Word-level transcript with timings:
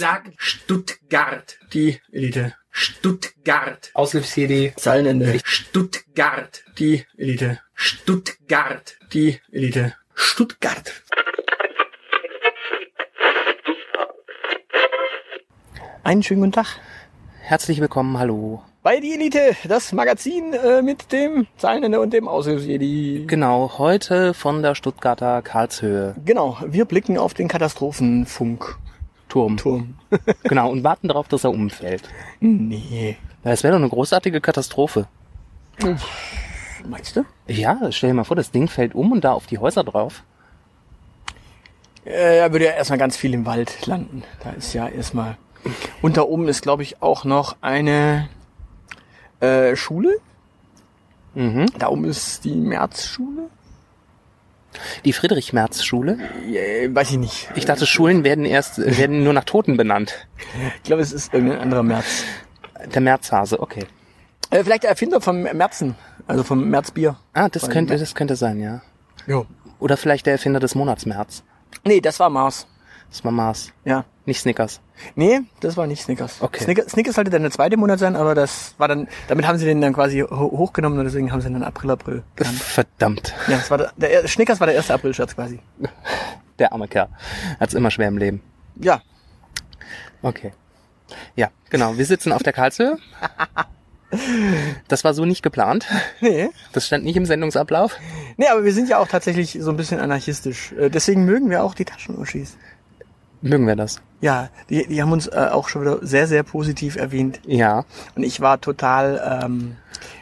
Sag 0.00 0.30
Stuttgart. 0.36 1.58
Die 1.72 1.98
Elite. 2.12 2.54
Stuttgart. 2.70 3.90
Aushilfs-CD. 3.94 4.72
Zeilenende. 4.76 5.40
Stuttgart. 5.42 6.62
Die 6.78 7.04
Elite. 7.16 7.58
Stuttgart. 7.74 8.96
Die 9.12 9.40
Elite. 9.50 9.96
Stuttgart. 10.14 11.02
Einen 16.04 16.22
schönen 16.22 16.42
guten 16.42 16.52
Tag. 16.52 16.78
Herzlich 17.40 17.80
willkommen, 17.80 18.20
hallo. 18.20 18.62
Bei 18.84 19.00
Die 19.00 19.14
Elite, 19.14 19.56
das 19.66 19.92
Magazin 19.92 20.52
äh, 20.52 20.80
mit 20.80 21.10
dem 21.10 21.48
Zeilenende 21.56 21.98
und 21.98 22.12
dem 22.12 22.28
Aushilfsjedi. 22.28 23.24
Genau, 23.26 23.78
heute 23.78 24.32
von 24.32 24.62
der 24.62 24.76
Stuttgarter 24.76 25.42
Karlshöhe. 25.42 26.14
Genau, 26.24 26.56
wir 26.64 26.84
blicken 26.84 27.18
auf 27.18 27.34
den 27.34 27.48
Katastrophenfunkturm. 27.48 28.87
Turm. 29.28 29.56
genau, 30.44 30.70
und 30.70 30.84
warten 30.84 31.08
darauf, 31.08 31.28
dass 31.28 31.44
er 31.44 31.50
umfällt. 31.50 32.08
Nee. 32.40 33.16
Das 33.42 33.62
wäre 33.62 33.72
doch 33.72 33.80
eine 33.80 33.88
großartige 33.88 34.40
Katastrophe. 34.40 35.06
Meinst 36.88 37.16
du? 37.16 37.24
Ja, 37.46 37.78
stell 37.90 38.10
dir 38.10 38.14
mal 38.14 38.24
vor, 38.24 38.36
das 38.36 38.50
Ding 38.50 38.68
fällt 38.68 38.94
um 38.94 39.12
und 39.12 39.24
da 39.24 39.32
auf 39.32 39.46
die 39.46 39.58
Häuser 39.58 39.84
drauf. 39.84 40.22
Äh, 42.04 42.38
er 42.38 42.52
würde 42.52 42.66
ja 42.66 42.72
erstmal 42.72 42.98
ganz 42.98 43.16
viel 43.16 43.34
im 43.34 43.46
Wald 43.46 43.86
landen. 43.86 44.22
Da 44.42 44.50
ist 44.50 44.72
ja 44.72 44.88
erstmal. 44.88 45.36
Und 46.00 46.16
da 46.16 46.22
oben 46.22 46.48
ist, 46.48 46.62
glaube 46.62 46.82
ich, 46.82 47.02
auch 47.02 47.24
noch 47.24 47.56
eine 47.60 48.28
äh, 49.40 49.76
Schule. 49.76 50.18
Mhm. 51.34 51.66
Da 51.78 51.88
oben 51.88 52.04
ist 52.04 52.44
die 52.44 52.56
Märzschule. 52.56 53.50
Die 55.04 55.12
Friedrich-Merz-Schule. 55.12 56.18
Weiß 56.88 57.10
ich 57.10 57.16
nicht. 57.16 57.48
Ich 57.54 57.64
dachte, 57.64 57.86
Schulen 57.86 58.24
werden 58.24 58.44
erst, 58.44 58.78
werden 58.78 59.24
nur 59.24 59.32
nach 59.32 59.44
Toten 59.44 59.76
benannt. 59.76 60.28
Ich 60.76 60.82
glaube, 60.84 61.02
es 61.02 61.12
ist 61.12 61.32
irgendein 61.32 61.60
anderer 61.60 61.82
März. 61.82 62.24
Der 62.94 63.00
Märzhase, 63.00 63.60
okay. 63.60 63.86
Äh, 64.50 64.64
vielleicht 64.64 64.84
der 64.84 64.90
Erfinder 64.90 65.20
vom 65.20 65.42
Märzen. 65.42 65.94
Also 66.26 66.42
vom 66.42 66.68
Märzbier. 66.68 67.16
Ah, 67.32 67.48
das 67.48 67.64
Weil 67.64 67.70
könnte, 67.70 67.98
das 67.98 68.14
könnte 68.14 68.36
sein, 68.36 68.60
ja. 68.60 68.82
Jo. 69.26 69.46
Oder 69.78 69.96
vielleicht 69.96 70.26
der 70.26 70.34
Erfinder 70.34 70.60
des 70.60 70.74
Monats 70.74 71.06
März. 71.06 71.42
Nee, 71.84 72.00
das 72.00 72.20
war 72.20 72.30
Mars. 72.30 72.66
Das 73.10 73.24
war 73.24 73.32
Mars, 73.32 73.72
Ja. 73.84 74.04
nicht 74.26 74.40
Snickers. 74.40 74.80
Nee, 75.14 75.40
das 75.60 75.76
war 75.76 75.86
nicht 75.86 76.02
Snickers. 76.02 76.42
Okay. 76.42 76.62
Snickers, 76.64 76.90
Snickers 76.92 77.14
sollte 77.14 77.30
dann 77.30 77.42
der 77.42 77.50
zweite 77.50 77.76
Monat 77.76 77.98
sein, 77.98 78.16
aber 78.16 78.34
das 78.34 78.74
war 78.78 78.88
dann, 78.88 79.08
damit 79.28 79.46
haben 79.46 79.56
sie 79.58 79.64
den 79.64 79.80
dann 79.80 79.92
quasi 79.94 80.20
ho 80.20 80.28
hochgenommen 80.58 80.98
und 80.98 81.04
deswegen 81.04 81.32
haben 81.32 81.40
sie 81.40 81.50
dann 81.50 81.62
April, 81.62 81.90
April 81.92 82.22
genannt. 82.36 82.58
Verdammt, 82.58 83.34
Ja, 83.46 83.56
das 83.56 83.70
war 83.70 83.78
der, 83.78 83.92
der 83.96 84.28
Snickers 84.28 84.60
war 84.60 84.66
der 84.66 84.76
erste 84.76 84.92
April-Scherz 84.94 85.34
quasi. 85.34 85.60
der 86.58 86.72
arme 86.72 86.88
Kerl. 86.88 87.08
Hat's 87.60 87.74
immer 87.74 87.90
schwer 87.90 88.08
im 88.08 88.18
Leben. 88.18 88.42
Ja. 88.76 89.00
Okay. 90.22 90.52
Ja, 91.36 91.48
genau. 91.70 91.96
Wir 91.96 92.04
sitzen 92.04 92.32
auf 92.32 92.42
der 92.42 92.52
Karlshöhe. 92.52 92.98
Das 94.88 95.04
war 95.04 95.12
so 95.12 95.26
nicht 95.26 95.42
geplant. 95.42 95.86
Nee. 96.22 96.48
Das 96.72 96.86
stand 96.86 97.04
nicht 97.04 97.16
im 97.18 97.26
Sendungsablauf. 97.26 97.94
Nee, 98.38 98.48
aber 98.48 98.64
wir 98.64 98.72
sind 98.72 98.88
ja 98.88 98.96
auch 98.98 99.06
tatsächlich 99.08 99.58
so 99.60 99.70
ein 99.70 99.76
bisschen 99.76 100.00
anarchistisch. 100.00 100.72
Äh, 100.72 100.88
Deswegen 100.88 101.26
mögen 101.26 101.50
wir 101.50 101.62
auch 101.62 101.74
die 101.74 101.84
Taschenuschis. 101.84 102.56
Mögen 103.40 103.66
wir 103.66 103.76
das? 103.76 104.00
Ja, 104.20 104.48
die, 104.68 104.86
die 104.86 105.00
haben 105.00 105.12
uns 105.12 105.28
äh, 105.28 105.48
auch 105.52 105.68
schon 105.68 105.82
wieder 105.82 106.04
sehr, 106.04 106.26
sehr 106.26 106.42
positiv 106.42 106.96
erwähnt. 106.96 107.40
Ja. 107.46 107.84
Und 108.16 108.24
ich 108.24 108.40
war 108.40 108.60
total 108.60 109.42
ähm, 109.44 109.76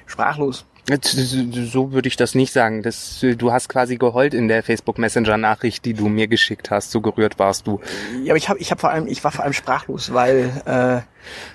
sprachlos. 0.07 0.67
So 0.89 1.93
würde 1.93 2.07
ich 2.07 2.17
das 2.17 2.37
nicht 2.37 2.53
sagen. 2.53 2.83
Das, 2.83 3.19
du 3.21 3.53
hast 3.53 3.69
quasi 3.69 3.97
geheult 3.97 4.35
in 4.35 4.47
der 4.47 4.63
Facebook 4.63 4.99
Messenger 4.99 5.37
Nachricht, 5.37 5.85
die 5.85 5.95
du 5.95 6.09
mir 6.09 6.29
geschickt 6.29 6.71
hast. 6.71 6.93
So 6.93 7.01
gerührt 7.01 7.41
warst 7.41 7.67
du. 7.67 7.81
Ja, 8.23 8.33
aber 8.33 8.37
ich 8.37 8.49
habe 8.49 8.61
ich 8.61 8.71
hab 8.71 8.81
vor 8.81 8.91
allem, 8.91 9.09
ich 9.09 9.25
war 9.25 9.33
vor 9.33 9.45
allem 9.45 9.53
sprachlos, 9.53 10.15
weil 10.15 10.63
äh, 10.65 11.01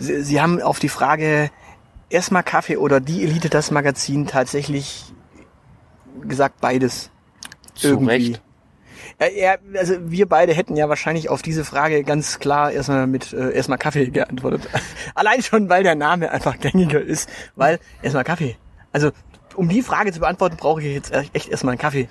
sie, 0.04 0.22
sie 0.24 0.42
haben 0.42 0.62
auf 0.62 0.80
die 0.80 0.90
Frage 0.90 1.50
erstmal 2.10 2.44
Kaffee 2.44 2.76
oder 2.76 3.00
die 3.00 3.24
Elite 3.24 3.50
das 3.50 3.72
Magazin 3.72 4.28
tatsächlich 4.28 5.06
gesagt 6.24 6.60
beides. 6.60 7.10
Zu 7.76 7.88
Irgendwie. 7.88 8.12
Recht. 8.12 8.42
Ja, 9.36 9.56
also 9.78 9.96
wir 10.00 10.28
beide 10.28 10.54
hätten 10.54 10.76
ja 10.76 10.90
wahrscheinlich 10.90 11.30
auf 11.30 11.42
diese 11.42 11.64
Frage 11.64 12.04
ganz 12.04 12.40
klar 12.40 12.72
erstmal 12.72 13.06
mit 13.06 13.34
äh, 13.34 13.52
erstmal 13.52 13.78
Kaffee 13.78 14.10
geantwortet. 14.10 14.68
Allein 15.16 15.44
schon, 15.44 15.70
weil 15.70 15.84
der 15.84 15.96
Name 15.96 16.32
einfach 16.32 16.60
gängiger 16.60 17.00
ist, 17.02 17.30
weil 17.56 17.80
erstmal 18.02 18.24
Kaffee. 18.24 18.56
Also 18.92 19.12
um 19.56 19.70
die 19.70 19.82
Frage 19.82 20.12
zu 20.12 20.22
beantworten, 20.22 20.56
brauche 20.58 20.82
ich 20.82 20.94
jetzt 20.94 21.12
echt 21.34 21.50
erstmal 21.50 21.74
einen 21.74 21.80
Kaffee. 21.80 22.08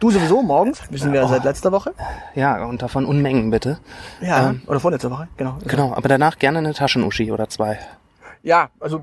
Du 0.00 0.10
sowieso 0.10 0.42
morgens, 0.42 0.80
wissen 0.90 1.12
wir 1.12 1.20
ja 1.22 1.28
seit 1.28 1.44
letzter 1.44 1.72
Woche. 1.72 1.94
Ja, 2.34 2.64
und 2.64 2.82
davon 2.82 3.06
Unmengen 3.06 3.50
bitte. 3.50 3.78
Ja, 4.20 4.50
Ähm. 4.50 4.62
oder 4.66 4.80
vorletzter 4.80 5.10
Woche, 5.10 5.28
genau. 5.36 5.58
Genau, 5.66 5.94
aber 5.94 6.08
danach 6.08 6.38
gerne 6.38 6.58
eine 6.58 6.74
Taschenuschi 6.74 7.30
oder 7.32 7.48
zwei. 7.48 7.78
Ja, 8.42 8.70
also 8.80 9.02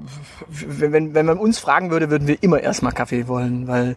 wenn, 0.49 0.91
wenn, 0.91 1.13
wenn 1.13 1.25
man 1.25 1.37
uns 1.37 1.59
fragen 1.59 1.91
würde, 1.91 2.09
würden 2.09 2.27
wir 2.27 2.41
immer 2.41 2.59
erstmal 2.59 2.91
Kaffee 2.91 3.27
wollen, 3.27 3.67
weil 3.67 3.95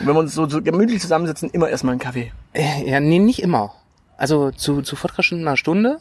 wenn 0.00 0.14
wir 0.14 0.18
uns 0.20 0.34
so, 0.34 0.48
so 0.48 0.62
gemütlich 0.62 1.00
zusammensitzen, 1.00 1.50
immer 1.50 1.68
erstmal 1.68 1.92
einen 1.92 2.00
Kaffee. 2.00 2.32
Äh, 2.52 2.88
Ja, 2.90 3.00
nee, 3.00 3.18
nicht 3.18 3.42
immer. 3.42 3.74
Also 4.16 4.50
zu, 4.50 4.82
zu 4.82 4.96
fortgeschrittener 4.96 5.50
einer 5.50 5.56
Stunde. 5.56 5.98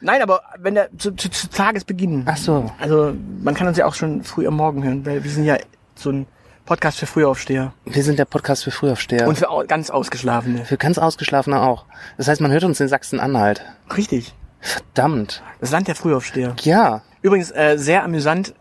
Nein, 0.00 0.22
aber 0.22 0.40
wenn 0.58 0.74
der 0.74 0.88
zu, 0.96 1.12
zu, 1.12 1.28
zu 1.30 1.48
Tagesbeginn. 1.50 2.24
Ach 2.26 2.36
so. 2.36 2.70
Also 2.78 3.12
man 3.42 3.54
kann 3.54 3.66
uns 3.68 3.76
ja 3.76 3.86
auch 3.86 3.94
schon 3.94 4.22
früh 4.24 4.46
am 4.46 4.56
Morgen 4.56 4.82
hören, 4.82 5.04
weil 5.04 5.22
wir 5.22 5.30
sind 5.30 5.44
ja 5.44 5.56
so 5.94 6.10
ein 6.10 6.26
Podcast 6.64 6.98
für 6.98 7.06
Frühaufsteher 7.06 7.72
Wir 7.84 8.02
sind 8.04 8.18
der 8.18 8.24
Podcast 8.24 8.64
für 8.64 8.70
Frühaufsteher. 8.70 9.26
und 9.28 9.36
für 9.38 9.46
ganz 9.66 9.90
Ausgeschlafene. 9.90 10.64
für 10.64 10.76
ganz 10.76 10.98
Ausgeschlafene 10.98 11.60
auch. 11.60 11.84
Das 12.16 12.28
heißt, 12.28 12.40
man 12.40 12.50
hört 12.50 12.64
uns 12.64 12.80
in 12.80 12.88
Sachsen-Anhalt. 12.88 13.62
Richtig. 13.96 14.34
Verdammt. 14.60 15.42
Das 15.60 15.70
Land 15.70 15.88
der 15.88 15.94
Frühaufsteher. 15.96 16.54
Ja. 16.62 17.02
Übrigens 17.22 17.50
äh, 17.50 17.76
sehr 17.76 18.04
amüsant. 18.04 18.54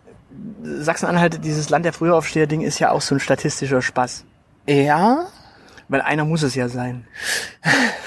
Sachsen-Anhalt, 0.63 1.43
dieses 1.43 1.69
Land 1.69 1.85
der 1.85 1.93
Frühaufsteher-Ding 1.93 2.61
ist 2.61 2.79
ja 2.79 2.91
auch 2.91 3.01
so 3.01 3.15
ein 3.15 3.19
statistischer 3.19 3.81
Spaß. 3.81 4.25
Ja? 4.67 5.27
Weil 5.89 6.01
einer 6.01 6.23
muss 6.23 6.43
es 6.43 6.53
ja 6.53 6.69
sein. 6.69 7.07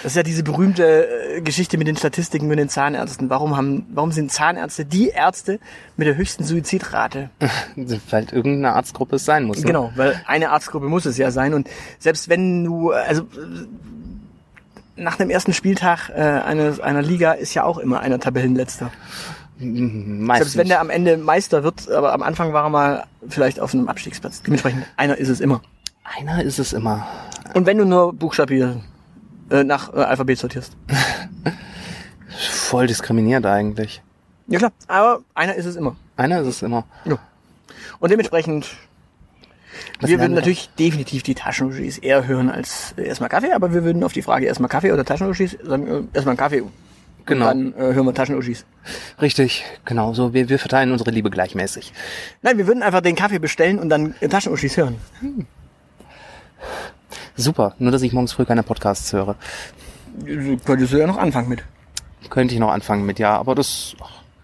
Das 0.03 0.13
ist 0.13 0.17
ja 0.17 0.23
diese 0.23 0.45
berühmte 0.45 1.37
äh, 1.37 1.41
Geschichte 1.41 1.79
mit 1.79 1.89
den 1.89 1.97
Statistiken 1.97 2.47
mit 2.47 2.59
den 2.59 2.69
Zahnärzten. 2.69 3.29
Warum 3.29 3.57
haben, 3.57 3.87
warum 3.93 4.13
sind 4.13 4.31
Zahnärzte 4.31 4.85
die 4.85 5.09
Ärzte 5.09 5.59
mit 5.97 6.07
der 6.07 6.17
höchsten 6.17 6.45
Suizidrate? 6.45 7.31
Weil 7.77 8.27
irgendeine 8.31 8.75
Arztgruppe 8.75 9.17
es 9.17 9.25
sein 9.25 9.45
muss. 9.45 9.59
Ne? 9.59 9.67
Genau, 9.67 9.93
weil 9.97 10.21
eine 10.27 10.51
Arztgruppe 10.51 10.89
muss 10.89 11.07
es 11.07 11.19
ja 11.19 11.33
sein. 11.33 11.55
Und 11.55 11.69
selbst 11.99 12.29
wenn 12.29 12.65
du, 12.65 12.93
äh, 12.93 12.97
also 12.97 13.27
nach 14.95 15.17
dem 15.17 15.31
ersten 15.31 15.53
Spieltag 15.53 16.09
äh, 16.11 16.21
eines, 16.21 16.79
einer 16.79 17.03
Liga 17.03 17.33
ist 17.33 17.55
ja 17.55 17.65
auch 17.65 17.79
immer 17.79 17.99
einer 18.01 18.21
Tabellenletzter. 18.21 18.93
Mhm, 19.59 20.25
Meistens. 20.25 20.53
Selbst 20.53 20.59
wenn 20.59 20.69
der 20.69 20.81
am 20.81 20.91
Ende 20.91 21.17
Meister 21.17 21.65
wird, 21.65 21.91
aber 21.91 22.13
am 22.13 22.23
Anfang 22.23 22.53
war 22.53 22.65
er 22.65 22.71
mal 22.71 23.05
vielleicht 23.29 23.61
auf 23.61 23.75
einem 23.75 23.89
Abstiegsplatz. 23.89 24.43
Dementsprechend, 24.43 24.85
einer 24.97 25.17
ist 25.17 25.29
es 25.29 25.41
immer. 25.41 25.63
Einer 26.05 26.43
ist 26.43 26.59
es 26.59 26.73
immer. 26.73 27.07
Und 27.55 27.67
wenn 27.67 27.79
du 27.79 27.85
nur 27.85 28.13
buchstabieren 28.13 28.85
äh, 29.51 29.65
nach 29.65 29.93
äh, 29.93 29.99
Alphabet 29.99 30.39
sortierst. 30.39 30.77
Voll 32.29 32.87
diskriminiert 32.87 33.45
eigentlich. 33.45 34.03
Ja 34.49 34.59
klar, 34.59 34.73
aber 34.89 35.21
einer 35.35 35.55
ist 35.55 35.67
es 35.67 35.77
immer. 35.77 35.97
Einer 36.17 36.41
ist 36.41 36.49
es 36.49 36.63
immer. 36.63 36.85
Und 38.01 38.11
dementsprechend, 38.11 38.71
Was 40.01 40.11
wir 40.11 40.19
würden 40.19 40.35
natürlich 40.35 40.71
definitiv 40.71 41.23
die 41.23 41.35
Taschenuschis 41.35 41.99
eher 41.99 42.27
hören 42.27 42.51
als 42.51 42.95
äh, 42.97 43.05
erstmal 43.05 43.29
Kaffee, 43.29 43.53
aber 43.53 43.73
wir 43.73 43.85
würden 43.85 44.03
auf 44.03 44.13
die 44.13 44.23
Frage 44.23 44.47
erstmal 44.47 44.69
Kaffee 44.69 44.93
oder 44.93 45.05
Taschenuschis 45.05 45.59
sagen, 45.63 45.87
äh, 45.87 46.03
erstmal 46.15 46.37
Kaffee. 46.37 46.63
Genau. 47.25 47.51
Und 47.51 47.73
dann 47.75 47.91
äh, 47.91 47.95
hören 47.95 48.07
wir 48.07 48.15
Taschenuschis. 48.15 48.65
Richtig, 49.21 49.65
genau 49.85 50.13
so. 50.13 50.35
Wir, 50.35 50.49
wir 50.49 50.59
verteilen 50.59 50.91
unsere 50.91 51.11
Liebe 51.11 51.31
gleichmäßig. 51.31 51.93
Nein, 52.43 52.59
wir 52.59 52.67
würden 52.67 52.83
einfach 52.83 53.01
den 53.01 53.15
Kaffee 53.15 53.39
bestellen 53.39 53.79
und 53.79 53.91
dann 53.91 54.15
äh, 54.21 54.29
Taschenuschis 54.29 54.77
hören. 54.77 54.97
Super, 57.37 57.75
nur 57.79 57.93
dass 57.93 58.03
ich 58.03 58.13
morgens 58.13 58.33
früh 58.33 58.45
keine 58.45 58.63
Podcasts 58.63 59.13
höre. 59.13 59.37
Könntest 60.65 60.93
du 60.93 60.99
ja 60.99 61.07
noch 61.07 61.17
anfangen 61.17 61.49
mit. 61.49 61.63
Könnte 62.31 62.55
ich 62.55 62.61
noch 62.61 62.71
anfangen 62.71 63.05
mit, 63.07 63.19
ja, 63.19 63.37
aber 63.37 63.55
das. 63.55 63.95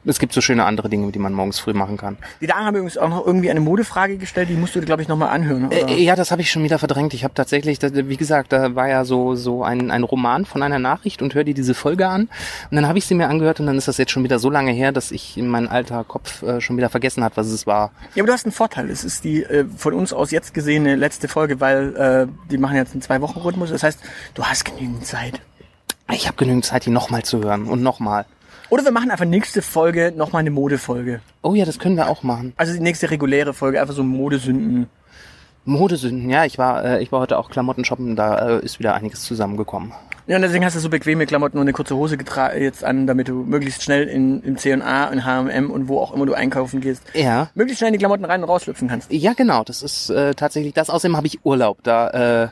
Es 0.09 0.19
gibt 0.19 0.33
so 0.33 0.41
schöne 0.41 0.65
andere 0.65 0.89
Dinge, 0.89 1.13
die 1.13 1.19
man 1.19 1.33
morgens 1.33 1.59
früh 1.59 1.73
machen 1.73 1.97
kann. 1.97 2.17
Die 2.41 2.47
Damen 2.47 2.65
haben 2.65 2.75
übrigens 2.75 2.97
auch 2.99 3.09
noch 3.09 3.27
irgendwie 3.27 3.51
eine 3.51 3.61
Modefrage 3.61 4.17
gestellt, 4.17 4.49
die 4.49 4.55
musst 4.55 4.75
du, 4.75 4.81
glaube 4.81 5.03
ich, 5.03 5.09
nochmal 5.09 5.29
anhören. 5.29 5.67
Oder? 5.67 5.89
Äh, 5.89 6.03
ja, 6.03 6.17
das 6.17 6.31
habe 6.31 6.43
ich 6.43 6.51
schon 6.51 6.65
wieder 6.65 6.79
verdrängt. 6.79 7.15
Ich 7.15 7.25
habe 7.25 7.35
tatsächlich, 7.35 7.79
wie 7.83 8.17
gesagt, 8.17 8.53
da 8.53 8.75
war 8.75 8.89
ja 8.89 9.05
so 9.05 9.35
so 9.35 9.63
ein, 9.63 9.91
ein 9.91 10.03
Roman 10.03 10.45
von 10.45 10.63
einer 10.63 10.79
Nachricht 10.79 11.23
und 11.23 11.35
hör 11.35 11.45
dir 11.45 11.55
diese 11.55 11.75
Folge 11.75 12.09
an. 12.09 12.23
Und 12.71 12.77
dann 12.77 12.89
habe 12.89 12.99
ich 12.99 13.07
sie 13.07 13.15
mir 13.15 13.29
angehört 13.29 13.61
und 13.61 13.67
dann 13.67 13.77
ist 13.77 13.89
das 13.89 13.99
jetzt 13.99 14.11
schon 14.11 14.25
wieder 14.25 14.39
so 14.39 14.51
lange 14.51 14.73
her, 14.73 14.93
dass 14.93 15.11
ich 15.11 15.37
in 15.37 15.49
meinem 15.49 15.69
alter 15.69 16.05
Kopf 16.05 16.43
äh, 16.43 16.61
schon 16.61 16.77
wieder 16.77 16.89
vergessen 16.89 17.23
hat, 17.23 17.37
was 17.37 17.49
es 17.49 17.67
war. 17.67 17.91
Ja, 18.15 18.23
aber 18.23 18.29
du 18.29 18.33
hast 18.33 18.45
einen 18.45 18.53
Vorteil. 18.53 18.91
Es 18.91 19.05
ist 19.05 19.25
die 19.25 19.43
äh, 19.43 19.65
von 19.77 19.95
uns 19.95 20.13
aus 20.13 20.31
jetzt 20.31 20.55
gesehene 20.55 20.97
letzte 20.97 21.29
Folge, 21.29 21.61
weil 21.61 21.97
äh, 21.97 22.27
die 22.51 22.59
machen 22.59 22.77
jetzt 22.77 22.93
einen 22.93 23.03
Zwei-Wochen-Rhythmus. 23.03 23.71
Das 23.71 23.83
heißt, 23.83 24.01
du 24.35 24.45
hast 24.45 24.65
genügend 24.65 25.07
Zeit. 25.07 25.41
Ich 26.11 26.27
habe 26.27 26.37
genügend 26.37 26.65
Zeit, 26.65 26.87
die 26.87 26.91
nochmal 26.91 27.23
zu 27.23 27.43
hören 27.43 27.67
und 27.67 27.83
nochmal. 27.83 28.25
Oder 28.71 28.85
wir 28.85 28.93
machen 28.93 29.11
einfach 29.11 29.25
nächste 29.25 29.63
Folge 29.63 30.13
nochmal 30.17 30.41
eine 30.41 30.51
Modefolge. 30.51 31.21
Oh 31.43 31.55
ja, 31.55 31.65
das 31.65 31.79
können 31.79 31.97
wir 31.97 32.09
auch 32.09 32.23
machen. 32.23 32.53
Also 32.57 32.73
die 32.75 32.81
nächste 32.81 33.11
reguläre 33.11 33.55
Folge, 33.55 33.81
einfach 33.81 33.95
so 33.95 34.03
Modesünden. 34.03 34.89
Modesünden, 35.65 36.31
ja, 36.31 36.45
ich 36.45 36.57
war, 36.57 36.85
äh, 36.85 37.03
ich 37.03 37.13
war 37.13 37.21
heute 37.21 37.39
auch 37.39 37.51
Klamotten 37.51 37.85
shoppen, 37.85 38.17
da 38.17 38.57
äh, 38.59 38.65
ist 38.65 38.79
wieder 38.79 38.95
einiges 38.95 39.23
zusammengekommen. 39.23 39.93
Ja, 40.27 40.37
und 40.37 40.43
deswegen 40.43 40.65
hast 40.65 40.77
du 40.77 40.81
so 40.81 40.89
bequeme 40.89 41.27
Klamotten 41.27 41.57
und 41.59 41.63
eine 41.63 41.73
kurze 41.73 41.95
Hose 41.97 42.17
jetzt 42.59 42.85
an, 42.85 43.07
damit 43.07 43.29
du 43.29 43.45
möglichst 43.45 43.83
schnell 43.83 44.09
in, 44.09 44.43
im 44.43 44.57
C&A, 44.57 45.07
in 45.09 45.25
H&M 45.25 45.71
und 45.71 45.89
wo 45.89 46.01
auch 46.01 46.13
immer 46.15 46.27
du 46.27 46.35
einkaufen 46.35 46.81
gehst, 46.81 47.03
Ja. 47.15 47.51
möglichst 47.55 47.79
schnell 47.81 47.89
in 47.89 47.93
die 47.95 47.99
Klamotten 47.99 48.25
rein 48.25 48.43
und 48.43 48.49
rauslüpfen 48.49 48.89
kannst. 48.89 49.11
Ja, 49.13 49.33
genau. 49.35 49.65
Das 49.65 49.83
ist 49.83 50.11
äh, 50.11 50.35
tatsächlich 50.35 50.75
das. 50.75 50.91
Außerdem 50.91 51.17
habe 51.17 51.27
ich 51.27 51.45
Urlaub. 51.45 51.79
Da, 51.83 52.45
äh, 52.45 52.49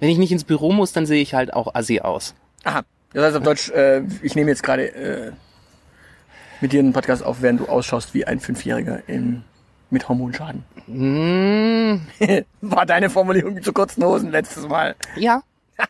wenn 0.00 0.08
ich 0.10 0.18
nicht 0.18 0.32
ins 0.32 0.44
Büro 0.44 0.72
muss, 0.72 0.92
dann 0.92 1.06
sehe 1.06 1.20
ich 1.22 1.34
halt 1.34 1.52
auch 1.54 1.74
assi 1.74 2.00
aus. 2.00 2.34
Aha. 2.64 2.82
Das 3.14 3.24
heißt 3.24 3.36
auf 3.36 3.42
Deutsch, 3.42 3.70
äh, 3.70 4.02
ich 4.22 4.34
nehme 4.34 4.50
jetzt 4.50 4.62
gerade 4.62 4.88
äh, 4.94 5.32
mit 6.64 6.72
dir 6.72 6.80
einen 6.80 6.94
Podcast 6.94 7.22
auf, 7.22 7.42
während 7.42 7.60
du 7.60 7.66
ausschaust 7.66 8.14
wie 8.14 8.24
ein 8.26 8.40
Fünfjähriger 8.40 9.06
im, 9.06 9.42
mit 9.90 10.08
Hormonschaden. 10.08 10.64
Mm, 10.86 12.00
War 12.62 12.86
deine 12.86 13.10
Formulierung 13.10 13.62
zu 13.62 13.74
kurzen 13.74 14.02
Hosen 14.02 14.30
letztes 14.30 14.66
Mal. 14.66 14.96
ja. 15.16 15.42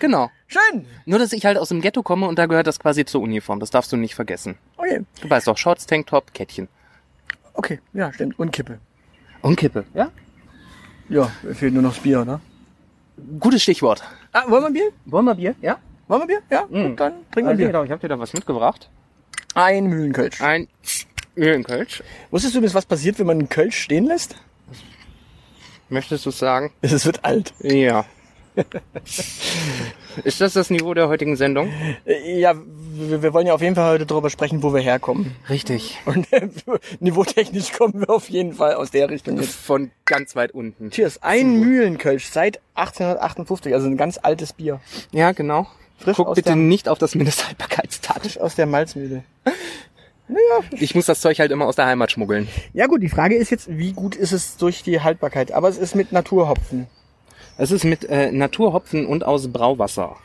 genau. 0.00 0.28
Schön. 0.48 0.86
Nur, 1.04 1.20
dass 1.20 1.32
ich 1.32 1.44
halt 1.46 1.56
aus 1.56 1.68
dem 1.68 1.80
Ghetto 1.82 2.02
komme 2.02 2.26
und 2.26 2.36
da 2.36 2.46
gehört 2.46 2.66
das 2.66 2.80
quasi 2.80 3.04
zur 3.04 3.20
Uniform. 3.20 3.60
Das 3.60 3.70
darfst 3.70 3.92
du 3.92 3.96
nicht 3.96 4.16
vergessen. 4.16 4.56
Okay. 4.76 5.04
Du 5.20 5.30
weißt 5.30 5.46
doch, 5.46 5.56
Shorts, 5.56 5.86
Tanktop, 5.86 6.34
Kettchen. 6.34 6.66
Okay, 7.54 7.78
ja, 7.92 8.12
stimmt. 8.12 8.36
Und 8.40 8.50
Kippe. 8.50 8.80
Und 9.42 9.54
Kippe. 9.54 9.84
Ja? 9.94 10.10
Ja, 11.08 11.30
fehlt 11.52 11.74
nur 11.74 11.82
noch 11.84 11.92
das 11.94 12.02
Bier, 12.02 12.24
ne? 12.24 12.40
Gutes 13.38 13.62
Stichwort. 13.62 14.02
Ah, 14.32 14.42
wollen 14.48 14.64
wir 14.64 14.70
Bier? 14.72 14.90
Wollen 15.04 15.26
wir 15.26 15.34
Bier? 15.36 15.54
Ja? 15.60 15.78
Wollen 16.08 16.22
wir 16.22 16.26
Bier? 16.26 16.40
Ja, 16.50 16.64
Mhm. 16.68 16.88
gut, 16.88 17.00
dann 17.00 17.12
trinken 17.30 17.50
wir 17.50 17.56
Bier. 17.56 17.66
Genau, 17.68 17.84
ich 17.84 17.90
habe 17.92 18.00
dir 18.00 18.08
da 18.08 18.18
was 18.18 18.32
mitgebracht. 18.32 18.90
Ein 19.54 19.86
Mühlenkölsch. 19.86 20.40
Ein 20.40 20.68
Ölenkölsch. 21.36 22.02
Wusstest 22.30 22.54
du 22.54 22.58
übrigens, 22.58 22.74
was 22.74 22.86
passiert, 22.86 23.18
wenn 23.18 23.26
man 23.26 23.38
einen 23.38 23.48
Kölsch 23.48 23.76
stehen 23.78 24.06
lässt? 24.06 24.36
Möchtest 25.88 26.24
du 26.26 26.30
sagen? 26.30 26.72
Es 26.82 27.04
wird 27.06 27.24
alt. 27.24 27.52
Ja. 27.60 28.04
Ist 30.24 30.40
das 30.40 30.52
das 30.54 30.70
Niveau 30.70 30.92
der 30.92 31.08
heutigen 31.08 31.36
Sendung? 31.36 31.72
Äh, 32.04 32.38
Ja, 32.40 32.54
wir, 32.54 33.22
wir 33.22 33.32
wollen 33.32 33.46
ja 33.46 33.54
auf 33.54 33.62
jeden 33.62 33.74
Fall 33.74 33.92
heute 33.92 34.06
darüber 34.06 34.28
sprechen, 34.28 34.62
wo 34.62 34.74
wir 34.74 34.80
herkommen. 34.80 35.34
Richtig. 35.48 35.98
Und 36.04 36.30
äh, 36.32 36.48
niveautechnisch 37.00 37.72
kommen 37.72 38.00
wir 38.00 38.10
auf 38.10 38.28
jeden 38.28 38.54
Fall 38.54 38.74
aus 38.74 38.90
der 38.90 39.08
Richtung 39.08 39.38
jetzt. 39.38 39.54
Von 39.54 39.90
ganz 40.04 40.36
weit 40.36 40.52
unten. 40.52 40.90
Cheers. 40.90 41.22
Ein 41.22 41.60
Mühlenkölsch 41.60 42.26
seit 42.26 42.60
1858, 42.74 43.72
also 43.72 43.86
ein 43.86 43.96
ganz 43.96 44.18
altes 44.20 44.52
Bier. 44.52 44.80
Ja, 45.12 45.32
genau. 45.32 45.66
Frisch 46.00 46.16
Guck 46.16 46.34
bitte 46.34 46.50
der- 46.50 46.56
nicht 46.56 46.88
auf 46.88 46.98
das 46.98 47.14
Mindesthaltbarkeitsdatum. 47.14 48.22
Frisch 48.22 48.38
aus 48.40 48.54
der 48.54 48.66
Malzmühle. 48.66 49.22
Ich 50.70 50.94
muss 50.94 51.06
das 51.06 51.20
Zeug 51.20 51.40
halt 51.40 51.50
immer 51.50 51.66
aus 51.66 51.74
der 51.74 51.86
Heimat 51.86 52.12
schmuggeln. 52.12 52.46
Ja 52.72 52.86
gut, 52.86 53.02
die 53.02 53.08
Frage 53.08 53.34
ist 53.34 53.50
jetzt, 53.50 53.66
wie 53.68 53.92
gut 53.92 54.14
ist 54.14 54.30
es 54.30 54.56
durch 54.56 54.84
die 54.84 55.00
Haltbarkeit? 55.00 55.50
Aber 55.50 55.68
es 55.68 55.76
ist 55.76 55.96
mit 55.96 56.12
Naturhopfen. 56.12 56.86
Es 57.58 57.72
ist 57.72 57.84
mit 57.84 58.04
äh, 58.08 58.30
Naturhopfen 58.30 59.06
und 59.06 59.24
aus 59.24 59.48
Brauwasser. 59.52 60.16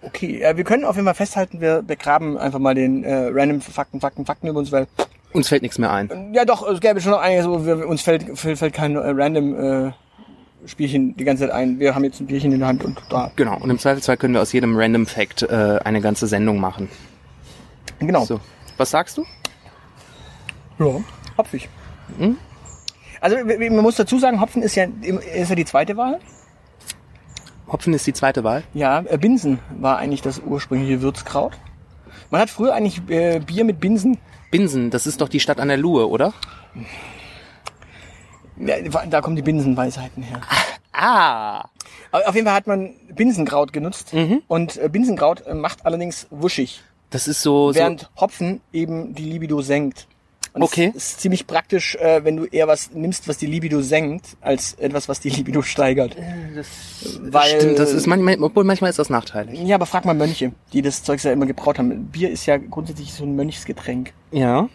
Okay, 0.00 0.40
ja, 0.40 0.56
wir 0.56 0.64
können 0.64 0.86
auf 0.86 0.94
jeden 0.96 1.04
Fall 1.04 1.14
festhalten, 1.14 1.60
wir 1.60 1.82
begraben 1.82 2.38
einfach 2.38 2.58
mal 2.58 2.74
den 2.74 3.04
äh, 3.04 3.28
random 3.30 3.60
Fakten, 3.60 4.00
Fakten, 4.00 4.24
Fakten 4.24 4.46
über 4.48 4.60
uns, 4.60 4.72
weil 4.72 4.86
Uns 5.34 5.48
fällt 5.48 5.60
nichts 5.60 5.76
mehr 5.76 5.92
ein. 5.92 6.32
ja 6.32 6.46
doch, 6.46 6.66
es 6.66 6.80
gäbe 6.80 7.02
schon 7.02 7.12
noch 7.12 7.20
einige, 7.20 7.42
so 7.42 7.66
wir, 7.66 7.86
uns 7.86 8.00
fällt, 8.00 8.38
fällt, 8.38 8.58
fällt 8.58 8.72
kein 8.72 8.96
äh, 8.96 9.00
random 9.10 9.88
äh, 9.88 9.92
Spielchen 10.66 11.16
die 11.16 11.24
ganze 11.24 11.44
Zeit 11.44 11.52
ein. 11.52 11.80
Wir 11.80 11.94
haben 11.94 12.04
jetzt 12.04 12.20
ein 12.20 12.26
Bierchen 12.26 12.52
in 12.52 12.58
der 12.60 12.68
Hand 12.68 12.84
und 12.84 13.00
da. 13.08 13.30
Genau. 13.36 13.58
Und 13.58 13.70
im 13.70 13.78
Zweifelsfall 13.78 14.16
können 14.16 14.34
wir 14.34 14.42
aus 14.42 14.52
jedem 14.52 14.76
Random 14.76 15.06
Fact 15.06 15.42
äh, 15.42 15.78
eine 15.84 16.00
ganze 16.00 16.26
Sendung 16.26 16.60
machen. 16.60 16.88
Genau. 17.98 18.24
So. 18.24 18.40
Was 18.76 18.90
sagst 18.90 19.18
du? 19.18 19.24
Ja, 20.78 21.00
hopfig. 21.36 21.68
Hm? 22.18 22.36
Also 23.20 23.36
man 23.36 23.82
muss 23.82 23.96
dazu 23.96 24.18
sagen, 24.18 24.40
Hopfen 24.40 24.62
ist 24.62 24.74
ja, 24.76 24.84
ist 25.34 25.50
ja 25.50 25.54
die 25.54 25.66
zweite 25.66 25.96
Wahl. 25.96 26.20
Hopfen 27.70 27.92
ist 27.92 28.06
die 28.06 28.12
zweite 28.12 28.42
Wahl. 28.44 28.64
Ja, 28.74 29.00
äh, 29.06 29.18
Binsen 29.18 29.58
war 29.78 29.98
eigentlich 29.98 30.22
das 30.22 30.40
ursprüngliche 30.40 31.02
Würzkraut. 31.02 31.52
Man 32.30 32.40
hat 32.40 32.50
früher 32.50 32.74
eigentlich 32.74 33.02
äh, 33.08 33.40
Bier 33.40 33.64
mit 33.64 33.80
Binsen. 33.80 34.18
Binsen, 34.50 34.90
das 34.90 35.06
ist 35.06 35.20
doch 35.20 35.28
die 35.28 35.40
Stadt 35.40 35.60
an 35.60 35.68
der 35.68 35.76
Luhe, 35.76 36.08
oder? 36.08 36.32
Da 39.08 39.20
kommen 39.20 39.36
die 39.36 39.42
Binsenweisheiten 39.42 40.22
her. 40.22 40.40
Ah. 40.92 41.64
Aber 42.12 42.28
Auf 42.28 42.34
jeden 42.34 42.46
Fall 42.46 42.56
hat 42.56 42.66
man 42.66 42.90
Binsenkraut 43.14 43.72
genutzt. 43.72 44.12
Und 44.48 44.76
äh, 44.76 44.88
Binsenkraut 44.88 45.46
äh, 45.46 45.54
macht 45.54 45.86
allerdings 45.86 46.26
wuschig, 46.30 46.82
Das 47.10 47.28
ist 47.28 47.42
so, 47.42 47.72
so 47.72 47.78
während 47.78 48.10
Hopfen 48.20 48.60
eben 48.72 49.14
die 49.14 49.24
Libido 49.24 49.62
senkt. 49.62 50.06
Und 50.52 50.62
Okay. 50.64 50.92
Es 50.96 51.10
ist 51.10 51.20
ziemlich 51.20 51.46
praktisch, 51.46 51.94
äh, 51.94 52.24
wenn 52.24 52.36
du 52.36 52.44
eher 52.44 52.66
was 52.66 52.90
nimmst, 52.92 53.28
was 53.28 53.38
die 53.38 53.46
Libido 53.46 53.82
senkt, 53.82 54.36
als 54.40 54.74
etwas, 54.74 55.08
was 55.08 55.20
die 55.20 55.28
Libido 55.36 55.62
steigert. 55.62 56.16
Weil, 57.20 57.60
Stimmt, 57.60 57.78
das 57.78 57.92
ist 57.92 58.06
manchmal, 58.06 58.42
obwohl 58.42 58.64
manchmal 58.64 58.90
ist 58.90 58.98
das 58.98 59.10
nachteilig. 59.10 59.60
Ja, 59.60 59.76
aber 59.76 59.86
frag 59.86 60.04
mal 60.04 60.14
Mönche, 60.14 60.52
die 60.72 60.82
das 60.82 61.04
Zeug 61.04 61.22
ja 61.22 61.32
immer 61.32 61.46
gebraut 61.46 61.78
haben. 61.78 62.06
Bier 62.06 62.30
ist 62.30 62.46
ja 62.46 62.56
grundsätzlich 62.56 63.12
so 63.12 63.24
ein 63.24 63.36
Mönchsgetränk. 63.36 64.12
Ja. 64.32 64.68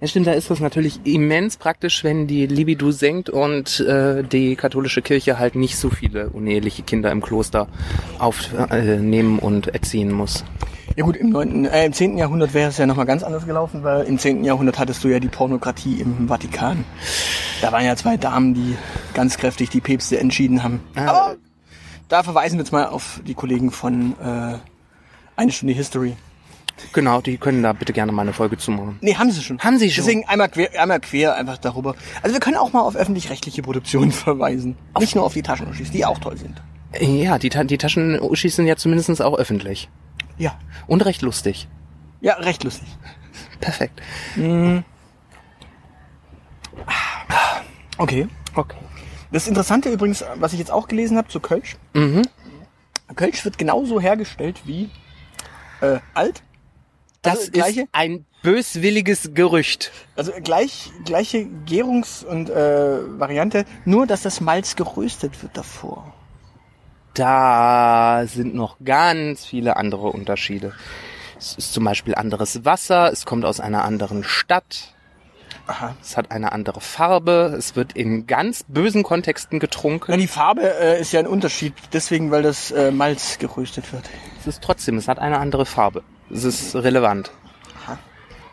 Ja, 0.00 0.08
stimmt, 0.08 0.26
da 0.26 0.32
ist 0.32 0.50
das 0.50 0.60
natürlich 0.60 1.00
immens 1.04 1.56
praktisch, 1.56 2.02
wenn 2.04 2.26
die 2.26 2.46
Libido 2.46 2.90
senkt 2.90 3.30
und 3.30 3.80
äh, 3.80 4.22
die 4.22 4.56
katholische 4.56 5.02
Kirche 5.02 5.38
halt 5.38 5.54
nicht 5.54 5.76
so 5.76 5.88
viele 5.88 6.30
uneheliche 6.30 6.82
Kinder 6.82 7.10
im 7.12 7.22
Kloster 7.22 7.68
aufnehmen 8.18 9.38
äh, 9.38 9.42
und 9.42 9.68
erziehen 9.68 10.12
muss. 10.12 10.44
Ja 10.96 11.04
gut, 11.04 11.16
im, 11.16 11.30
9., 11.30 11.64
äh, 11.64 11.86
im 11.86 11.92
10. 11.92 12.18
Jahrhundert 12.18 12.54
wäre 12.54 12.68
es 12.68 12.78
ja 12.78 12.86
nochmal 12.86 13.06
ganz 13.06 13.22
anders 13.22 13.46
gelaufen, 13.46 13.82
weil 13.82 14.04
im 14.04 14.18
10. 14.18 14.44
Jahrhundert 14.44 14.78
hattest 14.78 15.02
du 15.02 15.08
ja 15.08 15.18
die 15.18 15.28
Pornokratie 15.28 16.00
im 16.00 16.28
Vatikan. 16.28 16.84
Da 17.60 17.72
waren 17.72 17.84
ja 17.84 17.96
zwei 17.96 18.16
Damen, 18.16 18.54
die 18.54 18.76
ganz 19.14 19.36
kräftig 19.36 19.70
die 19.70 19.80
Päpste 19.80 20.20
entschieden 20.20 20.62
haben. 20.62 20.80
Ah. 20.94 21.06
Aber 21.06 21.36
da 22.08 22.22
verweisen 22.22 22.58
wir 22.58 22.64
jetzt 22.64 22.72
mal 22.72 22.86
auf 22.86 23.20
die 23.26 23.34
Kollegen 23.34 23.70
von 23.70 24.14
äh, 24.22 24.58
Eine 25.36 25.50
Stunde 25.50 25.74
History. 25.74 26.16
Genau, 26.92 27.20
die 27.20 27.38
können 27.38 27.62
da 27.62 27.72
bitte 27.72 27.92
gerne 27.92 28.12
mal 28.12 28.22
eine 28.22 28.32
Folge 28.32 28.56
zumachen. 28.58 28.98
Nee, 29.00 29.14
haben 29.14 29.30
sie 29.30 29.42
schon. 29.42 29.58
Haben 29.60 29.78
sie 29.78 29.90
schon? 29.90 30.04
Deswegen 30.04 30.28
einmal 30.28 30.48
quer, 30.48 30.80
einmal 30.80 31.00
quer 31.00 31.34
einfach 31.36 31.58
darüber. 31.58 31.94
Also 32.22 32.34
wir 32.34 32.40
können 32.40 32.56
auch 32.56 32.72
mal 32.72 32.80
auf 32.80 32.96
öffentlich-rechtliche 32.96 33.62
Produktionen 33.62 34.12
verweisen. 34.12 34.76
Nicht 34.98 35.14
nur 35.14 35.24
auf 35.24 35.34
die 35.34 35.42
Taschenuschis, 35.42 35.90
die 35.90 36.04
auch 36.04 36.18
toll 36.18 36.36
sind. 36.36 36.60
Ja, 37.00 37.38
die, 37.38 37.48
Ta 37.48 37.64
die 37.64 37.78
Taschenuschis 37.78 38.56
sind 38.56 38.66
ja 38.66 38.76
zumindest 38.76 39.20
auch 39.22 39.36
öffentlich. 39.36 39.88
Ja. 40.38 40.58
Und 40.86 41.04
recht 41.04 41.22
lustig. 41.22 41.68
Ja, 42.20 42.34
recht 42.34 42.64
lustig. 42.64 42.88
Perfekt. 43.60 44.00
Okay. 47.98 48.28
Okay. 48.54 48.76
Das 49.32 49.48
Interessante 49.48 49.90
übrigens, 49.90 50.24
was 50.36 50.52
ich 50.52 50.58
jetzt 50.58 50.70
auch 50.70 50.86
gelesen 50.88 51.16
habe 51.16 51.28
zu 51.28 51.40
Kölsch. 51.40 51.76
Mhm. 51.92 52.22
Kölsch 53.16 53.44
wird 53.44 53.58
genauso 53.58 54.00
hergestellt 54.00 54.62
wie 54.64 54.90
äh, 55.80 55.98
alt. 56.14 56.42
Das 57.24 57.38
Also 57.40 57.50
gleiche? 57.52 57.80
ist 57.82 57.88
ein 57.92 58.24
böswilliges 58.42 59.30
Gerücht. 59.34 59.90
Also 60.16 60.32
gleich, 60.42 60.90
gleiche 61.04 61.46
Gärungs- 61.66 62.24
und 62.24 62.50
äh, 62.50 63.18
Variante, 63.18 63.64
nur 63.84 64.06
dass 64.06 64.22
das 64.22 64.40
Malz 64.40 64.76
geröstet 64.76 65.42
wird 65.42 65.56
davor. 65.56 66.12
Da 67.14 68.24
sind 68.26 68.54
noch 68.54 68.76
ganz 68.84 69.44
viele 69.44 69.76
andere 69.76 70.08
Unterschiede. 70.08 70.72
Es 71.38 71.54
ist 71.54 71.72
zum 71.72 71.84
Beispiel 71.84 72.14
anderes 72.14 72.64
Wasser, 72.64 73.12
es 73.12 73.24
kommt 73.24 73.44
aus 73.44 73.60
einer 73.60 73.84
anderen 73.84 74.24
Stadt, 74.24 74.94
Aha. 75.66 75.94
es 76.02 76.16
hat 76.16 76.30
eine 76.30 76.52
andere 76.52 76.80
Farbe, 76.80 77.54
es 77.56 77.76
wird 77.76 77.92
in 77.92 78.26
ganz 78.26 78.64
bösen 78.66 79.02
Kontexten 79.02 79.58
getrunken. 79.60 80.06
Na, 80.10 80.16
die 80.16 80.26
Farbe 80.26 80.62
äh, 80.80 81.00
ist 81.00 81.12
ja 81.12 81.20
ein 81.20 81.26
Unterschied, 81.26 81.74
deswegen, 81.92 82.30
weil 82.30 82.42
das 82.42 82.70
äh, 82.72 82.90
Malz 82.90 83.38
geröstet 83.38 83.92
wird. 83.92 84.04
Es 84.40 84.46
ist 84.46 84.62
trotzdem, 84.62 84.96
es 84.98 85.06
hat 85.06 85.18
eine 85.18 85.38
andere 85.38 85.66
Farbe. 85.66 86.02
Es 86.30 86.44
ist 86.44 86.74
relevant 86.74 87.30
Aha. 87.84 87.98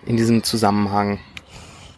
in 0.06 0.18
diesem 0.18 0.44
Zusammenhang. 0.44 1.20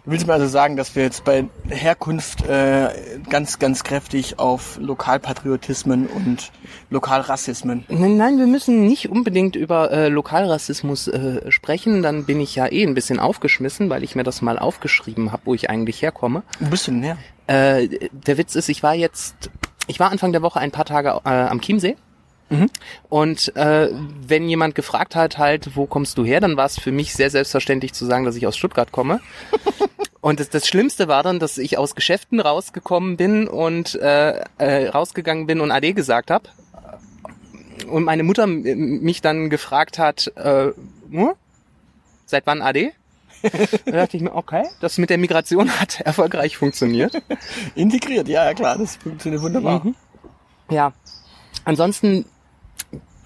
Du 0.06 0.12
willst 0.12 0.27
mir 0.27 0.34
also 0.34 0.48
sagen, 0.48 0.75
dass 0.75 0.98
wir 0.98 1.03
jetzt 1.03 1.24
bei 1.24 1.46
Herkunft 1.70 2.46
äh, 2.46 2.89
ganz, 3.30 3.58
ganz 3.58 3.86
kräftig 3.86 4.38
auf 4.38 4.77
Lokalpatriotismen 4.82 6.08
und 6.08 6.51
Lokalrassismen. 6.89 7.86
Nein, 7.88 8.18
nein, 8.18 8.38
wir 8.38 8.46
müssen 8.46 8.86
nicht 8.86 9.10
unbedingt 9.10 9.56
über 9.56 9.92
äh, 9.92 10.10
Lokalrassismus 10.10 11.08
äh, 11.08 11.50
sprechen. 11.50 12.01
Dann 12.01 12.25
bin 12.25 12.42
ich 12.42 12.53
ja 12.53 12.70
eh 12.70 12.86
ein 12.86 12.96
bisschen 12.96 13.18
aufgeschmissen, 13.18 13.89
weil 13.89 14.03
ich 14.03 14.13
mir 14.13 14.24
das 14.24 14.42
mal 14.42 14.60
aufgeschrieben 14.60 15.32
habe, 15.32 15.44
wo 15.46 15.53
ich 15.53 15.70
eigentlich 15.70 16.01
herkomme. 16.01 16.44
Du 16.60 16.75
denn 16.75 17.01
her? 17.01 17.18
Äh, 17.48 18.10
der 18.12 18.38
Witz 18.38 18.56
ist, 18.56 18.68
ich 18.68 18.84
war 18.84 18.96
jetzt, 18.96 19.51
ich 19.88 20.01
war 20.01 20.12
Anfang 20.12 20.34
der 20.34 20.42
Woche 20.42 20.60
ein 20.60 20.72
paar 20.72 20.86
Tage 20.86 21.22
äh, 21.24 21.30
am 21.30 21.62
Chiemsee. 21.62 21.96
Und 23.10 23.55
äh, 23.55 23.89
wenn 23.91 24.48
jemand 24.48 24.75
gefragt 24.75 25.15
hat, 25.15 25.38
halt, 25.38 25.75
wo 25.75 25.86
kommst 25.86 26.17
du 26.17 26.25
her, 26.25 26.39
dann 26.39 26.57
war 26.57 26.65
es 26.65 26.79
für 26.79 26.91
mich 26.91 27.13
sehr 27.13 27.29
selbstverständlich 27.29 27.93
zu 27.93 28.05
sagen, 28.05 28.25
dass 28.25 28.36
ich 28.36 28.48
aus 28.48 28.57
Stuttgart 28.57 28.91
komme. 28.91 29.19
und 30.22 30.39
das, 30.39 30.50
das 30.50 30.67
Schlimmste 30.67 31.07
war 31.07 31.24
dann, 31.24 31.39
dass 31.39 31.57
ich 31.57 31.77
aus 31.77 31.95
Geschäften 31.95 32.39
rausgekommen 32.39 33.17
bin 33.17 33.48
und 33.48 33.95
äh, 33.95 34.43
äh, 34.57 34.88
rausgegangen 34.89 35.48
bin 35.48 35.62
und 35.62 35.72
AD 35.72 35.93
gesagt 35.93 36.31
habe. 36.31 36.50
Und 37.88 38.03
meine 38.03 38.24
Mutter 38.24 38.48
mich 38.48 39.22
dann 39.22 39.50
gefragt 39.50 40.00
hat, 40.00 40.31
äh, 40.36 40.72
hm? 41.12 41.33
seit 42.25 42.45
wann 42.48 42.62
AD? 42.62 42.93
da 43.86 43.91
dachte 43.91 44.17
ich 44.17 44.24
mir, 44.24 44.33
okay, 44.36 44.63
das 44.79 44.98
mit 44.98 45.10
der 45.10 45.17
Migration 45.17 45.69
hat 45.79 46.00
erfolgreich 46.05 46.57
funktioniert. 46.57 47.22
Integriert, 47.75 48.27
ja, 48.27 48.45
ja 48.45 48.53
klar, 48.53 48.77
das 48.77 48.95
funktioniert 48.95 49.41
wunderbar. 49.41 49.83
Mhm. 49.83 49.95
Ja. 50.69 50.93
Ansonsten 51.65 52.25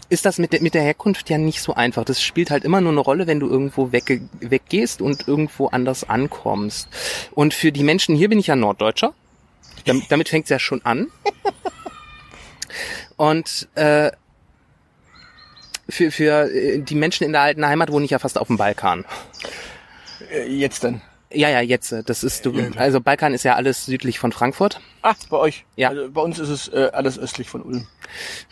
ist 0.09 0.25
das 0.25 0.37
mit 0.37 0.53
der, 0.53 0.61
mit 0.61 0.73
der 0.73 0.83
Herkunft 0.83 1.29
ja 1.29 1.37
nicht 1.37 1.61
so 1.61 1.73
einfach. 1.73 2.05
Das 2.05 2.21
spielt 2.21 2.51
halt 2.51 2.63
immer 2.63 2.81
nur 2.81 2.91
eine 2.91 3.01
Rolle, 3.01 3.27
wenn 3.27 3.39
du 3.39 3.47
irgendwo 3.47 3.91
wegge 3.91 4.21
weggehst 4.39 5.01
und 5.01 5.27
irgendwo 5.27 5.67
anders 5.67 6.07
ankommst. 6.07 6.87
Und 7.31 7.53
für 7.53 7.71
die 7.71 7.83
Menschen 7.83 8.15
hier 8.15 8.29
bin 8.29 8.39
ich 8.39 8.47
ja 8.47 8.55
Norddeutscher. 8.55 9.13
Damit, 9.85 10.11
damit 10.11 10.27
fängt 10.27 10.45
es 10.45 10.49
ja 10.49 10.59
schon 10.59 10.83
an. 10.83 11.07
Und 13.15 13.69
äh, 13.75 14.11
für, 15.89 16.11
für 16.11 16.51
äh, 16.51 16.79
die 16.79 16.95
Menschen 16.95 17.23
in 17.23 17.31
der 17.31 17.41
alten 17.41 17.65
Heimat 17.65 17.91
wohne 17.91 18.03
ich 18.03 18.11
ja 18.11 18.19
fast 18.19 18.37
auf 18.37 18.47
dem 18.47 18.57
Balkan. 18.57 19.05
Äh, 20.31 20.47
jetzt 20.47 20.83
dann. 20.83 21.01
Ja, 21.31 21.49
ja, 21.49 21.61
jetzt. 21.61 21.93
Das 22.05 22.23
ist 22.23 22.45
du. 22.45 22.53
Also 22.77 23.01
Balkan 23.01 23.33
ist 23.33 23.43
ja 23.43 23.55
alles 23.55 23.85
südlich 23.85 24.19
von 24.19 24.31
Frankfurt. 24.31 24.79
Ah, 25.01 25.13
bei 25.29 25.37
euch. 25.37 25.65
Ja. 25.75 25.89
Also 25.89 26.09
bei 26.09 26.21
uns 26.21 26.39
ist 26.39 26.49
es 26.49 26.67
äh, 26.69 26.89
alles 26.93 27.19
östlich 27.19 27.49
von 27.49 27.61
Ulm. 27.61 27.87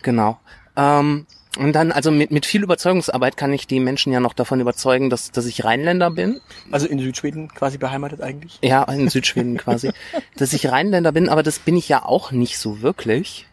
Genau. 0.02 0.40
Ähm, 0.76 1.26
und 1.58 1.74
dann, 1.74 1.92
also 1.92 2.12
mit, 2.12 2.32
mit 2.32 2.46
viel 2.46 2.64
Überzeugungsarbeit 2.64 3.38
kann 3.38 3.54
ich 3.54 3.68
die 3.68 3.80
Menschen 3.80 4.12
ja 4.12 4.20
noch 4.20 4.34
davon 4.34 4.60
überzeugen, 4.60 5.10
dass, 5.10 5.32
dass 5.32 5.46
ich 5.46 5.64
Rheinländer 5.64 6.12
bin. 6.12 6.42
Also 6.72 6.88
in 6.88 7.00
Südschweden 7.00 7.48
quasi 7.48 7.78
beheimatet 7.78 8.22
eigentlich. 8.22 8.60
Ja, 8.62 8.84
in 8.84 9.10
Südschweden 9.10 9.58
quasi. 9.60 9.92
Dass 10.36 10.54
ich 10.54 10.70
Rheinländer 10.70 11.12
bin, 11.12 11.30
aber 11.30 11.44
das 11.44 11.60
bin 11.60 11.78
ich 11.78 11.88
ja 11.88 12.04
auch 12.04 12.32
nicht 12.32 12.58
so 12.58 12.82
wirklich. 12.82 13.48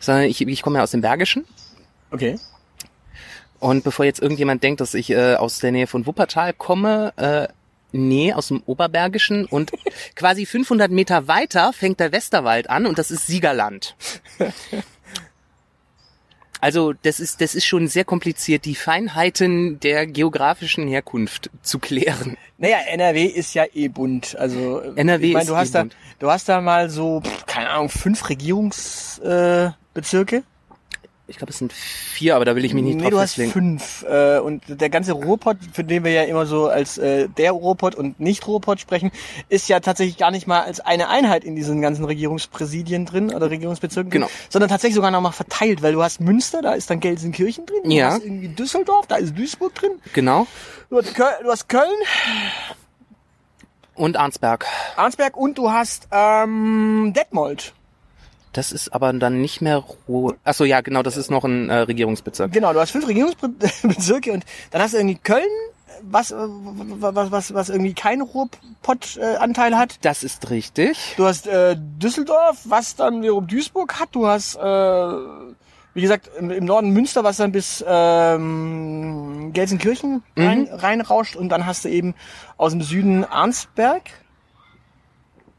Sondern 0.00 0.24
ich, 0.24 0.40
ich 0.40 0.62
komme 0.62 0.78
ja 0.78 0.82
aus 0.82 0.90
dem 0.90 1.00
Bergischen. 1.00 1.44
Okay. 2.10 2.36
Und 3.60 3.84
bevor 3.84 4.04
jetzt 4.04 4.20
irgendjemand 4.20 4.62
denkt, 4.62 4.80
dass 4.80 4.94
ich 4.94 5.10
äh, 5.10 5.34
aus 5.34 5.58
der 5.58 5.72
Nähe 5.72 5.86
von 5.86 6.06
Wuppertal 6.06 6.52
komme, 6.52 7.12
äh, 7.16 7.48
nee, 7.92 8.32
aus 8.32 8.48
dem 8.48 8.62
Oberbergischen. 8.66 9.44
Und 9.44 9.72
quasi 10.16 10.46
500 10.46 10.90
Meter 10.90 11.28
weiter 11.28 11.72
fängt 11.72 12.00
der 12.00 12.12
Westerwald 12.12 12.70
an 12.70 12.86
und 12.86 12.98
das 12.98 13.10
ist 13.10 13.26
Siegerland. 13.26 13.96
Also 16.60 16.92
das 16.92 17.20
ist, 17.20 17.40
das 17.40 17.54
ist 17.54 17.64
schon 17.64 17.88
sehr 17.88 18.04
kompliziert, 18.04 18.64
die 18.64 18.74
Feinheiten 18.74 19.78
der 19.80 20.06
geografischen 20.06 20.88
Herkunft 20.88 21.50
zu 21.62 21.78
klären. 21.78 22.36
Naja, 22.56 22.78
NRW 22.90 23.24
ist 23.24 23.54
ja 23.54 23.64
eh 23.72 23.88
bunt. 23.88 24.36
Also 24.36 24.80
NRW 24.96 25.28
ich 25.28 25.32
mein, 25.32 25.42
ist 25.42 25.48
du 25.48 25.54
eh 25.54 25.56
hast 25.56 25.74
da, 25.74 25.82
bunt. 25.82 25.96
du 26.18 26.30
hast 26.30 26.48
da 26.48 26.60
mal 26.60 26.90
so, 26.90 27.22
keine 27.46 27.70
Ahnung, 27.70 27.88
fünf 27.88 28.28
Regierungsbezirke. 28.28 29.74
Äh, 29.74 29.78
Bezirke. 29.94 30.42
Ich 31.30 31.36
glaube, 31.36 31.50
es 31.52 31.58
sind 31.58 31.74
vier, 31.74 32.36
aber 32.36 32.46
da 32.46 32.56
will 32.56 32.64
ich 32.64 32.72
mich 32.72 32.82
nicht 32.82 32.96
nee, 32.96 33.02
drauf 33.02 33.10
du 33.10 33.18
hast 33.18 33.34
festlegen. 33.34 33.52
fünf. 33.52 34.02
Äh, 34.08 34.38
und 34.38 34.62
der 34.66 34.88
ganze 34.88 35.12
Ruhrpott, 35.12 35.58
für 35.74 35.84
den 35.84 36.02
wir 36.02 36.10
ja 36.10 36.22
immer 36.22 36.46
so 36.46 36.68
als 36.68 36.96
äh, 36.96 37.28
der 37.28 37.52
Ruhrpott 37.52 37.94
und 37.94 38.18
nicht 38.18 38.46
Ruhrpott 38.46 38.80
sprechen, 38.80 39.10
ist 39.50 39.68
ja 39.68 39.80
tatsächlich 39.80 40.16
gar 40.16 40.30
nicht 40.30 40.46
mal 40.46 40.62
als 40.62 40.80
eine 40.80 41.08
Einheit 41.10 41.44
in 41.44 41.54
diesen 41.54 41.82
ganzen 41.82 42.06
Regierungspräsidien 42.06 43.04
drin 43.04 43.34
oder 43.34 43.50
Regierungsbezirken 43.50 44.10
Genau. 44.10 44.28
sondern 44.48 44.70
tatsächlich 44.70 44.94
sogar 44.96 45.10
noch 45.10 45.20
mal 45.20 45.32
verteilt, 45.32 45.82
weil 45.82 45.92
du 45.92 46.02
hast 46.02 46.20
Münster, 46.22 46.62
da 46.62 46.72
ist 46.72 46.88
dann 46.88 46.98
Gelsenkirchen 47.00 47.66
drin, 47.66 47.80
du 47.84 47.90
Ja. 47.90 48.12
hast 48.12 48.24
irgendwie 48.24 48.48
Düsseldorf, 48.48 49.06
da 49.06 49.16
ist 49.16 49.36
Duisburg 49.36 49.74
drin, 49.74 49.92
Genau. 50.14 50.46
du 50.88 50.96
hast, 50.96 51.14
Köl 51.14 51.26
du 51.42 51.50
hast 51.50 51.68
Köln, 51.68 51.84
Und 53.94 54.16
Arnsberg. 54.16 54.64
Arnsberg 54.96 55.36
und 55.36 55.58
du 55.58 55.70
hast 55.70 56.08
ähm, 56.10 57.12
Detmold. 57.14 57.74
Das 58.58 58.72
ist 58.72 58.92
aber 58.92 59.12
dann 59.12 59.40
nicht 59.40 59.60
mehr 59.60 59.84
Ruhr. 60.08 60.34
Achso, 60.42 60.64
ja, 60.64 60.80
genau, 60.80 61.04
das 61.04 61.16
ist 61.16 61.30
noch 61.30 61.44
ein 61.44 61.70
äh, 61.70 61.76
Regierungsbezirk. 61.76 62.50
Genau, 62.50 62.72
du 62.72 62.80
hast 62.80 62.90
fünf 62.90 63.06
Regierungsbezirke 63.06 64.32
und 64.32 64.44
dann 64.72 64.82
hast 64.82 64.94
du 64.94 64.98
irgendwie 64.98 65.14
Köln, 65.22 65.44
was, 66.02 66.32
äh, 66.32 66.34
was, 66.38 67.30
was, 67.30 67.54
was 67.54 67.68
irgendwie 67.68 67.94
keinen 67.94 68.22
Ruhrpott-Anteil 68.22 69.76
hat. 69.76 70.04
Das 70.04 70.24
ist 70.24 70.50
richtig. 70.50 71.14
Du 71.16 71.26
hast 71.26 71.46
äh, 71.46 71.76
Düsseldorf, 71.78 72.58
was 72.64 72.96
dann 72.96 73.22
wiederum 73.22 73.46
Duisburg 73.46 74.00
hat. 74.00 74.08
Du 74.10 74.26
hast, 74.26 74.56
äh, 74.56 74.60
wie 75.94 76.00
gesagt, 76.00 76.28
im, 76.36 76.50
im 76.50 76.64
Norden 76.64 76.90
Münster, 76.90 77.22
was 77.22 77.36
dann 77.36 77.52
bis 77.52 77.84
ähm, 77.86 79.52
Gelsenkirchen 79.52 80.24
rein, 80.36 80.68
reinrauscht. 80.68 81.36
Und 81.36 81.50
dann 81.50 81.64
hast 81.64 81.84
du 81.84 81.90
eben 81.90 82.16
aus 82.56 82.72
dem 82.72 82.82
Süden 82.82 83.24
Arnsberg. 83.24 84.02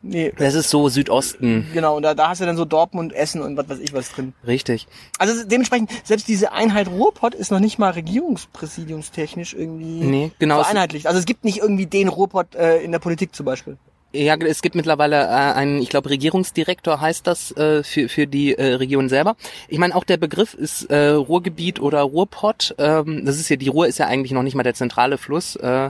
Nee, 0.01 0.31
Das 0.37 0.53
ist 0.55 0.69
so 0.69 0.87
Südosten. 0.87 1.67
genau. 1.73 1.97
Und 1.97 2.03
da, 2.03 2.13
da 2.13 2.29
hast 2.29 2.39
du 2.39 2.45
dann 2.45 2.55
so 2.55 2.63
Dortmund, 2.65 3.11
Essen 3.13 3.41
und 3.41 3.57
was 3.57 3.67
weiß 3.67 3.79
ich 3.79 3.93
was 3.93 4.09
drin. 4.11 4.33
Richtig. 4.47 4.87
Also 5.17 5.43
dementsprechend, 5.45 5.91
selbst 6.05 6.27
diese 6.29 6.53
Einheit 6.53 6.87
Ruhrpott 6.87 7.35
ist 7.35 7.51
noch 7.51 7.59
nicht 7.59 7.79
mal 7.79 7.91
regierungspräsidiumstechnisch 7.91 9.53
irgendwie 9.53 10.05
Nee, 10.05 10.31
genau. 10.39 10.61
Vereinheitlicht. 10.63 11.07
Also 11.07 11.19
es 11.19 11.25
gibt 11.25 11.43
nicht 11.43 11.57
irgendwie 11.57 11.85
den 11.85 12.07
Ruhrpott 12.07 12.55
äh, 12.55 12.77
in 12.81 12.91
der 12.91 12.99
Politik 12.99 13.35
zum 13.35 13.45
Beispiel. 13.45 13.77
ja, 14.13 14.35
es 14.37 14.61
gibt 14.61 14.75
mittlerweile 14.75 15.17
äh, 15.23 15.27
einen, 15.27 15.81
ich 15.81 15.89
glaube, 15.89 16.09
Regierungsdirektor 16.09 17.01
heißt 17.01 17.27
das 17.27 17.51
äh, 17.57 17.83
für, 17.83 18.07
für 18.09 18.25
die 18.25 18.55
äh, 18.57 18.75
Region 18.75 19.09
selber. 19.09 19.35
Ich 19.67 19.79
meine, 19.79 19.95
auch 19.95 20.03
der 20.05 20.17
Begriff 20.17 20.53
ist 20.53 20.83
äh, 20.89 21.09
Ruhrgebiet 21.09 21.79
oder 21.81 22.01
Ruhrpott. 22.01 22.73
Ähm, 22.77 23.23
das 23.25 23.37
ist 23.39 23.49
ja, 23.49 23.55
die 23.57 23.67
Ruhr 23.67 23.87
ist 23.87 23.99
ja 23.99 24.07
eigentlich 24.07 24.31
noch 24.31 24.43
nicht 24.43 24.55
mal 24.55 24.63
der 24.63 24.73
zentrale 24.75 25.17
Fluss. 25.17 25.55
Äh, 25.57 25.89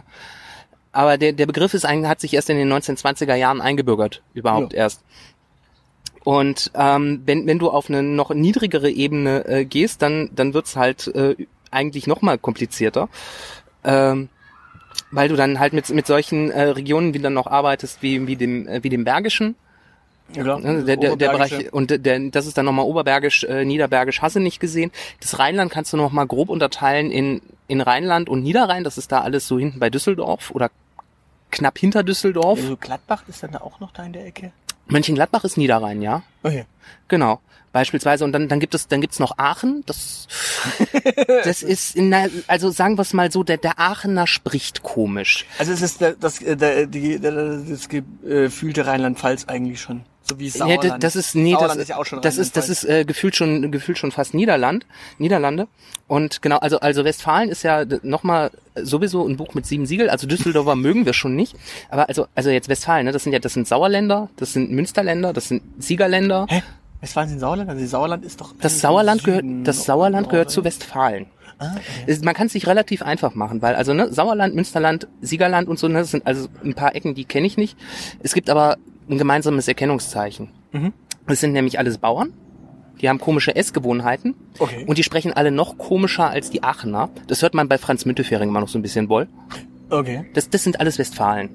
aber 0.92 1.18
der, 1.18 1.34
der 1.34 1.46
Begriff 1.46 1.74
ist 1.74 1.86
eigentlich, 1.86 2.10
hat 2.10 2.20
sich 2.20 2.34
erst 2.34 2.50
in 2.50 2.58
den 2.58 2.72
1920er 2.72 3.36
Jahren 3.36 3.62
eingebürgert, 3.62 4.22
überhaupt 4.34 4.74
Ja. 4.74 4.80
erst. 4.80 5.02
Und 6.24 6.72
ähm, 6.76 7.22
wenn, 7.26 7.48
wenn 7.48 7.60
du 7.60 7.70
auf 7.70 7.90
eine 7.90 8.04
noch 8.04 8.32
niedrigere 8.34 8.90
Ebene 8.90 9.46
äh, 9.46 9.66
gehst, 9.66 10.02
dann, 10.02 10.30
dann 10.36 10.54
wird's 10.54 10.76
halt 10.76 11.08
äh, 11.16 11.36
eigentlich 11.72 12.08
noch 12.08 12.22
mal 12.22 12.38
komplizierter. 12.38 13.10
Ähm, 13.84 14.30
weil 15.12 15.30
du 15.30 15.36
dann 15.36 15.60
halt 15.60 15.74
mit, 15.74 15.90
mit 15.90 16.06
solchen 16.06 16.52
äh, 16.52 16.62
Regionen 16.64 17.14
wieder 17.14 17.30
noch 17.30 17.48
arbeitest, 17.48 18.02
wie, 18.04 18.28
wie, 18.28 18.36
dem, 18.36 18.68
äh, 18.68 18.84
wie 18.84 18.90
dem 18.90 19.06
Bergischen. 19.06 19.56
Ja, 20.36 20.44
klar. 20.44 20.60
Ne, 20.60 20.84
der, 20.84 20.98
der, 20.98 21.16
der. 21.16 21.30
Bereich, 21.30 21.74
und 21.74 21.90
der- 21.90 21.98
der, 21.98 22.20
das 22.30 22.46
ist 22.46 22.58
dann 22.58 22.66
nochmal 22.66 22.86
Oberbergisch, 22.86 23.44
äh, 23.46 23.66
Niederbergisch, 23.66 24.22
hast 24.22 24.36
du 24.36 24.40
nicht 24.40 24.60
gesehen. 24.60 24.92
Das 25.22 25.40
Rheinland 25.40 25.72
kannst 25.72 25.92
du 25.94 25.98
nochmal 25.98 26.28
grob 26.28 26.50
unterteilen 26.50 27.12
in, 27.12 27.42
in 27.68 27.82
Rheinland 27.82 28.30
und 28.30 28.44
Niederrhein. 28.44 28.84
Das 28.84 28.98
ist 28.98 29.12
da 29.12 29.22
alles 29.22 29.48
so 29.48 29.58
hinten 29.60 29.80
bei 29.80 29.90
Düsseldorf 29.90 30.52
oder 30.52 30.70
knapp 31.52 31.78
hinter 31.80 32.04
Düsseldorf. 32.04 32.60
Also 32.60 32.78
Gladbach 32.78 33.24
ist 33.28 33.42
dann 33.44 33.52
da 33.52 33.60
auch 33.62 33.80
noch 33.80 33.92
da 33.92 34.04
in 34.04 34.14
der 34.14 34.26
Ecke. 34.26 34.52
Mönchengladbach 34.88 35.44
ist 35.44 35.58
Niederrhein, 35.58 36.02
ja. 36.02 36.24
Okay. 36.44 36.66
Genau. 37.08 37.40
Beispielsweise. 37.72 38.24
Und 38.26 38.32
dann, 38.32 38.48
dann 38.48 38.60
gibt 38.60 38.74
es, 38.74 38.88
dann 38.88 39.00
gibt's 39.02 39.20
noch 39.20 39.38
Aachen. 39.38 39.84
Das, 39.86 40.28
das 41.44 41.62
ist, 41.62 41.96
in 41.96 42.10
der, 42.10 42.30
also 42.48 42.72
sagen 42.72 42.98
wir 42.98 43.04
es 43.04 43.14
mal 43.14 43.32
so, 43.32 43.44
der, 43.44 43.58
der 43.58 43.80
Aachener 43.80 44.26
spricht 44.26 44.82
komisch. 44.82 45.46
Also 45.60 45.72
es 45.74 45.82
ist 45.84 46.04
das, 46.20 46.42
äh, 46.42 46.56
der, 46.58 46.88
die, 46.88 47.20
der, 47.20 47.58
das 47.58 47.88
gefühlte 47.90 48.88
Rheinland-Pfalz 48.88 49.46
eigentlich 49.48 49.80
schon. 49.82 50.02
So 50.30 50.40
wie 50.40 50.46
Ja, 50.48 50.52
Sauerland. 50.52 50.84
das, 51.04 51.14
das 51.14 51.16
ist 51.16 51.36
nee, 51.36 51.52
Sauerland 51.54 51.72
das, 51.78 51.82
ist 51.84 51.90
ja 51.90 51.98
auch 51.98 52.06
schon 52.06 52.22
das 52.22 52.38
ist 52.38 52.56
das 52.56 52.70
ist 52.70 52.84
äh, 52.86 53.04
gefühlt 53.06 53.36
schon 53.36 53.72
gefühlt 53.72 53.98
schon 53.98 54.12
fast 54.12 54.34
Niederland, 54.34 54.86
Niederlande 55.18 55.68
und 56.08 56.42
genau 56.42 56.58
also 56.58 56.80
also 56.80 57.04
Westfalen 57.04 57.50
ist 57.50 57.64
ja 57.64 57.84
nochmal 58.04 58.52
sowieso 58.76 59.28
ein 59.28 59.38
Buch 59.38 59.54
mit 59.56 59.66
sieben 59.66 59.86
Siegel, 59.86 60.10
also 60.10 60.28
Düsseldorfer 60.28 60.76
mögen 60.88 61.06
wir 61.06 61.14
schon 61.14 61.36
nicht, 61.36 61.56
aber 61.90 62.08
also 62.10 62.28
also 62.36 62.50
jetzt 62.50 62.70
Westfalen, 62.70 63.06
ne, 63.06 63.12
das 63.12 63.24
sind 63.24 63.34
ja 63.34 63.40
das 63.40 63.54
sind 63.54 63.68
Sauerländer, 63.68 64.30
das 64.38 64.54
sind 64.54 64.72
Münsterländer, 64.72 65.34
das 65.34 65.48
sind 65.48 65.64
Siegerländer. 65.80 66.46
Hä? 66.50 66.62
Westfalen 67.02 67.30
sind 67.30 67.40
Sauerland? 67.40 67.70
Also 67.70 67.86
Sauerland 67.86 68.26
ist 68.26 68.42
doch... 68.42 68.54
Das 68.60 68.82
Sauerland 68.82 69.24
gehört 69.24 69.46
das 69.64 69.78
noch- 69.78 69.86
Sauerland 69.86 70.26
noch- 70.28 70.32
gehört 70.32 70.52
zu 70.52 70.66
Westfalen. 70.66 71.28
Ah, 71.58 71.76
okay. 72.06 72.20
Man 72.24 72.34
kann 72.34 72.48
es 72.48 72.54
sich 72.54 72.68
relativ 72.68 73.02
einfach 73.02 73.36
machen, 73.36 73.62
weil 73.62 73.76
also 73.76 73.94
ne, 73.94 74.12
Sauerland, 74.12 74.54
Münsterland, 74.54 75.08
Siegerland 75.22 75.68
und 75.70 75.80
so, 75.80 75.88
ne, 75.88 76.00
das 76.00 76.12
sind 76.12 76.28
also 76.28 76.48
ein 76.64 76.74
paar 76.74 76.96
Ecken, 76.96 77.16
die 77.16 77.24
kenne 77.26 77.48
ich 77.48 77.56
nicht. 77.58 77.78
Es 78.22 78.34
gibt 78.34 78.50
aber 78.50 78.78
ein 79.10 79.18
gemeinsames 79.18 79.68
Erkennungszeichen. 79.68 80.50
Mhm. 80.72 80.94
Das 81.28 81.40
sind 81.40 81.52
nämlich 81.54 81.80
alles 81.80 81.98
Bauern. 81.98 82.34
Die 83.02 83.08
haben 83.08 83.20
komische 83.20 83.56
Essgewohnheiten 83.56 84.36
Okay. 84.60 84.84
und 84.86 84.98
die 84.98 85.04
sprechen 85.04 85.32
alle 85.32 85.52
noch 85.52 85.78
komischer 85.78 86.30
als 86.30 86.50
die 86.50 86.64
Aachener. 86.64 87.10
Das 87.28 87.42
hört 87.42 87.54
man 87.54 87.70
bei 87.70 87.78
Franz 87.78 88.06
Müntefering 88.06 88.50
immer 88.50 88.60
noch 88.60 88.68
so 88.68 88.78
ein 88.78 88.82
bisschen 88.82 89.08
wohl. 89.10 89.28
Okay. 89.90 90.26
Das, 90.34 90.50
das 90.50 90.64
sind 90.64 90.80
alles 90.80 91.00
Westfalen. 91.00 91.50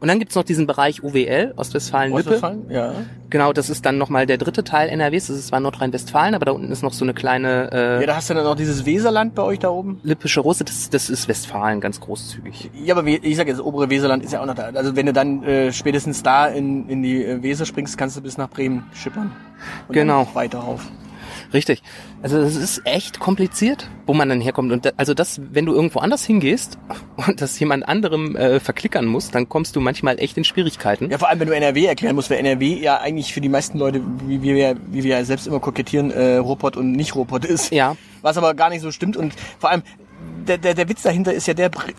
Und 0.00 0.08
dann 0.08 0.18
gibt's 0.18 0.34
noch 0.34 0.44
diesen 0.44 0.66
Bereich 0.66 1.02
UWL, 1.02 1.54
Ostwestfalen-Lippe. 1.56 2.20
Ostwestfalen? 2.20 2.70
Ja. 2.70 2.92
Genau, 3.30 3.52
das 3.52 3.70
ist 3.70 3.84
dann 3.84 3.98
nochmal 3.98 4.26
der 4.26 4.38
dritte 4.38 4.62
Teil 4.64 4.88
NRWs. 4.88 5.26
Das 5.26 5.36
ist 5.36 5.46
zwar 5.48 5.60
Nordrhein-Westfalen, 5.60 6.34
aber 6.34 6.44
da 6.44 6.52
unten 6.52 6.70
ist 6.70 6.82
noch 6.82 6.92
so 6.92 7.04
eine 7.04 7.14
kleine 7.14 7.70
äh, 7.72 8.00
Ja, 8.00 8.06
da 8.06 8.16
hast 8.16 8.30
du 8.30 8.34
dann 8.34 8.44
noch 8.44 8.54
dieses 8.56 8.86
Weserland 8.86 9.34
bei 9.34 9.42
euch 9.42 9.58
da 9.58 9.70
oben. 9.70 10.00
Lippische 10.04 10.40
Rose. 10.40 10.64
Das, 10.64 10.90
das 10.90 11.10
ist 11.10 11.26
Westfalen, 11.28 11.80
ganz 11.80 12.00
großzügig. 12.00 12.70
Ja, 12.84 12.94
aber 12.94 13.04
wie, 13.06 13.16
ich 13.16 13.36
sag 13.36 13.46
jetzt, 13.48 13.58
das 13.58 13.66
obere 13.66 13.90
Weserland 13.90 14.22
ist 14.24 14.32
ja 14.32 14.40
auch 14.40 14.46
noch 14.46 14.54
da. 14.54 14.70
Also 14.74 14.94
wenn 14.96 15.06
du 15.06 15.12
dann 15.12 15.42
äh, 15.42 15.72
spätestens 15.72 16.22
da 16.22 16.46
in, 16.46 16.88
in 16.88 17.02
die 17.02 17.24
äh, 17.24 17.42
Weser 17.42 17.66
springst, 17.66 17.98
kannst 17.98 18.16
du 18.16 18.20
bis 18.20 18.38
nach 18.38 18.50
Bremen 18.50 18.84
schippern. 18.94 19.32
Und 19.88 19.94
Genau. 19.94 20.28
Weiter 20.34 20.58
rauf. 20.58 20.86
Richtig. 21.54 21.82
Also 22.20 22.40
das 22.42 22.56
ist 22.56 22.82
echt 22.84 23.20
kompliziert, 23.20 23.88
wo 24.06 24.12
man 24.12 24.28
dann 24.28 24.40
herkommt. 24.40 24.72
Und 24.72 24.84
da, 24.86 24.90
also 24.96 25.14
das, 25.14 25.40
wenn 25.52 25.64
du 25.66 25.72
irgendwo 25.72 26.00
anders 26.00 26.24
hingehst 26.24 26.76
und 27.28 27.40
das 27.40 27.58
jemand 27.60 27.86
anderem 27.88 28.34
äh, 28.34 28.58
verklickern 28.58 29.06
musst, 29.06 29.34
dann 29.36 29.48
kommst 29.48 29.76
du 29.76 29.80
manchmal 29.80 30.18
echt 30.18 30.36
in 30.36 30.42
Schwierigkeiten. 30.44 31.10
Ja, 31.10 31.18
vor 31.18 31.28
allem, 31.28 31.38
wenn 31.40 31.46
du 31.48 31.54
NRW 31.54 31.86
erklären 31.86 32.16
musst, 32.16 32.28
weil 32.28 32.38
NRW 32.40 32.74
ja 32.80 32.98
eigentlich 33.00 33.32
für 33.32 33.40
die 33.40 33.48
meisten 33.48 33.78
Leute, 33.78 34.02
wie 34.26 34.42
wir, 34.42 34.56
ja- 34.56 34.74
wie 34.88 35.04
wir 35.04 35.16
ja 35.18 35.24
selbst 35.24 35.46
immer 35.46 35.60
kokettieren, 35.60 36.10
äh, 36.10 36.36
Ruhrpott 36.36 36.76
und 36.76 36.90
nicht 36.92 37.14
Ruhrpott 37.14 37.44
ist. 37.44 37.70
Ja. 37.72 37.96
Was 38.20 38.36
aber 38.36 38.52
gar 38.54 38.68
nicht 38.70 38.82
so 38.82 38.90
stimmt. 38.90 39.16
Und 39.16 39.32
vor 39.60 39.70
allem, 39.70 39.82
der, 40.48 40.58
der, 40.58 40.74
der 40.74 40.88
Witz 40.88 41.02
dahinter 41.02 41.32
ist 41.32 41.46
ja 41.46 41.54
der, 41.54 41.68
Br- 41.68 41.92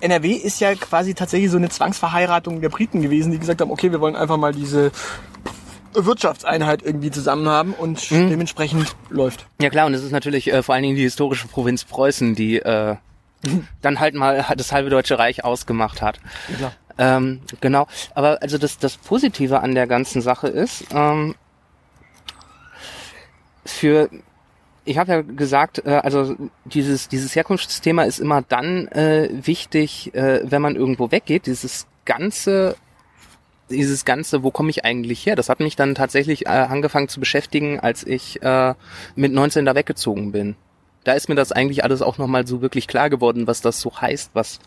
NRW 0.00 0.32
ist 0.32 0.60
ja 0.60 0.74
quasi 0.74 1.14
tatsächlich 1.14 1.50
so 1.50 1.56
eine 1.56 1.68
Zwangsverheiratung 1.68 2.60
der 2.60 2.68
Briten 2.70 3.00
gewesen, 3.02 3.30
die 3.32 3.38
gesagt 3.38 3.60
haben, 3.60 3.70
okay, 3.70 3.92
wir 3.92 4.00
wollen 4.00 4.16
einfach 4.16 4.36
mal 4.36 4.52
diese 4.52 4.90
Wirtschaftseinheit 6.04 6.82
irgendwie 6.82 7.10
zusammen 7.10 7.48
haben 7.48 7.72
und 7.72 8.10
dementsprechend 8.10 8.94
läuft. 9.08 9.46
Ja 9.60 9.70
klar, 9.70 9.86
und 9.86 9.94
es 9.94 10.02
ist 10.02 10.12
natürlich 10.12 10.52
äh, 10.52 10.62
vor 10.62 10.74
allen 10.74 10.82
Dingen 10.82 10.96
die 10.96 11.02
historische 11.02 11.48
Provinz 11.48 11.84
Preußen, 11.84 12.34
die 12.34 12.58
äh, 12.58 12.96
dann 13.82 14.00
halt 14.00 14.14
mal 14.14 14.44
das 14.56 14.72
halbe 14.72 14.90
Deutsche 14.90 15.18
Reich 15.18 15.44
ausgemacht 15.44 16.02
hat. 16.02 16.20
Ja, 16.48 16.56
klar. 16.56 16.72
Ähm, 16.98 17.40
genau, 17.60 17.86
aber 18.14 18.40
also 18.40 18.56
das, 18.56 18.78
das 18.78 18.96
Positive 18.96 19.60
an 19.60 19.74
der 19.74 19.86
ganzen 19.86 20.22
Sache 20.22 20.48
ist, 20.48 20.86
ähm, 20.92 21.34
für, 23.66 24.08
ich 24.84 24.96
habe 24.98 25.12
ja 25.12 25.20
gesagt, 25.22 25.84
äh, 25.84 26.00
also 26.02 26.36
dieses, 26.64 27.08
dieses 27.08 27.34
Herkunftsthema 27.34 28.04
ist 28.04 28.18
immer 28.18 28.42
dann 28.42 28.88
äh, 28.88 29.28
wichtig, 29.30 30.14
äh, 30.14 30.40
wenn 30.44 30.62
man 30.62 30.76
irgendwo 30.76 31.10
weggeht. 31.10 31.46
Dieses 31.46 31.86
ganze 32.04 32.76
dieses 33.70 34.04
ganze, 34.04 34.42
wo 34.42 34.50
komme 34.50 34.70
ich 34.70 34.84
eigentlich 34.84 35.24
her? 35.26 35.36
Das 35.36 35.48
hat 35.48 35.60
mich 35.60 35.76
dann 35.76 35.94
tatsächlich 35.94 36.46
äh, 36.46 36.50
angefangen 36.50 37.08
zu 37.08 37.20
beschäftigen, 37.20 37.80
als 37.80 38.04
ich 38.06 38.42
äh, 38.42 38.74
mit 39.14 39.32
19 39.32 39.64
da 39.64 39.74
weggezogen 39.74 40.32
bin. 40.32 40.56
Da 41.04 41.12
ist 41.12 41.28
mir 41.28 41.34
das 41.34 41.52
eigentlich 41.52 41.84
alles 41.84 42.02
auch 42.02 42.18
nochmal 42.18 42.46
so 42.46 42.62
wirklich 42.62 42.88
klar 42.88 43.10
geworden, 43.10 43.46
was 43.46 43.60
das 43.60 43.80
so 43.80 43.92
heißt, 44.00 44.30
was, 44.34 44.58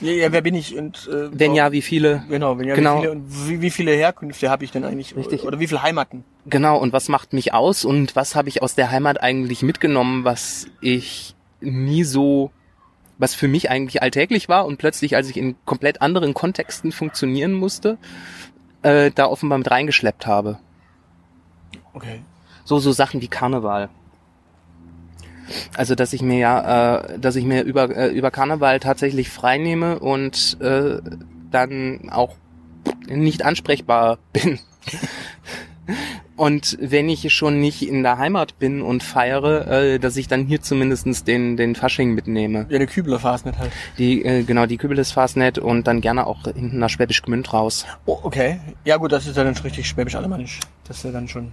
Ja, 0.00 0.12
ja, 0.12 0.32
wer 0.32 0.40
bin 0.40 0.54
ich 0.54 0.76
und 0.76 1.08
äh, 1.12 1.28
wenn 1.32 1.54
ja, 1.54 1.72
wie 1.72 1.82
viele, 1.82 2.22
Genau, 2.28 2.58
wenn 2.58 2.66
ja, 2.68 2.74
Genau. 2.74 2.96
wie 2.96 3.00
viele 3.00 3.12
und 3.12 3.48
wie, 3.48 3.60
wie 3.60 3.70
viele 3.70 3.92
Herkünfte 3.92 4.48
habe 4.50 4.64
ich 4.64 4.70
denn 4.70 4.84
eigentlich? 4.84 5.16
Richtig. 5.16 5.42
Oder 5.44 5.58
wie 5.60 5.66
viele 5.66 5.82
Heimaten? 5.82 6.24
genau, 6.46 6.78
und 6.78 6.92
was 6.92 7.08
macht 7.08 7.32
mich 7.32 7.52
aus 7.54 7.84
und 7.84 8.16
was 8.16 8.34
habe 8.34 8.48
ich 8.48 8.62
aus 8.62 8.74
der 8.74 8.90
Heimat 8.90 9.20
eigentlich 9.22 9.62
mitgenommen, 9.62 10.24
was 10.24 10.66
ich 10.80 11.34
nie 11.60 12.04
so, 12.04 12.50
was 13.20 13.34
für 13.34 13.48
mich 13.48 13.70
eigentlich 13.70 14.02
alltäglich 14.02 14.48
war 14.48 14.64
und 14.66 14.78
plötzlich, 14.78 15.14
als 15.14 15.28
ich 15.28 15.36
in 15.36 15.54
komplett 15.66 16.00
anderen 16.00 16.32
Kontexten 16.34 16.90
funktionieren 16.90 17.52
musste, 17.52 17.98
äh, 18.82 19.10
da 19.14 19.26
offenbar 19.26 19.58
mit 19.58 19.70
reingeschleppt 19.70 20.26
habe. 20.26 20.58
Okay. 21.92 22.22
So, 22.64 22.78
so 22.78 22.92
Sachen 22.92 23.20
wie 23.20 23.28
Karneval. 23.28 23.90
Also, 25.76 25.94
dass 25.94 26.12
ich 26.12 26.22
mir 26.22 26.38
ja, 26.38 26.96
äh, 26.96 27.18
dass 27.18 27.36
ich 27.36 27.44
mir 27.44 27.62
über, 27.62 27.94
äh, 27.94 28.08
über 28.08 28.30
Karneval 28.30 28.80
tatsächlich 28.80 29.28
freinehme 29.28 29.98
und 29.98 30.58
äh, 30.60 31.00
dann 31.50 32.08
auch 32.10 32.36
nicht 33.06 33.44
ansprechbar 33.44 34.18
bin. 34.32 34.58
Und 36.40 36.78
wenn 36.80 37.10
ich 37.10 37.30
schon 37.34 37.60
nicht 37.60 37.86
in 37.86 38.02
der 38.02 38.16
Heimat 38.16 38.58
bin 38.58 38.80
und 38.80 39.02
feiere, 39.02 39.66
äh, 39.66 39.98
dass 39.98 40.16
ich 40.16 40.26
dann 40.26 40.46
hier 40.46 40.62
zumindestens 40.62 41.22
den, 41.22 41.58
den 41.58 41.74
Fasching 41.74 42.14
mitnehme. 42.14 42.64
Ja, 42.70 42.76
eine 42.76 42.86
Kübler 42.86 43.18
Fastnet 43.18 43.58
halt. 43.58 43.70
Die, 43.98 44.24
äh, 44.24 44.42
genau, 44.44 44.64
die 44.64 44.78
Kübel 44.78 44.96
des 44.96 45.12
Fastnet 45.12 45.58
und 45.58 45.86
dann 45.86 46.00
gerne 46.00 46.26
auch 46.26 46.44
hinten 46.44 46.78
nach 46.78 46.88
Schwäbisch 46.88 47.20
Gmünd 47.20 47.52
raus. 47.52 47.84
Oh, 48.06 48.20
okay. 48.22 48.58
Ja 48.86 48.96
gut, 48.96 49.12
das 49.12 49.26
ist 49.26 49.36
ja 49.36 49.44
dann 49.44 49.54
schon 49.54 49.64
richtig 49.64 49.86
schwäbisch-alemannisch. 49.86 50.60
Das 50.88 50.96
ist 50.96 51.04
ja 51.04 51.10
dann 51.10 51.28
schon... 51.28 51.52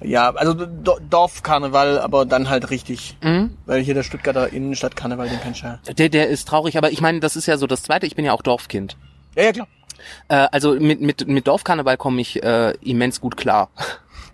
Ja, 0.00 0.30
also 0.30 0.54
Do 0.54 0.98
Dorfkarneval, 1.08 2.00
aber 2.00 2.26
dann 2.26 2.50
halt 2.50 2.70
richtig. 2.70 3.16
Mhm. 3.22 3.56
Weil 3.64 3.80
hier 3.80 3.94
der 3.94 4.02
Stuttgarter 4.02 4.52
Innenstadtkarneval, 4.52 5.28
den 5.28 5.40
kennt 5.40 5.62
ja. 5.62 5.78
Der, 5.96 6.08
der 6.08 6.26
ist 6.26 6.48
traurig, 6.48 6.76
aber 6.76 6.90
ich 6.90 7.00
meine, 7.00 7.20
das 7.20 7.36
ist 7.36 7.46
ja 7.46 7.58
so 7.58 7.68
das 7.68 7.84
Zweite. 7.84 8.06
Ich 8.06 8.16
bin 8.16 8.24
ja 8.24 8.32
auch 8.32 8.42
Dorfkind. 8.42 8.96
Ja, 9.36 9.44
ja, 9.44 9.52
klar. 9.52 9.68
Äh, 10.26 10.48
also 10.50 10.74
mit, 10.74 11.00
mit, 11.00 11.28
mit 11.28 11.46
Dorfkarneval 11.46 11.96
komme 11.96 12.20
ich 12.20 12.42
äh, 12.42 12.72
immens 12.80 13.20
gut 13.20 13.36
klar. 13.36 13.70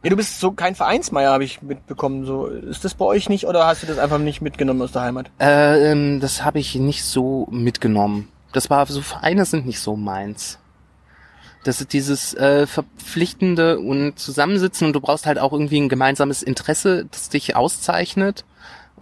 Ja, 0.03 0.11
du 0.11 0.17
bist 0.17 0.41
so 0.41 0.51
kein 0.51 0.75
Vereinsmeier, 0.75 1.31
habe 1.31 1.45
ich 1.45 1.63
mitbekommen. 1.63 2.25
So 2.25 2.47
Ist 2.47 2.85
das 2.85 2.95
bei 2.95 3.05
euch 3.05 3.29
nicht 3.29 3.47
oder 3.47 3.67
hast 3.67 3.83
du 3.83 3.87
das 3.87 3.99
einfach 3.99 4.19
nicht 4.19 4.41
mitgenommen 4.41 4.83
aus 4.83 4.93
der 4.93 5.03
Heimat? 5.03 5.31
Äh, 5.41 5.93
ähm, 5.93 6.21
das 6.21 6.45
habe 6.45 6.59
ich 6.59 6.75
nicht 6.75 7.05
so 7.05 7.47
mitgenommen. 7.51 8.29
Das 8.53 8.69
war 8.69 8.85
so 8.87 9.01
Vereine 9.01 9.45
sind 9.45 9.65
nicht 9.65 9.81
so 9.81 9.97
meins. 9.97 10.59
Das 11.65 11.81
ist 11.81 11.93
dieses 11.93 12.35
äh, 12.35 12.67
verpflichtende 12.67 13.79
und 13.79 14.19
Zusammensitzen 14.19 14.89
und 14.89 14.93
du 14.95 15.01
brauchst 15.01 15.27
halt 15.27 15.39
auch 15.39 15.53
irgendwie 15.53 15.81
ein 15.81 15.89
gemeinsames 15.89 16.43
Interesse, 16.43 17.07
das 17.11 17.29
dich 17.29 17.55
auszeichnet. 17.55 18.45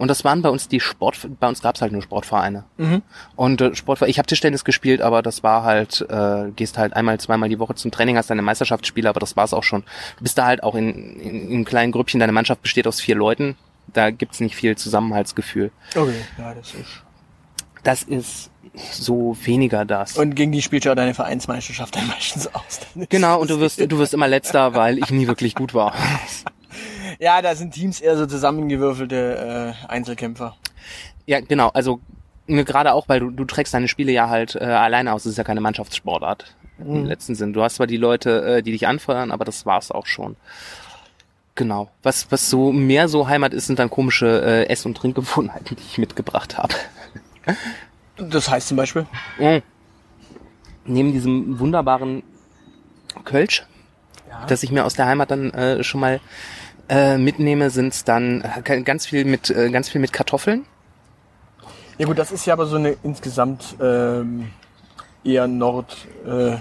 Und 0.01 0.07
das 0.07 0.23
waren 0.23 0.41
bei 0.41 0.49
uns 0.49 0.67
die 0.67 0.79
Sport, 0.79 1.15
bei 1.39 1.47
uns 1.47 1.61
gab's 1.61 1.79
halt 1.79 1.91
nur 1.91 2.01
Sportvereine. 2.01 2.63
Mhm. 2.77 3.03
Und 3.35 3.61
äh, 3.61 3.75
Sportvereine, 3.75 4.09
ich 4.09 4.17
habe 4.17 4.25
Tischtennis 4.25 4.65
gespielt, 4.65 4.99
aber 4.99 5.21
das 5.21 5.43
war 5.43 5.61
halt, 5.61 6.03
äh, 6.09 6.49
gehst 6.55 6.79
halt 6.79 6.95
einmal, 6.95 7.19
zweimal 7.19 7.49
die 7.49 7.59
Woche 7.59 7.75
zum 7.75 7.91
Training, 7.91 8.17
hast 8.17 8.31
deine 8.31 8.41
Meisterschaftsspiele, 8.41 9.07
aber 9.07 9.19
das 9.19 9.37
war's 9.37 9.53
auch 9.53 9.61
schon. 9.61 9.83
Du 10.17 10.23
bist 10.23 10.39
da 10.39 10.47
halt 10.47 10.63
auch 10.63 10.73
in, 10.73 11.19
in, 11.19 11.41
in 11.41 11.53
einem 11.53 11.65
kleinen 11.65 11.91
Grüppchen, 11.91 12.19
deine 12.19 12.31
Mannschaft 12.31 12.63
besteht 12.63 12.87
aus 12.87 12.99
vier 12.99 13.13
Leuten, 13.13 13.57
da 13.93 14.09
gibt's 14.09 14.39
nicht 14.39 14.55
viel 14.55 14.75
Zusammenhaltsgefühl. 14.75 15.69
Okay, 15.95 16.15
ja, 16.39 16.55
das 16.55 16.73
ist... 16.73 17.03
Das 17.83 18.01
ist 18.01 18.49
so 18.91 19.37
weniger 19.43 19.85
das. 19.85 20.17
Und 20.17 20.33
gegen 20.33 20.51
die 20.51 20.63
spielt 20.63 20.83
ja 20.85 20.95
deine 20.95 21.13
Vereinsmeisterschaft 21.13 21.95
dann 21.95 22.07
meistens 22.07 22.47
aus. 22.47 22.79
Genau, 23.09 23.39
und 23.39 23.51
du 23.51 23.59
wirst, 23.59 23.79
du 23.79 23.97
wirst 23.99 24.15
immer 24.15 24.27
letzter, 24.27 24.73
weil 24.73 24.97
ich 24.97 25.11
nie 25.11 25.27
wirklich 25.27 25.53
gut 25.53 25.75
war. 25.75 25.93
Ja, 27.19 27.41
da 27.41 27.55
sind 27.55 27.73
Teams 27.73 27.99
eher 28.01 28.17
so 28.17 28.25
zusammengewürfelte 28.25 29.75
äh, 29.85 29.87
Einzelkämpfer. 29.87 30.55
Ja, 31.25 31.39
genau, 31.39 31.69
also 31.69 31.99
ne, 32.47 32.63
gerade 32.65 32.93
auch, 32.93 33.07
weil 33.09 33.19
du, 33.19 33.29
du 33.29 33.45
trägst 33.45 33.73
deine 33.73 33.87
Spiele 33.87 34.11
ja 34.11 34.29
halt 34.29 34.55
äh, 34.55 34.63
alleine 34.63 35.13
aus, 35.13 35.23
das 35.23 35.31
ist 35.31 35.37
ja 35.37 35.43
keine 35.43 35.61
Mannschaftssportart 35.61 36.55
im 36.79 37.05
letzten 37.05 37.35
Sinn. 37.35 37.53
Du 37.53 37.61
hast 37.61 37.75
zwar 37.75 37.85
die 37.85 37.97
Leute, 37.97 38.57
äh, 38.57 38.61
die 38.63 38.71
dich 38.71 38.87
anfeuern, 38.87 39.31
aber 39.31 39.45
das 39.45 39.67
war's 39.67 39.91
auch 39.91 40.07
schon. 40.07 40.35
Genau. 41.53 41.91
Was, 42.01 42.31
was 42.31 42.49
so 42.49 42.71
mehr 42.71 43.07
so 43.07 43.27
Heimat 43.27 43.53
ist, 43.53 43.67
sind 43.67 43.77
dann 43.77 43.89
komische 43.91 44.41
äh, 44.43 44.67
Ess- 44.67 44.85
und 44.87 44.95
Trinkgewohnheiten, 44.97 45.75
die 45.77 45.83
ich 45.83 45.97
mitgebracht 45.99 46.57
habe. 46.57 46.73
Das 48.17 48.49
heißt 48.49 48.67
zum 48.69 48.77
Beispiel? 48.77 49.05
Mhm. 49.37 49.61
Neben 50.85 51.11
diesem 51.11 51.59
wunderbaren 51.59 52.23
Kölsch, 53.25 53.63
Ja. 54.29 54.45
das 54.47 54.63
ich 54.63 54.71
mir 54.71 54.85
aus 54.85 54.95
der 54.95 55.05
Heimat 55.05 55.29
dann 55.29 55.51
äh, 55.51 55.83
schon 55.83 56.01
mal 56.01 56.19
äh, 56.91 57.17
mitnehme, 57.17 57.69
sind's 57.71 58.03
dann 58.03 58.43
äh, 58.65 58.81
ganz 58.81 59.05
viel 59.07 59.25
mit 59.25 59.49
äh, 59.49 59.69
ganz 59.71 59.89
viel 59.89 60.01
mit 60.01 60.13
Kartoffeln. 60.13 60.65
Ja 61.97 62.05
gut, 62.05 62.19
das 62.19 62.31
ist 62.31 62.45
ja 62.45 62.53
aber 62.53 62.65
so 62.65 62.75
eine 62.75 62.95
insgesamt 63.03 63.75
ähm, 63.81 64.49
eher 65.23 65.47
Nord 65.47 65.95
äh, 66.27 66.57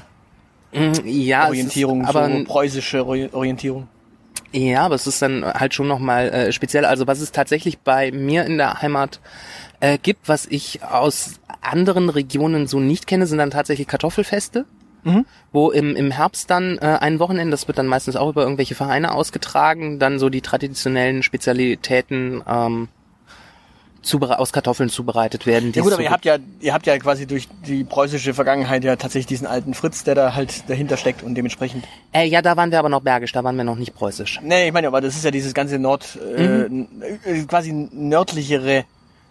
Mm, 0.73 0.93
Ja, 1.05 1.49
Orientierung, 1.49 2.03
es 2.03 2.09
aber 2.11 2.29
so 2.29 2.45
preußische 2.45 3.05
Ori- 3.05 3.29
Orientierung. 3.33 3.89
ja, 4.53 4.83
aber 4.83 4.95
es 4.95 5.07
ist 5.09 5.21
dann 5.21 5.45
halt 5.45 5.75
schon 5.75 5.89
noch 5.89 5.99
mal 5.99 6.29
äh, 6.29 6.53
speziell. 6.53 6.85
Also 6.85 7.09
was 7.09 7.21
es 7.21 7.33
tatsächlich 7.33 7.81
bei 7.81 8.13
mir 8.13 8.45
in 8.45 8.57
der 8.57 8.81
Heimat 8.81 9.19
äh, 9.81 9.99
gibt, 9.99 10.29
was 10.29 10.47
ich 10.47 10.85
aus 10.85 11.41
anderen 11.61 12.09
Regionen 12.09 12.69
so 12.69 12.79
nicht 12.79 13.09
kenne, 13.09 13.27
sind 13.27 13.39
dann 13.39 13.51
tatsächlich 13.51 13.89
Kartoffelfeste. 13.89 14.65
Mhm. 15.05 15.25
Wo 15.53 15.71
im, 15.71 15.97
im 15.97 16.11
Herbst 16.11 16.51
dann 16.51 16.79
äh, 16.79 16.99
ein 17.01 17.19
Wochenende, 17.19 17.51
das 17.51 17.67
wird 17.69 17.79
dann 17.79 17.87
meistens 17.87 18.17
auch 18.17 18.29
über 18.29 18.43
irgendwelche 18.43 18.75
Vereine 18.75 19.13
ausgetragen, 19.13 19.99
dann 19.99 20.19
so 20.19 20.29
die 20.29 20.41
traditionellen 20.43 21.23
Spezialitäten 21.23 22.43
ähm, 22.47 22.89
aus 24.13 24.53
Kartoffeln 24.53 24.89
zubereitet 24.89 25.45
werden. 25.47 25.73
Ja 25.75 25.83
gut, 25.83 25.93
aber 25.93 26.03
ihr 26.03 26.11
habt 26.11 26.25
ja, 26.25 26.39
ihr 26.61 26.73
habt 26.73 26.87
ja 26.87 26.99
quasi 26.99 27.27
durch 27.27 27.49
die 27.67 27.85
preußische 27.85 28.33
Vergangenheit 28.33 28.83
ja 28.83 28.97
tatsächlich 28.97 29.27
diesen 29.27 29.47
alten 29.47 29.75
Fritz, 29.75 30.05
der 30.05 30.15
da 30.15 30.35
halt 30.35 30.69
dahinter 30.71 30.97
steckt 30.97 31.23
und 31.23 31.35
dementsprechend. 31.35 31.85
Äh, 32.13 32.25
ja, 32.27 32.41
da 32.41 32.57
waren 32.57 32.71
wir 32.71 32.79
aber 32.79 32.89
noch 32.89 33.03
bergisch, 33.03 33.33
da 33.33 33.45
waren 33.45 33.57
wir 33.57 33.65
noch 33.65 33.77
nicht 33.77 33.95
preußisch. 33.95 34.41
Nee, 34.43 34.69
ich 34.69 34.73
meine, 34.73 34.87
aber 34.87 35.01
das 35.03 35.17
ist 35.17 35.25
ja 35.25 35.31
dieses 35.31 35.53
ganze 35.53 35.79
Nord, 35.79 36.19
äh, 36.37 36.69
Mhm. 36.69 36.89
äh, 37.25 37.43
quasi 37.43 37.73
nördlichere 37.93 38.85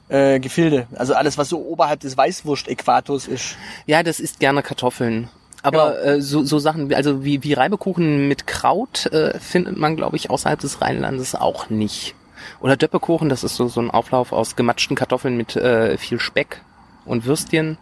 äh, 0.10 0.40
Gefilde. 0.40 0.88
Also 0.96 1.14
alles, 1.16 1.38
was 1.38 1.50
so 1.50 1.60
oberhalb 1.60 2.00
des 2.02 2.18
Weißwurst-Äquators 2.18 3.28
ist. 3.28 3.56
Ja, 3.86 4.04
das 4.04 4.20
isst 4.20 4.40
gerne 4.40 4.62
Kartoffeln. 4.62 5.30
Aber 5.62 5.92
Genau. 6.02 6.16
äh, 6.18 6.22
so, 6.22 6.44
so 6.44 6.60
Sachen, 6.60 6.90
wie- 6.90 6.96
also 6.96 7.24
wie, 7.24 7.44
wie 7.44 7.54
Reibekuchen 7.54 8.28
mit 8.28 8.48
Kraut 8.48 9.08
äh, 9.08 9.38
findet 9.40 9.78
man, 9.78 9.96
glaube 9.96 10.16
ich, 10.16 10.30
außerhalb 10.30 10.60
des 10.60 10.82
Rheinlandes 10.82 11.36
auch 11.36 11.70
nicht. 11.70 12.16
Oder 12.62 12.78
Döppekuchen, 12.78 13.30
das 13.30 13.44
ist 13.44 13.56
so, 13.56 13.68
so 13.68 13.82
ein 13.82 13.92
Auflauf 13.92 14.32
aus 14.32 14.56
gematschten 14.56 14.96
Kartoffeln 14.96 15.36
mit 15.38 15.56
äh, 15.56 15.98
viel 15.98 16.20
Speck 16.20 16.62
und 17.06 17.26
Würstchen. 17.26 17.78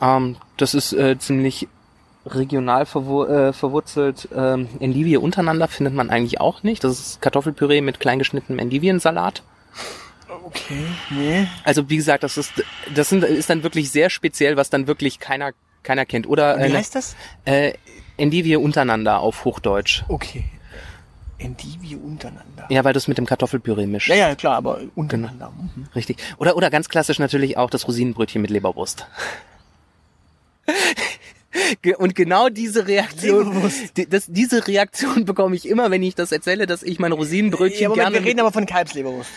Ähm, 0.00 0.36
das 0.56 0.74
ist 0.74 0.92
äh, 0.92 1.16
ziemlich 1.18 1.68
regional 2.26 2.86
verwur 2.86 3.28
äh, 3.30 3.52
verwurzelt. 3.52 4.28
Ähm, 4.34 4.68
Endivie 4.80 5.16
untereinander 5.16 5.68
findet 5.68 5.94
man 5.94 6.10
eigentlich 6.10 6.40
auch 6.40 6.62
nicht. 6.62 6.82
Das 6.84 6.92
ist 6.98 7.20
Kartoffelpüree 7.22 7.80
mit 7.80 8.00
kleingeschnittenem 8.00 8.58
Endiviensalat. 8.58 9.42
Okay, 10.44 10.86
nee. 11.10 11.46
Also 11.64 11.88
wie 11.90 11.96
gesagt, 11.96 12.22
das 12.24 12.36
ist 12.38 12.52
das 12.94 13.08
sind, 13.08 13.22
ist 13.24 13.50
dann 13.50 13.62
wirklich 13.62 13.90
sehr 13.90 14.10
speziell, 14.10 14.56
was 14.56 14.70
dann 14.70 14.86
wirklich 14.86 15.18
keiner 15.20 15.52
keiner 15.82 16.06
kennt. 16.06 16.26
Oder 16.26 16.58
Wie 16.58 16.62
äh, 16.64 16.72
heißt 16.72 16.94
das? 16.94 17.16
äh, 17.44 17.72
Endivie 18.16 18.56
untereinander 18.56 19.20
auf 19.20 19.44
Hochdeutsch. 19.44 20.04
Okay. 20.08 20.44
Endivie 21.38 21.96
untereinander. 21.96 22.66
Ja, 22.68 22.84
weil 22.84 22.92
du 22.92 22.98
es 22.98 23.08
mit 23.08 23.18
dem 23.18 23.26
Kartoffelpüree 23.26 23.86
mischst. 23.86 24.08
Ja, 24.08 24.14
ja, 24.14 24.34
klar, 24.34 24.56
aber 24.56 24.80
untereinander. 24.94 25.50
Mhm. 25.50 25.88
Richtig. 25.94 26.18
Oder 26.38 26.56
oder 26.56 26.70
ganz 26.70 26.88
klassisch 26.88 27.18
natürlich 27.18 27.56
auch 27.56 27.70
das 27.70 27.88
Rosinenbrötchen 27.88 28.40
mit 28.40 28.50
Leberwurst. 28.50 29.06
Und 31.98 32.14
genau 32.14 32.48
diese 32.48 32.86
Reaktion, 32.86 33.70
die, 33.96 34.08
das, 34.08 34.26
diese 34.28 34.66
Reaktion 34.66 35.24
bekomme 35.24 35.56
ich 35.56 35.68
immer, 35.68 35.90
wenn 35.90 36.02
ich 36.02 36.14
das 36.14 36.32
erzähle, 36.32 36.66
dass 36.66 36.82
ich 36.82 36.98
mein 36.98 37.12
Rosinenbrötchen 37.12 37.82
Ja, 37.82 37.88
Moment, 37.88 38.04
gerne 38.04 38.20
wir 38.20 38.30
reden 38.30 38.40
aber 38.40 38.52
von 38.52 38.64
Kalbsleberwurst. 38.64 39.30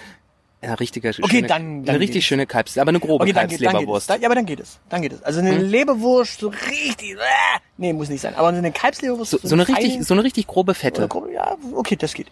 Ja, 0.66 0.74
richtige, 0.76 1.10
Okay, 1.10 1.22
schöne, 1.38 1.48
dann- 1.48 1.84
dann 1.84 1.96
eine 1.96 2.00
richtig 2.00 2.26
schöne 2.26 2.46
Kalbs, 2.46 2.78
aber 2.78 2.90
eine 2.90 3.00
grobe 3.00 3.24
Okay, 3.24 3.34
dann, 3.34 3.48
geht- 3.48 3.62
dann. 3.62 3.72
Kalbsleberwurst. 3.72 4.10
Dann, 4.10 4.22
ja, 4.22 4.28
aber 4.28 4.36
dann 4.36 4.46
geht 4.46 4.60
es. 4.60 4.80
Dann 4.90 5.02
geht 5.02 5.14
es. 5.14 5.24
Also 5.24 5.40
eine 5.40 5.58
Leberwurst 5.58 6.40
so 6.40 6.48
richtig. 6.50 7.12
Äh, 7.14 7.60
nee, 7.78 7.94
muss 7.94 8.10
nicht 8.10 8.22
sein. 8.22 8.36
Aber 8.36 8.48
eine 8.50 8.72
Kalbsleberwurst. 8.72 9.32
So, 9.32 9.40
so 9.42 9.56
eine 9.56 9.68
richtig, 9.68 10.04
so 10.06 10.14
eine 10.14 10.24
richtig 10.24 10.48
grobe 10.48 10.74
Fette. 10.74 11.08
grobe- 11.08 11.32
Ja, 11.34 11.56
okay, 11.74 11.96
das 11.96 12.14
geht. 12.14 12.28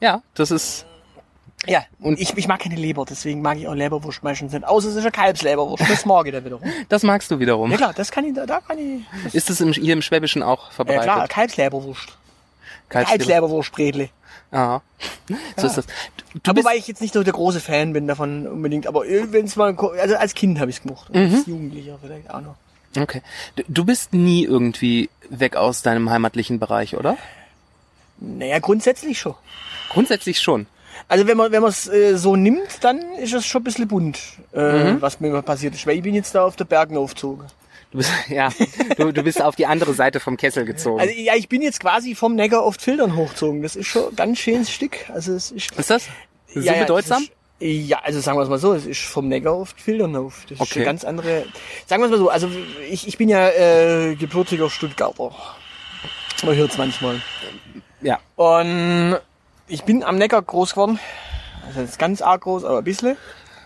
Ja, 0.00 0.22
das 0.34 0.50
ist, 0.50 0.84
Ja, 1.66 1.82
Und- 2.00 2.20
ich, 2.20 2.36
ich 2.36 2.46
mag 2.46 2.60
keine 2.60 2.76
Leber, 2.76 3.04
deswegen 3.04 3.42
mag 3.42 3.58
ich 3.58 3.66
auch 3.66 3.74
Leberwurst 3.74 4.22
meistens 4.22 4.52
nicht. 4.52 4.64
Außer 4.64 4.88
es 4.90 4.94
ist 4.94 5.00
eine 5.02 5.10
Kalbsleberwurst. 5.10 5.82
Das 5.90 6.06
mag 6.06 6.24
ich 6.26 6.32
dann 6.32 6.44
wiederum. 6.44 6.62
das 6.88 7.02
magst 7.02 7.28
du 7.32 7.40
wiederum. 7.40 7.72
Ja 7.72 7.76
klar, 7.76 7.92
das 7.92 8.12
kann 8.12 8.24
ich, 8.24 8.32
da, 8.34 8.46
da 8.46 8.60
kann 8.60 8.78
ich. 8.78 9.02
Das, 9.24 9.34
Ist 9.34 9.50
es 9.50 9.60
im, 9.60 9.72
hier 9.72 9.92
im 9.94 10.00
Schwäbischen 10.02 10.44
auch 10.44 10.66
ja 10.68 10.72
verbreitet? 10.72 11.02
klar, 11.02 11.26
Kalbsleberwurst. 11.26 12.16
Kalbsleber. 12.88 13.18
Kalbsleberwurstbredle. 13.18 14.08
Ja. 14.50 14.80
So 15.56 15.66
ist 15.66 15.76
das. 15.76 15.86
Du, 15.86 15.92
du 16.42 16.50
Aber 16.50 16.60
wobei 16.60 16.76
ich 16.76 16.86
jetzt 16.88 17.00
nicht 17.02 17.12
so 17.14 17.22
der 17.22 17.32
große 17.34 17.60
Fan 17.60 17.92
bin 17.92 18.06
davon 18.08 18.46
unbedingt, 18.46 18.86
aber 18.86 19.02
wenn 19.06 19.44
es 19.44 19.56
mal, 19.56 19.76
also 20.00 20.16
als 20.16 20.34
Kind 20.34 20.58
habe 20.58 20.70
ich 20.70 20.76
es 20.78 20.82
gemacht. 20.82 21.12
Mhm. 21.14 21.34
Als 21.34 21.46
Jugendlicher 21.46 21.98
vielleicht 22.00 22.30
auch 22.30 22.40
noch. 22.40 22.54
okay. 22.98 23.22
Du, 23.66 23.84
bist 23.84 24.14
nie 24.14 24.44
irgendwie 24.44 25.10
weg 25.28 25.56
aus 25.56 25.82
deinem 25.82 26.08
heimatlichen 26.10 26.58
Bereich, 26.58 26.96
oder? 26.96 27.18
Naja, 28.18 28.58
grundsätzlich 28.58 29.18
schon. 29.18 29.34
Grundsätzlich 29.90 30.40
schon. 30.40 30.66
Also 31.06 31.26
wenn 31.26 31.36
man 31.36 31.52
wenn 31.52 31.62
man 31.62 31.70
es 31.70 31.86
äh, 31.86 32.16
so 32.16 32.34
nimmt, 32.34 32.82
dann 32.82 33.00
ist 33.20 33.32
es 33.32 33.46
schon 33.46 33.60
ein 33.60 33.64
bisschen 33.64 33.86
bunt, 33.88 34.18
äh, 34.52 34.92
Mhm. 34.92 35.00
was 35.02 35.20
mir 35.20 35.40
passiert 35.42 35.74
ist. 35.74 35.86
Weil 35.86 35.96
ich 35.96 36.02
bin 36.02 36.14
jetzt 36.14 36.34
da 36.34 36.44
auf 36.44 36.56
der 36.56 36.64
Bergen 36.64 36.96
aufgezogen. 36.96 37.46
Du 37.90 37.98
bist, 37.98 38.10
ja, 38.28 38.50
du, 38.96 39.12
du 39.12 39.22
bist 39.22 39.40
auf 39.42 39.56
die 39.56 39.66
andere 39.66 39.94
Seite 39.94 40.20
vom 40.20 40.36
Kessel 40.36 40.64
gezogen. 40.64 41.00
Also 41.00 41.12
ja, 41.14 41.34
ich 41.34 41.48
bin 41.48 41.62
jetzt 41.62 41.80
quasi 41.80 42.14
vom 42.14 42.34
Neckar 42.34 42.62
auf 42.62 42.76
Filtern 42.78 43.16
hochgezogen. 43.16 43.62
Das 43.62 43.76
ist 43.76 43.86
schon 43.86 44.08
ein 44.10 44.16
ganz 44.16 44.38
schönes 44.38 44.70
Stück. 44.70 45.08
Also 45.10 45.32
es 45.34 45.50
ist 45.50 45.72
ist 45.76 45.90
das 45.90 46.06
so 46.52 46.60
ja, 46.60 46.74
ja, 46.74 46.80
bedeutsam? 46.80 47.22
Ist, 47.22 47.32
ja, 47.60 47.98
also 48.04 48.20
sagen 48.20 48.38
wir 48.38 48.42
es 48.42 48.48
mal 48.48 48.58
so, 48.58 48.72
es 48.74 48.86
ist 48.86 49.00
vom 49.00 49.26
Neckar 49.28 49.52
auf 49.52 49.72
die 49.74 49.82
Filtern 49.82 50.14
auf. 50.16 50.42
Das 50.48 50.52
ist 50.52 50.60
Okay. 50.60 50.76
eine 50.80 50.84
ganz 50.84 51.04
andere. 51.04 51.44
Sagen 51.86 52.02
wir 52.02 52.06
es 52.06 52.10
mal 52.12 52.18
so, 52.18 52.28
also 52.28 52.48
ich, 52.88 53.08
ich 53.08 53.18
bin 53.18 53.28
ja 53.28 53.48
äh, 53.48 54.14
gebürtiger 54.14 54.70
Stuttgarter. 54.70 55.32
Man 56.44 56.54
hört 56.54 56.70
es 56.70 56.78
manchmal. 56.78 57.20
ja. 58.00 58.18
Und 58.36 59.18
ich 59.66 59.82
bin 59.82 60.04
am 60.04 60.16
Neckar 60.16 60.42
groß 60.42 60.72
geworden. 60.72 60.98
Also 61.66 61.80
jetzt 61.80 61.98
ganz 61.98 62.22
arg 62.22 62.42
groß, 62.42 62.64
aber 62.64 62.78
ein 62.78 62.84
bisschen. 62.84 63.16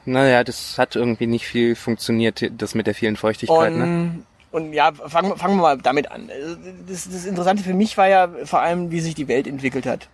Naja, 0.04 0.42
das 0.44 0.78
hat 0.78 0.96
irgendwie 0.96 1.26
nicht 1.26 1.46
viel 1.46 1.74
funktioniert, 1.76 2.50
das 2.60 2.74
mit 2.74 2.86
der 2.86 2.94
vielen 2.94 3.16
Feuchtigkeit, 3.16 3.72
Und, 3.72 3.78
ne? 3.78 4.24
und 4.50 4.72
ja, 4.72 4.92
fangen, 4.92 5.30
wir- 5.30 5.36
fangen 5.36 5.56
wir 5.56 5.62
mal 5.62 5.78
damit 5.78 6.10
an. 6.10 6.28
Das, 6.88 7.08
das 7.10 7.24
Interessante 7.24 7.62
für 7.62 7.74
mich 7.74 7.96
war 7.96 8.08
ja 8.08 8.28
vor 8.44 8.60
allem, 8.60 8.90
wie 8.90 9.00
sich 9.00 9.14
die 9.14 9.28
Welt 9.28 9.46
entwickelt 9.46 9.86
hat. 9.86 10.08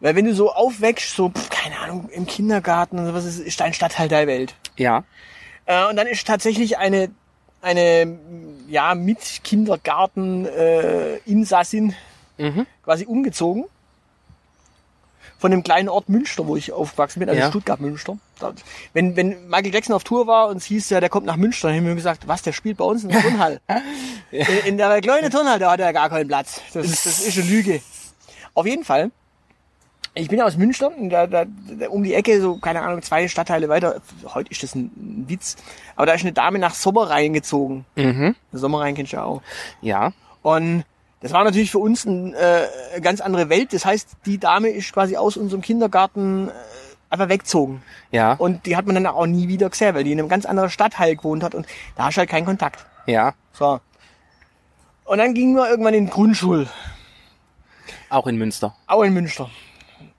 Weil 0.00 0.14
wenn 0.16 0.24
du 0.24 0.34
so 0.34 0.52
aufwächst, 0.52 1.14
so, 1.16 1.28
pf, 1.30 1.50
keine 1.50 1.78
Ahnung, 1.80 2.08
im 2.10 2.24
Kindergarten 2.26 2.98
und 2.98 3.06
sowas, 3.06 3.24
ist, 3.24 3.40
ist 3.40 3.60
dein 3.60 3.74
Stadtteil 3.74 4.08
deine 4.08 4.26
Welt. 4.28 4.54
Ja. 4.76 5.04
Äh, 5.66 5.86
und 5.88 5.96
dann 5.96 6.06
ist 6.06 6.26
tatsächlich 6.26 6.78
eine, 6.78 7.10
eine 7.60 8.18
ja, 8.68 8.94
mit 8.94 9.40
Kindergarten 9.44 10.46
äh, 10.46 11.16
Insassin 11.26 11.94
Mhm. 12.40 12.66
quasi 12.84 13.04
umgezogen. 13.04 13.64
Von 15.38 15.50
dem 15.52 15.62
kleinen 15.62 15.88
Ort 15.88 16.08
Münster, 16.08 16.46
wo 16.46 16.56
ich 16.56 16.72
aufgewachsen 16.72 17.20
bin, 17.20 17.28
also 17.28 17.40
Ja. 17.40 17.48
Stuttgart-Münster. 17.48 18.18
Wenn, 18.92 19.14
wenn 19.16 19.48
Michael 19.48 19.72
Jackson 19.72 19.94
auf 19.94 20.02
Tour 20.04 20.26
war 20.26 20.48
und 20.48 20.56
es 20.56 20.64
hieß 20.64 20.90
ja, 20.90 20.98
der 21.00 21.08
kommt 21.08 21.26
nach 21.26 21.36
Münster, 21.36 21.68
dann 21.68 21.76
haben 21.76 21.86
wir 21.86 21.94
gesagt, 21.94 22.26
was, 22.26 22.42
der 22.42 22.52
spielt 22.52 22.76
bei 22.78 22.84
uns 22.84 23.04
in 23.04 23.10
der 23.10 23.20
Turnhalle. 23.22 23.60
in, 24.32 24.46
in 24.66 24.76
der 24.78 25.00
kleinen 25.00 25.30
Turnhalle, 25.30 25.60
da 25.60 25.70
hat 25.72 25.80
er 25.80 25.92
gar 25.92 26.08
keinen 26.08 26.26
Platz. 26.28 26.60
Das, 26.72 26.84
ist- 26.86 27.06
das 27.06 27.20
ist 27.26 27.38
eine 27.38 27.46
Lüge. 27.48 27.80
Auf 28.54 28.66
jeden 28.66 28.82
Fall. 28.84 29.10
Ich 30.14 30.28
bin 30.28 30.38
ja 30.40 30.46
aus 30.46 30.56
Münster, 30.56 30.88
und 30.96 31.10
da, 31.10 31.28
da, 31.28 31.44
da 31.44 31.88
um 31.90 32.02
die 32.02 32.14
Ecke, 32.14 32.40
so, 32.40 32.56
keine 32.58 32.82
Ahnung, 32.82 33.02
zwei 33.02 33.28
Stadtteile 33.28 33.68
weiter. 33.68 34.00
Heute 34.34 34.50
ist 34.50 34.64
das 34.64 34.74
ein, 34.74 34.86
ein 34.96 35.24
Witz. 35.28 35.54
Aber 35.94 36.06
da 36.06 36.14
ist 36.14 36.22
eine 36.22 36.32
Dame 36.32 36.58
nach 36.58 36.74
Sommerrhein 36.74 37.32
gezogen. 37.32 37.84
Mhm. 37.94 38.34
Sommerrhein 38.52 38.96
kennst 38.96 39.12
du 39.12 39.18
ja 39.18 39.22
auch. 39.24 39.42
Ja. 39.80 40.12
Und 40.42 40.84
das 41.20 41.32
war 41.32 41.44
natürlich 41.44 41.70
für 41.70 41.78
uns 41.78 42.04
äh, 42.04 42.08
eine 42.10 43.00
ganz 43.00 43.20
andere 43.20 43.48
Welt. 43.48 43.72
Das 43.72 43.84
heißt, 43.84 44.08
die 44.26 44.38
Dame 44.38 44.68
ist 44.68 44.92
quasi 44.92 45.16
aus 45.16 45.36
unserem 45.36 45.62
Kindergarten 45.62 46.48
äh, 46.48 46.52
einfach 47.10 47.28
weggezogen. 47.28 47.82
Ja. 48.10 48.34
Und 48.34 48.66
die 48.66 48.76
hat 48.76 48.86
man 48.86 48.94
dann 48.94 49.06
auch 49.06 49.26
nie 49.26 49.48
wieder 49.48 49.70
gesehen, 49.70 49.94
weil 49.94 50.04
die 50.04 50.12
in 50.12 50.18
einem 50.18 50.28
ganz 50.28 50.46
anderen 50.46 50.70
Stadtteil 50.70 51.16
gewohnt 51.16 51.42
hat 51.42 51.54
und 51.54 51.66
da 51.96 52.04
hast 52.04 52.16
du 52.16 52.18
halt 52.20 52.30
keinen 52.30 52.44
Kontakt. 52.46 52.84
Ja. 53.06 53.34
So. 53.52 53.80
Und 55.04 55.18
dann 55.18 55.32
gingen 55.34 55.56
wir 55.56 55.68
irgendwann 55.70 55.94
in 55.94 56.04
die 56.06 56.12
Grundschule, 56.12 56.68
Auch 58.10 58.26
in 58.26 58.36
Münster. 58.36 58.74
auch 58.86 59.02
in 59.02 59.14
Münster. 59.14 59.48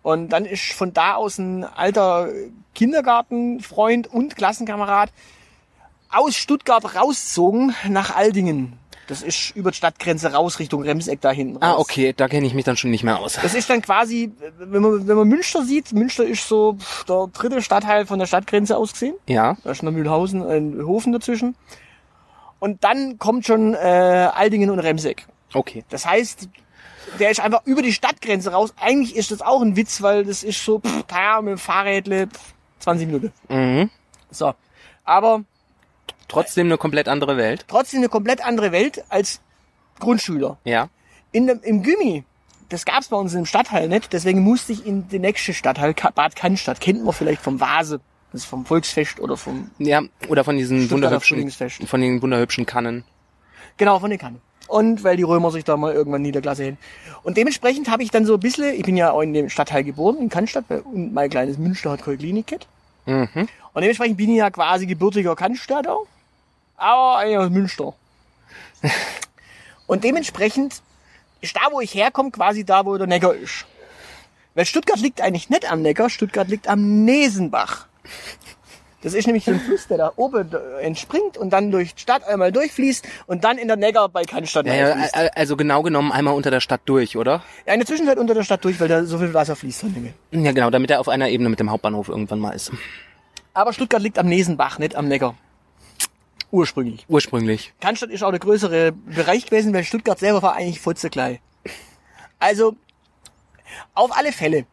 Und 0.02 0.30
dann 0.30 0.46
ist 0.46 0.72
von 0.74 0.94
da 0.94 1.14
aus 1.14 1.38
ein 1.38 1.64
alter 1.64 2.30
Kindergartenfreund 2.74 4.08
und 4.08 4.36
Klassenkamerad 4.36 5.12
aus 6.10 6.36
Stuttgart 6.36 6.96
rausgezogen 6.96 7.76
nach 7.88 8.16
Aldingen. 8.16 8.79
Das 9.10 9.24
ist 9.24 9.56
über 9.56 9.72
die 9.72 9.78
Stadtgrenze 9.78 10.34
raus 10.34 10.60
Richtung 10.60 10.84
Remseck 10.84 11.20
da 11.20 11.32
hinten. 11.32 11.58
Ah, 11.62 11.72
raus. 11.72 11.82
okay, 11.82 12.14
da 12.16 12.28
kenne 12.28 12.46
ich 12.46 12.54
mich 12.54 12.64
dann 12.64 12.78
schon 12.78 12.92
nicht 12.92 13.04
mehr 13.04 13.18
aus. 13.18 13.40
Das 13.42 13.56
ist 13.56 13.68
dann 13.68 13.82
quasi, 13.82 14.32
wenn 14.60 14.84
man, 14.84 15.08
wenn 15.08 15.18
man 15.18 15.28
Münster 15.28 15.66
sieht, 15.66 15.92
Münster 15.94 16.26
ist 16.26 16.48
so 16.48 16.78
der 17.08 17.28
dritte 17.34 17.64
Stadtteil 17.64 18.06
von 18.06 18.20
der 18.20 18.28
Stadtgrenze 18.28 18.78
aus 18.78 18.94
gesehen. 18.94 19.16
Ja. 19.28 19.58
Da 19.64 19.72
ist 19.72 19.82
noch 19.82 19.92
Mühlhausen, 19.92 20.44
ein 20.44 20.86
Hofen 20.86 21.12
dazwischen. 21.12 21.56
Und 22.60 22.84
dann 22.84 23.18
kommt 23.18 23.48
schon 23.48 23.74
äh, 23.74 23.78
Aldingen 23.78 24.70
und 24.70 24.78
Remseck. 24.78 25.26
Okay. 25.56 25.84
Das 25.90 26.06
heißt, 26.06 26.48
der 27.20 27.32
ist 27.32 27.40
einfach 27.40 27.66
über 27.66 27.82
die 27.82 27.94
Stadtgrenze 27.94 28.52
raus. 28.52 28.76
Eigentlich 28.80 29.16
ist 29.16 29.32
das 29.32 29.42
auch 29.42 29.64
ein 29.64 29.76
Witz, 29.76 30.04
weil 30.04 30.24
das 30.24 30.44
ist 30.44 30.64
so, 30.64 30.82
pff, 30.82 31.06
mit 31.42 31.50
dem 31.50 31.58
Fahrrädle 31.58 32.28
pff, 32.28 32.54
20 32.80 33.08
Minuten. 33.08 33.34
Mhm. 33.48 33.90
So. 34.30 34.54
Aber 35.04 35.46
Trotzdem 36.30 36.68
eine 36.68 36.78
komplett 36.78 37.08
andere 37.10 37.36
Welt. 37.36 37.66
trotzdem 37.68 38.00
eine 38.00 38.10
komplett 38.10 38.46
andere 38.46 38.72
Welt 38.72 39.04
als 39.10 39.42
Grundschüler. 40.00 40.58
Ja. 40.64 40.88
In 41.32 41.48
dem, 41.48 41.60
Im 41.62 41.84
Gimmi, 41.84 42.24
das 42.70 42.86
gab's 42.86 43.10
bei 43.10 43.18
uns 43.18 43.34
im 43.34 43.46
Stadtteil 43.46 43.90
nicht, 43.90 44.14
deswegen 44.14 44.40
musste 44.42 44.72
ich 44.72 44.86
in 44.86 45.10
den 45.10 45.22
nächsten 45.22 45.54
Stadtteil, 45.54 45.94
Bad 45.94 46.36
Cannstatt, 46.36 46.80
kennt 46.80 47.04
man 47.04 47.14
vielleicht 47.14 47.42
vom 47.42 47.60
Vase, 47.60 48.00
das 48.32 48.42
ist 48.42 48.48
vom 48.48 48.66
Volksfest 48.66 49.20
oder 49.20 49.36
vom, 49.38 49.70
Ja, 49.80 50.02
oder 50.30 50.44
von 50.44 50.56
diesen 50.58 50.90
wunderhübschen, 50.90 51.52
von 51.86 52.00
den 52.02 52.22
wunderhübschen 52.22 52.66
Kannen. 52.66 53.04
genau, 53.78 54.00
von 54.00 54.10
den 54.10 54.20
Kannen. 54.20 54.42
Und 54.68 55.04
weil 55.04 55.18
die 55.18 55.24
Römer 55.24 55.50
sich 55.50 55.64
da 55.64 55.78
mal 55.78 55.94
irgendwann 55.94 56.22
niedergelassen 56.22 56.64
hätten. 56.66 56.78
Und 57.24 57.38
dementsprechend 57.38 57.90
habe 57.90 58.04
ich 58.04 58.12
dann 58.12 58.26
so 58.28 58.36
ein 58.36 58.40
bisschen, 58.40 58.76
ich 58.76 58.84
bin 58.84 58.96
ja 58.96 59.12
auch 59.12 59.22
in 59.22 59.34
dem 59.34 59.50
Stadtteil 59.50 59.84
geboren, 59.84 60.18
in 60.20 60.30
Cannstatt, 60.30 60.66
und 60.70 61.12
mein 61.12 61.30
kleines 61.32 61.58
Münster 61.58 61.90
hat 61.90 62.04
keine 62.04 62.18
Klinik. 62.18 62.56
Mhm. 63.08 63.28
Und 63.36 63.82
dementsprechend 63.82 64.18
bin 64.18 64.30
ich 64.30 64.38
ja 64.38 64.52
quasi 64.52 64.86
gebürtiger 64.86 65.36
Cannstatter, 65.36 65.98
aber 66.80 67.18
eigentlich 67.18 67.38
aus 67.38 67.50
Münster. 67.50 67.94
Und 69.88 70.04
dementsprechend 70.04 70.82
ist 71.42 71.56
da, 71.56 71.72
wo 71.72 71.82
ich 71.82 71.94
herkomme, 71.94 72.32
quasi 72.32 72.64
da, 72.64 72.86
wo 72.86 72.98
der 72.98 73.08
Neckar 73.08 73.34
ist. 73.36 73.66
Weil 74.56 74.66
Stuttgart 74.66 75.00
liegt 75.00 75.22
eigentlich 75.22 75.50
nicht 75.50 75.72
am 75.72 75.82
Neckar, 75.82 76.10
Stuttgart 76.10 76.48
liegt 76.48 76.68
am 76.68 77.06
Nesenbach. 77.06 77.88
Das 79.02 79.14
ist 79.14 79.28
nämlich 79.28 79.46
so 79.46 79.52
ein 79.52 79.62
Fluss, 79.62 79.88
der 79.88 79.98
da 79.98 80.12
oben 80.18 80.54
entspringt 80.82 81.38
und 81.38 81.52
dann 81.52 81.72
durch 81.72 81.96
die 81.96 82.02
Stadt 82.02 82.28
einmal 82.28 82.52
durchfließt 82.52 83.08
und 83.28 83.46
dann 83.46 83.58
in 83.58 83.70
der 83.70 83.78
Neckar 83.78 84.10
bei 84.10 84.24
Cannstatt 84.24 84.66
Ja, 84.66 84.74
ja, 84.74 84.96
also 85.36 85.56
genau 85.56 85.84
genommen 85.84 86.12
einmal 86.12 86.34
unter 86.34 86.52
der 86.52 86.60
Stadt 86.60 86.82
durch, 86.86 87.16
oder? 87.16 87.42
Ja, 87.66 87.74
in 87.74 87.80
der 87.80 87.88
Zwischenzeit 87.88 88.18
unter 88.18 88.34
der 88.34 88.44
Stadt 88.44 88.64
durch, 88.66 88.78
weil 88.82 88.90
da 88.90 89.06
so 89.06 89.18
viel 89.18 89.34
Wasser 89.34 89.56
fließt 89.56 89.82
von 89.82 89.94
dem. 89.94 90.14
Ja, 90.32 90.52
genau, 90.52 90.70
damit 90.70 90.92
er 90.92 91.00
auf 91.00 91.08
einer 91.08 91.30
Ebene 91.30 91.50
mit 91.50 91.62
dem 91.62 91.72
Hauptbahnhof 91.72 92.10
irgendwann 92.10 92.40
mal 92.40 92.52
ist. 92.52 92.72
Aber 93.54 93.72
Stuttgart 93.72 94.02
liegt 94.02 94.20
am 94.20 94.28
Nesenbach, 94.28 94.80
nicht 94.80 94.96
am 94.96 95.08
Neckar. 95.08 95.36
Ursprünglich. 96.52 97.06
Ursprünglich. 97.08 97.74
Cannstatt 97.80 98.10
ist 98.10 98.24
auch 98.24 98.32
der 98.32 98.40
größere 98.40 98.92
Bereich 98.92 99.46
gewesen, 99.46 99.74
weil 99.74 99.84
Stuttgart 99.84 100.18
selber 100.18 100.42
war 100.42 100.56
eigentlich 100.56 100.80
futzeklei. 100.80 101.42
Also, 102.40 102.76
auf 103.94 104.16
alle 104.18 104.32
Fälle, 104.32 104.66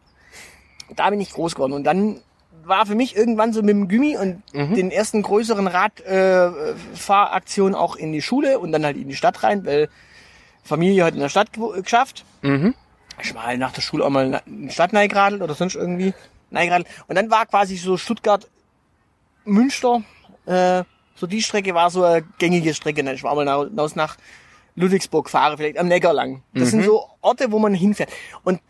da 0.95 1.09
bin 1.09 1.21
ich 1.21 1.31
groß 1.31 1.55
geworden. 1.55 1.73
Und 1.73 1.83
dann 1.83 2.21
war 2.63 2.85
für 2.85 2.95
mich 2.95 3.15
irgendwann 3.15 3.53
so 3.53 3.61
mit 3.61 3.69
dem 3.69 3.87
Gummi 3.87 4.17
und 4.17 4.43
den 4.53 4.91
ersten 4.91 5.21
größeren 5.21 5.67
Radfahraktionen 5.67 7.73
äh, 7.73 7.77
auch 7.77 7.95
in 7.95 8.11
die 8.11 8.21
Schule 8.21 8.59
und 8.59 8.71
dann 8.71 8.83
halt 8.83 8.97
in 8.97 9.07
die 9.07 9.15
Stadt 9.15 9.43
rein, 9.43 9.65
weil 9.65 9.89
Familie 10.63 11.05
hat 11.05 11.13
in 11.13 11.21
der 11.21 11.29
Stadt 11.29 11.49
geschafft. 11.81 12.25
Mhm. 12.41 12.73
Ich 13.21 13.33
war 13.33 13.45
halt 13.45 13.59
nach 13.59 13.71
der 13.71 13.81
Schule 13.81 14.05
auch 14.05 14.09
mal 14.09 14.41
in 14.45 14.67
die 14.67 14.73
Stadt 14.73 14.93
neigeradelt 14.93 15.41
oder 15.41 15.55
sonst 15.55 15.75
irgendwie 15.75 16.13
neigeradelt. 16.49 16.87
Und 17.07 17.15
dann 17.15 17.31
war 17.31 17.45
quasi 17.45 17.77
so 17.77 17.97
Stuttgart, 17.97 18.47
Münster, 19.45 20.03
äh, 20.45 20.83
so 21.17 21.27
die 21.27 21.41
Strecke 21.41 21.73
war 21.73 21.89
so 21.89 22.03
eine 22.03 22.23
gängige 22.37 22.73
Strecke. 22.73 23.03
Dann 23.03 23.15
ich 23.15 23.23
war 23.23 23.35
mal 23.35 23.43
nach, 23.43 23.95
nach 23.95 24.17
Ludwigsburg 24.75 25.29
fahre, 25.29 25.57
vielleicht 25.57 25.77
am 25.77 25.87
Neckar 25.87 26.13
lang. 26.13 26.43
Das 26.53 26.69
sind 26.69 26.83
so 26.83 27.09
Orte, 27.21 27.51
wo 27.51 27.59
man 27.59 27.73
hinfährt. 27.73 28.11
Und 28.43 28.61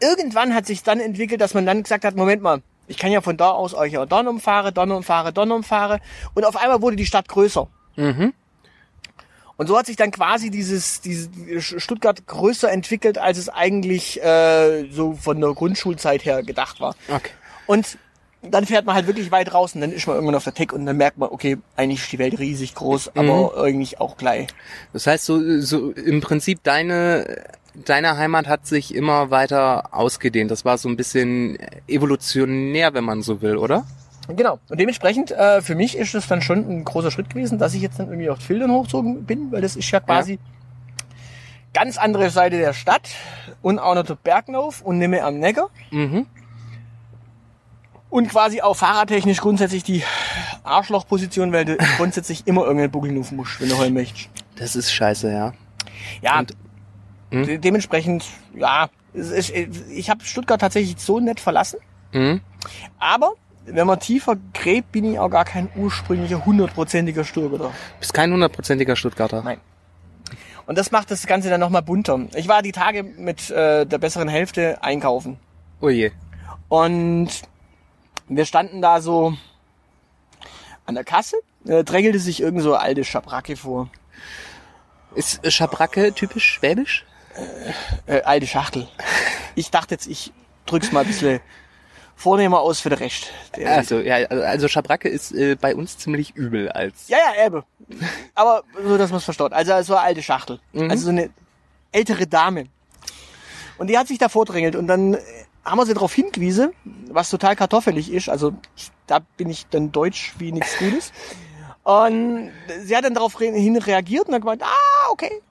irgendwann 0.00 0.54
hat 0.54 0.66
sich 0.66 0.82
dann 0.82 1.00
entwickelt, 1.00 1.40
dass 1.40 1.54
man 1.54 1.66
dann 1.66 1.82
gesagt 1.82 2.04
hat, 2.04 2.14
Moment 2.14 2.42
mal, 2.42 2.62
ich 2.86 2.98
kann 2.98 3.10
ja 3.10 3.20
von 3.20 3.36
da 3.36 3.50
aus 3.50 3.74
euch 3.74 3.96
auch 3.98 4.06
Donn 4.06 4.28
umfahre, 4.28 4.72
Donn 4.72 4.90
umfahre, 4.90 5.32
Donn 5.32 5.50
umfahre. 5.50 6.00
Und 6.34 6.44
auf 6.44 6.56
einmal 6.56 6.82
wurde 6.82 6.96
die 6.96 7.06
Stadt 7.06 7.28
größer. 7.28 7.66
Mhm. 7.96 8.32
Und 9.56 9.66
so 9.68 9.78
hat 9.78 9.86
sich 9.86 9.96
dann 9.96 10.10
quasi 10.10 10.50
dieses, 10.50 11.00
dieses 11.00 11.30
Stuttgart 11.82 12.26
größer 12.26 12.70
entwickelt, 12.70 13.16
als 13.16 13.38
es 13.38 13.48
eigentlich 13.48 14.22
äh, 14.22 14.90
so 14.90 15.14
von 15.14 15.40
der 15.40 15.54
Grundschulzeit 15.54 16.24
her 16.26 16.42
gedacht 16.42 16.80
war. 16.80 16.94
Okay. 17.08 17.30
Und 17.66 17.96
dann 18.50 18.66
fährt 18.66 18.84
man 18.86 18.94
halt 18.94 19.06
wirklich 19.06 19.30
weit 19.30 19.52
raus 19.54 19.74
und 19.74 19.80
dann 19.80 19.92
ist 19.92 20.06
man 20.06 20.16
irgendwann 20.16 20.34
auf 20.36 20.44
der 20.44 20.54
Tech 20.54 20.72
und 20.72 20.86
dann 20.86 20.96
merkt 20.96 21.18
man, 21.18 21.28
okay, 21.30 21.58
eigentlich 21.76 22.00
ist 22.02 22.12
die 22.12 22.18
Welt 22.18 22.38
riesig 22.38 22.74
groß, 22.74 23.12
Mhm. 23.14 23.20
aber 23.30 23.62
eigentlich 23.62 24.00
auch 24.00 24.16
gleich. 24.16 24.48
Das 24.92 25.06
heißt, 25.06 25.24
so, 25.24 25.60
so 25.60 25.90
im 25.92 26.20
Prinzip 26.20 26.62
deine, 26.62 27.44
deine 27.74 28.16
Heimat 28.16 28.46
hat 28.48 28.66
sich 28.66 28.94
immer 28.94 29.30
weiter 29.30 29.94
ausgedehnt. 29.94 30.50
Das 30.50 30.64
war 30.64 30.78
so 30.78 30.88
ein 30.88 30.96
bisschen 30.96 31.58
evolutionär, 31.88 32.94
wenn 32.94 33.04
man 33.04 33.22
so 33.22 33.42
will, 33.42 33.56
oder? 33.56 33.84
Genau. 34.28 34.58
Und 34.68 34.80
dementsprechend, 34.80 35.30
äh, 35.30 35.62
für 35.62 35.74
mich 35.76 35.96
ist 35.96 36.14
es 36.14 36.26
dann 36.26 36.42
schon 36.42 36.58
ein 36.68 36.84
großer 36.84 37.10
Schritt 37.12 37.30
gewesen, 37.30 37.58
dass 37.58 37.74
ich 37.74 37.82
jetzt 37.82 37.98
dann 38.00 38.08
irgendwie 38.08 38.28
auf 38.30 38.40
Filtern 38.40 38.72
hochgezogen 38.72 39.24
bin, 39.24 39.52
weil 39.52 39.62
das 39.62 39.76
ist 39.76 39.88
ja 39.90 40.00
quasi 40.00 40.38
ganz 41.72 41.98
andere 41.98 42.30
Seite 42.30 42.56
der 42.58 42.72
Stadt 42.72 43.08
und 43.62 43.78
auch 43.78 43.94
noch 43.94 44.04
der 44.06 44.14
Berglauf 44.16 44.80
und 44.82 44.98
nimme 44.98 45.22
am 45.22 45.38
Neckar 45.38 45.68
Mhm. 45.90 46.26
Und 48.10 48.28
quasi 48.28 48.60
auch 48.62 48.76
fahrradtechnisch 48.76 49.38
grundsätzlich 49.38 49.82
die 49.82 50.02
Arschlochposition, 50.64 51.52
weil 51.52 51.64
du 51.64 51.76
grundsätzlich 51.96 52.46
immer 52.46 52.62
irgendeinen 52.62 52.90
Buckel 52.90 53.12
nuffen 53.12 53.36
musst, 53.36 53.60
wenn 53.60 53.68
du 53.68 53.78
heulen 53.78 53.94
möchtest. 53.94 54.28
Das 54.56 54.76
ist 54.76 54.92
scheiße, 54.92 55.30
ja. 55.32 55.52
Ja, 56.22 56.38
Und- 56.40 56.52
hm? 57.30 57.46
de 57.46 57.58
dementsprechend, 57.58 58.24
ja, 58.54 58.88
ist, 59.12 59.50
ich 59.50 60.10
habe 60.10 60.24
Stuttgart 60.24 60.60
tatsächlich 60.60 60.96
so 60.98 61.20
nett 61.20 61.40
verlassen, 61.40 61.78
Mhm. 62.12 62.40
aber 62.98 63.32
wenn 63.64 63.86
man 63.86 63.98
tiefer 63.98 64.36
gräbt, 64.54 64.92
bin 64.92 65.12
ich 65.12 65.18
auch 65.18 65.28
gar 65.28 65.44
kein 65.44 65.68
ursprünglicher 65.74 66.44
hundertprozentiger 66.44 67.24
Stuttgarter. 67.24 67.72
Bist 67.98 68.14
kein 68.14 68.32
hundertprozentiger 68.32 68.94
Stuttgarter. 68.94 69.42
Nein. 69.42 69.58
Und 70.66 70.78
das 70.78 70.92
macht 70.92 71.10
das 71.10 71.26
Ganze 71.26 71.48
dann 71.50 71.60
nochmal 71.60 71.82
bunter. 71.82 72.26
Ich 72.36 72.46
war 72.46 72.62
die 72.62 72.72
Tage 72.72 73.02
mit 73.02 73.50
äh, 73.50 73.84
der 73.84 73.98
besseren 73.98 74.28
Hälfte 74.28 74.78
einkaufen. 74.82 75.38
Oh 75.80 75.88
je. 75.88 76.12
Und 76.68 77.28
wir 78.28 78.44
standen 78.44 78.82
da 78.82 79.00
so 79.00 79.36
an 80.84 80.94
der 80.94 81.04
Kasse, 81.04 81.36
äh, 81.66 81.84
drängelte 81.84 82.18
sich 82.18 82.40
irgend 82.40 82.62
so 82.62 82.74
alte 82.74 83.04
Schabracke 83.04 83.56
vor. 83.56 83.88
Ist 85.14 85.44
äh, 85.44 85.50
Schabracke 85.50 86.12
typisch 86.12 86.44
schwäbisch? 86.44 87.04
Äh, 88.06 88.22
alte 88.22 88.46
Schachtel. 88.46 88.88
Ich 89.54 89.70
dachte 89.70 89.94
jetzt, 89.94 90.06
ich 90.06 90.32
drück's 90.64 90.92
mal 90.92 91.00
ein 91.00 91.06
bisschen 91.06 91.40
vornehmer 92.14 92.60
aus 92.60 92.80
für 92.80 92.88
den 92.88 92.98
Rest. 92.98 93.30
Der, 93.56 93.76
Also, 93.76 94.00
ja, 94.00 94.16
also 94.16 94.68
Schabracke 94.68 95.08
ist 95.08 95.32
äh, 95.32 95.54
bei 95.54 95.74
uns 95.74 95.98
ziemlich 95.98 96.34
übel 96.34 96.70
als. 96.70 97.08
ja, 97.08 97.18
ja, 97.18 97.42
Erbe. 97.42 97.64
Aber 98.34 98.62
so, 98.82 98.96
dass 98.96 99.10
man 99.10 99.18
es 99.18 99.24
verstaut. 99.24 99.52
Also 99.52 99.80
so 99.82 99.94
eine 99.94 100.02
alte 100.02 100.22
Schachtel. 100.22 100.60
Also 100.74 101.04
so 101.04 101.10
eine 101.10 101.30
ältere 101.92 102.26
Dame. 102.26 102.66
Und 103.78 103.88
die 103.88 103.98
hat 103.98 104.08
sich 104.08 104.18
da 104.18 104.28
vordrängelt 104.30 104.76
und 104.76 104.86
dann 104.86 105.14
äh, 105.14 105.18
haben 105.66 105.78
wir 105.78 105.86
sie 105.86 105.94
darauf 105.94 106.14
hingewiesen, 106.14 106.72
was 107.10 107.28
total 107.28 107.56
kartoffelig 107.56 108.12
ist. 108.12 108.28
Also 108.28 108.52
da 109.06 109.18
bin 109.36 109.50
ich 109.50 109.66
dann 109.66 109.90
deutsch 109.90 110.34
wie 110.38 110.52
nichts 110.52 110.78
Gutes. 110.78 111.12
Und 111.82 112.50
sie 112.82 112.96
hat 112.96 113.04
dann 113.04 113.14
darauf 113.14 113.38
hin 113.38 113.76
reagiert 113.76 114.28
und 114.28 114.34
hat 114.34 114.42
gemeint, 114.42 114.62
ah, 114.62 115.10
okay. 115.10 115.42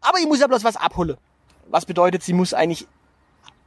Aber 0.00 0.18
ich 0.18 0.26
muss 0.26 0.40
ja 0.40 0.46
bloß 0.46 0.64
was 0.64 0.76
abholen. 0.76 1.16
Was 1.68 1.84
bedeutet, 1.84 2.22
sie 2.22 2.32
muss 2.32 2.54
eigentlich 2.54 2.86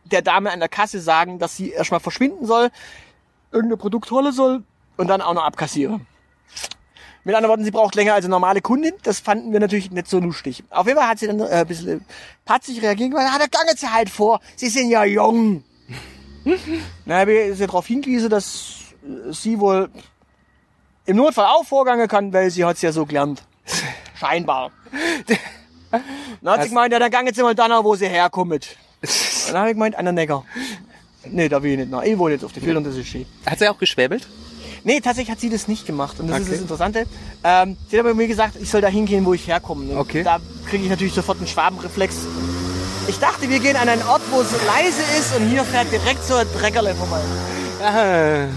der 0.06 0.22
Dame 0.22 0.52
an 0.52 0.60
der 0.60 0.70
Kasse 0.70 1.00
sagen, 1.00 1.40
dass 1.40 1.56
sie 1.56 1.72
erstmal 1.72 2.00
verschwinden 2.00 2.46
soll, 2.46 2.72
irgendein 3.52 3.78
Produkt 3.78 4.10
holen 4.12 4.32
soll 4.32 4.64
und 4.98 5.08
dann 5.08 5.22
auch 5.22 5.34
noch 5.34 5.44
abkassieren. 5.44 6.06
Mit 7.26 7.36
anderen 7.36 7.52
Worten, 7.52 7.64
sie 7.64 7.72
braucht 7.72 7.96
länger 7.96 8.16
als 8.16 8.26
eine 8.26 8.32
normale 8.32 8.62
Kundin. 8.62 8.94
Das 9.04 9.22
fanden 9.22 9.54
wir 9.54 9.62
natürlich 9.62 9.92
nicht 9.92 10.08
so 10.08 10.20
lustig. 10.20 10.64
Auf 10.70 10.88
jeden 10.88 11.00
Fall 11.00 11.08
hat 11.08 11.20
sie 11.20 11.28
dann 11.28 11.40
äh, 11.40 11.46
ein 11.46 11.68
bisschen 11.68 12.06
patzig 12.44 12.82
reagiert 12.82 13.14
und 13.14 13.18
gesagt, 13.18 13.34
ah, 13.34 13.40
da 13.40 13.48
gangen 13.48 13.78
sie 13.78 13.88
halt 13.88 14.10
vor. 14.10 14.42
Sie 14.58 14.68
sind 14.68 14.90
ja 14.90 15.06
jung. 15.06 15.64
Na, 17.06 17.20
habe 17.20 17.34
ich 17.34 17.58
sie 17.58 17.66
darauf 17.66 17.86
hingewiesen, 17.88 18.30
dass 18.30 18.76
äh, 19.04 19.32
sie 19.32 19.60
wohl 19.60 19.90
im 21.06 21.18
Notfall 21.18 21.46
auch 21.46 21.66
vorgangen 21.66 22.08
kann, 22.08 22.32
weil 22.34 22.50
sie 22.50 22.64
hat's 22.66 22.82
ja 22.82 22.92
so 22.92 23.06
gelernt. 23.06 23.44
Scheinbar. 24.20 24.72
Dann 26.42 26.54
hat 26.54 26.64
sie 26.64 26.70
gemeint, 26.70 26.92
ja, 26.94 27.00
dann 27.00 27.12
gangen 27.12 27.34
sie 27.34 27.42
mal 27.44 27.56
da, 27.56 27.84
wo 27.84 27.96
sie 27.96 28.08
herkommt. 28.08 28.78
Dann 29.48 29.58
habe 29.58 29.70
ich 29.70 29.74
gemeint, 29.76 29.96
an 29.98 30.06
der 30.06 30.14
Neckar. 30.14 30.46
Nee, 31.26 31.50
da 31.50 31.62
will 31.62 31.72
ich 31.74 31.78
nicht 31.78 31.92
nach. 31.92 32.04
Ich 32.04 32.18
wohne 32.18 32.34
jetzt 32.36 32.46
auf 32.46 32.54
den 32.54 32.64
Bildern, 32.64 32.84
das 32.86 32.96
ist 32.96 33.08
schön. 33.08 33.26
Hat 33.46 33.60
sie 33.60 33.68
auch 33.68 33.78
geschwäbelt? 33.78 34.28
Nee, 34.86 35.02
tatsächlich 35.02 35.32
hat 35.32 35.40
sie 35.42 35.50
das 35.50 35.68
nicht 35.68 35.86
gemacht. 35.86 36.20
Und 36.20 36.28
das 36.28 36.40
ist 36.40 36.44
Okay. 36.46 36.52
das 36.54 36.62
Interessante. 36.62 37.06
Ähm, 37.44 37.78
sie 37.90 37.98
hat 38.00 38.06
aber 38.06 38.14
mir 38.16 38.28
gesagt, 38.28 38.56
ich 38.62 38.70
soll 38.70 38.80
da 38.82 38.88
hingehen, 38.88 39.26
wo 39.26 39.34
ich 39.34 39.46
herkomme. 39.48 39.92
Und 39.92 39.98
Okay. 39.98 40.24
Da 40.24 40.40
kriege 40.70 40.84
ich 40.86 40.90
natürlich 40.90 41.14
sofort 41.14 41.38
einen 41.38 41.48
Schwabenreflex. 41.48 42.16
Ich 43.08 43.20
dachte, 43.20 43.50
wir 43.50 43.60
gehen 43.60 43.76
an 43.76 43.90
einen 43.90 44.04
Ort, 44.04 44.22
wo 44.32 44.42
es 44.42 44.52
leise 44.66 45.02
ist 45.20 45.36
und 45.36 45.50
hier 45.50 45.64
fährt 45.66 45.92
direkt 45.92 46.24
so 46.24 46.36
ein 46.36 46.48
Dreckerle 46.58 46.96
vorbei. 46.96 47.22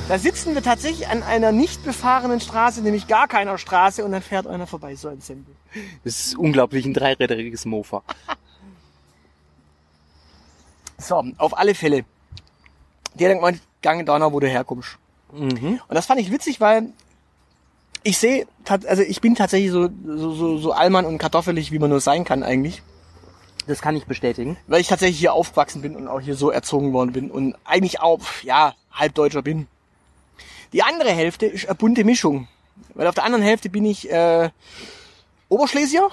Da 0.08 0.18
sitzen 0.18 0.54
wir 0.54 0.62
tatsächlich 0.62 1.08
an 1.08 1.24
einer 1.24 1.50
nicht 1.50 1.84
befahrenen 1.84 2.38
Straße, 2.40 2.80
nämlich 2.80 3.08
gar 3.08 3.26
keiner 3.26 3.58
Straße 3.58 4.04
und 4.04 4.12
dann 4.12 4.22
fährt 4.22 4.46
einer 4.46 4.68
vorbei, 4.68 4.94
so 4.94 5.08
ein 5.08 5.20
Sempel. 5.20 5.52
das 6.04 6.26
ist 6.26 6.36
unglaublich 6.36 6.86
ein 6.86 6.94
dreiräderiges 6.94 7.64
Mofa. 7.64 8.02
So, 10.98 11.22
auf 11.36 11.58
alle 11.58 11.74
Fälle. 11.74 12.06
Der 13.14 13.28
denkt 13.28 13.42
mal, 13.42 13.54
gange 13.82 14.02
da 14.06 14.32
wo 14.32 14.40
du 14.40 14.48
herkommst. 14.48 14.96
Mhm. 15.30 15.78
Und 15.86 15.94
das 15.94 16.06
fand 16.06 16.20
ich 16.20 16.32
witzig, 16.32 16.58
weil 16.58 16.88
ich 18.02 18.16
sehe, 18.16 18.46
also 18.64 19.02
ich 19.02 19.20
bin 19.20 19.34
tatsächlich 19.34 19.70
so, 19.70 19.90
so, 20.06 20.32
so, 20.32 20.56
so 20.56 20.72
allmann 20.72 21.04
und 21.04 21.18
kartoffelig, 21.18 21.70
wie 21.70 21.78
man 21.78 21.90
nur 21.90 22.00
sein 22.00 22.24
kann 22.24 22.42
eigentlich. 22.42 22.82
Das 23.66 23.80
kann 23.80 23.96
ich 23.96 24.06
bestätigen. 24.06 24.56
Weil 24.66 24.80
ich 24.80 24.88
tatsächlich 24.88 25.18
hier 25.18 25.32
aufgewachsen 25.32 25.82
bin 25.82 25.96
und 25.96 26.08
auch 26.08 26.20
hier 26.20 26.36
so 26.36 26.50
erzogen 26.50 26.92
worden 26.92 27.12
bin 27.12 27.30
und 27.30 27.56
eigentlich 27.64 28.00
auch, 28.00 28.20
ja, 28.42 28.74
Halbdeutscher 28.92 29.42
bin. 29.42 29.66
Die 30.72 30.82
andere 30.82 31.10
Hälfte 31.10 31.46
ist 31.46 31.66
eine 31.66 31.74
bunte 31.74 32.04
Mischung. 32.04 32.48
Weil 32.94 33.06
auf 33.06 33.14
der 33.14 33.24
anderen 33.24 33.44
Hälfte 33.44 33.68
bin 33.68 33.84
ich 33.84 34.10
äh, 34.10 34.50
Oberschlesier 35.48 36.08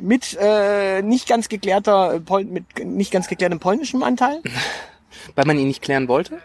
mit 0.00 0.36
äh, 0.40 1.02
nicht 1.02 1.28
ganz 1.28 1.48
geklärter 1.48 2.20
Pol 2.20 2.44
mit 2.44 2.64
nicht 2.84 3.10
ganz 3.10 3.28
geklärtem 3.28 3.58
polnischem 3.58 4.02
Anteil. 4.02 4.40
Weil 5.36 5.44
man 5.46 5.58
ihn 5.58 5.68
nicht 5.68 5.82
klären 5.82 6.08
wollte? 6.08 6.40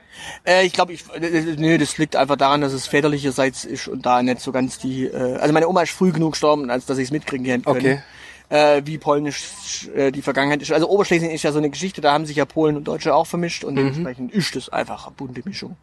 Äh, 0.46 0.66
ich 0.66 0.74
glaube, 0.74 0.94
ich, 0.94 1.04
äh, 1.14 1.56
nee, 1.58 1.78
das 1.78 1.98
liegt 1.98 2.16
einfach 2.16 2.38
daran, 2.38 2.62
dass 2.62 2.74
es 2.74 2.88
väterlicherseits 2.88 3.66
ist 3.66 3.88
und 3.88 4.06
da 4.06 4.22
nicht 4.22 4.42
so 4.42 4.52
ganz 4.52 4.78
die. 4.78 5.06
Äh, 5.06 5.38
also 5.38 5.54
meine 5.54 5.68
Oma 5.68 5.82
ist 5.82 5.92
früh 5.92 6.12
genug 6.12 6.34
gestorben, 6.34 6.70
als 6.70 6.86
dass 6.86 6.98
ich 6.98 7.06
es 7.06 7.12
mitkriegen 7.12 7.46
hätte 7.46 7.64
können. 7.64 7.78
Okay. 7.78 8.02
Äh, 8.50 8.82
wie 8.86 8.98
polnisch 8.98 9.88
äh, 9.96 10.12
die 10.12 10.24
Vergangenheit 10.24 10.64
ist. 10.64 10.72
Also 10.72 10.90
Oberschlesien 10.90 11.30
ist 11.30 11.44
ja 11.44 11.52
so 11.52 11.60
eine 11.60 11.70
Geschichte, 11.70 12.02
da 12.02 12.14
haben 12.14 12.26
sich 12.26 12.38
ja 12.38 12.46
Polen 12.46 12.78
und 12.78 12.88
Deutsche 12.88 13.14
auch 13.14 13.28
vermischt 13.28 13.64
und 13.64 13.76
dementsprechend 13.76 14.34
ist 14.34 14.56
es 14.56 14.70
einfach 14.70 15.06
eine 15.06 15.16
bunte 15.16 15.44
Mischung. 15.46 15.76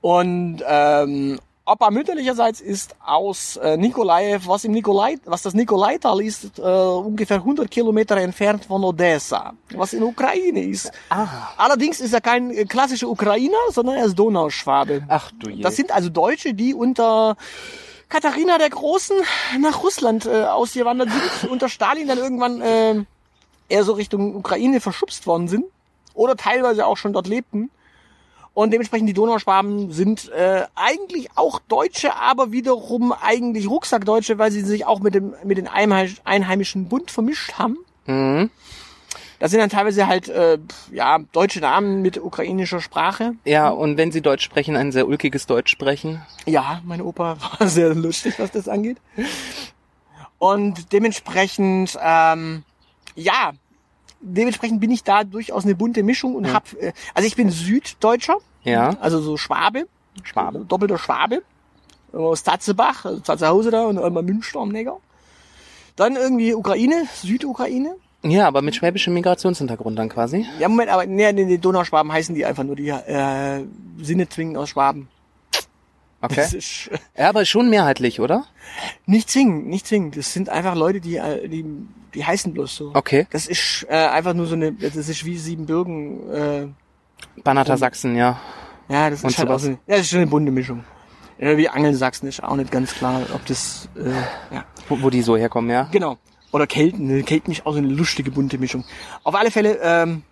Und 0.00 0.62
ähm, 0.66 1.38
Opa 1.66 1.90
mütterlicherseits 1.90 2.60
ist 2.60 2.96
aus 3.04 3.56
äh, 3.58 3.76
Nikolaev, 3.76 4.48
was 4.48 4.64
im 4.64 4.72
Nikolai, 4.72 5.18
was 5.24 5.42
das 5.42 5.54
Nikolaital 5.54 6.20
ist, 6.20 6.58
äh, 6.58 6.62
ungefähr 6.62 7.36
100 7.36 7.70
Kilometer 7.70 8.16
entfernt 8.16 8.64
von 8.64 8.82
Odessa, 8.82 9.52
was 9.74 9.92
in 9.92 10.02
Ukraine 10.02 10.64
ist. 10.64 10.90
Allerdings 11.56 12.00
ist 12.00 12.12
er 12.12 12.20
kein 12.20 12.66
klassischer 12.66 13.08
Ukrainer, 13.08 13.58
sondern 13.70 13.96
er 13.96 14.06
ist 14.06 14.18
Donauschwabe. 14.18 15.04
Ach 15.06 15.30
du 15.38 15.50
je. 15.50 15.62
Das 15.62 15.76
sind 15.76 15.92
also 15.92 16.08
Deutsche, 16.08 16.54
die 16.54 16.74
unter 16.74 17.36
Katharina 18.10 18.58
der 18.58 18.68
Großen 18.70 19.16
nach 19.60 19.82
Russland 19.82 20.26
äh, 20.26 20.44
ausgewandert 20.44 21.08
sind, 21.10 21.50
unter 21.50 21.68
Stalin 21.68 22.06
dann 22.08 22.18
irgendwann 22.18 22.60
äh, 22.60 23.04
eher 23.68 23.84
so 23.84 23.92
Richtung 23.92 24.34
Ukraine 24.36 24.80
verschubst 24.80 25.26
worden 25.26 25.48
sind 25.48 25.64
oder 26.14 26.36
teilweise 26.36 26.86
auch 26.86 26.96
schon 26.96 27.12
dort 27.12 27.28
lebten. 27.28 27.70
Und 28.52 28.72
dementsprechend 28.72 29.08
die 29.08 29.14
Donauschwaben 29.14 29.92
sind 29.92 30.28
äh, 30.30 30.66
eigentlich 30.74 31.28
auch 31.36 31.60
Deutsche, 31.68 32.16
aber 32.16 32.50
wiederum 32.50 33.12
eigentlich 33.12 33.70
Rucksackdeutsche, 33.70 34.38
weil 34.38 34.50
sie 34.50 34.62
sich 34.62 34.84
auch 34.86 34.98
mit 34.98 35.14
dem 35.14 35.34
mit 35.44 35.56
den 35.56 35.68
Einheimisch- 35.68 36.20
Einheimischen 36.24 36.88
Bund 36.88 37.12
vermischt 37.12 37.54
haben. 37.58 37.78
Mhm. 38.06 38.50
Das 39.40 39.50
sind 39.50 39.58
dann 39.60 39.70
teilweise 39.70 40.06
halt 40.06 40.28
äh, 40.28 40.58
ja 40.92 41.18
deutsche 41.32 41.58
Namen 41.60 42.02
mit 42.02 42.18
ukrainischer 42.18 42.80
Sprache. 42.80 43.32
Ja, 43.44 43.70
und 43.70 43.96
wenn 43.96 44.12
sie 44.12 44.20
Deutsch 44.22 44.44
sprechen, 44.44 44.76
ein 44.76 44.92
sehr 44.92 45.08
ulkiges 45.08 45.46
Deutsch 45.46 45.70
sprechen. 45.72 46.20
Ja, 46.46 46.80
meine 46.84 47.04
Opa 47.04 47.36
war 47.58 47.66
sehr 47.68 47.94
lustig, 47.94 48.38
was 48.38 48.52
das 48.52 48.68
angeht. 48.68 48.98
Und 50.38 50.92
dementsprechend, 50.92 51.98
ähm, 52.02 52.62
ja, 53.14 53.52
dementsprechend 54.20 54.80
bin 54.80 54.90
ich 54.90 55.04
da 55.04 55.24
durchaus 55.24 55.64
eine 55.64 55.74
bunte 55.74 56.02
Mischung 56.02 56.34
und 56.34 56.52
hab, 56.52 56.72
äh, 56.74 56.92
also 57.14 57.26
ich 57.26 57.36
bin 57.36 57.50
Süddeutscher, 57.50 58.36
Ja. 58.62 58.96
also 59.00 59.20
so 59.20 59.36
Schwabe, 59.36 59.86
Schwabe. 60.22 60.60
doppelter 60.66 60.98
Schwabe, 60.98 61.42
aus 62.12 62.42
Tatzebach, 62.42 63.04
also 63.04 63.20
Tatzehause 63.20 63.70
da 63.70 63.84
und 63.84 63.98
einmal 63.98 64.22
Münster 64.22 64.60
am 64.60 64.68
Neckar. 64.70 64.98
Dann 65.96 66.16
irgendwie 66.16 66.54
Ukraine, 66.54 67.06
Südukraine. 67.14 67.96
Ja, 68.22 68.46
aber 68.46 68.60
mit 68.60 68.74
schwäbischem 68.74 69.14
Migrationshintergrund 69.14 69.98
dann 69.98 70.08
quasi. 70.10 70.46
Ja, 70.58 70.68
Moment, 70.68 70.90
aber 70.90 71.06
nee, 71.06 71.32
nee, 71.32 71.46
die 71.46 71.58
Donauschwaben 71.58 72.12
heißen 72.12 72.34
die 72.34 72.44
einfach 72.44 72.64
nur, 72.64 72.76
die 72.76 72.88
äh, 72.88 73.64
sind 74.02 74.18
nicht 74.18 74.32
zwingend 74.32 74.58
aus 74.58 74.70
Schwaben. 74.70 75.08
Okay. 76.20 76.36
Das 76.36 76.52
ist, 76.52 76.90
Ja, 77.16 77.30
aber 77.30 77.46
schon 77.46 77.70
mehrheitlich, 77.70 78.20
oder? 78.20 78.44
Nicht 79.06 79.30
zwingend, 79.30 79.68
nicht 79.68 79.86
zwingend. 79.86 80.18
Das 80.18 80.32
sind 80.34 80.50
einfach 80.50 80.74
Leute, 80.74 81.00
die, 81.00 81.16
äh, 81.16 81.48
die, 81.48 81.64
die 82.12 82.24
heißen 82.24 82.52
bloß 82.52 82.76
so. 82.76 82.90
Okay. 82.92 83.26
Das 83.30 83.46
ist 83.46 83.86
äh, 83.88 83.94
einfach 83.94 84.34
nur 84.34 84.46
so 84.46 84.54
eine, 84.54 84.72
das 84.72 84.96
ist 84.96 85.24
wie 85.24 85.38
Siebenbürgen. 85.38 86.30
Äh, 86.30 86.66
Banater 87.42 87.78
Sachsen, 87.78 88.16
ja. 88.16 88.38
Ja, 88.90 89.08
das 89.08 89.24
Und 89.24 89.30
ist 89.30 89.38
halt 89.38 89.48
auch 89.48 89.58
so, 89.58 89.70
ja, 89.70 89.76
das 89.86 90.00
ist 90.00 90.10
schon 90.10 90.20
eine 90.20 90.26
bunte 90.30 90.52
Mischung. 90.52 90.84
Ja, 91.38 91.56
wie 91.56 91.70
Angelsachsen 91.70 92.28
ist 92.28 92.42
auch 92.42 92.56
nicht 92.56 92.70
ganz 92.70 92.92
klar, 92.92 93.22
ob 93.32 93.46
das, 93.46 93.88
äh, 93.96 94.54
ja. 94.54 94.64
Wo, 94.90 95.00
wo 95.00 95.08
die 95.08 95.22
so 95.22 95.38
herkommen, 95.38 95.70
ja? 95.70 95.88
Genau. 95.90 96.18
Oder 96.52 96.66
Kelten. 96.66 97.24
Kelten 97.24 97.52
ist 97.52 97.66
auch 97.66 97.72
so 97.72 97.78
eine 97.78 97.88
lustige, 97.88 98.30
bunte 98.30 98.58
Mischung. 98.58 98.84
Auf 99.22 99.34
alle 99.34 99.50
Fälle, 99.50 99.78
ähm, 99.82 100.22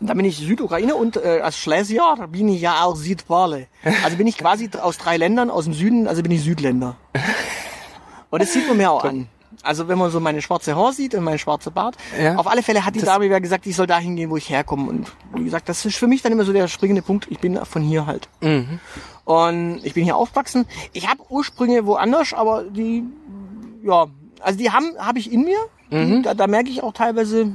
da 0.00 0.14
bin 0.14 0.24
ich 0.24 0.38
Südukraine 0.38 0.94
und 0.94 1.16
äh, 1.16 1.40
als 1.42 1.58
Schlesier 1.58 2.16
bin 2.30 2.48
ich 2.48 2.60
ja 2.60 2.84
auch 2.84 2.96
Südpole. 2.96 3.66
Also 4.04 4.16
bin 4.16 4.26
ich 4.26 4.38
quasi 4.38 4.70
aus 4.80 4.98
drei 4.98 5.16
Ländern 5.16 5.50
aus 5.50 5.64
dem 5.64 5.74
Süden, 5.74 6.08
also 6.08 6.22
bin 6.22 6.32
ich 6.32 6.42
Südländer. 6.42 6.96
Und 8.30 8.40
das 8.40 8.52
sieht 8.52 8.68
man 8.68 8.76
mir 8.76 8.92
auch 8.92 9.04
an. 9.04 9.26
Also 9.62 9.88
wenn 9.88 9.98
man 9.98 10.10
so 10.12 10.20
meine 10.20 10.40
schwarze 10.40 10.76
Haar 10.76 10.92
sieht 10.92 11.16
und 11.16 11.24
meinen 11.24 11.40
schwarzen 11.40 11.72
Bart. 11.72 11.96
Ja. 12.18 12.36
Auf 12.36 12.46
alle 12.46 12.62
Fälle 12.62 12.84
hat 12.86 12.94
die 12.94 13.00
Dame 13.00 13.26
ja 13.26 13.40
gesagt, 13.40 13.66
ich 13.66 13.74
soll 13.74 13.88
da 13.88 13.98
hingehen, 13.98 14.30
wo 14.30 14.36
ich 14.36 14.48
herkomme. 14.48 14.88
Und 14.88 15.12
wie 15.34 15.42
gesagt, 15.42 15.68
das 15.68 15.84
ist 15.84 15.96
für 15.96 16.06
mich 16.06 16.22
dann 16.22 16.30
immer 16.30 16.44
so 16.44 16.52
der 16.52 16.68
springende 16.68 17.02
Punkt. 17.02 17.26
Ich 17.28 17.40
bin 17.40 17.58
von 17.64 17.82
hier 17.82 18.06
halt. 18.06 18.28
Und 19.24 19.80
ich 19.82 19.94
bin 19.94 20.04
hier 20.04 20.16
aufgewachsen. 20.16 20.64
Ich 20.92 21.08
habe 21.08 21.20
Ursprünge 21.28 21.84
woanders, 21.84 22.32
aber 22.32 22.62
die, 22.62 23.02
ja, 23.82 24.06
also 24.42 24.58
die 24.58 24.70
haben 24.70 24.92
habe 24.98 25.18
ich 25.18 25.32
in 25.32 25.44
mir. 25.44 25.58
Die, 25.92 26.22
da, 26.22 26.34
da 26.34 26.46
merke 26.46 26.70
ich 26.70 26.84
auch 26.84 26.92
teilweise. 26.92 27.50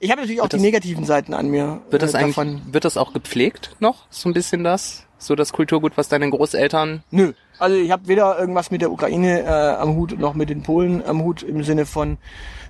Ich 0.00 0.10
habe 0.10 0.22
natürlich 0.22 0.40
auch 0.40 0.48
die 0.48 0.56
das- 0.56 0.62
negativen 0.62 1.04
Seiten 1.04 1.34
an 1.34 1.48
mir. 1.48 1.82
Wird 1.90 2.00
das 2.02 2.14
äh, 2.14 2.18
eigentlich, 2.18 2.34
davon. 2.36 2.62
wird 2.70 2.86
das 2.86 2.96
auch 2.96 3.12
gepflegt 3.12 3.76
noch? 3.80 4.06
So 4.08 4.30
ein 4.30 4.32
bisschen 4.32 4.64
das? 4.64 5.04
So 5.18 5.34
das 5.34 5.52
Kulturgut, 5.52 5.92
was 5.96 6.08
deine 6.08 6.30
Großeltern 6.30 7.02
Nö. 7.10 7.34
Also 7.58 7.76
ich 7.76 7.90
habe 7.90 8.08
weder 8.08 8.38
irgendwas 8.38 8.70
mit 8.70 8.80
der 8.80 8.90
Ukraine 8.90 9.42
äh, 9.42 9.46
am 9.76 9.94
Hut 9.94 10.18
noch 10.18 10.32
mit 10.34 10.48
den 10.48 10.62
Polen 10.62 11.02
am 11.04 11.22
Hut 11.22 11.42
im 11.42 11.62
Sinne 11.64 11.84
von, 11.84 12.16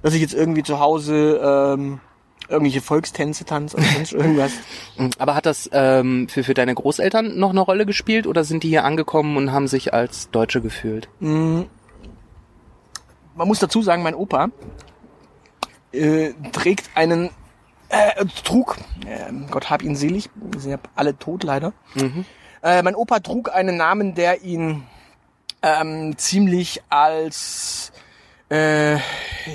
dass 0.03 0.13
ich 0.15 0.21
jetzt 0.21 0.35
irgendwie 0.35 0.63
zu 0.65 0.81
Hause 0.81 1.41
ähm, 1.43 2.01
irgendwelche 2.49 2.81
Volkstänze 2.81 3.45
tanze 3.45 3.77
oder 3.77 3.87
sonst 3.87 4.13
irgendwas. 4.13 4.53
Aber 5.19 5.37
hat 5.37 5.47
das 5.47 5.71
ähm, 5.73 6.29
für, 6.29 6.43
für 6.43 6.55
deine 6.55 6.75
Großeltern 6.75 7.39
noch 7.39 7.51
eine 7.51 7.61
Rolle 7.61 7.87
gespielt 7.87 8.27
oder 8.27 8.43
sind 8.43 8.65
die 8.65 8.69
hier 8.69 8.85
angekommen 8.85 9.37
und 9.37 9.53
haben 9.53 9.69
sich 9.69 9.95
als 9.95 10.31
Deutsche 10.31 10.61
gefühlt? 10.61 11.09
Man 13.37 13.49
muss 13.49 13.59
dazu 13.59 13.83
sagen, 13.83 14.03
mein 14.03 14.15
Opa 14.15 14.49
äh, 15.93 16.33
trägt 16.53 16.91
einen 16.95 17.31
äh, 17.89 18.25
trug, 18.45 18.77
äh, 19.07 19.31
Gott 19.51 19.71
hab 19.71 19.83
ihn 19.83 19.95
selig, 19.95 20.31
wir 20.35 20.61
sind 20.61 20.71
ja 20.73 20.79
alle 20.95 21.17
tot 21.19 21.45
leider. 21.45 21.73
Äh, 22.63 22.83
mein 22.83 22.95
Opa 22.95 23.21
trug 23.21 23.53
einen 23.53 23.77
Namen, 23.77 24.15
der 24.15 24.43
ihn 24.43 24.85
ähm, 25.63 26.17
ziemlich 26.17 26.83
als 26.89 27.93
äh, 28.51 28.99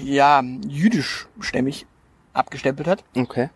ja 0.04 0.42
jüdischstämmig 0.68 1.88
abgestempelt 2.34 2.88
hat. 2.88 3.04
Okay. 3.16 3.50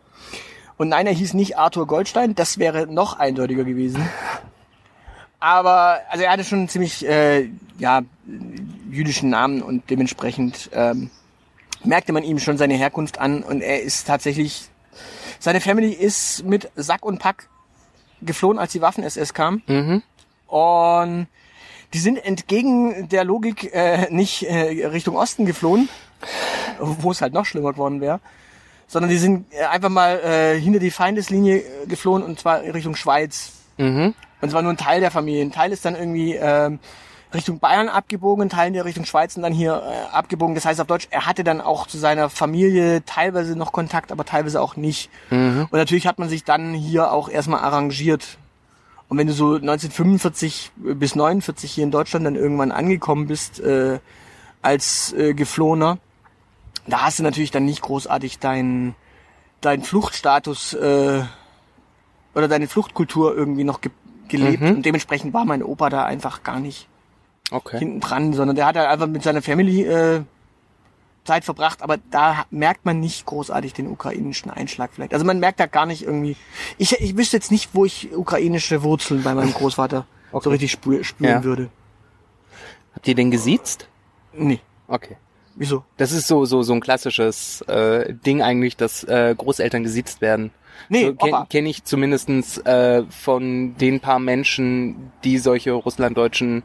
Und 0.78 0.90
nein, 0.90 1.08
er 1.08 1.14
hieß 1.14 1.36
nicht 1.36 1.58
Arthur 1.58 1.88
Goldstein, 1.88 2.36
das 2.36 2.58
wäre 2.58 2.88
noch 2.88 3.18
eindeutiger 3.18 3.64
gewesen. 3.64 4.08
Aber, 5.40 6.02
also 6.10 6.24
er 6.24 6.32
hatte 6.32 6.44
schon 6.44 6.68
ziemlich, 6.68 7.08
äh, 7.08 7.50
ja, 7.78 8.02
jüdischen 8.90 9.30
Namen 9.30 9.62
und 9.62 9.90
dementsprechend 9.90 10.70
ähm, 10.74 11.10
merkte 11.84 12.14
man 12.14 12.24
ihm 12.24 12.40
schon 12.40 12.58
seine 12.58 12.76
Herkunft 12.76 13.20
an 13.20 13.44
und 13.44 13.62
er 13.62 13.82
ist 13.82 14.06
tatsächlich, 14.08 14.70
seine 15.40 15.62
Family 15.62 15.92
ist 15.92 16.44
mit 16.46 16.72
Sack 16.76 17.06
und 17.06 17.20
Pack 17.20 17.50
geflohen, 18.22 18.60
als 18.60 18.72
die 18.72 18.82
Waffen-SS 18.82 19.34
kam. 19.34 19.62
Mhm. 19.68 20.04
Und 20.48 21.28
die 21.94 22.00
sind 22.00 22.18
entgegen 22.18 23.10
der 23.10 23.24
Logik 23.24 23.74
äh, 23.74 24.08
nicht 24.10 24.44
äh, 24.44 24.88
Richtung 24.88 25.16
Osten 25.16 25.46
geflohen, 25.46 25.90
wo 26.80 27.12
es 27.12 27.22
halt 27.22 27.34
noch 27.34 27.46
schlimmer 27.46 27.74
geworden 27.74 28.02
wäre, 28.02 28.20
sondern 28.88 29.10
die 29.10 29.18
sind 29.18 29.46
äh, 29.54 29.66
einfach 29.66 29.90
mal 29.90 30.20
äh, 30.20 30.60
hinter 30.60 30.80
die 30.80 30.92
Feindeslinie 30.92 31.58
äh, 31.58 31.88
geflohen 31.88 32.24
und 32.24 32.40
zwar 32.40 32.62
Richtung 32.62 32.96
Schweiz. 32.96 33.52
Mhm. 33.78 34.14
Und 34.42 34.50
zwar 34.50 34.62
nur 34.62 34.74
ein 34.74 34.78
Teil 34.78 35.00
der 35.00 35.12
Familie. 35.12 35.42
Ein 35.42 35.52
Teil 35.52 35.72
ist 35.72 35.86
dann 35.86 35.96
irgendwie 35.96 36.36
ähm, 36.36 36.80
Richtung 37.36 37.60
Bayern 37.60 37.90
abgebogen, 37.90 38.46
ein 38.46 38.50
Teil 38.50 38.68
in 38.68 38.74
der 38.74 38.86
Richtung 38.86 39.06
Schweiz 39.06 39.36
und 39.36 39.44
dann 39.44 39.54
hier 39.54 39.84
äh, 39.86 40.16
abgebogen. 40.16 40.56
Das 40.56 40.66
heißt 40.66 40.82
auf 40.82 40.88
Deutsch, 40.88 41.08
er 41.12 41.26
hatte 41.26 41.44
dann 41.44 41.62
auch 41.62 41.88
zu 41.88 41.98
seiner 41.98 42.30
Familie 42.30 43.04
teilweise 43.06 43.56
noch 43.56 43.72
Kontakt, 43.72 44.12
aber 44.12 44.26
teilweise 44.26 44.62
auch 44.62 44.76
nicht. 44.76 45.10
Und 45.72 45.74
natürlich 45.74 46.08
hat 46.08 46.20
man 46.20 46.30
sich 46.30 46.44
dann 46.44 46.74
hier 46.74 47.12
auch 47.12 47.30
erstmal 47.30 47.62
arrangiert. 47.62 48.38
Und 49.08 49.18
wenn 49.18 49.28
du 49.28 49.34
so 49.34 49.56
1945 49.56 50.72
bis 50.76 51.16
49 51.16 51.72
hier 51.72 51.84
in 51.84 51.92
Deutschland 51.92 52.26
dann 52.26 52.36
irgendwann 52.36 52.72
angekommen 52.72 53.28
bist 53.28 53.60
äh, 53.60 54.00
als 54.62 55.14
äh, 55.14 55.34
Geflohener, 55.34 56.00
da 56.88 57.04
hast 57.04 57.20
du 57.20 57.24
natürlich 57.24 57.52
dann 57.52 57.66
nicht 57.66 57.82
großartig 57.82 58.40
deinen 58.40 58.96
dein 59.62 59.84
Fluchtstatus 59.84 60.74
äh, 60.74 61.24
oder 62.34 62.48
deine 62.48 62.68
Fluchtkultur 62.68 63.36
irgendwie 63.36 63.64
noch 63.64 63.82
ge 63.82 63.92
gelebt. 64.28 64.64
Und 64.64 64.84
dementsprechend 64.84 65.36
war 65.36 65.46
mein 65.46 65.62
Opa 65.62 65.90
da 65.92 66.04
einfach 66.04 66.42
gar 66.42 66.60
nicht 66.60 66.88
Okay. 67.52 67.80
hinten 67.80 68.00
dran, 68.00 68.34
sondern 68.34 68.56
der 68.56 68.66
hat 68.66 68.76
halt 68.76 68.88
einfach 68.90 69.08
mit 69.08 69.24
seiner 69.24 69.42
Family 69.42 69.84
äh, 69.84 70.22
Zeit 71.26 71.44
verbracht, 71.44 71.82
aber 71.82 71.98
da 72.12 72.46
merkt 72.52 72.86
man 72.86 73.00
nicht 73.00 73.26
großartig 73.26 73.74
den 73.74 73.88
ukrainischen 73.88 74.52
Einschlag 74.52 74.92
vielleicht. 74.94 75.14
Also 75.14 75.26
man 75.26 75.40
merkt 75.40 75.60
da 75.60 75.66
gar 75.66 75.86
nicht 75.86 76.04
irgendwie. 76.04 76.36
Ich, 76.78 77.00
ich 77.00 77.18
wüsste 77.18 77.38
jetzt 77.38 77.52
nicht, 77.52 77.70
wo 77.74 77.86
ich 77.86 78.16
ukrainische 78.16 78.84
Wurzeln 78.84 79.24
bei 79.24 79.34
meinem 79.34 79.54
Großvater 79.54 80.06
so 80.32 80.50
richtig 80.50 80.72
spür, 80.72 81.04
spüren 81.04 81.30
Ja. 81.32 81.44
würde. 81.44 81.70
Habt 82.94 83.08
ihr 83.08 83.16
den 83.16 83.32
gesiezt? 83.32 83.88
Nee. 84.34 84.60
Okay. 84.88 85.18
Wieso? 85.56 85.84
Das 85.98 86.12
ist 86.12 86.28
so 86.28 86.46
so 86.46 86.64
so 86.64 86.74
ein 86.74 86.82
klassisches 86.82 87.62
äh, 87.62 88.14
Ding 88.14 88.42
eigentlich, 88.42 88.76
dass 88.76 89.04
äh, 89.06 89.34
Großeltern 89.38 89.84
gesiezt 89.84 90.22
werden. 90.22 90.52
Nee, 90.90 91.06
so. 91.06 91.14
Kenne 91.16 91.46
kenn 91.50 91.66
ich 91.66 91.86
zumindestens 91.86 92.58
äh, 92.60 93.04
von 93.10 93.76
den 93.78 94.02
paar 94.02 94.20
Menschen, 94.20 95.12
die 95.24 95.38
solche 95.38 95.72
russlanddeutschen 95.72 96.64